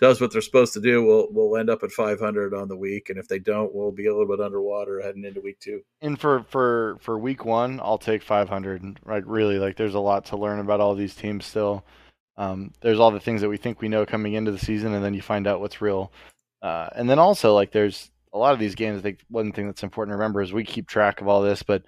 does 0.00 0.20
what 0.20 0.32
they're 0.32 0.40
supposed 0.42 0.72
to 0.74 0.80
do, 0.80 1.04
we'll 1.04 1.28
we'll 1.30 1.56
end 1.56 1.70
up 1.70 1.82
at 1.82 1.92
500 1.92 2.54
on 2.54 2.68
the 2.68 2.76
week, 2.76 3.08
and 3.10 3.18
if 3.18 3.28
they 3.28 3.38
don't, 3.38 3.74
we'll 3.74 3.92
be 3.92 4.06
a 4.06 4.12
little 4.16 4.26
bit 4.36 4.44
underwater 4.44 5.00
heading 5.00 5.24
into 5.24 5.40
week 5.40 5.60
two. 5.60 5.82
and 6.00 6.18
for 6.20 6.44
for 6.50 6.98
for 7.00 7.18
week 7.18 7.44
one, 7.44 7.80
I'll 7.80 7.98
take 7.98 8.22
500. 8.22 9.00
Like 9.06 9.24
really, 9.26 9.58
like 9.58 9.76
there's 9.76 9.94
a 9.94 10.00
lot 10.00 10.24
to 10.26 10.36
learn 10.36 10.58
about 10.60 10.80
all 10.80 10.94
these 10.94 11.14
teams 11.14 11.46
still. 11.46 11.84
Um, 12.36 12.72
there's 12.80 12.98
all 12.98 13.10
the 13.10 13.20
things 13.20 13.40
that 13.42 13.48
we 13.48 13.56
think 13.58 13.80
we 13.80 13.88
know 13.88 14.06
coming 14.06 14.32
into 14.34 14.50
the 14.52 14.58
season, 14.58 14.94
and 14.94 15.04
then 15.04 15.14
you 15.14 15.22
find 15.22 15.46
out 15.46 15.60
what's 15.60 15.80
real. 15.80 16.12
Uh, 16.62 16.88
and 16.96 17.08
then 17.10 17.18
also 17.18 17.54
like 17.54 17.72
there's 17.72 18.10
a 18.32 18.38
lot 18.38 18.54
of 18.54 18.58
these 18.58 18.74
games. 18.74 18.98
I 18.98 19.02
think 19.02 19.20
one 19.28 19.52
thing 19.52 19.66
that's 19.66 19.82
important 19.82 20.12
to 20.14 20.16
remember 20.16 20.40
is 20.42 20.52
we 20.52 20.64
keep 20.64 20.88
track 20.88 21.20
of 21.20 21.28
all 21.28 21.42
this, 21.42 21.62
but 21.62 21.82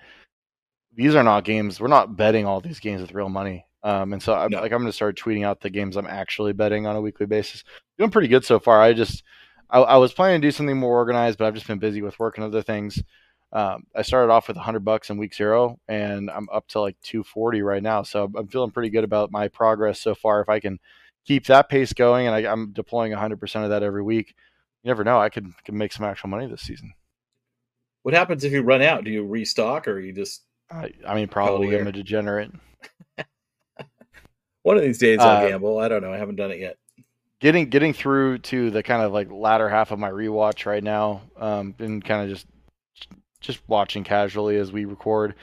these 0.94 1.14
are 1.14 1.22
not 1.24 1.44
games. 1.44 1.80
We're 1.80 1.88
not 1.88 2.16
betting 2.16 2.46
all 2.46 2.60
these 2.60 2.78
games 2.80 3.00
with 3.00 3.12
real 3.14 3.28
money. 3.28 3.66
Um, 3.82 4.12
and 4.12 4.22
so 4.22 4.34
I'm 4.34 4.50
No. 4.50 4.60
like 4.60 4.72
I'm 4.72 4.78
going 4.80 4.86
to 4.86 4.92
start 4.92 5.18
tweeting 5.18 5.44
out 5.44 5.60
the 5.60 5.70
games 5.70 5.96
I'm 5.96 6.06
actually 6.06 6.52
betting 6.52 6.86
on 6.86 6.96
a 6.96 7.00
weekly 7.00 7.26
basis. 7.26 7.64
Doing 7.98 8.10
pretty 8.10 8.28
good 8.28 8.44
so 8.44 8.58
far. 8.58 8.80
I 8.80 8.92
just 8.92 9.22
I, 9.70 9.80
I 9.80 9.96
was 9.96 10.12
planning 10.12 10.40
to 10.40 10.46
do 10.46 10.52
something 10.52 10.76
more 10.76 10.96
organized, 10.96 11.38
but 11.38 11.46
I've 11.46 11.54
just 11.54 11.66
been 11.66 11.78
busy 11.78 12.02
with 12.02 12.18
work 12.18 12.36
and 12.36 12.44
other 12.44 12.62
things. 12.62 13.02
Um, 13.52 13.84
I 13.94 14.02
started 14.02 14.32
off 14.32 14.48
with 14.48 14.56
100 14.56 14.80
bucks 14.80 15.10
in 15.10 15.16
week 15.16 15.34
zero, 15.34 15.78
and 15.86 16.28
I'm 16.28 16.48
up 16.52 16.66
to 16.68 16.80
like 16.80 16.96
240 17.02 17.62
right 17.62 17.82
now. 17.82 18.02
So 18.02 18.30
I'm 18.36 18.48
feeling 18.48 18.72
pretty 18.72 18.90
good 18.90 19.04
about 19.04 19.30
my 19.30 19.46
progress 19.46 20.00
so 20.00 20.14
far. 20.14 20.40
If 20.40 20.48
I 20.48 20.58
can 20.58 20.80
keep 21.24 21.46
that 21.46 21.68
pace 21.68 21.92
going, 21.92 22.26
and 22.26 22.34
I, 22.34 22.50
I'm 22.50 22.72
deploying 22.72 23.12
100% 23.12 23.62
of 23.62 23.70
that 23.70 23.84
every 23.84 24.02
week, 24.02 24.34
you 24.82 24.88
never 24.88 25.04
know. 25.04 25.20
I 25.20 25.28
could, 25.28 25.46
could 25.64 25.74
make 25.74 25.92
some 25.92 26.04
actual 26.04 26.30
money 26.30 26.48
this 26.48 26.62
season. 26.62 26.94
What 28.02 28.12
happens 28.12 28.42
if 28.42 28.52
you 28.52 28.62
run 28.62 28.82
out? 28.82 29.04
Do 29.04 29.10
you 29.10 29.24
restock 29.24 29.86
or 29.86 30.00
you 30.00 30.12
just 30.12 30.42
I, 30.70 30.92
I 31.06 31.14
mean, 31.14 31.28
probably. 31.28 31.78
I'm 31.78 31.86
a 31.86 31.92
degenerate. 31.92 32.50
one 34.62 34.76
of 34.76 34.82
these 34.82 34.98
days 34.98 35.20
I'll 35.20 35.36
Uh, 35.36 35.48
gamble? 35.48 35.78
I 35.78 35.88
don't 35.88 36.02
know. 36.02 36.12
I 36.12 36.18
haven't 36.18 36.36
done 36.36 36.50
it 36.50 36.58
yet. 36.58 36.76
Getting 37.40 37.68
getting 37.68 37.92
through 37.92 38.38
to 38.38 38.70
the 38.70 38.82
kind 38.82 39.02
of 39.02 39.12
like 39.12 39.30
latter 39.30 39.68
half 39.68 39.90
of 39.90 39.98
my 39.98 40.10
rewatch 40.10 40.66
right 40.66 40.82
now. 40.82 41.22
Um, 41.36 41.72
been 41.72 42.00
kind 42.00 42.22
of 42.22 42.28
just 42.28 42.46
just 43.40 43.60
watching 43.68 44.04
casually 44.04 44.56
as 44.56 44.72
we 44.72 44.84
record. 44.84 45.34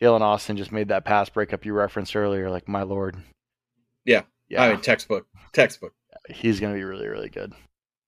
Dalen 0.00 0.22
Austin 0.22 0.56
just 0.56 0.72
made 0.72 0.88
that 0.88 1.04
pass 1.04 1.28
breakup 1.28 1.66
you 1.66 1.72
referenced 1.72 2.16
earlier. 2.16 2.50
Like 2.50 2.68
my 2.68 2.82
lord. 2.82 3.16
Yeah. 4.04 4.22
Yeah. 4.48 4.64
I 4.64 4.72
mean, 4.72 4.80
textbook, 4.80 5.26
textbook. 5.52 5.92
he's 6.28 6.60
to 6.60 6.78
be 6.78 6.84
really, 6.84 7.06
really 7.08 7.28
good. 7.28 7.52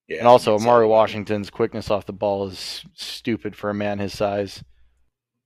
Yeah. 0.08 0.18
And 0.18 0.28
also, 0.28 0.58
A'Mauri 0.58 0.88
Washington's 0.88 1.50
quickness 1.50 1.90
off 1.90 2.06
the 2.06 2.12
ball 2.12 2.48
is 2.48 2.84
stupid 2.94 3.54
for 3.54 3.70
a 3.70 3.74
man 3.74 3.98
his 3.98 4.16
size. 4.16 4.62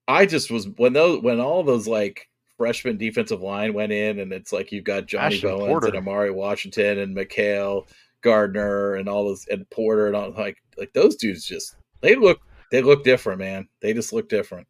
I 0.09 0.26
just 0.26 0.51
was 0.51 0.68
when 0.68 0.93
those 0.93 1.20
when 1.22 1.41
all 1.41 1.62
those 1.62 1.87
like 1.87 2.28
freshman 2.59 2.97
defensive 2.97 3.41
line 3.43 3.75
went 3.75 3.93
in, 3.93 4.19
and 4.21 4.33
it's 4.33 4.53
like 4.53 4.73
you've 4.73 4.85
got 4.85 5.07
Johnny 5.07 5.37
Ashton 5.37 5.51
Bowens 5.51 5.67
Porter. 5.69 5.89
and 5.89 6.07
A'Mauri 6.07 6.35
Washington 6.35 6.99
and 6.99 7.15
My'Keil 7.15 7.87
Gardner 8.23 8.95
and 8.95 9.09
all 9.09 9.25
those 9.25 9.47
and 9.49 9.69
Porter 9.71 10.07
and 10.09 10.17
all 10.17 10.31
like 10.33 10.57
like 10.79 10.93
those 10.93 11.17
dudes 11.17 11.45
just 11.45 11.77
they 12.01 12.15
look 12.17 12.41
they 12.73 12.83
look 12.83 13.05
different, 13.05 13.39
man. 13.39 13.69
They 13.81 13.93
just 13.95 14.13
look 14.13 14.29
different. 14.29 14.67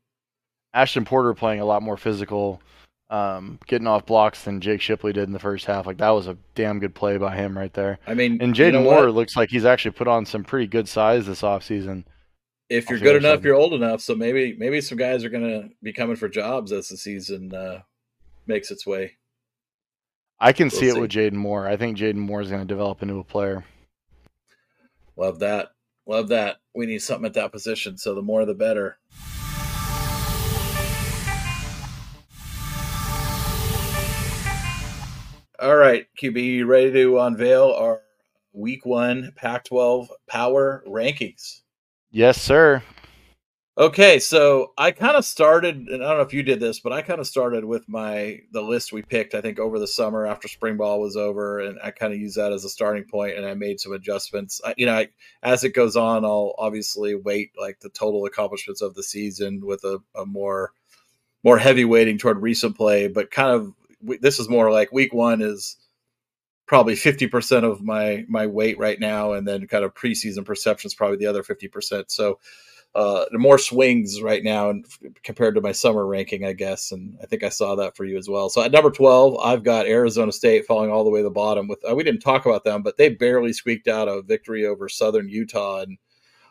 Ashton 0.74 1.04
Porter 1.04 1.32
playing 1.32 1.60
a 1.60 1.64
lot 1.64 1.82
more 1.82 1.96
physical, 1.96 2.60
um, 3.08 3.58
getting 3.66 3.86
off 3.86 4.04
blocks 4.04 4.44
than 4.44 4.60
Jake 4.60 4.82
Shipley 4.82 5.12
did 5.12 5.24
in 5.24 5.32
the 5.32 5.38
first 5.38 5.64
half. 5.64 5.86
Like 5.86 5.96
that 5.98 6.10
was 6.10 6.26
a 6.26 6.36
damn 6.54 6.78
good 6.80 6.94
play 6.94 7.16
by 7.16 7.34
him 7.34 7.56
right 7.56 7.72
there. 7.72 7.98
I 8.06 8.12
mean, 8.14 8.36
And 8.42 8.56
you 8.58 8.64
Jaden 8.66 8.72
know 8.72 8.82
Moore 8.82 9.06
what? 9.06 9.14
looks 9.14 9.36
like 9.36 9.48
he's 9.48 9.64
actually 9.64 9.92
put 9.92 10.08
on 10.08 10.26
some 10.26 10.44
pretty 10.44 10.66
good 10.66 10.86
size 10.88 11.26
this 11.26 11.40
offseason. 11.42 12.04
If 12.68 12.90
you're 12.90 12.98
good 12.98 13.16
enough, 13.16 13.44
you're 13.44 13.54
old 13.54 13.74
enough. 13.74 14.00
So 14.00 14.14
maybe 14.14 14.56
maybe 14.58 14.80
some 14.80 14.98
guys 14.98 15.24
are 15.24 15.30
gonna 15.30 15.68
be 15.82 15.92
coming 15.92 16.16
for 16.16 16.28
jobs 16.28 16.72
as 16.72 16.88
the 16.88 16.96
season 16.96 17.54
uh, 17.54 17.82
makes 18.46 18.70
its 18.70 18.86
way. 18.86 19.16
I 20.38 20.52
can 20.52 20.66
We'll 20.66 20.80
see 20.80 20.88
it 20.88 20.94
see. 20.94 21.00
with 21.00 21.10
Jaden 21.10 21.32
Moore. 21.32 21.66
I 21.66 21.76
think 21.76 21.96
Jaden 21.96 22.16
Moore 22.16 22.42
is 22.42 22.48
going 22.50 22.60
to 22.60 22.66
develop 22.66 23.02
into 23.02 23.18
a 23.18 23.24
player. 23.24 23.64
Love 25.16 25.38
that. 25.38 25.68
Love 26.04 26.28
that. 26.28 26.58
We 26.74 26.84
need 26.84 27.00
something 27.00 27.24
at 27.24 27.32
that 27.34 27.52
position. 27.52 27.96
So 27.96 28.14
the 28.14 28.20
more 28.20 28.44
the 28.44 28.54
better. 28.54 28.98
All 35.58 35.76
right, 35.76 36.06
QB, 36.20 36.36
you 36.44 36.66
ready 36.66 36.92
to 36.92 37.18
unveil 37.20 37.72
our 37.72 38.02
week 38.52 38.84
one 38.84 39.32
Pac 39.36 39.64
12 39.64 40.10
power 40.28 40.84
rankings? 40.86 41.62
Yes, 42.16 42.40
sir. 42.40 42.82
Okay, 43.76 44.18
so 44.18 44.72
I 44.78 44.90
kind 44.90 45.18
of 45.18 45.24
started, 45.26 45.76
and 45.88 46.02
I 46.02 46.08
don't 46.08 46.16
know 46.16 46.22
if 46.22 46.32
you 46.32 46.42
did 46.42 46.60
this, 46.60 46.80
but 46.80 46.90
I 46.90 47.02
kind 47.02 47.20
of 47.20 47.26
started 47.26 47.62
with 47.62 47.86
my 47.90 48.40
the 48.52 48.62
list 48.62 48.90
we 48.90 49.02
picked. 49.02 49.34
I 49.34 49.42
think 49.42 49.58
over 49.58 49.78
the 49.78 49.86
summer 49.86 50.24
after 50.26 50.48
spring 50.48 50.78
ball 50.78 50.98
was 50.98 51.14
over, 51.14 51.60
and 51.60 51.78
I 51.84 51.90
kind 51.90 52.14
of 52.14 52.18
used 52.18 52.38
that 52.38 52.54
as 52.54 52.64
a 52.64 52.70
starting 52.70 53.04
point, 53.04 53.36
and 53.36 53.44
I 53.44 53.52
made 53.52 53.80
some 53.80 53.92
adjustments. 53.92 54.62
I, 54.64 54.72
you 54.78 54.86
know, 54.86 54.94
I, 54.94 55.08
as 55.42 55.62
it 55.62 55.74
goes 55.74 55.94
on, 55.94 56.24
I'll 56.24 56.54
obviously 56.56 57.14
weight 57.14 57.50
like 57.60 57.80
the 57.80 57.90
total 57.90 58.24
accomplishments 58.24 58.80
of 58.80 58.94
the 58.94 59.02
season 59.02 59.60
with 59.62 59.84
a, 59.84 59.98
a 60.18 60.24
more 60.24 60.72
more 61.44 61.58
heavy 61.58 61.84
weighting 61.84 62.16
toward 62.16 62.40
recent 62.40 62.78
play, 62.78 63.08
but 63.08 63.30
kind 63.30 63.50
of 63.50 63.74
this 64.22 64.38
is 64.40 64.48
more 64.48 64.72
like 64.72 64.90
week 64.90 65.12
one 65.12 65.42
is 65.42 65.76
probably 66.66 66.94
50% 66.94 67.64
of 67.64 67.82
my 67.82 68.24
my 68.28 68.46
weight 68.46 68.78
right 68.78 68.98
now 68.98 69.32
and 69.32 69.46
then 69.46 69.66
kind 69.66 69.84
of 69.84 69.94
preseason 69.94 70.44
perceptions 70.44 70.94
probably 70.94 71.16
the 71.16 71.26
other 71.26 71.42
50% 71.42 72.04
so 72.08 72.38
uh 72.94 73.26
more 73.32 73.58
swings 73.58 74.22
right 74.22 74.42
now 74.42 74.72
compared 75.22 75.54
to 75.54 75.60
my 75.60 75.72
summer 75.72 76.06
ranking 76.06 76.46
i 76.46 76.52
guess 76.52 76.92
and 76.92 77.18
i 77.22 77.26
think 77.26 77.42
i 77.42 77.48
saw 77.48 77.74
that 77.74 77.96
for 77.96 78.04
you 78.04 78.16
as 78.16 78.28
well 78.28 78.48
so 78.48 78.62
at 78.62 78.72
number 78.72 78.90
12 78.90 79.36
i've 79.42 79.64
got 79.64 79.86
arizona 79.86 80.32
state 80.32 80.64
falling 80.64 80.90
all 80.90 81.04
the 81.04 81.10
way 81.10 81.18
to 81.20 81.24
the 81.24 81.30
bottom 81.30 81.68
with 81.68 81.84
uh, 81.88 81.94
we 81.94 82.04
didn't 82.04 82.20
talk 82.20 82.46
about 82.46 82.64
them 82.64 82.82
but 82.82 82.96
they 82.96 83.08
barely 83.08 83.52
squeaked 83.52 83.88
out 83.88 84.08
a 84.08 84.22
victory 84.22 84.64
over 84.64 84.88
southern 84.88 85.28
utah 85.28 85.80
and 85.80 85.98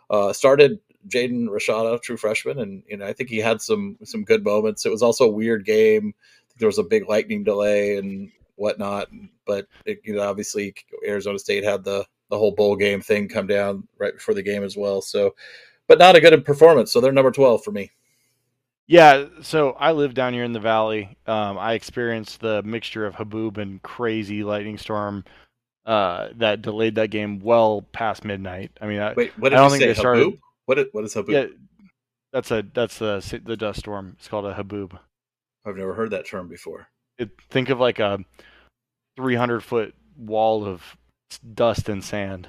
uh 0.10 0.32
started 0.34 0.80
Jaden 1.08 1.48
Rashada, 1.48 2.02
true 2.02 2.18
freshman, 2.18 2.60
and 2.60 2.84
you 2.88 2.98
know 2.98 3.06
I 3.06 3.14
think 3.14 3.30
he 3.30 3.38
had 3.38 3.62
some 3.62 3.98
some 4.04 4.24
good 4.24 4.44
moments. 4.44 4.86
It 4.86 4.92
was 4.92 5.04
also 5.04 5.26
a 5.26 5.32
weird 5.32 5.64
game. 5.66 6.14
There 6.58 6.68
was 6.68 6.80
a 6.80 6.84
big 6.84 7.08
lightning 7.08 7.44
delay 7.44 7.98
and 7.98 8.32
whatnot, 8.56 9.10
but 9.46 9.68
it, 9.86 10.00
you 10.04 10.16
know 10.16 10.22
obviously 10.22 10.74
Arizona 11.06 11.40
State 11.40 11.64
had 11.64 11.84
the 11.84 12.06
the 12.30 12.38
whole 12.38 12.52
bowl 12.52 12.76
game 12.76 13.02
thing 13.02 13.28
come 13.28 13.48
down 13.48 13.88
right 14.00 14.14
before 14.14 14.34
the 14.34 14.42
game 14.42 14.64
as 14.64 14.76
well. 14.76 15.02
So, 15.02 15.36
but 15.88 16.00
not 16.00 16.16
a 16.16 16.22
good 16.22 16.44
performance. 16.46 16.92
So 16.92 17.00
they're 17.00 17.12
number 17.12 17.32
twelve 17.32 17.64
for 17.64 17.72
me. 17.72 17.92
Yeah, 18.88 19.26
so 19.42 19.72
I 19.72 19.94
live 19.94 20.14
down 20.14 20.34
here 20.34 20.44
in 20.44 20.54
the 20.54 20.60
valley. 20.60 21.18
Um, 21.26 21.58
I 21.58 21.74
experienced 21.74 22.40
the 22.40 22.62
mixture 22.64 23.06
of 23.08 23.16
Haboob 23.16 23.58
and 23.58 23.82
crazy 23.82 24.44
lightning 24.44 24.78
storm 24.78 25.24
uh, 25.88 26.30
that 26.36 26.62
delayed 26.62 26.94
that 26.96 27.10
game 27.10 27.40
well 27.40 27.82
past 27.94 28.24
midnight. 28.24 28.72
I 28.80 28.86
mean, 28.86 29.00
I, 29.00 29.14
Wait, 29.14 29.32
what 29.40 29.54
I 29.54 29.58
don't 29.58 29.66
you 29.66 29.70
think 29.72 29.82
say? 29.82 29.88
they 29.88 29.94
started- 29.96 30.38
What 30.66 30.78
is, 30.78 30.86
what 30.92 31.04
is 31.04 31.16
Haboob? 31.16 31.30
Yeah, 31.32 31.46
that's 32.32 32.52
a 32.52 32.64
that's 32.74 33.00
the 33.00 33.42
the 33.44 33.58
dust 33.58 33.80
storm. 33.80 34.16
It's 34.20 34.28
called 34.28 34.46
a 34.46 34.54
haboob. 34.54 35.00
I've 35.66 35.78
never 35.78 35.94
heard 35.96 36.12
that 36.12 36.28
term 36.28 36.48
before. 36.48 36.88
It, 37.18 37.30
think 37.50 37.70
of 37.70 37.80
like 37.80 38.00
a 38.00 38.20
300 39.18 39.62
foot 39.62 39.96
wall 40.18 40.66
of 40.66 40.82
dust 41.54 41.90
and 41.90 42.04
sand. 42.04 42.48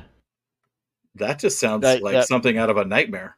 That 1.14 1.38
just 1.38 1.58
sounds 1.58 1.82
That- 1.82 2.02
like 2.02 2.14
that- 2.14 2.26
something 2.26 2.58
out 2.58 2.70
of 2.70 2.76
a 2.76 2.84
nightmare. 2.84 3.36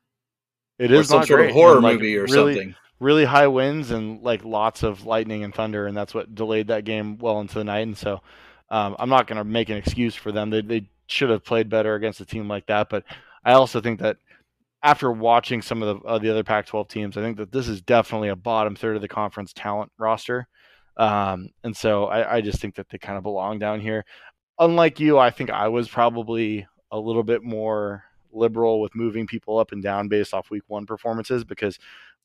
It 0.79 0.93
is 0.93 1.09
some 1.09 1.25
sort 1.25 1.39
great. 1.39 1.51
of 1.51 1.55
horror 1.55 1.81
like, 1.81 1.95
movie 1.95 2.17
or 2.17 2.25
really, 2.25 2.55
something. 2.55 2.75
Really 3.01 3.25
high 3.25 3.47
winds 3.49 3.91
and 3.91 4.23
like 4.23 4.45
lots 4.45 4.83
of 4.83 5.05
lightning 5.07 5.45
and 5.45 5.55
thunder, 5.55 5.87
and 5.87 5.97
that's 5.97 6.15
what 6.15 6.35
delayed 6.35 6.69
that 6.69 6.85
game 6.85 7.19
well 7.19 7.41
into 7.41 7.55
the 7.55 7.65
night. 7.65 7.81
And 7.81 7.97
so, 7.97 8.21
um, 8.71 8.95
I'm 8.99 9.09
not 9.09 9.27
going 9.27 9.39
to 9.39 9.45
make 9.45 9.69
an 9.71 9.77
excuse 9.77 10.15
for 10.15 10.31
them. 10.33 10.51
They 10.51 10.63
they 10.63 10.89
should 11.09 11.31
have 11.31 11.45
played 11.45 11.69
better 11.69 11.95
against 11.95 12.21
a 12.21 12.25
team 12.25 12.49
like 12.49 12.67
that. 12.67 12.89
But 12.91 13.05
I 13.45 13.53
also 13.55 13.81
think 13.81 13.99
that 14.01 14.19
after 14.85 15.11
watching 15.11 15.63
some 15.63 15.83
of 15.83 16.01
the 16.01 16.09
uh, 16.09 16.19
the 16.19 16.31
other 16.31 16.45
Pac-12 16.45 16.89
teams, 16.89 17.17
I 17.17 17.23
think 17.23 17.37
that 17.39 17.51
this 17.51 17.69
is 17.69 17.81
definitely 17.81 18.29
a 18.29 18.37
bottom 18.37 18.77
third 18.77 18.95
of 18.97 19.03
the 19.03 19.09
conference 19.09 19.53
talent 19.53 19.91
roster. 19.99 20.47
Um, 20.99 21.51
and 21.63 21.77
so 21.77 22.07
I, 22.07 22.37
I 22.37 22.41
just 22.41 22.61
think 22.61 22.75
that 22.75 22.89
they 22.89 22.99
kind 22.99 23.17
of 23.17 23.23
belong 23.23 23.59
down 23.59 23.81
here. 23.81 24.05
Unlike 24.59 25.01
you, 25.01 25.19
I 25.19 25.31
think 25.31 25.51
I 25.51 25.69
was 25.69 25.89
probably 25.89 26.67
a 26.91 26.99
little 26.99 27.23
bit 27.23 27.43
more 27.43 28.05
liberal 28.33 28.81
with 28.81 28.95
moving 28.95 29.27
people 29.27 29.59
up 29.59 29.73
and 29.73 29.83
down 29.83 30.09
based 30.09 30.35
off 30.35 30.51
week 30.51 30.65
one 30.67 30.87
performances 30.87 31.45
because 31.45 31.79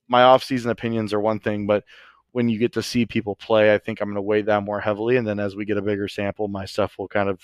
my 0.08 0.24
off-season 0.24 0.72
opinions 0.72 1.14
are 1.14 1.20
one 1.20 1.40
thing, 1.40 1.66
but 1.68 1.84
when 2.32 2.50
you 2.50 2.58
get 2.58 2.74
to 2.74 2.82
see 2.82 3.06
people 3.06 3.36
play, 3.36 3.74
I 3.74 3.78
think 3.78 4.02
I'm 4.02 4.08
going 4.08 4.16
to 4.16 4.22
weigh 4.22 4.42
that 4.42 4.64
more 4.64 4.80
heavily. 4.80 5.18
And 5.18 5.28
then 5.28 5.40
as 5.40 5.56
we 5.56 5.66
get 5.66 5.78
a 5.78 5.82
bigger 5.82 6.08
sample, 6.08 6.48
my 6.48 6.66
stuff 6.66 6.98
will 6.98 7.08
kind 7.08 7.30
of 7.30 7.40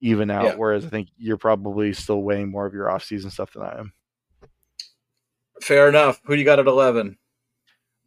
even 0.00 0.30
out. 0.30 0.44
Yeah. 0.44 0.54
Whereas 0.54 0.86
I 0.86 0.88
think 0.88 1.08
you're 1.18 1.36
probably 1.36 1.92
still 1.92 2.22
weighing 2.22 2.50
more 2.50 2.66
of 2.66 2.72
your 2.72 2.88
off-season 2.88 3.30
stuff 3.30 3.52
than 3.52 3.62
I 3.62 3.78
am. 3.80 3.92
Fair 5.60 5.88
enough. 5.88 6.20
Who 6.24 6.34
do 6.34 6.38
you 6.38 6.44
got 6.44 6.60
at 6.60 6.66
11? 6.66 7.18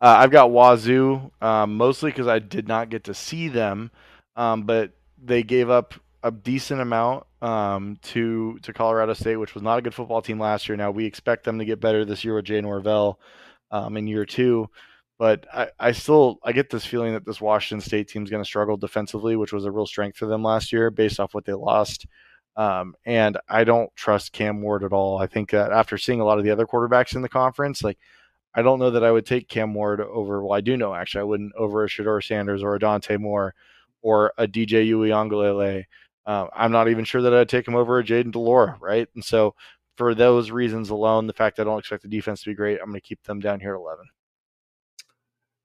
Uh, 0.01 0.15
I've 0.19 0.31
got 0.31 0.51
Wazoo 0.51 1.31
um, 1.41 1.75
mostly 1.75 2.11
because 2.11 2.27
I 2.27 2.39
did 2.39 2.67
not 2.67 2.89
get 2.89 3.05
to 3.05 3.13
see 3.13 3.49
them, 3.49 3.91
um, 4.35 4.63
but 4.63 4.91
they 5.21 5.43
gave 5.43 5.69
up 5.69 5.93
a 6.23 6.31
decent 6.31 6.81
amount 6.81 7.25
um, 7.41 7.97
to 8.03 8.57
to 8.59 8.73
Colorado 8.73 9.13
State, 9.13 9.37
which 9.37 9.53
was 9.53 9.63
not 9.63 9.79
a 9.79 9.81
good 9.81 9.93
football 9.93 10.21
team 10.21 10.39
last 10.39 10.67
year. 10.69 10.77
Now 10.77 10.91
we 10.91 11.05
expect 11.05 11.43
them 11.43 11.59
to 11.59 11.65
get 11.65 11.81
better 11.81 12.05
this 12.05 12.23
year 12.23 12.35
with 12.35 12.45
Jay 12.45 12.61
Norvell 12.61 13.19
um, 13.71 13.97
in 13.97 14.07
year 14.07 14.25
two, 14.25 14.69
but 15.17 15.45
I, 15.53 15.69
I 15.79 15.91
still 15.91 16.39
I 16.43 16.53
get 16.53 16.69
this 16.69 16.85
feeling 16.85 17.13
that 17.13 17.25
this 17.25 17.41
Washington 17.41 17.85
State 17.85 18.07
team 18.07 18.23
is 18.23 18.29
going 18.29 18.43
to 18.43 18.47
struggle 18.47 18.77
defensively, 18.77 19.35
which 19.35 19.53
was 19.53 19.65
a 19.65 19.71
real 19.71 19.85
strength 19.85 20.17
for 20.17 20.27
them 20.27 20.43
last 20.43 20.71
year 20.71 20.89
based 20.91 21.19
off 21.19 21.33
what 21.33 21.45
they 21.45 21.53
lost. 21.53 22.05
Um, 22.55 22.93
and 23.05 23.37
I 23.47 23.63
don't 23.63 23.93
trust 23.95 24.33
Cam 24.33 24.61
Ward 24.61 24.83
at 24.83 24.91
all. 24.91 25.17
I 25.17 25.27
think 25.27 25.51
that 25.51 25.71
after 25.71 25.97
seeing 25.97 26.19
a 26.19 26.25
lot 26.25 26.39
of 26.39 26.43
the 26.43 26.51
other 26.51 26.65
quarterbacks 26.65 27.15
in 27.15 27.21
the 27.21 27.29
conference, 27.29 27.83
like 27.83 27.97
I 28.55 28.61
don't 28.61 28.79
know 28.79 28.91
that 28.91 29.03
I 29.03 29.11
would 29.11 29.25
take 29.25 29.47
Cam 29.47 29.73
Ward 29.73 30.01
over. 30.01 30.43
Well, 30.43 30.57
I 30.57 30.61
do 30.61 30.75
know 30.75 30.93
actually 30.93 31.21
I 31.21 31.25
wouldn't 31.25 31.53
over 31.55 31.83
a 31.83 31.87
Shedeur 31.87 32.23
Sanders 32.23 32.63
or 32.63 32.75
a 32.75 32.79
Dante 32.79 33.17
Moore 33.17 33.53
or 34.01 34.33
a 34.37 34.47
DJ 34.47 34.89
Uiagalelei. 34.89 35.83
Um, 36.25 36.49
I'm 36.55 36.71
not 36.71 36.89
even 36.89 37.05
sure 37.05 37.21
that 37.21 37.33
I'd 37.33 37.49
take 37.49 37.67
him 37.67 37.75
over 37.75 37.99
a 37.99 38.03
Jayden 38.03 38.31
de 38.31 38.39
Laura, 38.39 38.77
right? 38.79 39.07
And 39.15 39.23
so 39.23 39.55
for 39.97 40.15
those 40.15 40.51
reasons 40.51 40.89
alone, 40.89 41.27
the 41.27 41.33
fact 41.33 41.59
I 41.59 41.63
don't 41.63 41.79
expect 41.79 42.03
the 42.03 42.09
defense 42.09 42.43
to 42.43 42.49
be 42.49 42.55
great, 42.55 42.79
I'm 42.79 42.89
going 42.89 43.01
to 43.01 43.07
keep 43.07 43.21
them 43.23 43.39
down 43.39 43.59
here 43.59 43.73
at 43.73 43.79
11. 43.79 44.05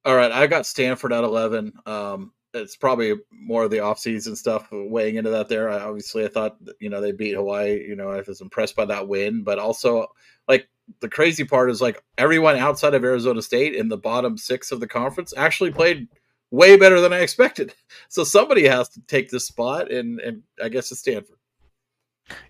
All 0.05 0.17
right, 0.17 0.33
I 0.33 0.47
got 0.47 0.67
Stanford 0.67 1.13
at 1.13 1.25
11. 1.25 1.73
Um, 1.87 2.33
it's 2.53 2.77
probably 2.77 3.15
more 3.31 3.65
of 3.65 3.71
the 3.71 3.79
offseason 3.79 4.37
stuff 4.37 4.69
weighing 4.71 5.17
into 5.17 5.31
that 5.31 5.49
there. 5.49 5.71
I, 5.71 5.81
obviously, 5.81 6.25
I 6.25 6.29
thought, 6.29 6.57
you 6.81 6.89
know, 6.89 7.01
they 7.01 7.13
beat 7.13 7.35
Hawaii. 7.35 7.85
You 7.87 7.97
know, 7.97 8.11
I 8.11 8.23
was 8.27 8.41
impressed 8.41 8.77
by 8.77 8.85
that 8.87 9.07
win, 9.07 9.43
but 9.43 9.59
also, 9.59 10.07
like, 10.49 10.69
the 11.01 11.09
crazy 11.09 11.45
part 11.45 11.71
is, 11.71 11.81
like, 11.81 12.03
everyone 12.19 12.57
outside 12.57 12.95
of 12.95 13.05
Arizona 13.05 13.43
State 13.43 13.75
in 13.75 13.89
the 13.89 13.97
bottom 13.97 14.37
six 14.37 14.73
of 14.73 14.81
the 14.81 14.87
conference 14.87 15.35
actually 15.37 15.71
played 15.71 16.09
way 16.51 16.77
better 16.77 17.01
than 17.01 17.13
I 17.13 17.21
expected. 17.21 17.75
So 18.09 18.23
somebody 18.23 18.65
has 18.67 18.89
to 18.91 19.01
take 19.09 19.31
this 19.31 19.47
spot, 19.47 19.91
and, 19.91 20.21
and 20.21 20.43
I 20.63 20.69
guess 20.69 20.93
it's 20.93 21.01
Stanford. 21.01 21.37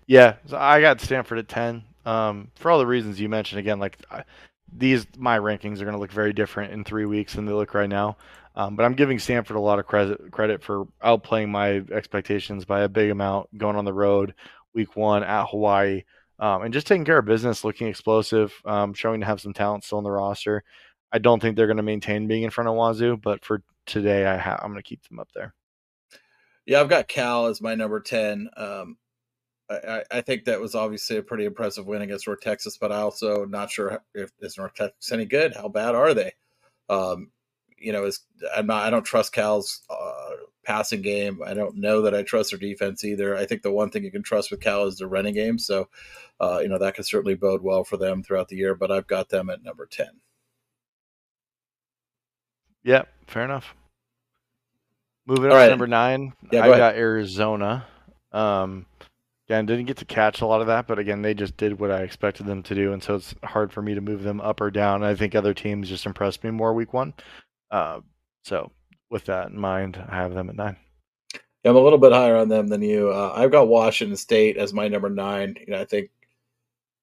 Yeah, 0.05 0.35
so 0.45 0.57
I 0.57 0.79
got 0.79 1.01
Stanford 1.01 1.39
at 1.39 1.47
10 1.47 1.83
um, 2.05 2.51
for 2.55 2.69
all 2.69 2.77
the 2.77 2.85
reasons 2.85 3.19
you 3.19 3.29
mentioned. 3.29 3.59
Again, 3.59 3.79
like 3.79 3.97
I, 4.11 4.23
these, 4.71 5.07
my 5.17 5.39
rankings 5.39 5.79
are 5.79 5.85
going 5.85 5.95
to 5.95 5.99
look 5.99 6.11
very 6.11 6.33
different 6.33 6.71
in 6.71 6.83
three 6.83 7.05
weeks 7.05 7.33
than 7.33 7.45
they 7.45 7.51
look 7.51 7.73
right 7.73 7.89
now. 7.89 8.17
Um, 8.55 8.75
but 8.75 8.83
I'm 8.83 8.93
giving 8.93 9.17
Stanford 9.17 9.57
a 9.57 9.59
lot 9.61 9.79
of 9.79 9.87
credit 9.87 10.31
credit 10.31 10.63
for 10.63 10.85
outplaying 11.03 11.49
my 11.49 11.83
expectations 11.91 12.63
by 12.63 12.81
a 12.81 12.89
big 12.89 13.09
amount, 13.09 13.57
going 13.57 13.75
on 13.75 13.85
the 13.85 13.93
road 13.93 14.33
week 14.75 14.95
one 14.95 15.23
at 15.23 15.47
Hawaii, 15.47 16.03
um, 16.39 16.63
and 16.63 16.73
just 16.73 16.87
taking 16.87 17.05
care 17.05 17.17
of 17.17 17.25
business, 17.25 17.63
looking 17.63 17.87
explosive, 17.87 18.53
um, 18.65 18.93
showing 18.93 19.21
to 19.21 19.25
have 19.25 19.41
some 19.41 19.53
talent 19.53 19.83
still 19.83 19.97
in 19.99 20.03
the 20.03 20.11
roster. 20.11 20.63
I 21.11 21.19
don't 21.19 21.39
think 21.41 21.55
they're 21.55 21.67
going 21.67 21.77
to 21.77 21.83
maintain 21.83 22.27
being 22.27 22.43
in 22.43 22.49
front 22.49 22.67
of 22.67 22.75
Wazoo, 22.75 23.17
but 23.17 23.45
for 23.45 23.61
today, 23.85 24.25
I 24.25 24.37
ha- 24.37 24.59
I'm 24.61 24.71
going 24.71 24.81
to 24.83 24.87
keep 24.87 25.07
them 25.07 25.19
up 25.19 25.29
there. 25.33 25.53
Yeah, 26.65 26.81
I've 26.81 26.89
got 26.89 27.07
Cal 27.07 27.45
as 27.45 27.61
my 27.61 27.75
number 27.75 27.99
10. 27.99 28.49
Um, 28.57 28.97
I, 29.69 29.75
I- 29.75 30.03
I 30.11 30.21
think 30.21 30.45
that 30.45 30.59
was 30.59 30.75
obviously 30.75 31.17
a 31.17 31.23
pretty 31.23 31.45
impressive 31.45 31.85
win 31.85 32.01
against 32.01 32.27
North 32.27 32.41
Texas, 32.41 32.77
but 32.77 32.91
I 32.91 32.97
also 32.97 33.45
not 33.45 33.71
sure 33.71 34.01
if 34.13 34.31
is 34.41 34.57
North 34.57 34.73
Texas 34.73 35.11
any 35.11 35.25
good. 35.25 35.55
How 35.55 35.69
bad 35.69 35.95
are 35.95 36.13
they? 36.13 36.33
Um, 36.89 37.31
you 37.85 37.93
know, 37.93 38.05
is 38.05 38.21
I'm 38.55 38.65
not. 38.65 38.83
I 38.83 38.89
don't 38.89 39.03
trust 39.03 39.31
Cal's 39.31 39.81
uh, 39.89 40.31
passing 40.63 41.03
game. 41.03 41.39
I 41.45 41.53
don't 41.53 41.77
know 41.77 42.01
that 42.01 42.15
I 42.15 42.23
trust 42.23 42.49
their 42.49 42.59
defense 42.59 43.03
either. 43.03 43.37
I 43.37 43.45
think 43.45 43.61
the 43.61 43.71
one 43.71 43.91
thing 43.91 44.03
you 44.03 44.11
can 44.11 44.23
trust 44.23 44.49
with 44.49 44.59
Cal 44.59 44.85
is 44.85 44.97
the 44.97 45.07
running 45.07 45.35
game. 45.35 45.59
So, 45.59 45.87
uh, 46.39 46.59
you 46.63 46.67
know, 46.67 46.79
that 46.79 46.95
could 46.95 47.05
certainly 47.05 47.35
bode 47.35 47.61
well 47.61 47.83
for 47.83 47.97
them 47.97 48.23
throughout 48.23 48.47
the 48.47 48.55
year. 48.55 48.73
But 48.73 48.91
I've 48.91 49.05
got 49.05 49.29
them 49.29 49.51
at 49.51 49.63
number 49.63 49.85
ten. 49.85 50.19
Yeah, 52.83 53.03
fair 53.27 53.45
enough. 53.45 53.75
Moving 55.27 55.45
All 55.45 55.51
up 55.51 55.57
right. 55.57 55.65
to 55.65 55.69
number 55.69 55.87
nine, 55.87 56.33
Yeah, 56.51 56.63
I 56.63 56.67
go 56.67 56.77
got 56.77 56.95
Arizona. 56.95 57.85
Um, 58.31 58.85
again, 59.47 59.65
didn't 59.65 59.85
get 59.85 59.97
to 59.97 60.05
catch 60.05 60.41
a 60.41 60.45
lot 60.45 60.61
of 60.61 60.67
that, 60.67 60.87
but 60.87 60.99
again, 60.99 61.21
they 61.21 61.33
just 61.33 61.57
did 61.57 61.79
what 61.79 61.91
I 61.91 62.01
expected 62.01 62.45
them 62.45 62.61
to 62.63 62.75
do, 62.75 62.93
and 62.93 63.01
so 63.01 63.15
it's 63.15 63.33
hard 63.43 63.71
for 63.71 63.81
me 63.81 63.95
to 63.95 64.01
move 64.01 64.23
them 64.23 64.41
up 64.41 64.61
or 64.61 64.69
down. 64.69 65.03
I 65.03 65.15
think 65.15 65.35
other 65.35 65.53
teams 65.53 65.89
just 65.89 66.05
impressed 66.05 66.43
me 66.43 66.51
more 66.51 66.73
week 66.73 66.93
one. 66.93 67.13
Uh, 67.71 68.01
so 68.43 68.71
with 69.09 69.25
that 69.25 69.49
in 69.49 69.59
mind, 69.59 70.03
I 70.09 70.15
have 70.15 70.33
them 70.33 70.49
at 70.49 70.55
nine. 70.55 70.77
I'm 71.65 71.75
a 71.75 71.79
little 71.79 71.97
bit 71.97 72.11
higher 72.11 72.35
on 72.35 72.47
them 72.47 72.67
than 72.67 72.83
you. 72.83 73.09
Uh, 73.09 73.33
I've 73.35 73.51
got 73.51 73.67
Washington 73.67 74.15
State 74.17 74.57
as 74.57 74.71
my 74.71 74.87
number 74.87 75.09
nine. 75.09 75.55
You 75.59 75.73
know, 75.73 75.81
I 75.81 75.85
think 75.85 76.11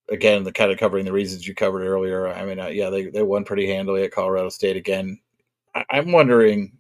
again 0.08 0.44
the 0.44 0.52
kind 0.52 0.70
of 0.70 0.78
covering 0.78 1.04
the 1.04 1.12
reasons 1.12 1.46
you 1.46 1.54
covered 1.54 1.84
earlier. 1.84 2.28
I 2.28 2.44
mean, 2.44 2.60
uh, 2.60 2.68
yeah, 2.68 2.90
they 2.90 3.06
they 3.06 3.22
won 3.22 3.44
pretty 3.44 3.66
handily 3.66 4.04
at 4.04 4.12
Colorado 4.12 4.50
State 4.50 4.76
again. 4.76 5.18
I, 5.74 5.84
I'm 5.90 6.12
wondering 6.12 6.78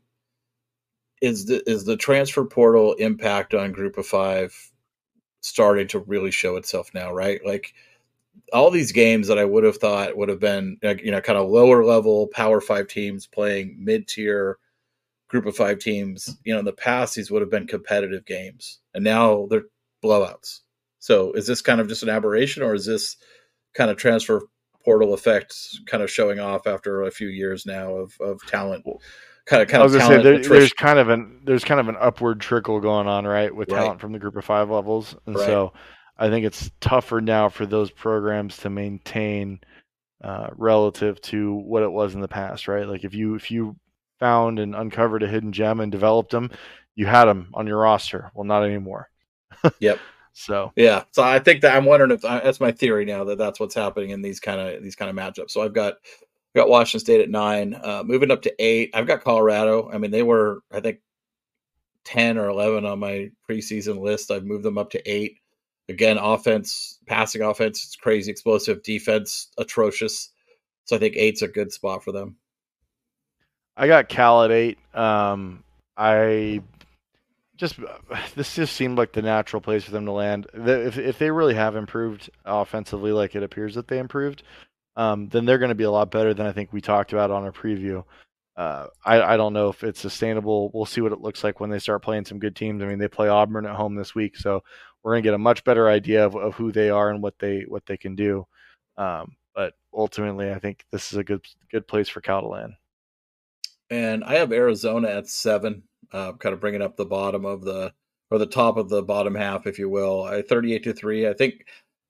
is 1.20 1.46
the 1.46 1.68
is 1.68 1.84
the 1.84 1.96
transfer 1.96 2.44
portal 2.44 2.94
impact 2.94 3.54
on 3.54 3.72
Group 3.72 3.98
of 3.98 4.06
Five 4.06 4.54
starting 5.40 5.88
to 5.88 6.00
really 6.00 6.30
show 6.30 6.56
itself 6.56 6.90
now? 6.94 7.12
Right, 7.12 7.44
like 7.44 7.74
all 8.52 8.70
these 8.70 8.92
games 8.92 9.28
that 9.28 9.38
I 9.38 9.44
would 9.44 9.64
have 9.64 9.78
thought 9.78 10.16
would 10.16 10.28
have 10.28 10.40
been 10.40 10.78
you 10.82 11.10
know 11.10 11.20
kind 11.20 11.38
of 11.38 11.48
lower 11.48 11.84
level 11.84 12.28
Power 12.28 12.60
Five 12.60 12.88
teams 12.88 13.26
playing 13.26 13.76
mid 13.78 14.08
tier 14.08 14.58
group 15.28 15.46
of 15.46 15.56
five 15.56 15.78
teams, 15.78 16.36
you 16.44 16.52
know, 16.52 16.58
in 16.58 16.64
the 16.66 16.72
past 16.72 17.14
these 17.14 17.30
would 17.30 17.40
have 17.42 17.50
been 17.50 17.66
competitive 17.66 18.24
games, 18.26 18.80
and 18.94 19.02
now 19.02 19.46
they're 19.50 19.64
blowouts. 20.04 20.60
So 20.98 21.32
is 21.32 21.46
this 21.46 21.62
kind 21.62 21.80
of 21.80 21.88
just 21.88 22.02
an 22.02 22.10
aberration, 22.10 22.62
or 22.62 22.74
is 22.74 22.86
this 22.86 23.16
kind 23.74 23.90
of 23.90 23.96
transfer 23.96 24.42
portal 24.84 25.14
effect 25.14 25.54
kind 25.86 26.02
of 26.02 26.10
showing 26.10 26.38
off 26.38 26.66
after 26.66 27.02
a 27.02 27.10
few 27.10 27.28
years 27.28 27.64
now 27.66 27.94
of, 27.96 28.14
of 28.20 28.44
talent? 28.46 28.84
Kind 29.46 29.62
of, 29.62 29.68
kind 29.68 29.80
I 29.80 29.84
was 29.84 29.94
of 29.94 30.02
gonna 30.02 30.16
say 30.18 30.22
there, 30.22 30.38
there's 30.48 30.72
kind 30.74 30.98
of 30.98 31.08
an 31.08 31.40
there's 31.44 31.64
kind 31.64 31.80
of 31.80 31.88
an 31.88 31.96
upward 31.98 32.40
trickle 32.40 32.78
going 32.80 33.06
on, 33.08 33.26
right, 33.26 33.54
with 33.54 33.68
Right. 33.68 33.78
talent 33.78 34.00
from 34.00 34.12
the 34.12 34.18
group 34.18 34.36
of 34.36 34.44
five 34.44 34.70
levels, 34.70 35.16
and 35.26 35.36
Right. 35.36 35.46
so 35.46 35.72
I 36.22 36.30
think 36.30 36.46
it's 36.46 36.70
tougher 36.80 37.20
now 37.20 37.48
for 37.48 37.66
those 37.66 37.90
programs 37.90 38.56
to 38.58 38.70
maintain 38.70 39.58
uh, 40.22 40.50
relative 40.52 41.20
to 41.22 41.52
what 41.52 41.82
it 41.82 41.90
was 41.90 42.14
in 42.14 42.20
the 42.20 42.28
past, 42.28 42.68
right? 42.68 42.86
Like 42.86 43.02
if 43.02 43.12
you 43.12 43.34
if 43.34 43.50
you 43.50 43.74
found 44.20 44.60
and 44.60 44.72
uncovered 44.76 45.24
a 45.24 45.28
hidden 45.28 45.50
gem 45.50 45.80
and 45.80 45.90
developed 45.90 46.30
them, 46.30 46.52
you 46.94 47.06
had 47.06 47.24
them 47.24 47.48
on 47.54 47.66
your 47.66 47.78
roster. 47.78 48.30
Well, 48.34 48.44
not 48.44 48.62
anymore. 48.64 49.10
Yep. 49.80 49.98
So 50.34 50.72
Yeah, 50.76 51.04
so 51.10 51.22
I 51.22 51.40
think 51.40 51.60
that 51.60 51.76
I'm 51.76 51.84
wondering 51.84 52.10
if 52.10 52.24
uh, 52.24 52.40
that's 52.42 52.58
my 52.58 52.72
theory 52.72 53.04
now 53.04 53.22
that 53.24 53.36
that's 53.36 53.60
what's 53.60 53.74
happening 53.74 54.10
in 54.10 54.22
these 54.22 54.40
kind 54.40 54.58
of 54.62 54.82
these 54.82 54.96
kind 54.96 55.10
of 55.10 55.14
matchups. 55.14 55.50
So 55.50 55.60
I've 55.60 55.74
got 55.74 55.96
got 56.56 56.70
Washington 56.70 57.00
State 57.00 57.20
at 57.20 57.28
nine, 57.28 57.74
uh, 57.74 58.02
moving 58.02 58.30
up 58.30 58.40
to 58.42 58.54
eight. 58.58 58.92
I've 58.94 59.06
got 59.06 59.22
Colorado. 59.22 59.90
I 59.92 59.98
mean, 59.98 60.10
they 60.10 60.22
were 60.22 60.60
I 60.72 60.80
think 60.80 61.00
ten 62.04 62.38
or 62.38 62.48
eleven 62.48 62.86
on 62.86 62.98
my 62.98 63.30
preseason 63.46 64.00
list. 64.00 64.30
I've 64.30 64.46
moved 64.46 64.64
them 64.64 64.78
up 64.78 64.88
to 64.92 65.10
eight. 65.10 65.36
Again, 65.88 66.16
offense, 66.18 66.98
passing 67.06 67.42
offense, 67.42 67.84
it's 67.84 67.96
crazy 67.96 68.30
explosive. 68.30 68.82
Defense, 68.82 69.48
atrocious. 69.58 70.30
So 70.84 70.96
I 70.96 70.98
think 70.98 71.16
eight's 71.16 71.42
a 71.42 71.48
good 71.48 71.72
spot 71.72 72.04
for 72.04 72.12
them. 72.12 72.36
I 73.76 73.86
got 73.86 74.08
Cal 74.08 74.44
at 74.44 74.50
eight. 74.50 74.78
Um, 74.94 75.64
I 75.96 76.62
just 77.56 77.76
this 78.34 78.54
just 78.54 78.76
seemed 78.76 78.98
like 78.98 79.12
the 79.12 79.22
natural 79.22 79.60
place 79.60 79.84
for 79.84 79.90
them 79.90 80.06
to 80.06 80.12
land. 80.12 80.46
If 80.54 80.98
if 80.98 81.18
they 81.18 81.30
really 81.30 81.54
have 81.54 81.76
improved 81.76 82.30
offensively, 82.44 83.12
like 83.12 83.34
it 83.34 83.42
appears 83.42 83.74
that 83.74 83.88
they 83.88 83.98
improved, 83.98 84.42
um, 84.96 85.28
then 85.28 85.44
they're 85.44 85.58
going 85.58 85.70
to 85.70 85.74
be 85.74 85.84
a 85.84 85.90
lot 85.90 86.10
better 86.10 86.34
than 86.34 86.46
I 86.46 86.52
think 86.52 86.72
we 86.72 86.80
talked 86.80 87.12
about 87.12 87.30
on 87.30 87.44
our 87.44 87.52
preview. 87.52 88.04
Uh, 88.54 88.86
I, 89.06 89.22
I 89.22 89.36
don't 89.38 89.54
know 89.54 89.70
if 89.70 89.82
it's 89.82 90.00
sustainable. 90.00 90.70
We'll 90.74 90.84
see 90.84 91.00
what 91.00 91.12
it 91.12 91.22
looks 91.22 91.42
like 91.42 91.58
when 91.58 91.70
they 91.70 91.78
start 91.78 92.02
playing 92.02 92.26
some 92.26 92.38
good 92.38 92.54
teams. 92.54 92.82
I 92.82 92.86
mean, 92.86 92.98
they 92.98 93.08
play 93.08 93.28
Auburn 93.28 93.64
at 93.64 93.76
home 93.76 93.94
this 93.94 94.14
week, 94.14 94.36
so 94.36 94.62
we're 95.02 95.12
going 95.12 95.22
to 95.22 95.26
get 95.26 95.34
a 95.34 95.38
much 95.38 95.64
better 95.64 95.88
idea 95.88 96.24
of, 96.24 96.36
of 96.36 96.54
who 96.54 96.72
they 96.72 96.90
are 96.90 97.10
and 97.10 97.22
what 97.22 97.38
they 97.38 97.64
what 97.68 97.86
they 97.86 97.96
can 97.96 98.14
do. 98.14 98.46
Um, 98.96 99.36
but 99.54 99.74
ultimately, 99.92 100.50
I 100.52 100.58
think 100.58 100.84
this 100.90 101.12
is 101.12 101.18
a 101.18 101.24
good 101.24 101.44
good 101.70 101.86
place 101.86 102.08
for 102.08 102.22
land. 102.42 102.74
And 103.90 104.24
I 104.24 104.36
have 104.36 104.52
Arizona 104.52 105.08
at 105.08 105.28
seven, 105.28 105.82
uh, 106.12 106.32
kind 106.32 106.54
of 106.54 106.60
bringing 106.60 106.82
up 106.82 106.96
the 106.96 107.04
bottom 107.04 107.44
of 107.44 107.62
the 107.62 107.92
or 108.30 108.38
the 108.38 108.46
top 108.46 108.78
of 108.78 108.88
the 108.88 109.02
bottom 109.02 109.34
half, 109.34 109.66
if 109.66 109.78
you 109.78 109.88
will. 109.88 110.24
I 110.24 110.42
thirty-eight 110.42 110.84
to 110.84 110.94
three. 110.94 111.28
I 111.28 111.34
think 111.34 111.66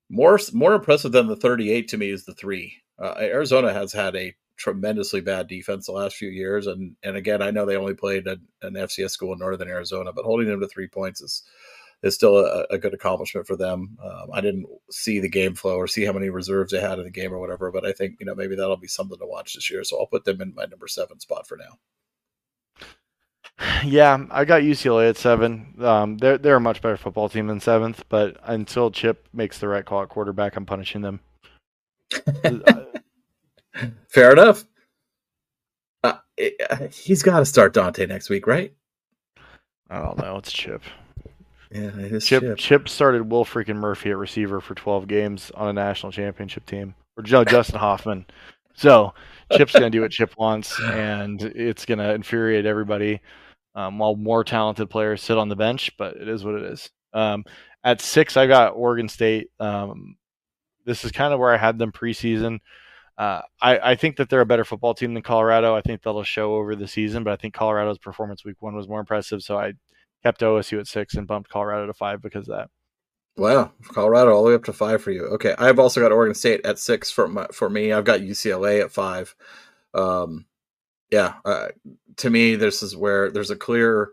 more 0.09 0.39
more 0.53 0.73
impressive 0.73 1.11
than 1.11 1.27
the 1.27 1.35
thirty-eight 1.35 1.89
to 1.89 1.97
me 1.97 2.09
is 2.09 2.25
the 2.25 2.33
three. 2.33 2.75
Uh, 2.97 3.15
Arizona 3.17 3.73
has 3.73 3.91
had 3.91 4.15
a 4.15 4.33
tremendously 4.55 5.19
bad 5.19 5.47
defense 5.47 5.87
the 5.87 5.91
last 5.91 6.15
few 6.15 6.29
years, 6.29 6.67
and 6.67 6.95
and 7.03 7.17
again, 7.17 7.41
I 7.41 7.51
know 7.51 7.65
they 7.65 7.75
only 7.75 7.95
played 7.95 8.27
an 8.27 8.39
FCS 8.61 9.11
school 9.11 9.33
in 9.33 9.39
Northern 9.39 9.67
Arizona, 9.67 10.13
but 10.13 10.25
holding 10.25 10.47
them 10.47 10.61
to 10.61 10.67
three 10.67 10.87
points 10.87 11.21
is 11.21 11.43
is 12.03 12.13
still 12.13 12.37
a, 12.37 12.65
a 12.69 12.77
good 12.77 12.93
accomplishment 12.93 13.47
for 13.47 13.55
them. 13.55 13.97
Um, 14.03 14.29
I 14.33 14.41
didn't 14.41 14.67
see 14.91 15.19
the 15.19 15.29
game 15.29 15.55
flow 15.55 15.77
or 15.77 15.87
see 15.87 16.05
how 16.05 16.13
many 16.13 16.29
reserves 16.29 16.71
they 16.71 16.81
had 16.81 16.99
in 16.99 17.05
the 17.05 17.09
game 17.09 17.33
or 17.33 17.39
whatever, 17.39 17.71
but 17.71 17.85
I 17.85 17.93
think 17.93 18.17
you 18.19 18.25
know 18.25 18.35
maybe 18.35 18.55
that'll 18.55 18.77
be 18.77 18.87
something 18.87 19.17
to 19.17 19.25
watch 19.25 19.53
this 19.55 19.71
year. 19.71 19.83
So 19.83 19.99
I'll 19.99 20.05
put 20.05 20.25
them 20.25 20.41
in 20.41 20.53
my 20.53 20.65
number 20.65 20.87
seven 20.87 21.19
spot 21.19 21.47
for 21.47 21.57
now. 21.57 21.79
Yeah, 23.83 24.25
I 24.31 24.45
got 24.45 24.63
UCLA 24.63 25.09
at 25.09 25.17
seven. 25.17 25.75
Um, 25.79 26.17
they're 26.17 26.37
they're 26.37 26.55
a 26.57 26.61
much 26.61 26.81
better 26.81 26.97
football 26.97 27.29
team 27.29 27.47
than 27.47 27.59
seventh, 27.59 28.03
but 28.09 28.37
until 28.43 28.91
Chip 28.91 29.27
makes 29.33 29.59
the 29.59 29.67
right 29.67 29.85
call 29.85 30.01
at 30.01 30.09
quarterback, 30.09 30.55
I'm 30.55 30.65
punishing 30.65 31.01
them. 31.01 31.19
Fair 34.09 34.31
enough. 34.31 34.65
Uh, 36.03 36.17
he's 36.91 37.23
got 37.23 37.39
to 37.39 37.45
start 37.45 37.73
Dante 37.73 38.05
next 38.05 38.29
week, 38.29 38.45
right? 38.47 38.73
I 39.89 40.01
don't 40.01 40.17
know. 40.17 40.37
It's 40.37 40.51
Chip. 40.51 40.81
Yeah, 41.73 42.19
Chip. 42.19 42.43
Chip. 42.43 42.57
Chip 42.57 42.89
started 42.89 43.31
Will 43.31 43.45
freaking 43.45 43.77
Murphy 43.77 44.11
at 44.11 44.17
receiver 44.17 44.61
for 44.61 44.75
12 44.75 45.07
games 45.07 45.51
on 45.55 45.69
a 45.69 45.73
national 45.73 46.11
championship 46.11 46.65
team, 46.65 46.93
or 47.17 47.23
no, 47.23 47.43
Justin 47.43 47.79
Hoffman. 47.79 48.25
So 48.75 49.13
Chip's 49.51 49.73
gonna 49.73 49.89
do 49.89 50.01
what 50.01 50.11
Chip 50.11 50.35
wants, 50.37 50.79
and 50.79 51.41
it's 51.41 51.85
gonna 51.85 52.13
infuriate 52.13 52.65
everybody. 52.65 53.21
Um, 53.75 53.97
while 53.97 54.15
more 54.15 54.43
talented 54.43 54.91
players 54.91 55.23
sit 55.23 55.35
on 55.35 55.49
the 55.49 55.55
bench, 55.55 55.97
but 55.97 56.15
it 56.15 56.27
is 56.27 56.43
what 56.43 56.53
it 56.53 56.63
is. 56.63 56.91
Um, 57.11 57.43
at 57.83 58.01
six, 58.01 58.37
I 58.37 58.45
got 58.45 58.75
Oregon 58.75 59.09
State. 59.09 59.49
Um, 59.59 60.15
this 60.85 61.03
is 61.03 61.11
kind 61.11 61.33
of 61.33 61.39
where 61.39 61.51
I 61.51 61.57
had 61.57 61.79
them 61.79 61.91
preseason. 61.91 62.59
Uh, 63.17 63.41
I, 63.61 63.91
I, 63.91 63.95
think 63.95 64.17
that 64.17 64.29
they're 64.29 64.41
a 64.41 64.45
better 64.45 64.65
football 64.65 64.93
team 64.93 65.13
than 65.13 65.21
Colorado. 65.21 65.75
I 65.75 65.81
think 65.81 66.01
that'll 66.01 66.23
show 66.23 66.55
over 66.55 66.75
the 66.75 66.87
season, 66.87 67.23
but 67.23 67.31
I 67.31 67.35
think 67.35 67.53
Colorado's 67.53 67.99
performance 67.99 68.43
week 68.43 68.55
one 68.59 68.75
was 68.75 68.87
more 68.87 68.99
impressive. 68.99 69.43
So 69.43 69.57
I 69.57 69.73
kept 70.23 70.41
OSU 70.41 70.79
at 70.79 70.87
six 70.87 71.15
and 71.15 71.27
bumped 71.27 71.49
Colorado 71.49 71.87
to 71.87 71.93
five 71.93 72.21
because 72.21 72.47
of 72.47 72.55
that. 72.57 72.69
Wow, 73.35 73.71
Colorado 73.87 74.33
all 74.33 74.43
the 74.43 74.49
way 74.49 74.55
up 74.55 74.63
to 74.65 74.73
five 74.73 75.01
for 75.01 75.11
you. 75.11 75.25
Okay, 75.25 75.55
I've 75.57 75.79
also 75.79 75.99
got 75.99 76.11
Oregon 76.11 76.35
State 76.35 76.65
at 76.65 76.77
six 76.77 77.11
for 77.11 77.27
my, 77.27 77.47
for 77.51 77.69
me. 77.69 77.91
I've 77.91 78.05
got 78.05 78.19
UCLA 78.19 78.81
at 78.81 78.91
five. 78.91 79.35
Um, 79.93 80.45
yeah, 81.09 81.35
uh, 81.43 81.69
to 82.17 82.29
me, 82.29 82.55
this 82.55 82.83
is 82.83 82.95
where 82.95 83.31
there's 83.31 83.49
a 83.49 83.55
clear, 83.55 84.11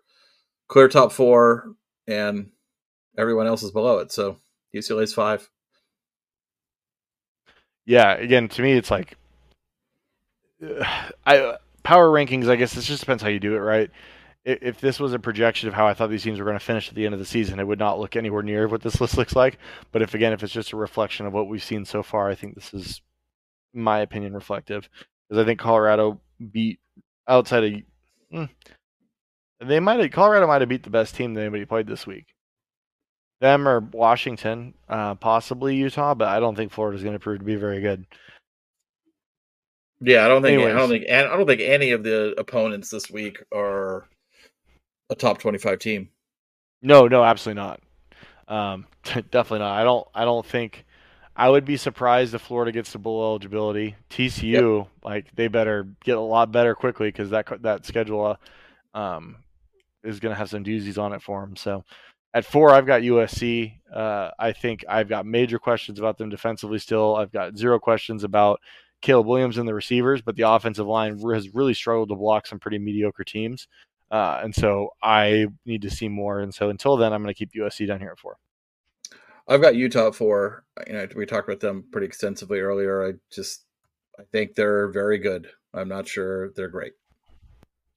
clear 0.69 0.89
top 0.89 1.13
four, 1.13 1.75
and 2.07 2.51
everyone 3.19 3.47
else 3.47 3.63
is 3.63 3.71
below 3.71 3.99
it. 3.99 4.11
So 4.11 4.39
UCLA's 4.75 5.13
five. 5.13 5.49
Yeah, 7.85 8.13
again, 8.13 8.49
to 8.49 8.63
me, 8.63 8.73
it's 8.73 8.91
like 8.91 9.17
I 11.27 11.57
power 11.83 12.09
rankings. 12.09 12.49
I 12.49 12.57
guess 12.57 12.77
it 12.77 12.83
just 12.83 13.01
depends 13.01 13.23
how 13.23 13.29
you 13.29 13.41
do 13.41 13.55
it, 13.55 13.59
right? 13.59 13.91
If 14.45 14.81
this 14.81 14.99
was 14.99 15.13
a 15.13 15.19
projection 15.19 15.69
of 15.69 15.75
how 15.75 15.87
I 15.87 15.95
thought 15.95 16.09
these 16.09 16.23
teams 16.23 16.39
were 16.39 16.45
going 16.45 16.59
to 16.59 16.65
finish 16.65 16.89
at 16.89 16.95
the 16.95 17.05
end 17.05 17.15
of 17.15 17.19
the 17.19 17.27
season, 17.27 17.61
it 17.61 17.67
would 17.67 17.79
not 17.79 17.99
look 17.99 18.17
anywhere 18.17 18.43
near 18.43 18.69
what 18.69 18.83
this 18.83 19.01
list 19.01 19.17
looks 19.17 19.37
like. 19.37 19.59
But 19.93 20.03
if 20.03 20.15
again, 20.15 20.33
if 20.33 20.43
it's 20.43 20.53
just 20.53 20.73
a 20.73 20.77
reflection 20.77 21.27
of 21.27 21.33
what 21.33 21.49
we've 21.49 21.63
seen 21.63 21.85
so 21.85 22.03
far, 22.03 22.29
I 22.29 22.35
think 22.35 22.55
this 22.55 22.73
is, 22.73 23.03
my 23.75 24.01
opinion, 24.01 24.33
reflective. 24.33 24.89
Because 25.29 25.43
I 25.43 25.47
think 25.47 25.61
Colorado 25.61 26.21
beat 26.53 26.81
outside 27.29 27.65
of, 27.65 27.83
hmm, 28.33 28.45
they 29.61 29.79
might 29.79 30.01
have 30.01 30.11
Colorado 30.11 30.47
might 30.47 30.63
have 30.63 30.69
beat 30.69 30.83
the 30.83 30.91
best 30.91 31.15
team 31.15 31.35
that 31.35 31.43
anybody 31.43 31.67
played 31.67 31.87
this 31.87 32.07
week. 32.07 32.27
Them 33.41 33.69
or 33.69 33.81
Washington, 33.81 34.75
uh, 34.89 35.15
possibly 35.15 35.77
Utah, 35.77 36.15
but 36.15 36.29
I 36.29 36.41
don't 36.41 36.57
think 36.57 36.73
Florida 36.73 36.97
is 36.97 37.03
going 37.03 37.15
to 37.15 37.21
prove 37.21 37.39
to 37.39 37.45
be 37.45 37.57
very 37.57 37.81
good. 37.81 38.07
Yeah, 40.03 40.25
I 40.25 40.29
don't 40.29 40.43
think 40.43 40.55
Anyways. 40.55 40.75
I 40.75 40.79
don't 40.79 40.89
think 40.89 41.11
I 41.11 41.23
don't 41.23 41.47
think 41.47 41.61
any 41.61 41.91
of 41.93 42.03
the 42.03 42.35
opponents 42.39 42.91
this 42.91 43.11
week 43.11 43.39
are 43.55 44.09
a 45.11 45.15
top 45.15 45.39
25 45.39 45.79
team. 45.79 46.09
No, 46.83 47.09
no, 47.09 47.23
absolutely 47.23 47.63
not. 47.63 47.81
Um, 48.49 48.87
definitely 49.05 49.59
not. 49.61 49.79
I 49.79 49.85
don't. 49.85 50.09
I 50.15 50.25
don't 50.25 50.47
think. 50.47 50.85
I 51.37 51.49
would 51.49 51.65
be 51.65 51.77
surprised 51.77 52.35
if 52.35 52.43
Florida 52.43 52.73
gets 52.73 52.93
to 52.93 52.99
bowl 52.99 53.23
eligibility. 53.25 53.97
TCU, 54.11 54.79
yep. 54.79 54.89
like 55.05 55.35
they 55.37 55.49
better 55.49 55.89
get 56.05 56.19
a 56.19 56.21
lot 56.21 56.53
better 56.53 56.75
quickly 56.75 57.09
because 57.09 57.31
that 57.31 57.47
that 57.63 57.87
schedule 57.87 58.37
uh, 58.95 58.99
um, 58.99 59.37
is 60.03 60.21
going 60.21 60.33
to 60.33 60.39
have 60.39 60.51
some 60.51 60.65
doozies 60.65 60.99
on 60.99 61.13
it 61.13 61.23
for 61.23 61.41
them. 61.41 61.57
So 61.57 61.85
at 62.35 62.45
four, 62.45 62.71
I've 62.71 62.87
got 62.87 63.03
USC. 63.03 63.75
Uh, 63.95 64.31
I 64.39 64.53
think 64.53 64.85
I've 64.89 65.09
got 65.09 65.27
major 65.27 65.59
questions 65.59 65.99
about 65.99 66.19
them 66.19 66.29
defensively 66.29 66.79
still. 66.79 67.17
I've 67.17 67.33
got 67.33 67.57
zero 67.57 67.79
questions 67.79 68.25
about 68.25 68.61
Caleb 69.03 69.27
Williams 69.27 69.59
and 69.59 69.67
the 69.67 69.75
receivers, 69.75 70.21
but 70.23 70.37
the 70.37 70.49
offensive 70.49 70.87
line 70.87 71.19
has 71.33 71.55
really 71.55 71.75
struggled 71.75 72.11
to 72.11 72.17
block 72.17 72.47
some 72.47 72.59
pretty 72.59 72.79
mediocre 72.79 73.25
teams. 73.25 73.67
Uh, 74.11 74.41
and 74.43 74.55
so 74.55 74.91
I 75.03 75.47
need 75.65 75.83
to 75.83 75.91
see 75.91 76.09
more. 76.09 76.41
And 76.41 76.53
so 76.53 76.69
until 76.69 76.97
then, 76.97 77.13
I'm 77.13 77.23
going 77.23 77.33
to 77.33 77.39
keep 77.39 77.53
USC 77.53 77.87
down 77.87 78.01
here 78.01 78.11
at 78.11 78.19
four. 78.19 78.37
I've 79.49 79.63
got 79.63 79.77
Utah 79.77 80.09
at 80.09 80.15
four. 80.15 80.65
You 80.87 80.93
know, 80.93 81.09
we 81.17 81.27
talked 81.27 81.49
about 81.49 81.61
them 81.61 81.85
pretty 81.91 82.07
extensively 82.07 82.61
earlier. 82.61 83.07
I 83.07 83.13
just, 83.33 83.65
I 84.19 84.23
think 84.33 84.55
they're 84.55 84.89
very 84.89 85.19
good. 85.19 85.49
I'm 85.73 85.89
not 85.89 86.09
sure 86.09 86.51
they're 86.51 86.69
great. 86.69 86.93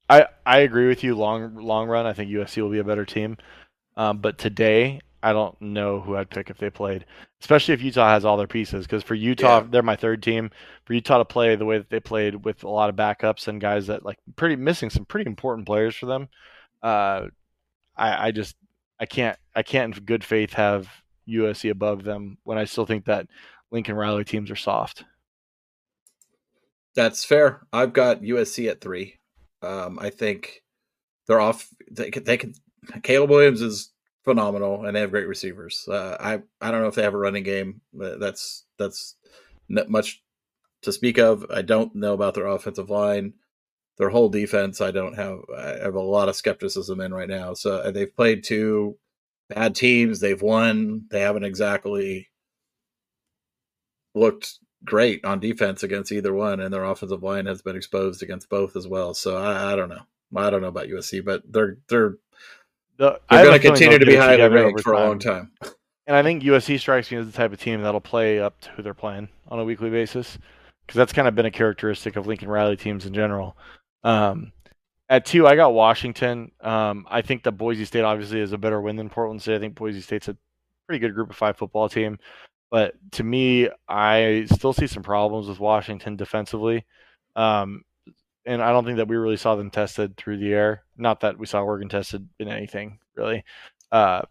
I, 0.10 0.28
I 0.46 0.60
agree 0.60 0.88
with 0.88 1.04
you. 1.04 1.16
Long 1.16 1.56
long 1.56 1.88
run, 1.88 2.06
I 2.06 2.14
think 2.14 2.30
USC 2.30 2.62
will 2.62 2.70
be 2.70 2.80
a 2.80 2.84
better 2.84 3.06
team. 3.06 3.38
Um, 3.96 4.20
but 4.20 4.38
today, 4.38 5.02
I 5.24 5.32
don't 5.32 5.60
know 5.62 6.02
who 6.02 6.18
I'd 6.18 6.30
pick 6.30 6.50
if 6.50 6.58
they 6.58 6.70
played, 6.70 7.06
especially 7.40 7.74
if 7.74 7.82
Utah 7.82 8.10
has 8.10 8.26
all 8.26 8.36
their 8.36 8.46
pieces. 8.46 8.86
Because 8.86 9.04
for 9.04 9.16
Utah, 9.16 9.62
yeah. 9.62 9.68
they're 9.70 9.82
my 9.82 9.96
third 9.96 10.22
team. 10.22 10.52
For 10.84 10.94
Utah 10.94 11.20
to 11.20 11.26
play 11.26 11.56
the 11.56 11.66
way 11.66 11.78
that 11.78 11.90
they 11.90 12.02
played 12.02 12.44
with 12.44 12.64
a 12.64 12.70
lot 12.70 12.90
of 12.90 12.98
backups 12.98 13.48
and 13.48 13.62
guys 13.62 13.88
that 13.88 14.04
like 14.04 14.20
pretty 14.36 14.58
missing 14.58 14.90
some 14.90 15.06
pretty 15.06 15.30
important 15.30 15.66
players 15.66 15.96
for 15.96 16.08
them, 16.08 16.28
uh, 16.84 17.28
I, 17.96 18.28
I 18.28 18.32
just 18.32 18.58
I 19.00 19.06
can't 19.06 19.40
I 19.56 19.64
can't 19.64 19.96
in 19.96 20.04
good 20.04 20.26
faith 20.26 20.54
have 20.54 20.90
USC 21.28 21.70
above 21.72 22.04
them 22.04 22.38
when 22.44 22.58
I 22.58 22.66
still 22.66 22.86
think 22.86 23.06
that 23.06 23.28
Lincoln 23.72 23.96
Riley 23.96 24.26
teams 24.26 24.52
are 24.52 24.58
soft. 24.58 25.06
That's 26.96 27.24
fair. 27.24 27.66
I've 27.72 27.94
got 27.94 28.22
USC 28.22 28.70
at 28.70 28.82
three. 28.82 29.20
Um, 29.62 29.98
I 30.02 30.10
think 30.10 30.64
they're 31.28 31.40
off. 31.40 31.70
They 31.90 32.10
they 32.10 32.36
can. 32.36 32.54
Caleb 33.02 33.30
Williams 33.30 33.62
is 33.62 33.93
phenomenal, 34.24 34.86
and 34.86 34.96
they 34.96 35.02
have 35.02 35.12
great 35.12 35.28
receivers. 35.28 35.88
Uh, 35.88 36.18
I 36.20 36.42
I 36.62 36.72
don't 36.72 36.82
know 36.82 36.88
if 36.88 36.96
they 36.96 37.04
have 37.04 37.14
a 37.14 37.18
running 37.18 37.44
game. 37.44 37.82
That's 37.94 38.66
that's 38.78 39.16
not 39.70 39.90
much 39.90 40.22
to 40.84 40.92
speak 40.92 41.18
of. 41.18 41.46
I 41.50 41.62
don't 41.62 41.96
know 41.96 42.14
about 42.14 42.34
their 42.34 42.48
offensive 42.48 42.90
line, 42.90 43.34
their 43.98 44.10
whole 44.10 44.30
defense. 44.30 44.82
I 44.82 44.92
don't 44.92 45.16
have. 45.16 45.40
I 45.58 45.78
have 45.84 45.96
a 45.96 46.02
lot 46.02 46.30
of 46.30 46.36
skepticism 46.36 47.00
in 47.02 47.14
right 47.14 47.30
now. 47.30 47.54
So 47.54 47.78
uh, 47.78 47.92
they've 47.92 48.16
played 48.16 48.44
two 48.44 48.98
bad 49.50 49.76
teams. 49.76 50.20
They've 50.20 50.42
won. 50.42 51.06
They 51.12 51.22
haven't 51.22 51.46
exactly 51.46 52.30
looked 54.16 54.60
great 54.86 55.24
on 55.26 55.40
defense 55.40 55.84
against 55.84 56.12
either 56.12 56.34
one, 56.34 56.60
and 56.60 56.74
their 56.74 56.84
offensive 56.84 57.24
line 57.24 57.46
has 57.46 57.62
been 57.62 57.76
exposed 57.76 58.22
against 58.22 58.50
both 58.50 58.76
as 58.76 58.88
well. 58.88 59.14
So 59.14 59.38
I, 59.38 59.74
I 59.74 59.76
don't 59.76 59.90
know. 59.90 60.04
I 60.36 60.50
don't 60.50 60.62
know 60.62 60.68
about 60.68 60.88
USC, 60.88 61.24
but 61.24 61.44
they're 61.48 61.78
they're 61.90 62.18
the, 62.98 63.20
they're 63.30 63.46
going 63.46 63.60
to 63.60 63.68
continue 63.68 64.00
to 64.00 64.06
be 64.06 64.16
high 64.16 64.38
highly 64.38 64.54
ranked 64.54 64.82
for 64.82 64.94
a 64.94 65.00
long 65.00 65.20
time. 65.20 65.52
And 66.06 66.16
I 66.16 66.24
think 66.24 66.44
USC 66.44 66.80
strikes 66.80 67.12
me 67.12 67.18
as 67.18 67.26
the 67.26 67.32
type 67.32 67.54
of 67.54 67.60
team 67.60 67.82
that'll 67.82 68.02
play 68.02 68.40
up 68.40 68.60
to 68.62 68.70
who 68.72 68.84
they're 68.84 68.94
playing 68.94 69.30
on 69.48 69.60
a 69.60 69.64
weekly 69.64 69.90
basis, 69.90 70.38
because 70.86 70.98
that's 70.98 71.14
kind 71.14 71.28
of 71.28 71.36
been 71.36 71.46
a 71.46 71.52
characteristic 71.52 72.16
of 72.16 72.28
Lincoln 72.28 72.50
Riley 72.50 72.76
teams 72.76 73.06
in 73.06 73.14
general. 73.14 73.58
Um, 74.04 74.52
at 75.10 75.26
two, 75.26 75.48
I 75.48 75.56
got 75.56 75.74
Washington. 75.74 76.52
Um, 76.62 77.06
I 77.10 77.22
think 77.22 77.44
that 77.44 77.54
Boise 77.54 77.86
State 77.86 78.04
obviously 78.04 78.42
is 78.42 78.52
a 78.52 78.58
better 78.58 78.82
win 78.82 78.96
than 78.96 79.10
Portland 79.10 79.42
State. 79.42 79.56
I 79.56 79.60
think 79.60 79.76
Boise 79.76 80.02
State's 80.02 80.28
a 80.28 80.38
pretty 80.88 81.00
good 81.00 81.14
group 81.14 81.30
of 81.30 81.36
five 81.36 81.58
football 81.58 81.88
team. 81.88 82.20
But 82.70 82.96
to 83.12 83.24
me, 83.24 83.70
I 83.88 84.48
still 84.52 84.74
see 84.74 84.88
some 84.88 85.04
problems 85.04 85.48
with 85.48 85.60
Washington 85.60 86.16
defensively. 86.16 86.86
Um, 87.36 87.84
and 88.46 88.62
I 88.62 88.72
don't 88.72 88.86
think 88.86 88.98
that 88.98 89.08
we 89.08 89.16
really 89.16 89.38
saw 89.38 89.56
them 89.56 89.72
tested 89.72 90.18
through 90.18 90.38
the 90.38 90.54
air. 90.54 90.84
Not 90.98 91.22
that 91.22 91.38
we 91.38 91.46
saw 91.46 91.62
Oregon 91.62 91.90
tested 91.90 92.28
in 92.40 92.48
anything 92.48 93.00
really. 93.16 93.44
Uh, 93.92 94.24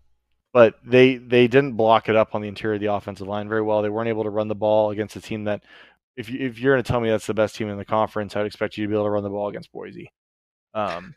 but 0.52 0.74
they 0.84 1.16
they 1.16 1.48
didn't 1.48 1.76
block 1.76 2.08
it 2.08 2.16
up 2.16 2.34
on 2.34 2.42
the 2.42 2.48
interior 2.48 2.74
of 2.74 2.80
the 2.80 2.92
offensive 2.92 3.26
line 3.26 3.48
very 3.48 3.62
well. 3.62 3.82
They 3.82 3.88
weren't 3.88 4.08
able 4.08 4.24
to 4.24 4.30
run 4.30 4.48
the 4.48 4.54
ball 4.54 4.90
against 4.90 5.16
a 5.16 5.20
team 5.20 5.44
that, 5.44 5.62
if 6.16 6.28
you, 6.28 6.46
if 6.46 6.58
you're 6.58 6.74
going 6.74 6.82
to 6.82 6.90
tell 6.90 7.00
me 7.00 7.08
that's 7.08 7.26
the 7.26 7.34
best 7.34 7.56
team 7.56 7.68
in 7.68 7.78
the 7.78 7.84
conference, 7.84 8.36
I'd 8.36 8.46
expect 8.46 8.76
you 8.76 8.84
to 8.84 8.88
be 8.88 8.94
able 8.94 9.04
to 9.04 9.10
run 9.10 9.22
the 9.22 9.30
ball 9.30 9.48
against 9.48 9.72
Boise. 9.72 10.12
Um, 10.74 11.14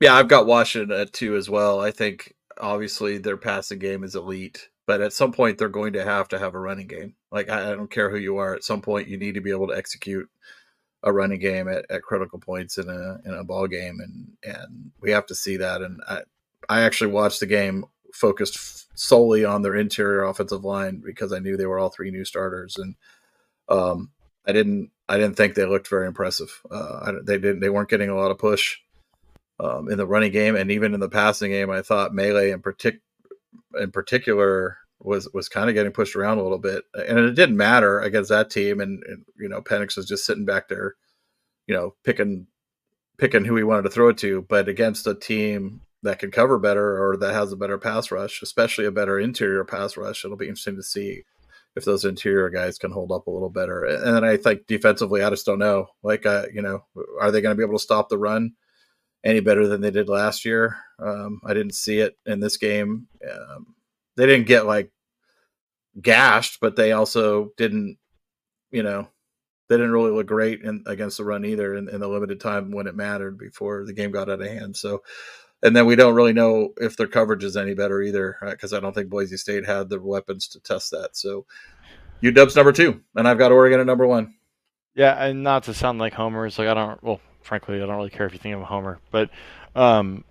yeah, 0.00 0.14
I've 0.14 0.28
got 0.28 0.46
Washington 0.46 0.98
at 0.98 1.12
two 1.12 1.36
as 1.36 1.48
well. 1.48 1.80
I 1.80 1.90
think 1.90 2.34
obviously 2.58 3.18
their 3.18 3.38
passing 3.38 3.78
game 3.78 4.04
is 4.04 4.14
elite, 4.14 4.68
but 4.86 5.00
at 5.00 5.14
some 5.14 5.32
point 5.32 5.56
they're 5.56 5.68
going 5.68 5.94
to 5.94 6.04
have 6.04 6.28
to 6.28 6.38
have 6.38 6.54
a 6.54 6.60
running 6.60 6.86
game. 6.86 7.14
Like 7.32 7.48
I, 7.48 7.72
I 7.72 7.74
don't 7.74 7.90
care 7.90 8.10
who 8.10 8.18
you 8.18 8.36
are, 8.36 8.54
at 8.54 8.64
some 8.64 8.82
point 8.82 9.08
you 9.08 9.16
need 9.16 9.34
to 9.34 9.40
be 9.40 9.50
able 9.50 9.68
to 9.68 9.76
execute 9.76 10.28
a 11.04 11.12
running 11.12 11.38
game 11.38 11.68
at, 11.68 11.84
at 11.90 12.02
critical 12.02 12.40
points 12.40 12.78
in 12.78 12.88
a 12.88 13.20
in 13.28 13.34
a 13.34 13.44
ball 13.44 13.68
game, 13.68 14.00
and 14.00 14.32
and 14.42 14.90
we 15.00 15.12
have 15.12 15.26
to 15.26 15.34
see 15.34 15.58
that. 15.58 15.82
And 15.82 16.00
I 16.08 16.22
I 16.68 16.80
actually 16.82 17.12
watched 17.12 17.40
the 17.40 17.46
game 17.46 17.84
focused 18.12 18.86
solely 18.98 19.44
on 19.44 19.62
their 19.62 19.74
interior 19.74 20.24
offensive 20.24 20.64
line 20.64 21.02
because 21.04 21.32
I 21.32 21.38
knew 21.38 21.56
they 21.56 21.66
were 21.66 21.78
all 21.78 21.90
three 21.90 22.10
new 22.10 22.24
starters, 22.24 22.76
and 22.76 22.96
um, 23.68 24.10
I 24.46 24.52
didn't 24.52 24.90
I 25.08 25.18
didn't 25.18 25.36
think 25.36 25.54
they 25.54 25.66
looked 25.66 25.88
very 25.88 26.06
impressive. 26.06 26.62
Uh, 26.70 27.00
I, 27.02 27.12
they 27.22 27.38
didn't 27.38 27.60
they 27.60 27.70
weren't 27.70 27.90
getting 27.90 28.10
a 28.10 28.16
lot 28.16 28.30
of 28.30 28.38
push 28.38 28.78
um, 29.60 29.90
in 29.90 29.98
the 29.98 30.06
running 30.06 30.32
game, 30.32 30.56
and 30.56 30.70
even 30.70 30.94
in 30.94 31.00
the 31.00 31.08
passing 31.10 31.50
game, 31.50 31.70
I 31.70 31.82
thought 31.82 32.14
melee 32.14 32.50
in 32.50 32.62
partic- 32.62 33.00
in 33.78 33.90
particular 33.90 34.78
was 35.04 35.28
was 35.32 35.48
kind 35.48 35.68
of 35.68 35.74
getting 35.74 35.92
pushed 35.92 36.16
around 36.16 36.38
a 36.38 36.42
little 36.42 36.58
bit, 36.58 36.84
and 36.94 37.18
it 37.18 37.34
didn't 37.34 37.56
matter 37.56 38.00
against 38.00 38.30
that 38.30 38.50
team. 38.50 38.80
And, 38.80 39.02
and 39.06 39.24
you 39.38 39.48
know, 39.48 39.60
Penix 39.60 39.96
was 39.96 40.06
just 40.06 40.24
sitting 40.24 40.44
back 40.46 40.68
there, 40.68 40.94
you 41.66 41.74
know, 41.74 41.94
picking 42.04 42.46
picking 43.18 43.44
who 43.44 43.56
he 43.56 43.62
wanted 43.62 43.82
to 43.82 43.90
throw 43.90 44.08
it 44.08 44.18
to. 44.18 44.42
But 44.42 44.68
against 44.68 45.06
a 45.06 45.14
team 45.14 45.82
that 46.02 46.18
can 46.18 46.30
cover 46.30 46.58
better 46.58 47.02
or 47.02 47.16
that 47.18 47.34
has 47.34 47.52
a 47.52 47.56
better 47.56 47.78
pass 47.78 48.10
rush, 48.10 48.42
especially 48.42 48.86
a 48.86 48.90
better 48.90 49.20
interior 49.20 49.64
pass 49.64 49.96
rush, 49.96 50.24
it'll 50.24 50.36
be 50.36 50.48
interesting 50.48 50.76
to 50.76 50.82
see 50.82 51.22
if 51.76 51.84
those 51.84 52.04
interior 52.04 52.50
guys 52.50 52.78
can 52.78 52.90
hold 52.90 53.12
up 53.12 53.26
a 53.26 53.30
little 53.30 53.50
better. 53.50 53.84
And 53.84 54.16
then 54.16 54.24
I 54.24 54.36
think 54.36 54.66
defensively, 54.66 55.22
I 55.22 55.30
just 55.30 55.46
don't 55.46 55.58
know. 55.58 55.88
Like, 56.02 56.24
uh, 56.24 56.46
you 56.52 56.62
know, 56.62 56.84
are 57.20 57.30
they 57.30 57.40
going 57.40 57.54
to 57.54 57.58
be 57.58 57.64
able 57.64 57.78
to 57.78 57.82
stop 57.82 58.08
the 58.08 58.18
run 58.18 58.52
any 59.24 59.40
better 59.40 59.66
than 59.66 59.80
they 59.80 59.90
did 59.90 60.08
last 60.08 60.44
year? 60.44 60.76
Um, 60.98 61.40
I 61.44 61.52
didn't 61.52 61.74
see 61.74 61.98
it 61.98 62.16
in 62.26 62.40
this 62.40 62.56
game. 62.56 63.08
Um, 63.28 63.74
they 64.16 64.26
didn't 64.26 64.46
get 64.46 64.66
like 64.66 64.92
gashed, 66.00 66.58
but 66.60 66.76
they 66.76 66.92
also 66.92 67.50
didn't, 67.56 67.98
you 68.70 68.82
know, 68.82 69.08
they 69.68 69.76
didn't 69.76 69.92
really 69.92 70.10
look 70.10 70.26
great 70.26 70.62
in, 70.62 70.84
against 70.86 71.18
the 71.18 71.24
run 71.24 71.44
either 71.44 71.74
in, 71.74 71.88
in, 71.88 72.00
the 72.00 72.08
limited 72.08 72.40
time 72.40 72.70
when 72.70 72.86
it 72.86 72.94
mattered 72.94 73.38
before 73.38 73.84
the 73.84 73.92
game 73.92 74.10
got 74.10 74.28
out 74.28 74.40
of 74.40 74.46
hand. 74.46 74.76
So, 74.76 75.02
and 75.62 75.74
then 75.74 75.86
we 75.86 75.96
don't 75.96 76.14
really 76.14 76.34
know 76.34 76.74
if 76.76 76.96
their 76.96 77.06
coverage 77.06 77.44
is 77.44 77.56
any 77.56 77.74
better 77.74 78.02
either 78.02 78.36
because 78.42 78.72
right? 78.72 78.78
I 78.78 78.80
don't 78.80 78.94
think 78.94 79.08
Boise 79.08 79.36
State 79.36 79.64
had 79.64 79.88
the 79.88 80.00
weapons 80.00 80.48
to 80.48 80.60
test 80.60 80.90
that. 80.90 81.16
So, 81.16 81.46
UW's 82.22 82.56
number 82.56 82.72
two, 82.72 83.00
and 83.16 83.26
I've 83.26 83.38
got 83.38 83.52
Oregon 83.52 83.80
at 83.80 83.86
number 83.86 84.06
one. 84.06 84.34
Yeah, 84.94 85.12
and 85.12 85.42
not 85.42 85.64
to 85.64 85.74
sound 85.74 85.98
like 85.98 86.12
Homer, 86.12 86.46
it's 86.46 86.58
like 86.58 86.68
I 86.68 86.74
don't. 86.74 87.02
Well, 87.02 87.20
frankly, 87.42 87.82
I 87.82 87.86
don't 87.86 87.96
really 87.96 88.10
care 88.10 88.26
if 88.26 88.32
you 88.32 88.38
think 88.38 88.54
I'm 88.54 88.62
a 88.62 88.66
Homer, 88.66 88.98
but 89.10 89.30
um, 89.74 90.24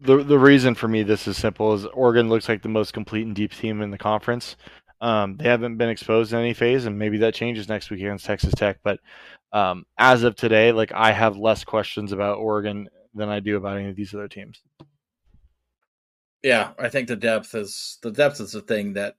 the 0.00 0.22
the 0.22 0.38
reason 0.38 0.74
for 0.74 0.88
me 0.88 1.02
this 1.02 1.26
is 1.26 1.36
simple 1.36 1.74
is 1.74 1.86
Oregon 1.86 2.28
looks 2.28 2.48
like 2.48 2.62
the 2.62 2.68
most 2.68 2.92
complete 2.92 3.26
and 3.26 3.34
deep 3.34 3.52
team 3.52 3.82
in 3.82 3.90
the 3.90 3.98
conference. 3.98 4.56
Um, 5.00 5.36
they 5.36 5.44
haven't 5.48 5.78
been 5.78 5.88
exposed 5.88 6.32
in 6.32 6.38
any 6.38 6.54
phase, 6.54 6.84
and 6.84 6.98
maybe 6.98 7.18
that 7.18 7.34
changes 7.34 7.68
next 7.68 7.90
week 7.90 8.00
against 8.00 8.26
Texas 8.26 8.52
Tech. 8.54 8.78
But 8.82 9.00
um, 9.52 9.86
as 9.98 10.22
of 10.22 10.36
today, 10.36 10.72
like 10.72 10.92
I 10.92 11.12
have 11.12 11.36
less 11.36 11.64
questions 11.64 12.12
about 12.12 12.38
Oregon 12.38 12.88
than 13.14 13.28
I 13.28 13.40
do 13.40 13.56
about 13.56 13.78
any 13.78 13.88
of 13.88 13.96
these 13.96 14.14
other 14.14 14.28
teams. 14.28 14.60
Yeah, 16.42 16.70
I 16.78 16.88
think 16.88 17.08
the 17.08 17.16
depth 17.16 17.54
is 17.54 17.98
the 18.02 18.10
depth 18.10 18.40
is 18.40 18.52
the 18.52 18.62
thing 18.62 18.94
that 18.94 19.16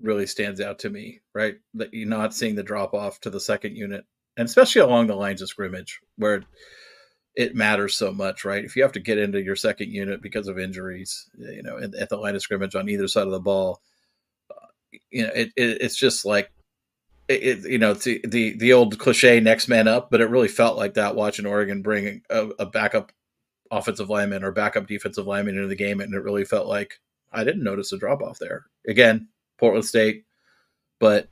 really 0.00 0.26
stands 0.26 0.60
out 0.60 0.80
to 0.80 0.90
me, 0.90 1.20
right? 1.34 1.54
That 1.74 1.92
you're 1.92 2.08
not 2.08 2.34
seeing 2.34 2.54
the 2.54 2.62
drop 2.62 2.94
off 2.94 3.20
to 3.20 3.30
the 3.30 3.40
second 3.40 3.76
unit, 3.76 4.04
and 4.36 4.46
especially 4.46 4.82
along 4.82 5.06
the 5.06 5.16
lines 5.16 5.42
of 5.42 5.48
scrimmage 5.48 6.00
where 6.16 6.42
it 7.34 7.54
matters 7.54 7.96
so 7.96 8.12
much, 8.12 8.44
right? 8.44 8.64
If 8.64 8.76
you 8.76 8.82
have 8.82 8.92
to 8.92 9.00
get 9.00 9.18
into 9.18 9.42
your 9.42 9.56
second 9.56 9.90
unit 9.90 10.22
because 10.22 10.46
of 10.46 10.58
injuries, 10.58 11.28
you 11.36 11.62
know, 11.62 11.78
at 11.78 12.08
the 12.08 12.16
line 12.16 12.34
of 12.34 12.42
scrimmage 12.42 12.74
on 12.74 12.88
either 12.88 13.08
side 13.08 13.26
of 13.26 13.32
the 13.32 13.40
ball, 13.40 13.80
you 15.10 15.22
know, 15.24 15.32
it, 15.34 15.52
it 15.56 15.82
it's 15.82 15.96
just 15.96 16.24
like 16.24 16.50
it, 17.28 17.64
you 17.64 17.78
know, 17.78 17.94
the, 17.94 18.20
the, 18.26 18.56
the 18.58 18.72
old 18.72 18.98
cliche 18.98 19.40
next 19.40 19.68
man 19.68 19.88
up, 19.88 20.10
but 20.10 20.20
it 20.20 20.28
really 20.28 20.48
felt 20.48 20.76
like 20.76 20.94
that 20.94 21.16
watching 21.16 21.46
Oregon 21.46 21.80
bring 21.80 22.22
a, 22.28 22.48
a, 22.58 22.66
backup 22.66 23.12
offensive 23.70 24.10
lineman 24.10 24.44
or 24.44 24.52
backup 24.52 24.86
defensive 24.86 25.26
lineman 25.26 25.56
into 25.56 25.68
the 25.68 25.74
game, 25.74 26.00
and 26.00 26.14
it 26.14 26.22
really 26.22 26.44
felt 26.44 26.66
like 26.66 27.00
I 27.32 27.44
didn't 27.44 27.64
notice 27.64 27.92
a 27.92 27.98
drop 27.98 28.20
off 28.20 28.38
there. 28.38 28.66
Again, 28.86 29.28
Portland 29.58 29.86
State, 29.86 30.24
but 31.00 31.28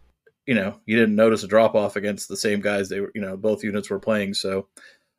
you 0.46 0.54
know, 0.54 0.80
you 0.86 0.96
didn't 0.96 1.14
notice 1.14 1.44
a 1.44 1.48
drop 1.48 1.74
off 1.74 1.94
against 1.96 2.28
the 2.28 2.36
same 2.36 2.60
guys. 2.60 2.88
They 2.88 3.00
were, 3.00 3.12
you 3.14 3.20
know, 3.20 3.36
both 3.36 3.62
units 3.62 3.90
were 3.90 4.00
playing, 4.00 4.34
so 4.34 4.68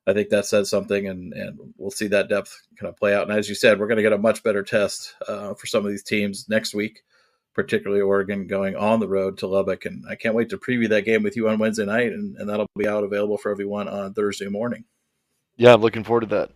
I 0.07 0.13
think 0.13 0.29
that 0.29 0.47
says 0.47 0.69
something, 0.69 1.07
and 1.07 1.33
and 1.33 1.59
we'll 1.77 1.91
see 1.91 2.07
that 2.07 2.29
depth 2.29 2.59
kind 2.79 2.89
of 2.89 2.97
play 2.97 3.13
out. 3.13 3.29
And 3.29 3.37
as 3.37 3.47
you 3.47 3.55
said, 3.55 3.79
we're 3.79 3.87
going 3.87 3.97
to 3.97 4.03
get 4.03 4.11
a 4.11 4.17
much 4.17 4.43
better 4.43 4.63
test 4.63 5.13
uh, 5.27 5.53
for 5.53 5.67
some 5.67 5.85
of 5.85 5.91
these 5.91 6.03
teams 6.03 6.49
next 6.49 6.73
week 6.73 7.03
particularly 7.53 8.01
Oregon 8.01 8.47
going 8.47 8.75
on 8.75 8.99
the 8.99 9.07
road 9.07 9.37
to 9.39 9.47
Lubbock. 9.47 9.85
And 9.85 10.03
I 10.09 10.15
can't 10.15 10.35
wait 10.35 10.49
to 10.49 10.57
preview 10.57 10.89
that 10.89 11.05
game 11.05 11.23
with 11.23 11.35
you 11.35 11.49
on 11.49 11.59
Wednesday 11.59 11.85
night, 11.85 12.11
and, 12.11 12.35
and 12.37 12.49
that'll 12.49 12.67
be 12.77 12.87
out 12.87 13.03
available 13.03 13.37
for 13.37 13.51
everyone 13.51 13.87
on 13.87 14.13
Thursday 14.13 14.47
morning. 14.47 14.85
Yeah, 15.55 15.73
I'm 15.73 15.81
looking 15.81 16.03
forward 16.03 16.21
to 16.21 16.35
that. 16.35 16.51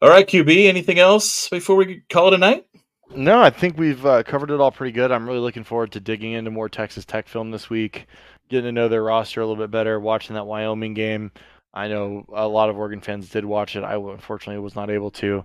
All 0.00 0.08
right, 0.10 0.26
QB, 0.26 0.66
anything 0.66 0.98
else 0.98 1.48
before 1.48 1.76
we 1.76 2.02
call 2.10 2.28
it 2.28 2.34
a 2.34 2.38
night? 2.38 2.66
No, 3.14 3.40
I 3.40 3.50
think 3.50 3.78
we've 3.78 4.04
uh, 4.04 4.22
covered 4.22 4.50
it 4.50 4.60
all 4.60 4.72
pretty 4.72 4.92
good. 4.92 5.12
I'm 5.12 5.26
really 5.26 5.40
looking 5.40 5.64
forward 5.64 5.92
to 5.92 6.00
digging 6.00 6.32
into 6.32 6.50
more 6.50 6.68
Texas 6.68 7.04
Tech 7.04 7.28
film 7.28 7.50
this 7.50 7.70
week, 7.70 8.06
getting 8.48 8.64
to 8.66 8.72
know 8.72 8.88
their 8.88 9.02
roster 9.02 9.40
a 9.40 9.46
little 9.46 9.62
bit 9.62 9.70
better, 9.70 10.00
watching 10.00 10.34
that 10.34 10.46
Wyoming 10.46 10.94
game. 10.94 11.30
I 11.72 11.88
know 11.88 12.24
a 12.32 12.46
lot 12.46 12.70
of 12.70 12.76
Oregon 12.78 13.00
fans 13.00 13.28
did 13.28 13.44
watch 13.44 13.76
it. 13.76 13.82
I 13.82 13.96
unfortunately 13.96 14.62
was 14.62 14.76
not 14.76 14.90
able 14.90 15.10
to. 15.12 15.44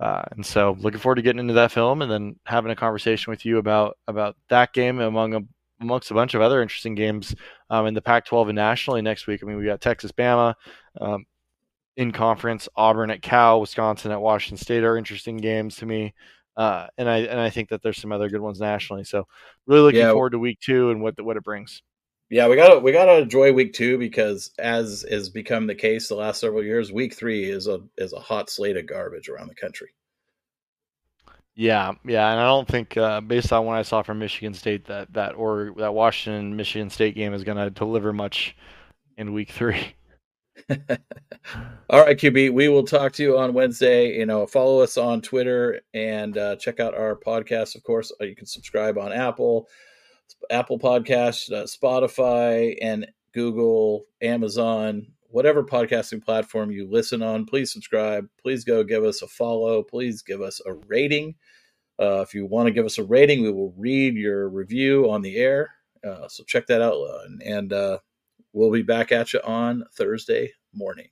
Uh, 0.00 0.22
and 0.30 0.44
so, 0.44 0.76
looking 0.80 0.98
forward 0.98 1.16
to 1.16 1.22
getting 1.22 1.40
into 1.40 1.54
that 1.54 1.70
film 1.70 2.00
and 2.00 2.10
then 2.10 2.34
having 2.44 2.72
a 2.72 2.76
conversation 2.76 3.30
with 3.30 3.44
you 3.44 3.58
about 3.58 3.98
about 4.08 4.34
that 4.48 4.72
game 4.72 4.98
among 4.98 5.34
a, 5.34 5.40
amongst 5.80 6.10
a 6.10 6.14
bunch 6.14 6.34
of 6.34 6.40
other 6.40 6.62
interesting 6.62 6.94
games 6.94 7.34
um, 7.68 7.86
in 7.86 7.92
the 7.92 8.00
Pac-12 8.00 8.48
and 8.48 8.56
nationally 8.56 9.02
next 9.02 9.26
week. 9.26 9.42
I 9.42 9.46
mean, 9.46 9.58
we 9.58 9.66
got 9.66 9.82
Texas, 9.82 10.10
Bama 10.10 10.54
um, 11.00 11.26
in 11.96 12.12
conference, 12.12 12.66
Auburn 12.76 13.10
at 13.10 13.20
Cal, 13.20 13.60
Wisconsin 13.60 14.10
at 14.10 14.20
Washington 14.20 14.56
State 14.56 14.84
are 14.84 14.96
interesting 14.96 15.36
games 15.36 15.76
to 15.76 15.86
me. 15.86 16.14
Uh, 16.56 16.86
and 16.96 17.08
I 17.08 17.18
and 17.18 17.38
I 17.38 17.50
think 17.50 17.68
that 17.68 17.82
there's 17.82 18.00
some 18.00 18.12
other 18.12 18.28
good 18.28 18.40
ones 18.40 18.58
nationally. 18.58 19.04
So, 19.04 19.26
really 19.66 19.82
looking 19.82 20.00
yeah. 20.00 20.12
forward 20.12 20.30
to 20.30 20.38
week 20.38 20.60
two 20.60 20.90
and 20.90 21.02
what 21.02 21.16
the, 21.16 21.24
what 21.24 21.36
it 21.36 21.44
brings. 21.44 21.82
Yeah, 22.30 22.46
we 22.46 22.54
gotta 22.54 22.78
we 22.78 22.92
got 22.92 23.06
to 23.06 23.18
enjoy 23.18 23.52
week 23.52 23.72
two 23.72 23.98
because, 23.98 24.52
as 24.60 25.04
has 25.10 25.28
become 25.28 25.66
the 25.66 25.74
case 25.74 26.08
the 26.08 26.14
last 26.14 26.40
several 26.40 26.62
years, 26.62 26.92
week 26.92 27.12
three 27.14 27.50
is 27.50 27.66
a 27.66 27.80
is 27.98 28.12
a 28.12 28.20
hot 28.20 28.48
slate 28.48 28.76
of 28.76 28.86
garbage 28.86 29.28
around 29.28 29.48
the 29.48 29.54
country. 29.56 29.88
Yeah, 31.56 31.92
yeah, 32.06 32.30
and 32.30 32.40
I 32.40 32.46
don't 32.46 32.68
think, 32.68 32.96
uh, 32.96 33.20
based 33.20 33.52
on 33.52 33.66
what 33.66 33.76
I 33.76 33.82
saw 33.82 34.02
from 34.02 34.20
Michigan 34.20 34.54
State, 34.54 34.86
that 34.86 35.12
that 35.12 35.34
or 35.34 35.74
that 35.78 35.92
Washington 35.92 36.54
Michigan 36.56 36.88
State 36.88 37.16
game 37.16 37.34
is 37.34 37.42
going 37.42 37.58
to 37.58 37.68
deliver 37.68 38.12
much 38.12 38.56
in 39.18 39.32
week 39.32 39.50
three. 39.50 39.96
All 41.90 42.00
right, 42.00 42.16
QB, 42.16 42.52
we 42.52 42.68
will 42.68 42.84
talk 42.84 43.12
to 43.14 43.24
you 43.24 43.38
on 43.38 43.54
Wednesday. 43.54 44.16
You 44.16 44.26
know, 44.26 44.46
follow 44.46 44.80
us 44.80 44.96
on 44.96 45.20
Twitter 45.20 45.80
and 45.94 46.38
uh, 46.38 46.54
check 46.56 46.78
out 46.78 46.94
our 46.94 47.16
podcast. 47.16 47.74
Of 47.74 47.82
course, 47.82 48.12
you 48.20 48.36
can 48.36 48.46
subscribe 48.46 48.98
on 48.98 49.12
Apple. 49.12 49.68
Apple 50.50 50.78
Podcast, 50.78 51.52
uh, 51.52 51.64
Spotify, 51.64 52.76
and 52.82 53.06
Google, 53.32 54.04
Amazon, 54.22 55.06
whatever 55.28 55.62
podcasting 55.62 56.24
platform 56.24 56.70
you 56.70 56.88
listen 56.90 57.22
on. 57.22 57.46
Please 57.46 57.72
subscribe. 57.72 58.28
Please 58.40 58.64
go 58.64 58.82
give 58.82 59.04
us 59.04 59.22
a 59.22 59.26
follow. 59.26 59.82
Please 59.82 60.22
give 60.22 60.42
us 60.42 60.60
a 60.66 60.72
rating. 60.72 61.34
Uh, 62.00 62.20
if 62.22 62.34
you 62.34 62.46
want 62.46 62.66
to 62.66 62.72
give 62.72 62.86
us 62.86 62.98
a 62.98 63.04
rating, 63.04 63.42
we 63.42 63.52
will 63.52 63.74
read 63.76 64.14
your 64.14 64.48
review 64.48 65.10
on 65.10 65.22
the 65.22 65.36
air. 65.36 65.70
Uh, 66.02 66.26
so 66.28 66.42
check 66.44 66.66
that 66.66 66.80
out. 66.80 66.96
And, 67.26 67.42
and 67.42 67.72
uh, 67.72 67.98
we'll 68.52 68.70
be 68.70 68.82
back 68.82 69.12
at 69.12 69.32
you 69.32 69.40
on 69.44 69.84
Thursday 69.94 70.52
morning. 70.72 71.08